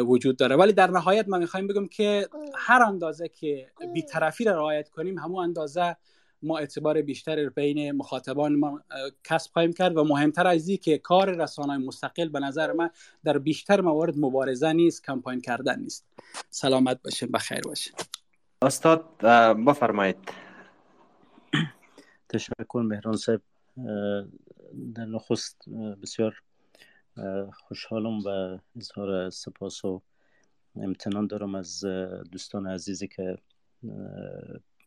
وجود 0.06 0.36
داره. 0.36 0.56
ولی 0.56 0.72
در 0.72 0.90
نهایت 0.90 1.28
من 1.28 1.38
می‌خوایم 1.38 1.66
بگم 1.66 1.86
که 1.86 2.28
هر 2.54 2.82
اندازه 2.82 3.28
که 3.28 3.66
بیطرفی 3.94 4.44
را 4.44 4.52
رعایت 4.52 4.88
کنیم 4.88 5.18
همون 5.18 5.44
اندازه 5.44 5.96
ما 6.46 6.58
اعتبار 6.58 7.02
بیشتر 7.02 7.48
بین 7.48 7.92
مخاطبان 7.92 8.56
ما 8.56 8.80
کسب 9.24 9.52
خواهیم 9.52 9.72
کرد 9.72 9.96
و 9.96 10.04
مهمتر 10.04 10.46
از 10.46 10.70
که 10.70 10.98
کار 10.98 11.30
رسانه 11.30 11.78
مستقل 11.78 12.28
به 12.28 12.40
نظر 12.40 12.72
من 12.72 12.90
در 13.24 13.38
بیشتر 13.38 13.80
موارد 13.80 14.18
مبارزه 14.18 14.72
نیست 14.72 15.04
کمپاین 15.04 15.40
کردن 15.40 15.80
نیست. 15.80 16.06
سلامت 16.50 17.02
باشین 17.02 17.28
بخیر 17.32 17.60
باشین. 17.60 17.92
استاد 18.62 19.04
بفرمایید. 19.66 20.16
تشکر 22.28 22.82
مهران 22.84 23.16
صاحب. 23.16 23.40
در 24.94 25.04
نخست 25.04 25.68
بسیار 26.02 26.42
خوشحالم 27.52 28.18
و 28.18 28.58
اظهار 28.76 29.30
سپاس 29.30 29.84
و 29.84 30.02
امتنان 30.76 31.26
دارم 31.26 31.54
از 31.54 31.84
دوستان 32.32 32.66
عزیزی 32.66 33.08
که 33.08 33.38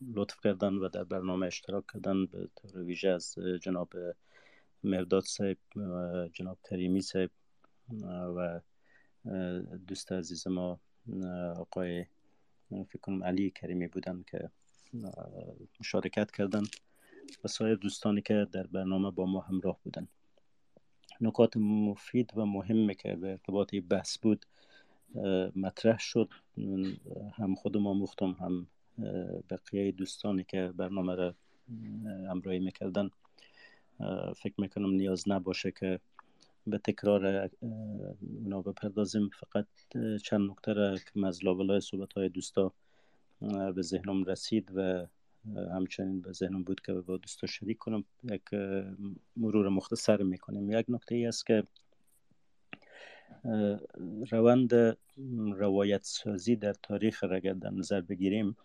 لطف 0.02 0.40
کردن 0.44 0.74
و 0.74 0.90
در 0.90 1.04
برنامه 1.04 1.46
اشتراک 1.46 1.84
کردن 1.94 2.26
به 2.26 2.50
طور 2.56 2.78
ویژه 2.84 3.10
از 3.10 3.36
جناب 3.62 3.94
مرداد 4.84 5.24
صاحب 5.24 5.58
جناب 6.34 6.58
کریمی 6.70 7.02
صاحب 7.02 7.32
و 8.36 8.62
دوست 9.88 10.12
عزیز 10.12 10.48
ما 10.48 10.80
آقای 11.58 12.06
فکر 12.70 13.00
کنم 13.02 13.24
علی 13.24 13.52
کریمی 13.52 13.88
بودن 13.88 14.24
که 14.32 14.50
مشارکت 15.80 16.32
کردن 16.32 16.64
و 17.44 17.48
سایر 17.48 17.76
دوستانی 17.76 18.22
که 18.22 18.48
در 18.52 18.68
برنامه 18.68 19.12
با 19.12 19.26
ما 19.26 19.40
همراه 19.40 19.80
بودن. 19.84 20.08
نکات 21.22 21.58
مفید 21.58 22.32
و 22.38 22.46
مهمی 22.46 22.96
که 22.96 23.16
به 23.16 23.30
ارتباط 23.30 23.76
بحث 23.76 24.18
بود 24.18 24.46
مطرح 25.56 26.00
شد 26.00 26.30
هم 27.34 27.56
خودم 27.56 27.88
آموختم 27.88 28.32
هم 28.32 28.68
بقیه 29.50 29.92
دوستانی 29.92 30.44
که 30.44 30.74
برنامه 30.78 31.16
را 31.16 31.36
همراهی 32.30 32.60
می‌کردن 32.60 33.10
فکر 34.36 34.54
می‌کنم 34.58 34.90
نیاز 34.90 35.30
نباشه 35.30 35.72
که 35.72 36.00
به 36.68 36.78
تکرار 36.78 37.50
اونا 38.22 38.62
بپردازیم. 38.62 39.30
فقط 39.30 39.66
چند 40.24 40.52
نکته 40.52 40.74
را 40.74 40.98
که 40.98 41.26
از 41.26 41.46
لابلای 41.46 41.82
صحبت 41.82 42.14
های 42.14 42.30
دوستا 42.30 42.74
به 43.76 43.82
ذهنم 43.82 44.24
رسید 44.24 44.72
و 44.76 45.08
همچنین 45.56 46.22
به 46.22 46.32
ذهنم 46.32 46.64
بود 46.64 46.82
که 46.82 46.94
با 46.94 47.18
دوستا 47.18 47.48
شریک 47.48 47.78
کنم 47.78 48.04
یک 48.24 48.54
مرور 49.38 49.70
مختصر 49.70 50.22
می‌کنیم. 50.24 50.72
یک 50.72 50.86
نکته 50.90 51.16
ای 51.16 51.26
است 51.26 51.46
که 51.46 51.64
روند 54.32 54.98
روایت 55.54 56.04
سازی 56.04 56.56
در 56.56 56.74
تاریخ 56.74 57.24
را 57.24 57.40
در 57.40 57.70
نظر 57.70 58.02
بگیریم 58.02 58.58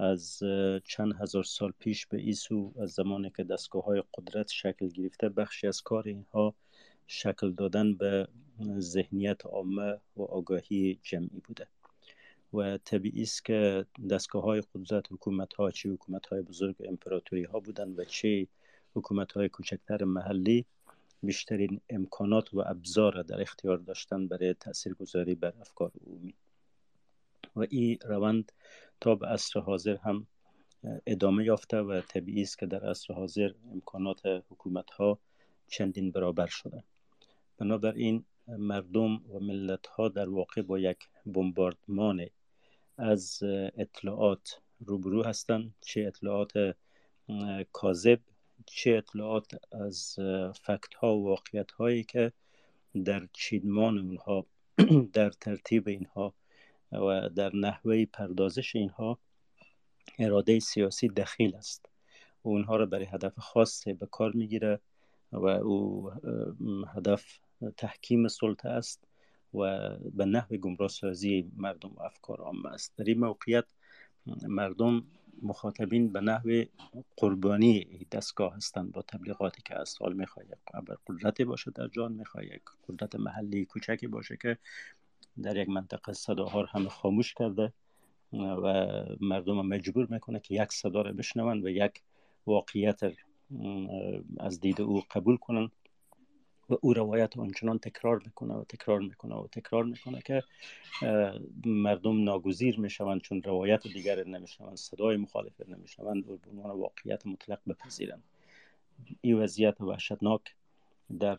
از 0.00 0.42
چند 0.84 1.14
هزار 1.20 1.44
سال 1.44 1.72
پیش 1.78 2.06
به 2.06 2.18
ایسو 2.18 2.72
از 2.80 2.90
زمانی 2.90 3.30
که 3.36 3.44
دستگاه 3.44 3.84
های 3.84 4.02
قدرت 4.14 4.48
شکل 4.48 4.88
گرفته 4.88 5.28
بخشی 5.28 5.66
از 5.66 5.82
کار 5.82 6.08
اینها 6.08 6.54
شکل 7.06 7.52
دادن 7.52 7.94
به 7.94 8.28
ذهنیت 8.78 9.46
عامه 9.46 9.98
و 10.16 10.22
آگاهی 10.22 11.00
جمعی 11.02 11.40
بوده. 11.44 11.66
و 12.54 12.78
طبیعی 12.78 13.22
است 13.22 13.44
که 13.44 13.86
دستگاه 14.10 14.42
های 14.42 14.62
قدرت 14.74 15.12
حکومت 15.12 15.54
ها 15.54 15.70
چه 15.70 15.88
حکومت 15.88 16.26
های 16.26 16.42
بزرگ 16.42 16.76
امپراتوری 16.84 17.44
ها 17.44 17.60
بودن 17.60 17.88
و 17.96 18.04
چه 18.04 18.46
حکومت 18.94 19.32
های 19.32 19.48
کوچکتر 19.48 20.04
محلی 20.04 20.66
بیشترین 21.22 21.80
امکانات 21.90 22.54
و 22.54 22.58
ابزار 22.66 23.22
در 23.22 23.40
اختیار 23.40 23.78
داشتن 23.78 24.28
برای 24.28 24.54
تاثیرگذاری 24.54 25.34
بر 25.34 25.52
افکار 25.60 25.92
عمومی. 26.06 26.34
و 27.56 27.66
این 27.70 27.98
روند 28.04 28.52
تا 29.00 29.14
به 29.14 29.26
عصر 29.26 29.60
حاضر 29.60 29.96
هم 29.96 30.26
ادامه 31.06 31.44
یافته 31.44 31.80
و 31.80 32.00
طبیعی 32.00 32.42
است 32.42 32.58
که 32.58 32.66
در 32.66 32.90
عصر 32.90 33.14
حاضر 33.14 33.50
امکانات 33.72 34.20
حکومت 34.26 34.90
ها 34.90 35.18
چندین 35.68 36.10
برابر 36.10 36.46
شده. 36.46 36.84
بنابراین 37.58 38.24
مردم 38.46 39.14
و 39.14 39.40
ملت 39.40 39.86
ها 39.86 40.08
در 40.08 40.28
واقع 40.28 40.62
با 40.62 40.78
یک 40.78 40.98
بمباردمان 41.26 42.26
از 42.98 43.38
اطلاعات 43.76 44.60
روبرو 44.86 45.22
هستند. 45.24 45.74
چه 45.80 46.00
اطلاعات 46.06 46.76
کاذب 47.72 48.20
چه 48.66 48.90
اطلاعات 48.90 49.52
از 49.72 50.14
فکت 50.62 50.94
ها 50.94 51.16
و 51.16 51.24
واقعیت 51.24 51.70
هایی 51.70 52.04
که 52.04 52.32
در 53.04 53.28
چیدمان 53.32 53.98
اونها 53.98 54.46
در 55.12 55.30
ترتیب 55.30 55.88
اینها 55.88 56.34
و 56.92 57.28
در 57.28 57.56
نحوه 57.56 58.04
پردازش 58.04 58.76
اینها 58.76 59.18
اراده 60.18 60.60
سیاسی 60.60 61.08
دخیل 61.08 61.56
است. 61.56 61.86
و 62.44 62.48
اونها 62.48 62.76
را 62.76 62.86
برای 62.86 63.04
هدف 63.04 63.38
خاص 63.38 63.88
به 63.88 64.06
کار 64.06 64.32
می‌گیره 64.32 64.80
و 65.32 65.46
او 65.46 66.10
هدف 66.94 67.38
تحکیم 67.76 68.28
سلطه 68.28 68.68
است 68.68 69.04
و 69.54 69.90
به 69.98 70.24
نحو 70.24 70.56
گمراه 70.56 70.88
سازی 70.88 71.50
مردم 71.56 71.90
و 71.90 72.02
افکار 72.02 72.40
عامه 72.40 72.68
است. 72.68 72.96
در 72.96 73.04
این 73.04 73.18
موقعیت 73.18 73.64
مردم 74.42 75.06
مخاطبین 75.42 76.12
به 76.12 76.20
نحو 76.20 76.64
قربانی 77.16 78.06
دستگاه 78.12 78.56
هستند 78.56 78.92
با 78.92 79.02
تبلیغاتی 79.02 79.62
که 79.64 79.80
از 79.80 79.88
سال 79.88 80.12
می‌خواه 80.12 80.46
یک 80.46 80.58
قدرتی 81.06 81.44
باشه 81.44 81.70
در 81.70 81.88
جان 81.88 82.12
می‌خواه 82.12 82.44
یک 82.44 82.62
قدرت 82.88 83.16
محلی 83.16 83.64
کوچکی 83.64 84.06
باشه 84.06 84.36
که 84.36 84.58
در 85.42 85.56
یک 85.56 85.68
منطقه 85.68 86.12
صداها 86.12 86.64
همه 86.64 86.88
خاموش 86.88 87.34
کرده 87.34 87.72
و 88.32 88.94
مردم 89.20 89.66
مجبور 89.66 90.06
می‌کنه 90.10 90.40
که 90.40 90.54
یک 90.54 90.72
صدا 90.72 91.02
رو 91.02 91.12
بشنون 91.12 91.62
و 91.66 91.68
یک 91.68 92.02
واقعیت 92.46 93.00
از 94.38 94.60
دید 94.60 94.80
او 94.80 95.02
قبول 95.10 95.36
کنن 95.36 95.70
و 96.70 96.76
او 96.80 96.94
روایت 96.94 97.38
آنچنان 97.38 97.78
تکرار 97.78 98.22
می‌کنه 98.24 98.54
و 98.54 98.64
تکرار 98.64 99.00
می‌کنه 99.00 99.34
و 99.34 99.46
تکرار 99.46 99.84
می‌کنه 99.84 100.20
که 100.22 100.42
مردم 101.64 102.24
ناگزیر 102.24 102.80
می‌شوند 102.80 103.20
چون 103.20 103.42
روایت 103.42 103.82
دیگر 103.82 104.24
نمیشنوند 104.24 104.76
صدای 104.76 105.16
مخالف 105.16 105.60
نمیشنوند 105.68 106.28
و 106.28 106.36
به 106.36 106.50
عنوان 106.50 106.70
واقعیت 106.70 107.26
مطلق 107.26 107.60
بپذیرند. 107.68 108.22
این 109.20 109.38
وضعیت 109.38 109.80
وحشتناک 109.80 110.40
در 111.20 111.36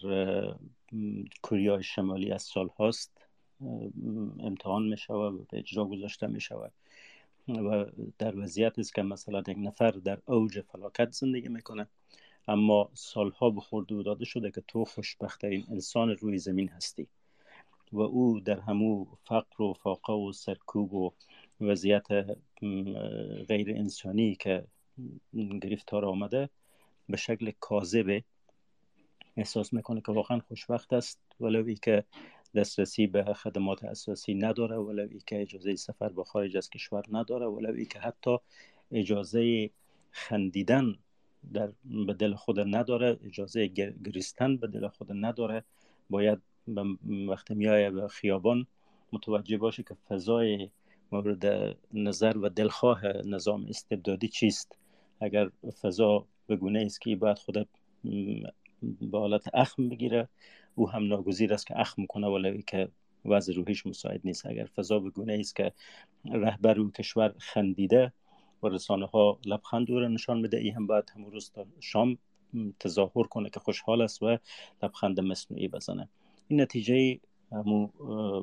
کره 1.44 1.82
شمالی 1.82 2.32
از 2.32 2.42
سال 2.42 2.68
هاست 2.68 3.21
امتحان 4.40 4.84
می 4.84 4.98
شود 4.98 5.34
و 5.34 5.46
به 5.50 5.60
اجرا 5.60 5.86
گذاشته 5.86 6.28
می 6.28 6.42
شود 6.42 6.72
و 7.48 7.86
در 8.18 8.40
وضعیت 8.40 8.80
است 8.80 8.96
که 8.96 9.02
مثلا 9.02 9.40
یک 9.48 9.58
نفر 9.60 9.92
در 9.92 10.20
اوج 10.26 10.62
فلاکت 10.62 11.12
زندگی 11.12 11.48
می‌کنه 11.48 11.88
اما 12.48 12.90
سالها 12.94 13.50
به 13.50 13.62
خورده 13.62 14.04
داده 14.04 14.26
شده 14.26 14.52
که 14.52 14.62
تو 14.68 14.86
خوشبختترین 14.86 15.66
انسان 15.70 16.10
روی 16.10 16.38
زمین 16.38 16.70
هستی. 16.70 17.08
و 17.92 18.02
او 18.02 18.40
در 18.40 18.60
همو 18.60 19.06
فقر 19.24 19.62
و 19.62 19.74
فاقه 19.74 20.14
و 20.14 20.32
سرکوب 20.32 20.94
و 20.94 21.12
وضعیت 21.62 22.08
غیر 23.48 23.70
انسانی 23.70 24.36
که 24.36 24.66
گرفتار 25.62 26.06
آمده 26.06 26.50
به 27.10 27.18
شکل 27.18 27.52
کاذب 27.60 28.22
احساس 29.38 29.74
می‌کنه 29.74 30.02
که 30.02 30.12
واقعا 30.12 30.40
خوشبخت 30.40 30.94
است 30.94 31.20
ولو 31.40 31.74
که 31.74 32.04
دسترسی 32.56 33.08
به 33.08 33.24
خدمات 33.24 33.84
اساسی 33.84 34.34
نداره 34.34 34.78
ولو 34.78 35.08
که 35.26 35.42
اجازه 35.42 35.76
سفر 35.76 36.10
به 36.10 36.24
خارج 36.24 36.58
از 36.58 36.70
کشور 36.70 37.04
نداره 37.12 37.46
ولو 37.46 37.84
که 37.84 38.00
حتی 38.00 38.38
اجازه 38.92 39.70
خندیدن 40.12 40.96
در 41.54 41.72
به 42.06 42.14
دل 42.14 42.34
خود 42.36 42.60
نداره 42.60 43.20
اجازه 43.24 43.68
گریستن 44.06 44.58
به 44.58 44.68
دل 44.68 44.88
خود 44.88 45.08
نداره. 45.12 45.64
باید 46.10 46.40
وقتی 47.28 47.54
میایه 47.54 47.90
به 47.90 48.08
خیابان 48.08 48.68
متوجه 49.12 49.58
باشه 49.58 49.84
که 49.84 49.94
فضای 49.94 50.70
مورد 51.12 51.78
نظر 51.94 52.38
و 52.38 52.50
دلخواه 52.50 53.08
نظام 53.08 53.66
استبدادی 53.70 54.28
چیست. 54.28 54.78
اگر 55.22 55.50
فضا 55.82 56.26
به 56.48 56.56
گونه 56.56 56.80
است 56.86 57.02
که 57.02 57.16
باید 57.16 57.38
خود 57.38 57.68
به 59.02 59.20
حالت 59.20 59.44
اخم 59.54 59.90
بگیره 59.90 60.30
او 60.76 60.90
هم 60.90 61.08
ناگزیر 61.08 61.54
است 61.54 61.68
که 61.68 61.80
اخم 61.80 62.06
کنه 62.06 62.28
ولی 62.28 62.64
که 62.68 62.90
وضع 63.26 63.54
روحیش 63.54 63.86
مساعد 63.86 64.22
نیست. 64.24 64.46
اگر 64.46 64.66
فضا 64.66 65.00
به 65.00 65.10
گونه 65.10 65.38
است 65.40 65.56
که 65.56 65.74
رهبر 66.26 66.80
او 66.80 66.92
کشور 66.92 67.34
خندیده 67.38 68.14
و 68.64 68.68
رسانه 68.68 69.06
ها 69.06 69.40
لبخند 69.46 69.92
او 69.92 70.00
را 70.00 70.08
نشان 70.08 70.40
میده 70.40 70.58
ای 70.58 70.70
هم 70.70 70.88
باید 70.88 71.12
همون 71.16 71.32
روز 71.32 71.52
تا 71.52 71.66
شام 71.80 72.18
تظاهر 72.80 73.24
کنه 73.24 73.50
که 73.50 73.60
خوشحال 73.60 74.02
است 74.02 74.24
و 74.24 74.38
لبخند 74.84 75.20
مصنوعی 75.20 75.68
بزنه. 75.68 76.10
این 76.48 76.62
نتیجه 76.62 77.20
همون 77.52 77.90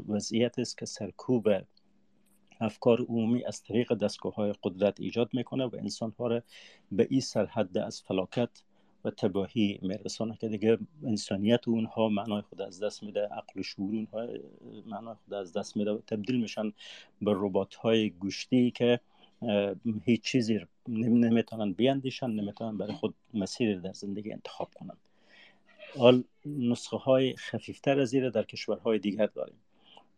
وضعیت 0.08 0.58
است 0.58 0.78
که 0.78 0.86
سرکوب 0.86 1.48
افکار 2.60 3.00
عمومی 3.00 3.44
از 3.44 3.62
طریق 3.62 3.94
دستگاه 3.94 4.34
های 4.34 4.54
قدرت 4.62 5.00
ایجاد 5.00 5.30
می‌کنه 5.32 5.64
و 5.64 5.76
انسان 5.78 6.14
ها 6.18 6.26
را 6.26 6.42
به 6.92 7.06
این 7.10 7.20
سرحد 7.20 7.78
از 7.78 8.02
فلاکت 8.02 8.50
تباهی 9.10 9.78
میرسانه 9.82 10.36
که 10.40 10.48
دیگه 10.48 10.78
انسانیت 11.04 11.68
اونها 11.68 12.08
معنای 12.08 12.42
خود 12.42 12.62
از 12.62 12.82
دست 12.82 13.02
میده 13.02 13.20
عقل 13.20 13.60
و 13.60 13.62
شعور 13.62 13.94
اونها 13.94 14.26
معنای 14.86 15.14
خود 15.14 15.34
از 15.34 15.52
دست 15.52 15.76
میده 15.76 15.90
و 15.90 15.98
تبدیل 15.98 16.40
میشن 16.40 16.72
به 17.22 17.32
ربات 17.36 17.74
های 17.74 18.10
گوشتی 18.10 18.70
که 18.70 19.00
هیچ 20.04 20.22
چیزی 20.22 20.60
نمی‌تونن 20.88 21.72
بیاندیشن 21.72 22.30
نمی‌تونن 22.30 22.78
برای 22.78 22.92
خود 22.92 23.14
مسیر 23.34 23.78
در 23.78 23.92
زندگی 23.92 24.32
انتخاب 24.32 24.74
کنن. 24.74 24.96
حال 25.98 26.24
نسخه 26.46 26.96
های 26.96 27.36
خفیفتر 27.36 28.00
از 28.00 28.14
در 28.14 28.42
کشورهای 28.42 28.98
دیگر 28.98 29.26
داریم. 29.26 29.56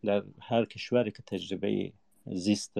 در 0.03 0.23
هر 0.39 0.65
کشوری 0.65 1.11
که 1.11 1.23
تجربه 1.27 1.91
زیست 2.25 2.71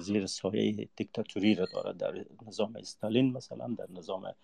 زیر 0.00 0.26
سایه 0.26 0.88
دیکتاتوری 0.96 1.54
را 1.54 1.66
دارد 1.72 1.96
در 1.96 2.24
نظام 2.46 2.76
استالین 2.76 3.32
مثلا 3.32 3.74
در 3.78 3.86
نظام 3.90 4.34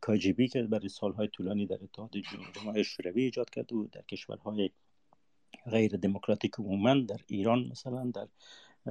کاجیبی 0.00 0.48
که 0.48 0.62
برای 0.62 0.88
سالهای 0.88 1.28
طولانی 1.28 1.66
در 1.66 1.78
اتحاد 1.82 2.10
جمهوری 2.54 2.84
شوروی 2.84 3.22
ایجاد 3.22 3.50
کرده 3.50 3.74
بود 3.74 3.90
در 3.90 4.02
کشورهای 4.02 4.70
غیر 5.70 5.96
دموکراتیک 5.96 6.52
عموما 6.58 6.94
در 6.94 7.20
ایران 7.26 7.68
مثلا 7.70 8.12
در 8.14 8.28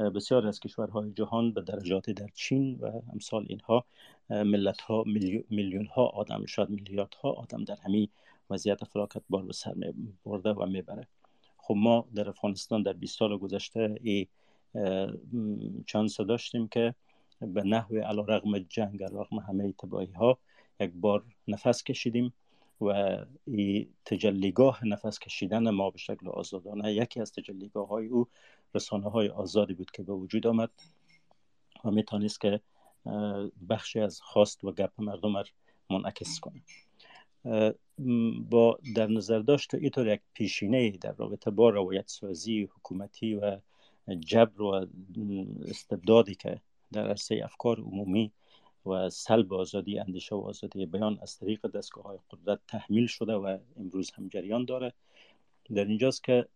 بسیار 0.09 0.47
از 0.47 0.59
کشورهای 0.59 1.11
جهان 1.11 1.53
به 1.53 1.61
درجات 1.61 2.09
در 2.09 2.29
چین 2.33 2.77
و 2.79 3.01
امثال 3.13 3.45
اینها 3.49 3.85
ملت 4.29 4.81
ها 4.81 5.03
میلیون 5.49 5.85
ها 5.85 6.05
آدم 6.05 6.45
شاید 6.45 6.69
میلیارد 6.69 7.13
ها 7.13 7.31
آدم 7.31 7.63
در 7.63 7.77
همین 7.85 8.07
وضعیت 8.49 8.83
فلاکت 8.83 9.21
بار 9.29 9.43
به 9.43 9.53
سر 9.53 9.73
برده 10.25 10.49
و 10.49 10.65
می‌بره 10.65 11.07
خب 11.57 11.75
ما 11.77 12.07
در 12.15 12.29
افغانستان 12.29 12.83
در 12.83 12.93
20 12.93 13.19
سال 13.19 13.37
گذشته 13.37 13.95
ای 14.01 14.27
چانس 15.85 16.21
داشتیم 16.21 16.67
که 16.67 16.95
به 17.41 17.63
نحو 17.63 17.97
علا 17.97 18.21
رغم 18.21 18.59
جنگ 18.59 19.03
رغم 19.03 19.39
همه 19.39 19.71
تباهی 19.71 20.11
ها 20.11 20.37
یک 20.79 20.91
بار 20.91 21.23
نفس 21.47 21.83
کشیدیم 21.83 22.33
و 22.81 23.17
تجلیگاه 24.05 24.85
نفس 24.85 25.19
کشیدن 25.19 25.69
ما 25.69 25.89
به 25.89 25.97
شکل 25.97 26.29
آزادانه 26.29 26.93
یکی 26.93 27.21
از 27.21 27.31
تجلیگاه 27.31 27.87
های 27.87 28.07
او 28.07 28.27
رسانه 28.75 29.09
های 29.09 29.29
آزادی 29.29 29.73
بود 29.73 29.91
که 29.91 30.03
به 30.03 30.13
وجود 30.13 30.47
آمد 30.47 30.69
و 31.85 31.91
می‌تونست 31.91 32.41
که 32.41 32.61
بخشی 33.69 33.99
از 33.99 34.21
خواست 34.21 34.63
و 34.63 34.71
گپ 34.71 34.91
مردم 34.97 35.37
را 35.37 35.45
منعکس 35.89 36.39
کنه. 36.39 36.61
با 38.49 38.79
در 38.95 39.07
نظر 39.07 39.39
داشت 39.39 39.75
اینطور 39.75 40.07
یک 40.07 40.21
پیشینه 40.33 40.91
در 40.91 41.11
رابطه 41.11 41.51
با 41.51 41.69
روایت 41.69 42.07
سازی 42.07 42.69
حکومتی 42.75 43.35
و 43.35 43.59
جبر 44.15 44.61
و 44.61 44.87
استبدادی 45.65 46.35
که 46.35 46.61
در 46.91 47.07
عرصه 47.07 47.41
افکار 47.43 47.79
عمومی 47.79 48.31
و 48.85 49.09
سلب 49.09 49.53
آزادی 49.53 49.99
اندیشه 49.99 50.35
و 50.35 50.39
آزادی 50.39 50.85
بیان 50.85 51.19
از 51.21 51.37
طریق 51.37 51.67
دستگاه 51.67 52.03
های 52.03 52.17
قدرت 52.31 52.59
تحمیل 52.67 53.07
شده 53.07 53.33
و 53.33 53.57
امروز 53.77 54.11
هم 54.11 54.27
جریان 54.27 54.65
داره. 54.65 54.93
در 55.75 55.85
اینجاست 55.85 56.23
که 56.23 56.47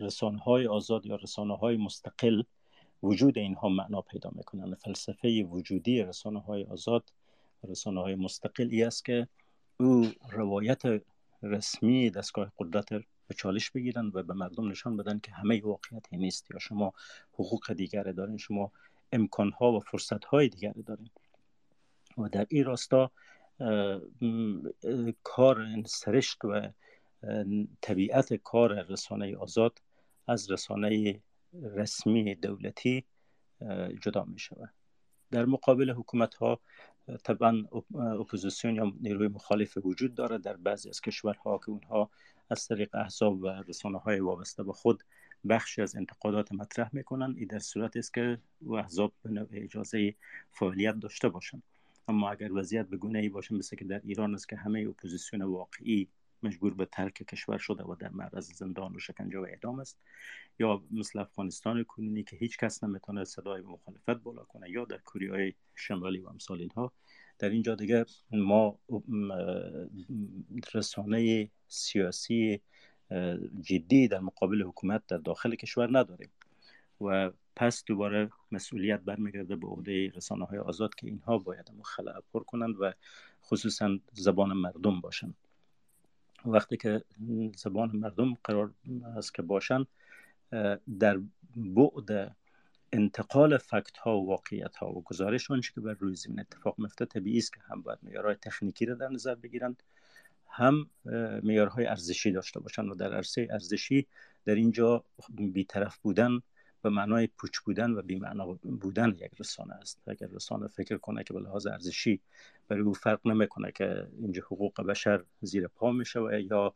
رسانه 0.00 0.38
های 0.38 0.66
آزاد 0.66 1.06
یا 1.06 1.16
رسانه 1.16 1.56
های 1.56 1.76
مستقل 1.76 2.42
وجود 3.02 3.38
اینها 3.38 3.68
معنا 3.68 4.00
پیدا 4.00 4.30
می‌کنن. 4.34 4.74
فلسفه 4.74 5.42
وجودی 5.42 6.02
رسانه 6.02 6.40
های 6.40 6.64
آزاد 6.64 7.12
رسانه 7.68 8.00
های 8.00 8.14
مستقل 8.14 8.82
است 8.86 9.04
که 9.04 9.28
او 9.80 10.06
روایت 10.30 10.82
رسمی 11.42 12.10
دستگاه 12.10 12.52
قدرت 12.58 12.88
به 13.28 13.34
چالش 13.34 13.70
بگیرن 13.70 14.10
و 14.14 14.22
به 14.22 14.34
مردم 14.34 14.68
نشان 14.68 14.96
بدن 14.96 15.18
که 15.18 15.32
همه 15.32 15.62
واقعیت 15.62 16.12
نیست 16.12 16.50
یا 16.50 16.58
شما 16.58 16.92
حقوق 17.32 17.72
دیگر 17.72 18.02
دارین 18.02 18.36
شما 18.36 18.72
امکانها 19.12 19.72
و 19.72 19.80
فرصتهای 19.80 20.48
دیگری 20.48 20.82
داریم 20.82 21.10
و 22.18 22.28
در 22.28 22.46
این 22.50 22.64
راستا 22.64 23.10
کار 25.22 25.66
سرشت 25.86 26.44
و 26.44 26.70
طبیعت 27.80 28.34
کار 28.34 28.82
رسانه 28.82 29.36
آزاد 29.36 29.82
از 30.26 30.50
رسانه 30.50 31.20
رسمی 31.62 32.34
دولتی 32.34 33.04
جدا 34.00 34.24
می 34.24 34.38
شود 34.38 34.70
در 35.30 35.44
مقابل 35.44 35.90
حکومت 35.90 36.34
ها 36.34 36.60
طبعا 37.24 37.64
اپوزیسیون 38.20 38.74
یا 38.74 38.92
نیروی 39.00 39.28
مخالف 39.28 39.78
وجود 39.84 40.14
داره 40.14 40.38
در 40.38 40.56
بعضی 40.56 40.88
از 40.88 41.00
کشورها 41.00 41.58
که 41.58 41.70
اونها 41.70 42.10
از 42.50 42.66
طریق 42.66 42.94
احزاب 42.94 43.42
و 43.42 43.46
رسانه 43.46 43.98
های 43.98 44.20
وابسته 44.20 44.62
به 44.62 44.72
خود 44.72 45.04
بخشی 45.48 45.82
از 45.82 45.96
انتقادات 45.96 46.52
مطرح 46.52 46.90
می‌کنن 46.92 47.34
این 47.38 47.48
در 47.48 47.58
صورت 47.58 47.96
است 47.96 48.14
که 48.14 48.38
احزاب 48.78 49.12
به 49.22 49.46
اجازه 49.52 50.14
فعالیت 50.50 51.00
داشته 51.00 51.28
باشند. 51.28 51.62
اما 52.08 52.30
اگر 52.30 52.52
وضعیت 52.52 52.88
به 52.88 52.96
گونه 52.96 53.18
ای 53.18 53.28
باشه 53.28 53.54
مثل 53.54 53.76
که 53.76 53.84
در 53.84 54.00
ایران 54.04 54.34
است 54.34 54.48
که 54.48 54.56
همه 54.56 54.86
اپوزیسیون 54.88 55.42
واقعی 55.42 56.08
مجبور 56.42 56.74
به 56.74 56.86
ترک 56.86 57.14
کشور 57.14 57.58
شده 57.58 57.84
و 57.84 57.94
در 57.94 58.08
معرض 58.08 58.52
زندان 58.52 58.96
و 58.96 58.98
شکنجه 58.98 59.38
و 59.38 59.42
اعدام 59.42 59.80
است 59.80 59.98
یا 60.58 60.82
مثل 60.90 61.18
افغانستان 61.18 61.84
کنونی 61.84 62.22
که 62.22 62.36
هیچ 62.36 62.58
کس 62.58 62.84
نمی‌تونه 62.84 63.24
صدای 63.24 63.62
مخالفت 63.62 64.22
بالا 64.22 64.44
کنه 64.44 64.70
یا 64.70 64.84
در 64.84 64.98
کره 64.98 65.54
شمالی 65.74 66.18
و 66.18 66.28
امثال 66.28 66.60
اینها 66.60 66.92
در 67.38 67.50
اینجا 67.50 67.74
دیگه 67.74 68.04
ما 68.30 68.78
رسانه 70.74 71.50
سیاسی 71.74 72.60
جدی 73.60 74.08
در 74.08 74.20
مقابل 74.20 74.62
حکومت 74.62 75.06
در 75.06 75.18
داخل 75.18 75.54
کشور 75.54 75.98
نداریم. 75.98 76.30
و 77.00 77.30
پس 77.56 77.84
دوباره 77.86 78.30
مسئولیت 78.52 79.00
برمیگرده 79.00 79.56
به 79.56 79.66
عهده 79.66 80.10
رسانه 80.10 80.44
های 80.44 80.58
آزاد 80.58 80.94
که 80.94 81.06
اینها 81.06 81.38
باید 81.38 81.70
خلع 81.84 82.20
پر 82.32 82.42
کنند 82.42 82.74
و 82.80 82.92
خصوصا 83.44 83.98
زبان 84.12 84.52
مردم 84.52 85.00
باشند 85.00 85.34
وقتی 86.46 86.76
که 86.76 87.04
زبان 87.56 87.96
مردم 87.96 88.34
قرار 88.44 88.72
است 89.16 89.34
که 89.34 89.42
باشند 89.42 89.86
در 90.98 91.20
بعد 91.56 92.36
انتقال 92.92 93.58
فکت 93.58 93.96
ها 93.96 94.18
و 94.18 94.28
واقعیت 94.28 94.76
ها 94.76 94.92
و 94.92 95.02
گزارش 95.02 95.50
آنچه 95.50 95.72
که 95.74 95.80
بر 95.80 95.92
روی 95.92 96.14
زمین 96.14 96.40
اتفاق 96.40 96.74
میفته 96.78 97.04
طبیعی 97.04 97.38
است 97.38 97.52
که 97.52 97.60
هم 97.60 97.82
باید 97.82 97.98
معیارهای 98.02 98.34
تکنیکی 98.34 98.86
را 98.86 98.94
در 98.94 99.08
نظر 99.08 99.34
بگیرند 99.34 99.82
هم 100.56 100.90
معیارهای 101.42 101.86
ارزشی 101.86 102.32
داشته 102.32 102.60
باشند 102.60 102.90
و 102.90 102.94
در 102.94 103.14
عرصه 103.14 103.48
ارزشی 103.50 104.06
در 104.44 104.54
اینجا 104.54 105.04
بیطرف 105.28 105.98
بودن 105.98 106.40
به 106.82 106.90
معنای 106.90 107.26
پوچ 107.26 107.58
بودن 107.58 107.90
و 107.90 108.02
بیمعنا 108.02 108.46
بودن 108.62 109.08
یک 109.08 109.30
رسانه 109.40 109.74
است. 109.74 110.02
اگر 110.06 110.26
رسانه 110.26 110.66
فکر 110.66 110.96
کنه 110.96 111.24
که 111.24 111.34
به 111.34 111.40
لحاظ 111.40 111.66
ارزشی 111.66 112.20
برای 112.68 112.82
او 112.82 112.94
فرق 112.94 113.26
نمی‌کنه 113.26 113.72
که 113.72 114.08
اینجا 114.20 114.42
حقوق 114.42 114.82
بشر 114.82 115.24
زیر 115.40 115.68
پا 115.68 115.92
می‌شوه 115.92 116.42
یا 116.42 116.74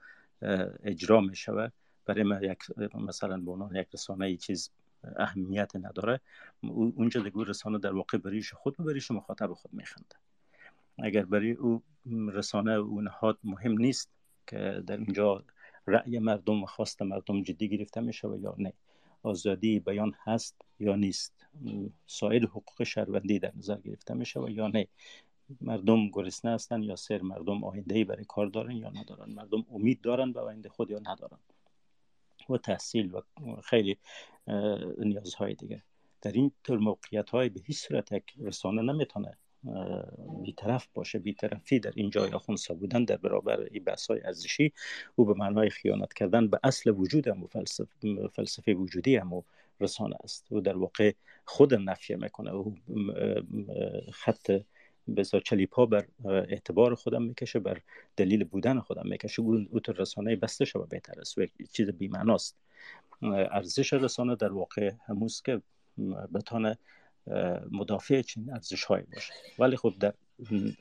اجرا 0.82 1.20
می‌شوه 1.20 1.68
برای 2.06 2.22
ما 2.22 2.40
یک 2.42 2.58
مثلا 2.94 3.36
به 3.36 3.50
عنوان 3.50 3.76
یک 3.76 3.88
رسانه 3.94 4.24
ای 4.26 4.36
چیز 4.36 4.70
اهمیت 5.16 5.76
نداره. 5.76 6.20
اونجا 6.62 7.20
دیگه 7.20 7.44
رسانه 7.44 7.78
در 7.78 7.92
واقع 7.92 8.18
بریش 8.18 8.52
خود 8.52 8.80
و 8.80 8.82
بریش 8.82 9.10
مخاطب 9.10 9.52
خود 9.52 9.74
میخنده. 9.74 10.16
اگر 10.98 11.24
برای 11.24 11.52
او 11.52 11.82
رسانه 12.32 12.72
او 12.72 13.00
نهاد 13.00 13.38
مهم 13.44 13.72
نیست 13.72 14.10
که 14.46 14.82
در 14.86 14.96
اینجا 14.96 15.44
رأی 15.86 16.18
مردم 16.18 16.62
و 16.62 16.66
خواست 16.66 17.02
مردم 17.02 17.42
جدی 17.42 17.68
گرفته 17.68 18.00
میشه 18.00 18.28
و 18.28 18.36
یا 18.36 18.54
نه. 18.58 18.72
آزادی 19.22 19.80
بیان 19.80 20.14
هست 20.24 20.62
یا 20.80 20.96
نیست؟ 20.96 21.46
سایر 22.06 22.46
حقوق 22.46 22.82
شهروندی 22.82 23.38
در 23.38 23.52
نظر 23.56 23.80
گرفته 23.80 24.14
میشه 24.14 24.40
و 24.40 24.48
یا 24.48 24.68
نه؟ 24.68 24.88
مردم 25.60 26.08
گرسنه 26.08 26.50
هستن 26.50 26.82
یا 26.82 26.96
سر 26.96 27.22
مردم 27.22 27.64
آینده 27.64 28.04
برای 28.04 28.24
کار 28.24 28.46
دارن 28.46 28.76
یا 28.76 28.90
ندارن؟ 28.90 29.30
مردم 29.30 29.66
امید 29.70 30.00
دارن 30.00 30.32
به 30.32 30.40
آینده 30.40 30.68
خود 30.68 30.90
یا 30.90 30.98
ندارن 30.98 31.38
و 32.50 32.58
تحصیل 32.58 33.14
و 33.14 33.20
خیلی 33.64 33.98
نیازهای 34.98 35.54
دیگه 35.54 35.82
در 36.22 36.32
این 36.32 36.52
طور 36.64 36.78
موقعیت 36.78 37.30
های 37.30 37.48
به 37.48 37.60
هیچ 37.60 37.78
صورت 37.78 38.12
یک 38.12 38.24
رسانه 38.38 38.82
نمی‌تونه 38.82 39.38
بیطرف 40.42 40.88
باشه 40.94 41.18
بیطرفی 41.18 41.80
در 41.80 41.92
اینجا 41.96 42.28
یا 42.28 42.38
خونسا 42.38 42.74
بودن 42.74 43.04
در 43.04 43.16
برابر 43.16 43.60
این 43.60 43.84
بحث 43.84 44.06
های 44.06 44.20
ارزشی 44.24 44.72
او 45.16 45.24
به 45.24 45.34
معنای 45.34 45.70
خیانت 45.70 46.12
کردن 46.12 46.48
به 46.48 46.60
اصل 46.62 46.90
وجود 46.90 47.28
هم 47.28 47.42
و 47.42 47.46
فلسفه, 47.46 48.28
فلسفه 48.32 48.74
وجودی 48.74 49.16
هم 49.16 49.32
و 49.32 49.42
رسانه 49.80 50.16
است. 50.24 50.52
و 50.52 50.60
در 50.60 50.76
واقع 50.76 51.12
خود 51.44 51.74
نفیه 51.74 52.16
می‌کنه. 52.16 52.50
و 52.52 52.72
خط 54.12 54.60
بسیار 55.16 55.42
چلیپا 55.42 55.86
بر 55.86 56.06
اعتبار 56.24 56.94
خودم 56.94 57.22
می‌کشه 57.22 57.58
بر 57.58 57.80
دلیل 58.16 58.44
بودن 58.44 58.80
خودم 58.80 59.08
می‌کشه. 59.08 59.42
او 59.42 59.80
تو 59.80 59.92
رسانه 59.92 60.36
بسته 60.36 60.64
شده 60.64 60.84
بهتر 60.84 61.20
است 61.20 61.38
و 61.38 61.46
چیز 61.72 61.90
بیمعناست. 61.90 62.56
ارزش 63.22 63.92
رسانه 63.92 64.36
در 64.36 64.52
واقع 64.52 64.92
هموست 65.06 65.44
که 65.44 65.62
بتانه 66.34 66.78
مدافع 67.70 68.22
چین 68.22 68.50
ارزش 68.52 68.84
های 68.84 69.02
باشه. 69.02 69.32
ولی 69.58 69.76
خب 69.76 69.94
در 70.00 70.14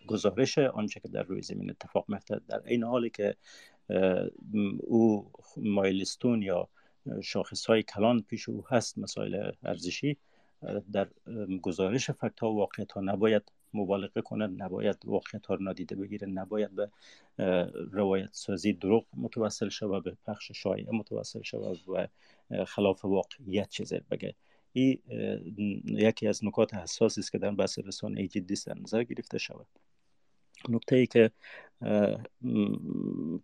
گزارش 0.07 0.57
آنچه 0.57 0.99
که 0.99 1.07
در 1.07 1.23
روی 1.23 1.41
زمین 1.41 1.69
اتفاق 1.69 2.05
میفته 2.07 2.41
در 2.47 2.61
این 2.65 2.83
حالی 2.83 3.09
که 3.09 3.35
او 4.79 5.31
مایلستون 5.57 6.41
یا 6.41 6.69
شاخص 7.23 7.65
های 7.65 7.83
کلان 7.83 8.21
پیش 8.21 8.49
او 8.49 8.63
هست 8.67 8.97
مسائل 8.97 9.51
ارزشی 9.63 10.17
در 10.91 11.07
گزارش 11.61 12.11
فکت 12.11 12.39
ها 12.39 12.51
واقعیت 12.51 12.91
ها 12.91 13.01
نباید 13.01 13.51
مبالغه 13.73 14.21
کنه 14.21 14.47
نباید 14.47 14.97
واقعیت 15.05 15.45
ها 15.45 15.55
رو 15.55 15.63
نادیده 15.63 15.95
بگیره 15.95 16.27
نباید 16.27 16.75
به 16.75 16.89
روایت 17.91 18.29
سازی 18.31 18.73
دروغ 18.73 19.05
متوسل 19.13 19.69
شود 19.69 20.03
به 20.03 20.17
پخش 20.25 20.51
شایعه 20.51 20.91
متوسل 20.91 21.41
شود 21.41 21.89
و 21.89 22.07
خلاف 22.65 23.05
واقعیت 23.05 23.69
چیزی 23.69 23.99
بگه. 24.11 24.35
این 24.77 25.81
یکی 25.85 26.27
از 26.27 26.45
نکات 26.45 26.73
حساسی 26.73 27.21
است 27.21 27.31
که 27.31 27.37
در 27.37 27.51
بحث 27.51 27.79
رسانه 27.79 28.27
جدی 28.27 28.55
در 28.67 28.79
نظر 28.79 29.03
گرفته 29.03 29.37
شود. 29.37 29.67
نکته 30.69 30.95
ای 30.95 31.07
که 31.07 31.31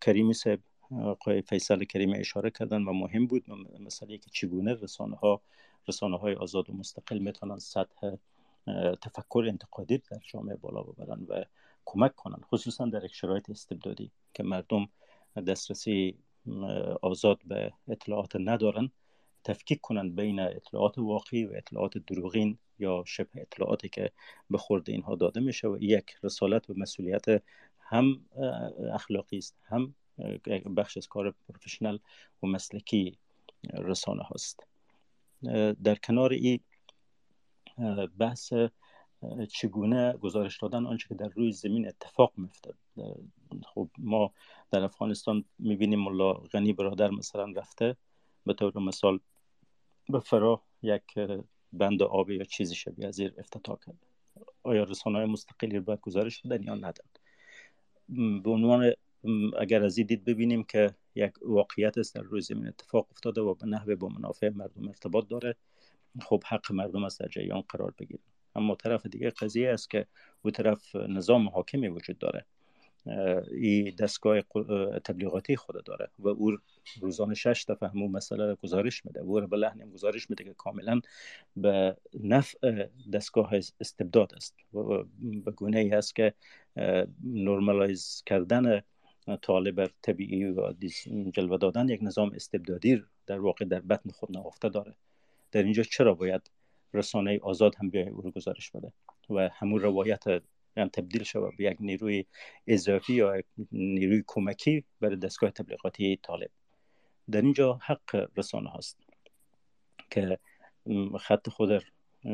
کریمی 0.02 0.34
صاحب 0.34 0.60
آقای 0.92 1.42
فیصل 1.42 1.84
کریمی 1.84 2.18
اشاره 2.18 2.50
کردن 2.50 2.84
و 2.84 2.94
مهم 2.94 3.28
بود 3.28 3.46
مسئله 3.80 4.18
که 4.18 4.30
چگونه 4.32 4.74
رسانه 4.74 5.16
ها 5.16 5.42
رسانه 5.88 6.18
های 6.18 6.34
آزاد 6.36 6.70
و 6.70 6.74
مستقل 6.74 7.18
می‌تونن 7.18 7.60
سطح 7.60 8.16
تفکر 9.02 9.46
انتقادی 9.48 9.98
در 9.98 10.20
جامعه 10.32 10.56
بالا 10.56 10.84
ببرن 10.84 11.26
و 11.30 11.44
کمک 11.86 12.16
کنن 12.16 12.42
خصوصا 12.44 12.86
در 12.86 13.06
یک 13.06 13.14
شرایط 13.14 13.50
استبدادی 13.50 14.12
که 14.34 14.44
مردم 14.44 14.90
دسترسی 15.48 16.18
آزاد 17.02 17.40
به 17.46 17.74
اطلاعات 17.88 18.36
ندارن. 18.36 18.92
تفکیک 19.44 19.82
کنند 19.82 20.16
بین 20.16 20.40
اطلاعات 20.40 20.98
واقعی 20.98 21.46
و 21.46 21.54
اطلاعات 21.56 21.98
دروغین 21.98 22.58
یا 22.80 23.04
شبه 23.08 23.42
اطلاعاتی 23.42 23.90
که 23.90 24.12
به 24.50 24.58
خورد 24.58 24.90
اینها 24.90 25.16
داده 25.16 25.40
میشه 25.40 25.68
و 25.68 25.78
یک 25.82 26.16
رسالت 26.24 26.70
و 26.70 26.74
مسئولیت 26.78 27.26
هم 27.80 28.26
اخلاقی 28.94 29.38
است 29.38 29.58
هم 29.64 29.96
بخش 30.78 30.98
از 30.98 31.08
کار 31.08 31.36
پروفشنل 31.48 31.98
و 32.44 32.48
مسلکی 32.48 33.18
رسانه 33.74 34.24
هاست. 34.24 34.68
در 35.84 35.96
کنار 35.96 36.34
این 36.34 36.60
بحث 38.20 38.54
چگونه 39.50 40.14
گزارش 40.14 40.58
دادن 40.58 40.86
آنچه 40.86 41.08
که 41.08 41.16
در 41.16 41.28
روی 41.28 41.52
زمین 41.52 41.88
اتفاق 41.88 42.34
میفته 42.38 42.74
خب 43.66 43.90
ما 43.98 44.34
در 44.72 44.84
افغانستان 44.84 45.46
می‌بینیم 45.60 46.00
ملا 46.00 46.34
غنی 46.34 46.74
برادر 46.74 47.10
مثلا 47.10 47.54
رفته 47.56 47.96
به 48.46 48.54
طور 48.54 48.80
مثال 48.80 49.20
به 50.14 50.20
فرا 50.20 50.64
یک 50.82 51.20
بند 51.74 52.04
آب 52.04 52.30
یا 52.30 52.44
چیزی 52.44 52.76
شبیه 52.76 53.08
از 53.08 53.16
زیر 53.16 53.34
افتتاح 53.38 53.78
کرده 53.86 54.08
آیا 54.64 54.84
رسانه 54.84 55.18
های 55.18 55.28
مستقلی 55.28 55.80
باید 55.80 56.00
گزارش 56.00 56.42
بدن 56.42 56.64
یا 56.64 56.76
ندن؟ 56.76 57.10
به 58.44 58.50
عنوان 58.50 58.94
اگر 59.60 59.84
از 59.84 59.96
دید 59.96 60.26
ببینیم 60.26 60.64
که 60.64 60.96
یک 61.16 61.34
واقعیت 61.42 61.98
است 61.98 62.16
در 62.16 62.22
روی 62.22 62.42
زمین 62.42 62.68
اتفاق 62.68 63.08
افتاده 63.12 63.42
و 63.42 63.54
به 63.54 63.66
نحوه 63.66 63.96
با 63.96 64.08
منافع 64.08 64.50
مردم 64.50 64.88
ارتباط 64.88 65.28
داره 65.28 65.56
خب 66.22 66.44
حق 66.48 66.72
مردم 66.72 67.04
است 67.04 67.20
در 67.20 67.28
جریان 67.28 67.62
قرار 67.62 67.94
بگیره 68.00 68.20
اما 68.56 68.76
طرف 68.76 69.06
دیگه 69.06 69.30
قضیه 69.30 69.70
است 69.70 69.90
که 69.90 70.08
او 70.42 70.52
طرف 70.52 70.96
نظام 70.96 71.50
حاکمی 71.50 71.88
وجود 71.88 72.18
داره. 72.18 72.46
این 73.52 73.96
دستگاه 74.00 74.42
تبلیغاتی 75.06 75.56
خود 75.56 75.84
داره 75.84 76.10
و 76.20 76.28
او 76.28 76.58
روزانه 77.02 77.34
شش 77.34 77.66
دفعه 77.70 77.90
همون 77.90 78.12
مسئله 78.12 78.46
را 78.46 78.56
گزارش 78.56 79.06
میده. 79.06 79.20
او 79.20 79.42
به 79.42 79.58
لحنم 79.58 79.90
گزارش 79.90 80.30
میده 80.30 80.44
که 80.44 80.54
کاملا 80.54 81.02
به 81.56 81.98
نفع 82.20 82.88
دستگاه 83.14 83.54
استبداد 83.80 84.34
است. 84.36 84.56
و 84.74 85.04
به 85.22 85.52
گونه 85.52 85.80
ای 85.80 85.92
است 85.92 86.16
که 86.16 86.34
نرمالایز 87.24 88.24
کردن 88.26 88.82
طالب 89.42 89.90
طبیعی 90.02 90.46
و 90.46 90.74
جلوه 91.34 91.58
دادن 91.58 91.90
یک 91.90 92.00
نظام 92.04 92.32
استبدادی 92.36 93.04
در 93.28 93.40
واقع 93.40 93.66
در 93.66 93.80
بطن 93.80 94.10
خود 94.10 94.38
نهفته 94.38 94.70
داره. 94.70 94.96
در 95.52 95.64
اینجا 95.64 95.84
چرا 95.84 96.14
باید 96.14 96.52
رسانه 96.94 97.40
آزاد 97.44 97.76
هم 97.76 97.90
بیای 97.90 98.10
او 98.10 98.22
رو 98.22 98.32
گزارش 98.32 98.72
بده؟ 98.72 98.94
و 99.30 99.50
همون 99.54 99.80
روایت 99.80 100.24
تبدیل 100.76 101.24
شود 101.24 101.58
به 101.58 101.64
یک 101.64 101.78
نیروی 101.80 102.26
اضافی 102.68 103.14
یا 103.14 103.42
نیروی 103.72 104.24
کمکی 104.28 104.84
برای 105.00 105.16
دستگاه 105.16 105.52
تبلیغاتی 105.52 106.20
طالب. 106.24 106.50
در 107.32 107.42
اینجا 107.42 107.80
حق 107.82 108.30
رسانه 108.38 108.70
هاست 108.70 108.98
که 110.10 110.40
خط 111.20 111.50
خود 111.50 111.84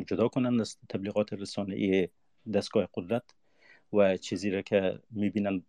جدا 0.08 0.28
کنند 0.28 0.62
از 0.62 0.78
تبلیغات 0.90 1.34
رسانه 1.34 2.10
دستگاه 2.54 2.90
قدرت. 2.94 3.24
و 3.94 4.18
چیزی 4.18 4.50
را 4.50 4.62
که 4.62 5.00
می‌بینن 5.12 5.64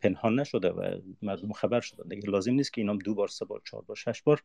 پنهان 0.00 0.40
نشده 0.40 0.70
و 0.70 1.00
مردم 1.22 1.52
خبر 1.52 1.80
شده. 1.80 2.02
دیگه 2.08 2.30
لازم 2.30 2.52
نیست 2.52 2.72
که 2.72 2.80
اینام 2.80 2.98
دو 2.98 3.14
بار 3.14 3.28
سه 3.28 3.44
بار 3.44 3.62
چهار 3.64 3.82
بار 3.82 3.96
شش 3.96 4.22
بار 4.22 4.42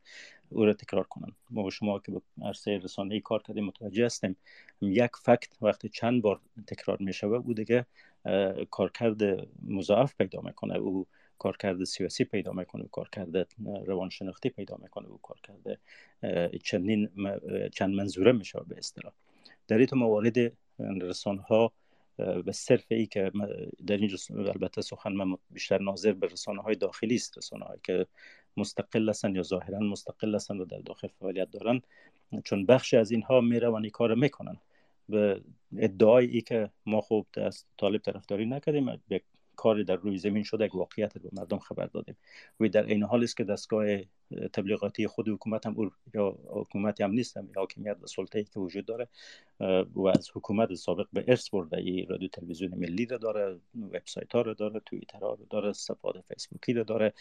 او 0.49 0.65
را 0.65 0.73
تکرار 0.73 1.03
کنن. 1.03 1.31
ما 1.49 1.63
و 1.63 1.71
شما 1.71 1.99
که 1.99 2.11
به 2.11 2.21
عرصه 2.41 2.77
رسانه 2.77 3.13
ای 3.13 3.21
کار 3.21 3.41
کردیم 3.41 3.65
متوجه 3.65 4.05
هستیم. 4.05 4.37
یک 4.81 5.11
فکت 5.23 5.57
وقتی 5.61 5.89
چند 5.89 6.21
بار 6.21 6.39
تکرار 6.67 6.97
میشه 6.99 7.27
او 7.27 7.53
دیگه 7.53 7.85
کارکرد 8.71 9.47
مضاعف 9.67 10.15
پیدا 10.17 10.41
می‌کنه. 10.41 10.77
او 10.77 11.07
کارکرد 11.37 11.83
سیاسی 11.83 12.23
پیدا 12.23 12.51
می‌کنه 12.51 12.85
کارکرد 12.91 13.47
روانشناختی 13.85 14.49
پیدا 14.49 14.77
می‌کنه 14.81 15.07
و 15.07 15.17
کارکرد 15.17 15.79
چندین 16.63 17.09
چند 17.73 17.95
منظوره 17.95 18.31
میشه 18.31 18.59
به 18.67 18.77
اصطلاح. 18.77 19.13
در 19.67 19.77
این 19.77 19.87
موارد 19.93 20.37
رسانه 20.79 21.41
ها 21.41 21.71
به 22.17 22.51
صرف 22.51 22.85
ای 22.91 23.05
که 23.05 23.31
در 23.87 23.97
اینجا 23.97 24.17
البته 24.29 24.81
سخن 24.81 25.11
من 25.11 25.37
بیشتر 25.49 25.81
ناظر 25.81 26.13
به 26.13 26.27
رسانه 26.27 26.61
های 26.61 26.75
داخلی 26.75 27.15
است. 27.15 27.37
رسانه 27.37 27.65
هایی 27.65 27.79
که 27.83 28.07
مستقل 28.57 29.09
هستند 29.09 29.35
یا 29.35 29.43
ظاهرا 29.43 29.79
مستقل 29.79 30.35
هستند 30.35 30.61
و 30.61 30.65
در 30.65 30.79
داخل 30.79 31.07
فعالیت 31.07 31.51
دارن 31.51 31.81
چون 32.43 32.65
بخشی 32.65 32.97
از 32.97 33.11
اینها 33.11 33.41
می‌روند 33.41 33.83
این 33.83 33.91
کار 33.91 34.15
می‌کنن. 34.15 34.57
به 35.09 35.41
ادعای 35.77 36.27
ای 36.27 36.41
که 36.41 36.69
ما 36.85 37.01
خوب 37.01 37.27
از 37.37 37.65
طالب 37.77 38.01
طرفداری 38.01 38.45
نکردیم 38.45 39.01
کاری 39.55 39.83
در 39.83 39.95
روی 39.95 40.17
زمین 40.17 40.43
شده 40.43 40.65
یک 40.65 40.75
واقعیت 40.75 41.17
به 41.17 41.29
مردم 41.33 41.59
خبر 41.59 41.85
دادیم. 41.85 42.15
و 42.59 42.67
در 42.67 42.85
این 42.85 43.03
حال 43.03 43.23
است 43.23 43.37
که 43.37 43.43
دستگاه 43.43 43.85
تبلیغاتی 44.53 45.07
خود 45.07 45.29
حکومت 45.29 45.65
هم 45.65 45.91
یا 46.13 46.37
حکومت 46.47 47.01
هم 47.01 47.11
نیست 47.11 47.37
هم 47.37 47.49
حاکمیت 47.55 47.97
و 48.01 48.07
سلطه 48.07 48.43
که 48.43 48.59
وجود 48.59 48.85
داره 48.85 49.07
و 49.95 50.07
از 50.07 50.29
حکومت 50.33 50.73
سابق 50.73 51.07
به 51.13 51.25
ارث 51.27 51.49
برده. 51.49 51.77
ای 51.77 52.05
رادیو 52.05 52.29
تلویزیون 52.29 52.75
ملی 52.75 53.05
را 53.05 53.17
داره 53.17 53.59
وبسایت 53.81 54.33
ها 54.33 54.41
را 54.41 54.53
داره 54.53 54.81
توییتر 54.85 55.19
ها 55.19 55.33
را 55.33 55.45
داره 55.49 55.73
صفحات 55.73 56.21
فیسبوکی 56.21 56.73
را 56.73 56.83
داره 56.83 57.13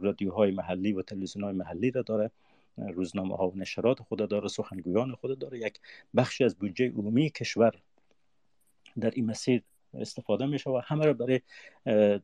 رادیوهای 0.00 0.50
محلی 0.50 0.92
و 0.92 1.02
تلویزیون 1.02 1.44
های 1.44 1.54
محلی 1.54 1.90
را 1.90 2.02
داره 2.02 2.30
روزنامه 2.76 3.36
ها 3.36 3.48
و 3.48 3.56
نشرات 3.56 4.02
خود 4.02 4.28
داره 4.28 4.48
سخنگویان 4.48 5.14
خود 5.14 5.38
داره. 5.38 5.58
یک 5.58 5.80
بخشی 6.16 6.44
از 6.44 6.54
بودجه 6.56 6.88
عمومی 6.90 7.30
کشور 7.30 7.72
در 9.00 9.10
این 9.10 9.26
مسیر 9.26 9.62
استفاده 10.00 10.46
میشه 10.46 10.70
و 10.70 10.80
همه 10.84 11.06
رو 11.06 11.14
برای 11.14 11.40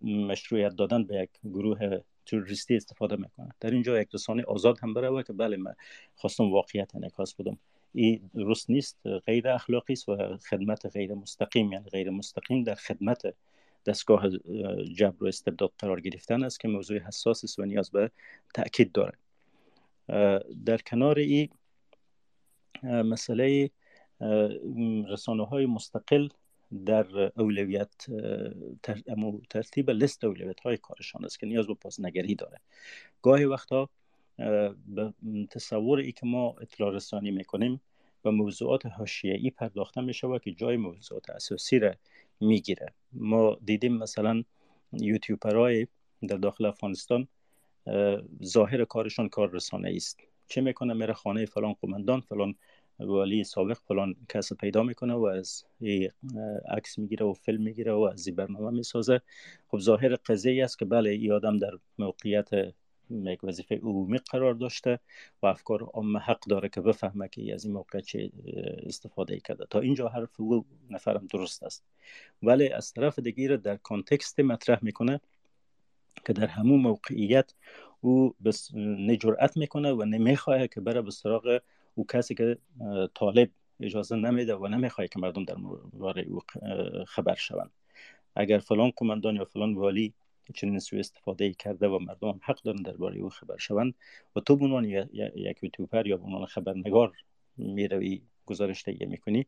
مشروعیت 0.02 0.76
دادن 0.76 1.04
به 1.04 1.16
یک 1.16 1.30
گروه 1.44 2.00
توریستی 2.26 2.76
استفاده 2.76 3.16
می‌کنه 3.16 3.48
در 3.60 3.70
اینجا 3.70 4.00
یک 4.00 4.08
رسانه 4.14 4.42
آزاد 4.42 4.78
هم 4.78 4.94
بره 4.94 5.22
که 5.22 5.32
بله 5.32 5.56
من 5.56 5.74
خواستم 6.14 6.52
واقعیت 6.52 6.96
انعکاس 6.96 7.34
بدم. 7.34 7.58
این 7.94 8.30
درست 8.34 8.70
نیست 8.70 8.98
غیر 9.26 9.48
اخلاقی 9.48 9.92
است 9.92 10.08
و 10.08 10.36
خدمت 10.36 10.86
غیر 10.86 11.14
مستقیم 11.14 11.72
یعنی 11.72 11.84
غیر 11.84 12.10
مستقیم 12.10 12.64
در 12.64 12.74
خدمت 12.74 13.34
دستگاه 13.86 14.30
جبر 14.94 15.24
و 15.24 15.26
استبداد 15.26 15.72
قرار 15.78 16.00
گرفتن 16.00 16.44
است 16.44 16.60
که 16.60 16.68
موضوع 16.68 16.98
حساس 16.98 17.44
است 17.44 17.58
و 17.58 17.64
نیاز 17.64 17.90
به 17.90 18.10
تاکید 18.54 18.92
داره 18.92 19.18
در 20.64 20.78
کنار 20.86 21.18
این 21.18 21.48
مسئله 22.82 23.70
رسانه 25.08 25.46
های 25.46 25.66
مستقل 25.66 26.28
در 26.86 27.32
اولویت 27.36 28.06
ترتیب 29.50 29.90
لست 29.90 30.24
اولویت 30.24 30.60
های 30.60 30.76
کارشان 30.76 31.24
است 31.24 31.40
که 31.40 31.46
نیاز 31.46 31.66
به 31.66 31.74
پاسنگری 31.74 32.34
داره. 32.34 32.60
گاهی 33.22 33.44
وقتا 33.44 33.88
به 34.86 35.14
تصور 35.50 35.98
ای 35.98 36.12
که 36.12 36.26
ما 36.26 36.54
اطلاع 36.60 36.94
رسانی 36.94 37.30
می‌کنیم 37.30 37.80
و 38.24 38.30
موضوعات 38.30 38.82
ای 39.24 39.50
پرداخته 39.50 40.00
می 40.00 40.14
شود 40.14 40.42
که 40.42 40.52
جای 40.52 40.76
موضوعات 40.76 41.30
اساسی 41.30 41.78
را 41.78 41.94
می‌گیره. 42.40 42.86
ما 43.12 43.58
دیدیم 43.64 43.96
مثلا 43.96 44.44
یوتیوبرهای 44.92 45.86
در 46.28 46.36
داخل 46.36 46.66
افغانستان 46.66 47.28
ظاهر 48.44 48.84
کارشان 48.84 49.28
کار 49.28 49.50
رسانه 49.50 49.92
است. 49.96 50.20
چه 50.48 50.60
می‌کنه؟ 50.60 50.94
میره 50.94 51.12
خانه 51.12 51.46
فلان 51.46 51.72
قماندان 51.72 52.20
فلان 52.20 52.54
والی 52.98 53.44
سابق 53.44 53.76
فلان 53.76 54.14
کس 54.28 54.52
پیدا 54.52 54.82
می‌کنه 54.82 55.14
و 55.14 55.24
از 55.24 55.64
عکس 56.68 56.98
می‌گیره 56.98 57.26
و 57.26 57.32
فیلم 57.32 57.62
می‌گیره 57.62 57.92
و 57.92 58.10
از 58.12 58.28
برنامه 58.28 58.70
می‌سازه. 58.70 59.20
خب 59.68 59.78
ظاهر 59.78 60.14
قضیه 60.14 60.64
است 60.64 60.78
که 60.78 60.84
بله 60.84 61.10
این 61.10 61.32
آدم 61.32 61.58
در 61.58 61.72
موقعیت 61.98 62.50
یک 63.10 63.44
وظیفه 63.44 63.76
عمومی 63.76 64.18
قرار 64.18 64.54
داشته 64.54 64.98
و 65.42 65.46
افکار 65.46 65.82
عامه 65.82 66.18
حق 66.18 66.40
داره 66.48 66.68
که 66.68 66.80
بفهمه 66.80 67.28
که 67.28 67.54
از 67.54 67.64
این 67.64 67.74
موقع 67.74 68.00
چه 68.00 68.30
استفاده 68.86 69.40
کرده. 69.40 69.66
تا 69.70 69.80
اینجا 69.80 70.08
حرف 70.08 70.40
او 70.40 70.64
نفرم 70.90 71.26
درست 71.26 71.62
است. 71.62 71.84
ولی 72.42 72.68
از 72.68 72.92
طرف 72.92 73.18
دیگه 73.18 73.56
در 73.56 73.76
کانتکست 73.76 74.40
مطرح 74.40 74.78
می‌کنه 74.82 75.20
که 76.26 76.32
در 76.32 76.46
همون 76.46 76.80
موقعیت 76.80 77.54
او 78.00 78.34
بس 78.44 78.74
نجرأت 78.74 79.56
می‌کنه 79.56 79.92
و 79.92 80.04
نمی‌خواه 80.04 80.66
که 80.66 80.80
بره 80.80 81.02
به 81.02 81.10
سراغ 81.10 81.60
او 81.94 82.06
کسی 82.06 82.34
که 82.34 82.58
طالب 83.14 83.50
اجازه 83.80 84.16
نمیده 84.16 84.54
و 84.54 84.68
نمی‌خواد 84.68 85.08
که 85.08 85.18
مردم 85.18 85.44
در 85.44 85.56
مورد 85.92 86.28
او 86.28 86.40
خبر 87.06 87.34
شوند. 87.34 87.70
اگر 88.36 88.58
فلان 88.58 88.92
قماندان 88.96 89.36
یا 89.36 89.44
فلان 89.44 89.74
والی 89.74 90.14
چنین 90.54 90.78
سوء 90.78 91.00
استفاده 91.00 91.52
کرده 91.52 91.88
و 91.88 91.98
مردم 91.98 92.28
هم 92.28 92.40
حق 92.42 92.62
دارن 92.62 92.82
درباره 92.82 93.18
او 93.18 93.28
خبر 93.28 93.56
شوند 93.56 93.94
و 94.36 94.40
تو 94.40 94.56
به 94.56 94.64
عنوان 94.64 94.84
یک 94.84 95.62
یوتیوبر 95.62 96.06
یا 96.06 96.16
به 96.16 96.24
عنوان 96.24 96.46
خبرنگار 96.46 97.12
می‌روی 97.56 98.22
گزارش 98.46 98.82
تهیه 98.82 99.06
می‌کنی 99.06 99.46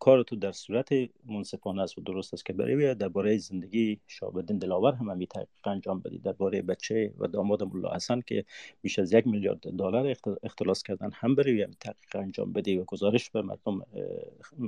کار 0.00 0.22
تو 0.22 0.36
در 0.36 0.52
صورت 0.52 0.88
منصفانه 1.26 1.82
است 1.82 1.98
و 1.98 2.00
درست 2.00 2.34
است 2.34 2.46
که 2.46 2.52
برای 2.52 2.94
درباره 2.94 3.38
زندگی 3.38 4.00
شابدین 4.06 4.58
دلاور 4.58 4.92
هم 4.92 5.10
همی 5.10 5.26
تحقیق 5.26 5.48
انجام 5.64 6.00
بدی 6.00 6.18
درباره 6.18 6.62
بچه 6.62 7.12
و 7.18 7.26
داماد 7.26 7.62
ملا 7.62 7.94
حسن 7.94 8.20
که 8.20 8.44
بیش 8.82 8.98
از 8.98 9.12
یک 9.12 9.26
میلیارد 9.26 9.60
دلار 9.60 10.16
اختلاس 10.42 10.82
کردن 10.82 11.10
هم 11.14 11.34
برای 11.34 11.66
تحقیق 11.80 12.16
انجام 12.16 12.52
بدی 12.52 12.76
و 12.78 12.84
گزارش 12.84 13.30
به 13.30 13.42
مردم 13.42 13.82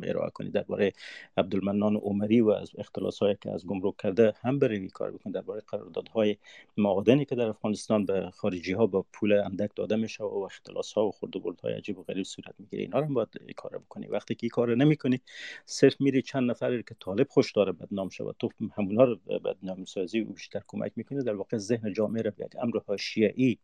ارائه 0.03 0.31
کنی 0.31 0.51
درباره 0.51 0.93
عبدالمنان 1.37 1.97
عمری 1.97 2.41
و 2.41 2.51
از 2.51 2.71
اختلاس 2.79 3.19
هایی 3.19 3.37
که 3.41 3.51
از 3.51 3.67
گمرک 3.67 3.97
کرده 3.97 4.35
هم 4.43 4.59
برای 4.59 4.89
کار 4.89 5.11
بکنی 5.11 5.33
درباره 5.33 5.63
قراردادهای 5.69 6.37
معادنی 6.77 7.25
که 7.25 7.35
در 7.35 7.49
افغانستان 7.49 8.07
به 8.07 8.31
خارجی 8.31 8.73
ها 8.73 8.87
با 8.87 9.05
پول 9.13 9.33
اندک 9.33 9.71
داده 9.77 9.97
میشه 9.97 10.25
و 10.25 10.39
اختلاس 10.39 10.93
ها 10.93 11.07
و 11.07 11.11
خرد 11.13 11.61
های 11.65 11.75
عجیب 11.75 11.99
و 11.99 12.03
غریب 12.03 12.25
صورت 12.25 12.55
می‌گیره. 12.59 12.83
اینا 12.83 13.01
هم 13.01 13.15
باید 13.15 13.29
کار 13.57 13.79
بکنی. 13.79 14.07
وقتی 14.07 14.35
که 14.35 14.49
کار 14.49 14.75
نمی‌کنی 14.75 15.20
صرف 15.67 16.01
میری 16.01 16.23
چند 16.23 16.51
نفر 16.51 16.83
که 16.83 16.95
طالب 17.01 17.27
خوش 17.29 17.53
داره 17.53 17.73
بدنام 17.73 18.09
شود. 18.09 18.37
تو 18.39 18.49
همونا 18.77 19.05
رو 19.05 19.17
بدنام 19.17 19.85
سازی 19.85 20.21
و 20.21 20.25
بیشتر 20.25 20.63
کمک 20.69 20.93
می‌کنه 20.97 21.23
در 21.23 21.35
واقع 21.35 21.57
ذهن 21.57 21.93
جامعه 21.93 22.23
رو 22.23 22.31
به 22.31 22.49
امر 22.63 22.79
حاشیه‌ای 22.87 23.59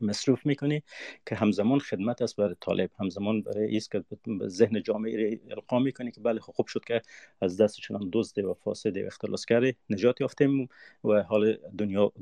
مصروف 0.00 0.46
می‌کنی 0.46 0.82
که 1.26 1.34
همزمان 1.34 1.78
خدمت 1.78 2.22
است 2.22 2.36
برای 2.36 2.56
طالب. 2.60 2.90
همزمان 2.98 3.42
برای 3.42 3.76
است 3.76 3.90
که 3.90 4.04
ذهن 4.46 4.82
جامعه 4.82 5.40
القا 5.50 5.78
می‌کنی 5.78 6.10
که 6.10 6.20
بله 6.20 6.40
خب 6.40 6.52
خوب 6.52 6.66
شد 6.66 6.84
که 6.84 7.02
از 7.40 7.56
دست 7.60 7.80
چنان 7.80 8.10
دزد 8.12 8.38
و 8.38 8.54
فاسد 8.54 8.96
و 8.96 9.06
اختلاسگر 9.06 9.72
نجات 9.90 10.20
یافتیم 10.20 10.68
و 11.04 11.22
حال 11.22 11.58
دنیا 11.78 12.12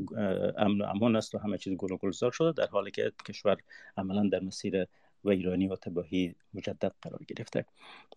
امن 0.59 0.81
و 0.81 0.85
امان 0.85 1.17
است 1.17 1.35
و 1.35 1.39
همه 1.39 1.59
چیز 1.59 1.73
گل 1.73 1.93
و 1.93 1.97
گلزار 1.97 2.31
شده 2.31 2.53
در 2.53 2.67
حالی 2.67 2.91
که 2.91 3.13
کشور 3.29 3.57
عملا 3.97 4.29
در 4.33 4.41
مسیر 4.41 4.87
و 5.25 5.31
ایرانی 5.31 5.69
و 5.69 5.77
تباهی 5.77 6.35
مجدد 6.55 6.93
قرار 7.03 7.21
گرفته. 7.29 7.65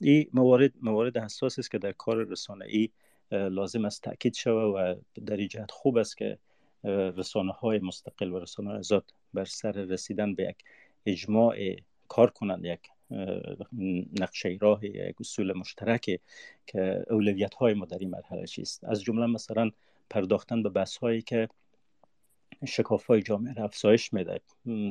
این 0.02 0.30
موارد 0.34 0.72
موارد 0.82 1.18
حساس 1.18 1.60
است 1.60 1.72
که 1.72 1.78
در 1.78 1.92
کار 1.92 2.18
رسانه 2.24 2.66
ای 2.66 2.90
لازم 3.32 3.86
است 3.86 4.04
تاکید 4.04 4.34
شود 4.34 4.76
و 4.76 4.96
در 5.26 5.38
جهت 5.38 5.72
خوب 5.72 5.98
است 5.98 6.18
که 6.18 6.38
رسانه 7.18 7.52
های 7.52 7.80
مستقل 7.80 8.32
و 8.32 8.40
رسانه 8.40 8.72
ازاد 8.72 9.14
بر 9.34 9.46
سر 9.46 9.72
رسیدن 9.72 10.36
به 10.36 10.44
یک 10.44 10.58
اجماع 11.06 11.56
کار 12.08 12.30
کنند 12.30 12.66
یک 12.66 12.80
نقشه 14.20 14.58
راه 14.62 14.86
یک 14.86 15.16
اصول 15.20 15.58
مشترک 15.58 16.20
که 16.68 17.06
اولویت 17.10 17.54
های 17.54 17.74
ما 17.74 17.86
در 17.86 17.98
این 17.98 18.10
مرحله 18.10 18.46
چیست. 18.46 18.84
از 18.84 19.04
جمله 19.04 19.26
مثلا 19.26 19.72
پرداختن 20.10 20.64
به 20.64 20.70
بحث 20.70 20.98
هایی 20.98 21.22
که 21.22 21.50
شکاف 22.66 23.06
های 23.06 23.22
جامعه 23.22 23.54
را 23.54 23.64
افزایش 23.64 24.14
میده. 24.14 24.42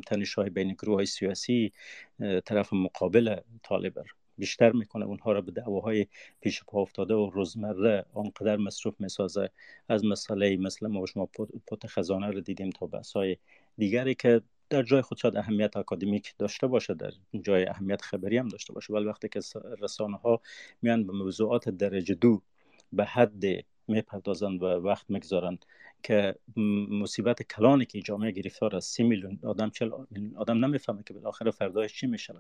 تنش 0.06 0.34
های 0.34 0.51
بین 0.51 0.72
گروه 0.72 0.94
های 0.94 1.06
سیاسی 1.06 1.72
طرف 2.44 2.72
مقابل 2.72 3.36
طالب 3.62 4.05
بیشتر 4.38 4.72
می‌کنه. 4.72 5.05
اونها 5.05 5.32
را 5.32 5.40
به 5.40 5.52
دعواهای 5.52 6.06
پیش 6.40 6.64
پا 6.64 6.82
افتاده 6.82 7.14
و 7.14 7.30
روزمره 7.30 8.05
آنقدر 8.14 8.56
مصروف 8.56 8.94
می‌سازه. 8.98 9.51
از 9.88 10.05
مسئله 10.05 10.56
مثل 10.56 10.86
ما 10.86 11.06
شما 11.06 11.28
پوت 11.66 11.86
خزانه 11.86 12.30
رو 12.30 12.40
دیدیم 12.40 12.70
تا 12.70 12.86
بحث 12.86 13.12
های 13.12 13.36
دیگری 13.78 14.14
که 14.14 14.40
در 14.70 14.82
جای 14.82 15.02
خود 15.02 15.18
شاید 15.18 15.36
اهمیت 15.36 15.76
اکادمیک 15.76 16.34
داشته 16.38 16.66
باشه 16.66 16.94
در 16.94 17.12
جای 17.43 17.66
اهمیت 17.66 18.02
خبری 18.02 18.38
هم 18.38 18.48
داشته 18.48 18.72
باشه. 18.72 18.93
ولی 18.93 19.05
وقتی 19.05 19.28
که 19.28 19.40
رسانه 19.80 20.16
ها 20.16 20.40
میان 20.82 21.06
به 21.06 21.12
موضوعات 21.12 21.68
درجه 21.68 22.14
دو 22.14 22.43
به 22.93 23.05
حد 23.05 23.43
می‌پردازند 23.88 24.62
و 24.62 24.66
وقت 24.66 25.10
می‌گذارند 25.10 25.64
که 26.06 26.34
مصیبت 26.90 27.42
کلانی 27.42 27.84
که 27.84 28.00
جامعه 28.02 28.30
گرفتار 28.30 28.76
از 28.76 28.84
سی 28.84 29.02
میلیون 29.02 29.38
آدم 29.42 29.70
چل 29.70 29.90
آدم 30.36 30.64
نمی‌فهمه 30.64 31.02
که 31.02 31.14
بالاخره 31.14 31.50
فردایش 31.50 31.94
چی 31.94 32.06
میشه 32.06 32.34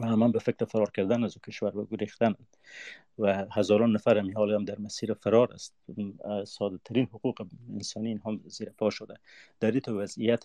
و 0.00 0.06
همان 0.06 0.32
به 0.32 0.38
فکر 0.38 0.64
فرار 0.64 0.90
کردن 0.90 1.24
از 1.24 1.38
کشور 1.46 1.78
و 1.78 1.86
گریختن 1.90 2.34
و 3.18 3.46
هزاران 3.52 3.92
نفر 3.92 4.18
هم 4.18 4.36
حال 4.36 4.54
هم 4.54 4.64
در 4.64 4.78
مسیر 4.78 5.14
فرار 5.14 5.52
است. 5.52 5.74
ساده 6.46 6.78
ترین 6.84 7.06
حقوق 7.06 7.46
انسانی 7.72 8.20
هم 8.26 8.40
زیر 8.46 8.70
پا 8.70 8.90
شده. 8.90 9.14
در 9.60 9.70
این 9.70 9.82
وضعیت 9.88 10.44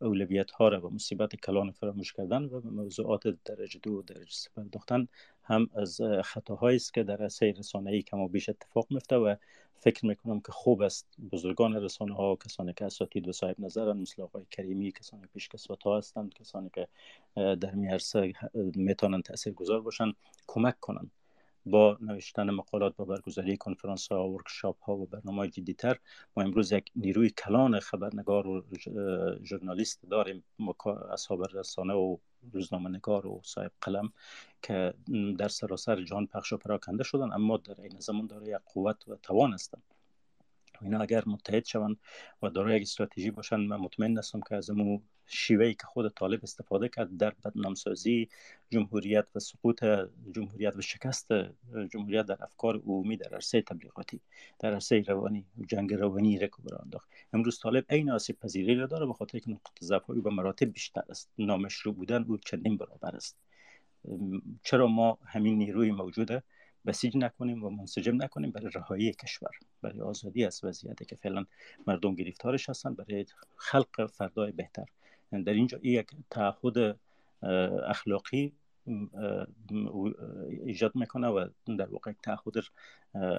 اولویت 0.00 0.50
ها 0.50 0.68
را 0.68 0.86
و 0.86 0.90
مصیبت 0.94 1.36
کلان 1.36 1.70
فراموش 1.70 2.12
کردن 2.12 2.44
و 2.44 2.60
موضوعات 2.70 3.22
درجه 3.44 3.80
دو 3.82 3.92
و 3.92 4.02
درجه 4.02 4.30
سه 4.30 4.50
پرداختن 4.56 5.08
هم 5.42 5.70
از 5.74 6.00
خطاهایی 6.24 6.76
است 6.76 6.94
که 6.94 7.02
در 7.02 7.22
عرصه 7.22 7.54
رسانه 7.58 7.90
ای 7.90 8.04
و 8.12 8.28
بیش 8.28 8.48
اتفاق 8.48 8.86
میفته 8.90 9.16
و 9.16 9.34
فکر 9.80 10.06
می‌کنم 10.06 10.40
که 10.40 10.52
خوب 10.52 10.82
است. 10.82 11.06
بزرگان 11.32 11.74
رسانه 11.74 12.14
ها 12.14 12.36
کسانی 12.36 12.72
که 12.72 12.84
اساتید 12.84 13.28
و 13.28 13.32
صاحب 13.32 13.60
نظرن 13.60 13.96
مثل 13.96 14.22
آقای 14.22 14.44
کریمی 14.50 14.92
کسانی 14.92 15.26
پیشکسوت 15.34 15.82
ها 15.82 15.98
هستند 15.98 16.34
کسانی 16.34 16.70
که 16.74 16.88
در 17.34 17.74
می 17.74 17.88
می‌تونن 18.54 19.22
تاثیر 19.22 19.52
گذار 19.52 19.80
باشن 19.80 20.12
کمک 20.46 20.80
کنند. 20.80 21.10
با 21.70 21.98
نوشتن 22.00 22.50
مقالات 22.50 22.96
با 22.96 23.04
برگزاری 23.04 23.56
کنفرانس 23.56 24.12
ها 24.12 24.28
ورکشاپ 24.28 24.82
ها 24.82 24.96
و 24.96 25.06
برنامه 25.06 25.48
جدیتر 25.48 25.98
ما 26.36 26.42
امروز 26.42 26.72
یک 26.72 26.90
نیروی 26.96 27.30
کلان 27.30 27.80
خبرنگار 27.80 28.46
و 28.46 28.64
ژورنالیست 29.44 30.00
داریم. 30.10 30.44
اصحاب 31.12 31.56
رسانه 31.56 31.94
و 31.94 32.16
روزنامه 32.52 32.90
نگار 32.90 33.26
و 33.26 33.40
صاحب 33.44 33.72
قلم 33.80 34.12
که 34.62 34.94
در 35.38 35.48
سراسر 35.48 36.02
جهان 36.02 36.26
پخش 36.26 36.52
و 36.52 36.56
پراکنده 36.56 37.04
شدن 37.04 37.32
اما 37.32 37.56
در 37.56 37.80
این 37.80 38.00
زمان 38.00 38.26
داره 38.26 38.48
یک 38.48 38.56
قوت 38.74 39.08
و 39.08 39.16
توان 39.16 39.52
هستند 39.52 39.82
اینا 40.82 41.00
اگر 41.00 41.22
متحد 41.26 41.64
شوند 41.64 41.96
و 42.42 42.50
دارای 42.50 42.76
یک 42.76 42.82
استراتژی 42.82 43.30
باشن 43.30 43.56
من 43.56 43.76
مطمئن 43.76 44.18
هستم 44.18 44.40
که 44.48 44.54
از 44.54 44.70
امو 44.70 45.00
شیوهی 45.28 45.74
که 45.74 45.86
خود 45.86 46.08
طالب 46.14 46.40
استفاده 46.42 46.88
کرد 46.88 47.16
در 47.16 47.34
بدنامسازی 47.44 48.28
جمهوریت 48.70 49.26
و 49.34 49.38
سقوط 49.38 49.84
جمهوریت 50.32 50.76
و 50.76 50.80
شکست 50.80 51.28
جمهوریت 51.92 52.26
در 52.26 52.38
افکار 52.40 52.76
عمومی 52.76 53.16
در 53.16 53.34
عرصه 53.34 53.62
تبلیغاتی 53.62 54.20
در 54.58 54.74
عرصه 54.74 55.04
روانی 55.08 55.44
جنگ 55.66 55.94
روانی 55.94 56.38
رکو 56.38 56.62
انداخت. 56.84 57.08
امروز 57.32 57.60
طالب 57.60 57.84
عین 57.90 58.10
آسیب 58.10 58.38
پذیری 58.40 58.74
را 58.74 58.86
داره 58.86 59.06
به 59.06 59.12
خاطر 59.12 59.38
که 59.38 59.50
نقطه 59.50 59.86
ضعف 59.86 60.10
او 60.10 60.22
به 60.22 60.30
مراتب 60.30 60.72
بیشتر 60.72 61.02
است. 61.08 61.30
نامشروع 61.38 61.94
بودن 61.94 62.24
او 62.28 62.36
چندین 62.36 62.76
برابر 62.76 63.16
است. 63.16 63.36
چرا 64.62 64.86
ما 64.86 65.18
همین 65.24 65.58
نیروی 65.58 65.90
موجوده 65.90 66.42
بسیج 66.86 67.16
نکنیم 67.16 67.64
و 67.64 67.70
منسجم 67.70 68.22
نکنیم؟ 68.22 68.50
برای 68.50 68.70
رهایی 68.74 69.12
کشور 69.12 69.50
برای 69.82 70.00
آزادی 70.00 70.44
از 70.44 70.64
وضعیتی 70.64 71.04
که 71.04 71.16
فعلا 71.16 71.44
مردم 71.86 72.14
گرفتارش 72.14 72.68
هستن 72.68 72.94
برای 72.94 73.26
خلق 73.56 74.06
فردای 74.06 74.52
بهتر. 74.52 74.86
در 75.32 75.52
اینجا 75.52 75.78
یک 75.82 76.10
تعهد 76.30 76.98
اخلاقی 77.86 78.52
ایجاد 80.64 80.96
می‌کنه 80.96 81.28
و 81.28 81.48
در 81.78 81.88
واقع 81.88 82.12
تعهد 82.22 82.54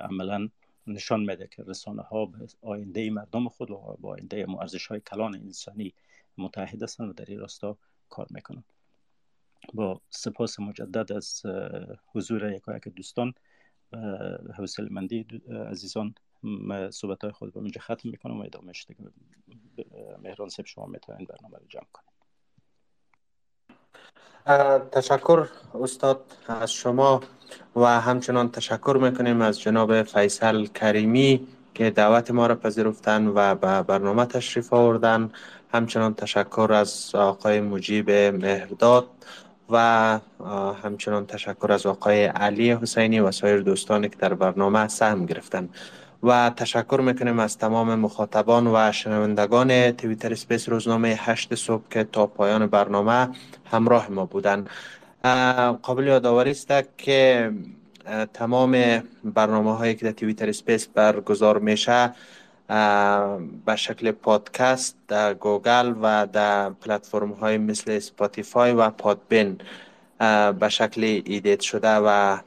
عملا 0.02 0.49
نشان 0.88 1.20
میده 1.20 1.48
که 1.52 1.64
رسانه 1.64 2.02
ها 2.02 2.26
به 2.26 2.48
آینده 2.61 3.10
مردم 3.10 3.49
خود 3.49 3.72
و 3.72 3.98
با 3.99 4.10
آینده 4.10 4.45
ارزش 4.60 4.88
های 4.88 4.99
کلان 4.99 5.36
انسانی 5.36 5.94
متحد 6.38 6.84
هستند 6.84 7.10
و 7.10 7.14
در 7.14 7.26
این 7.28 7.40
راستا 7.40 7.78
کار 8.10 8.28
می‌کنن. 8.30 8.64
با 9.74 10.02
سپاس 10.10 10.60
مجدد 10.60 11.11
از 11.11 11.44
حضور 12.14 12.53
یک 12.53 12.88
دوستان 12.88 13.34
و 13.91 13.98
حوصله 14.57 14.90
مندی 14.91 15.26
عزیزان 15.70 16.16
صحبت 16.91 17.22
های 17.24 17.32
خود 17.32 17.53
با 17.53 17.61
اینجا 17.61 17.82
ختم 17.82 18.10
می‌کنم 18.10 18.40
و 18.40 18.44
ادامه 18.44 18.74
شده 18.74 18.95
مهران 20.24 20.49
سب 20.49 20.66
شما 20.66 20.86
می‌تونید 20.86 21.28
برنامه 21.28 21.57
رو 21.57 21.66
جمع 21.70 21.88
کنید. 21.94 22.10
تشکر 24.91 25.48
استاد 25.82 26.26
از 26.48 26.72
شما 26.72 27.22
و 27.76 27.86
همچنان 27.86 28.52
تشکر 28.52 28.98
می‌کنیم 29.02 29.41
از 29.41 29.60
جناب 29.60 30.03
فیصل 30.03 30.66
کریمی 30.66 31.48
که 31.74 31.90
دعوت 31.90 32.32
ما 32.32 32.48
را 32.48 32.56
پذیرفتن 32.56 33.28
و 33.28 33.56
به 33.56 33.84
برنامه 33.84 34.26
تشریف 34.26 34.74
آوردن. 34.74 35.32
همچنان 35.74 36.14
تشکر 36.14 36.72
از 36.74 37.16
آقای 37.16 37.61
مجیب 37.61 38.11
مهرداد 38.11 39.07
و 39.70 39.78
همچنان 40.84 41.26
تشکر 41.26 41.72
از 41.72 41.86
آقای 41.86 42.26
علی 42.26 42.72
حسینی 42.72 43.20
و 43.20 43.32
سایر 43.32 43.61
دوستانی 43.61 44.10
که 44.10 44.16
در 44.16 44.34
برنامه 44.34 44.88
سهم 44.88 45.26
گرفتن. 45.26 45.70
و 46.24 46.50
تشکر 46.50 47.02
می‌کنیم 47.04 47.40
از 47.40 47.58
تمام 47.58 47.96
مخاطبان 47.96 48.68
و 48.68 48.91
شنوندگان 48.91 49.91
Twitter 49.91 50.36
Space 50.36 50.69
روزنامه 50.70 51.08
هشت 51.08 51.56
صبح 51.56 51.84
که 51.90 52.04
تا 52.04 52.28
پایان 52.28 52.68
برنامه 52.68 53.30
همراه 53.72 54.10
ما 54.12 54.26
بودن. 54.26 54.66
قابل 55.82 56.08
یادآوری 56.08 56.52
است 56.52 56.74
که 56.98 57.52
تمام 58.34 59.04
برنامه 59.24 59.76
هایی 59.76 59.96
که 59.96 60.06
در 60.06 60.12
Twitter 60.11 60.52
Space 60.52 60.88
برگزار 60.88 61.60
میشه 61.60 62.14
به 63.66 63.76
شکل 63.76 64.12
پادکست 64.12 64.96
در 65.08 65.34
گوگل 65.34 65.94
و 66.02 66.28
در 66.34 66.70
پلتفرم 66.70 67.32
های 67.32 67.58
مثل 67.58 68.00
Spotify 67.99 68.72
و 68.72 68.90
Podbean 68.90 69.57
به 70.60 70.70
شکل 70.70 71.22
edit 71.26 71.60
شده 71.60 71.96
و 71.96 72.38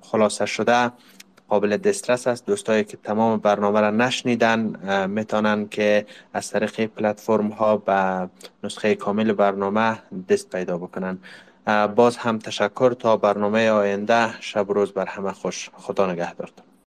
خلاصه 0.00 0.46
شده. 0.46 0.92
قابل 1.48 1.76
دسترس 1.76 2.26
است. 2.26 2.46
دوستایی 2.46 2.84
که 2.84 2.96
تمام 2.96 3.38
برنامه 3.38 3.80
را 3.80 3.90
نشنیدن 3.90 4.60
می‌تونن 5.06 5.68
که 5.68 6.06
از 6.32 6.50
طریق 6.50 6.86
پلتفرم 6.86 7.48
ها 7.48 7.76
به 7.76 8.28
نسخه 8.64 8.94
کامل 8.94 9.32
برنامه 9.32 9.98
دست 10.28 10.50
پیدا 10.50 10.78
بکنن. 10.78 11.18
باز 11.96 12.16
هم 12.16 12.38
تشکر 12.38 12.92
تا 12.92 13.16
برنامه 13.16 13.70
آینده. 13.70 14.40
شب 14.40 14.72
روز 14.72 14.92
بر 14.92 15.06
همه 15.06 15.32
خوش. 15.32 15.70
خدا 15.74 16.12
نگهدارتون 16.12 16.64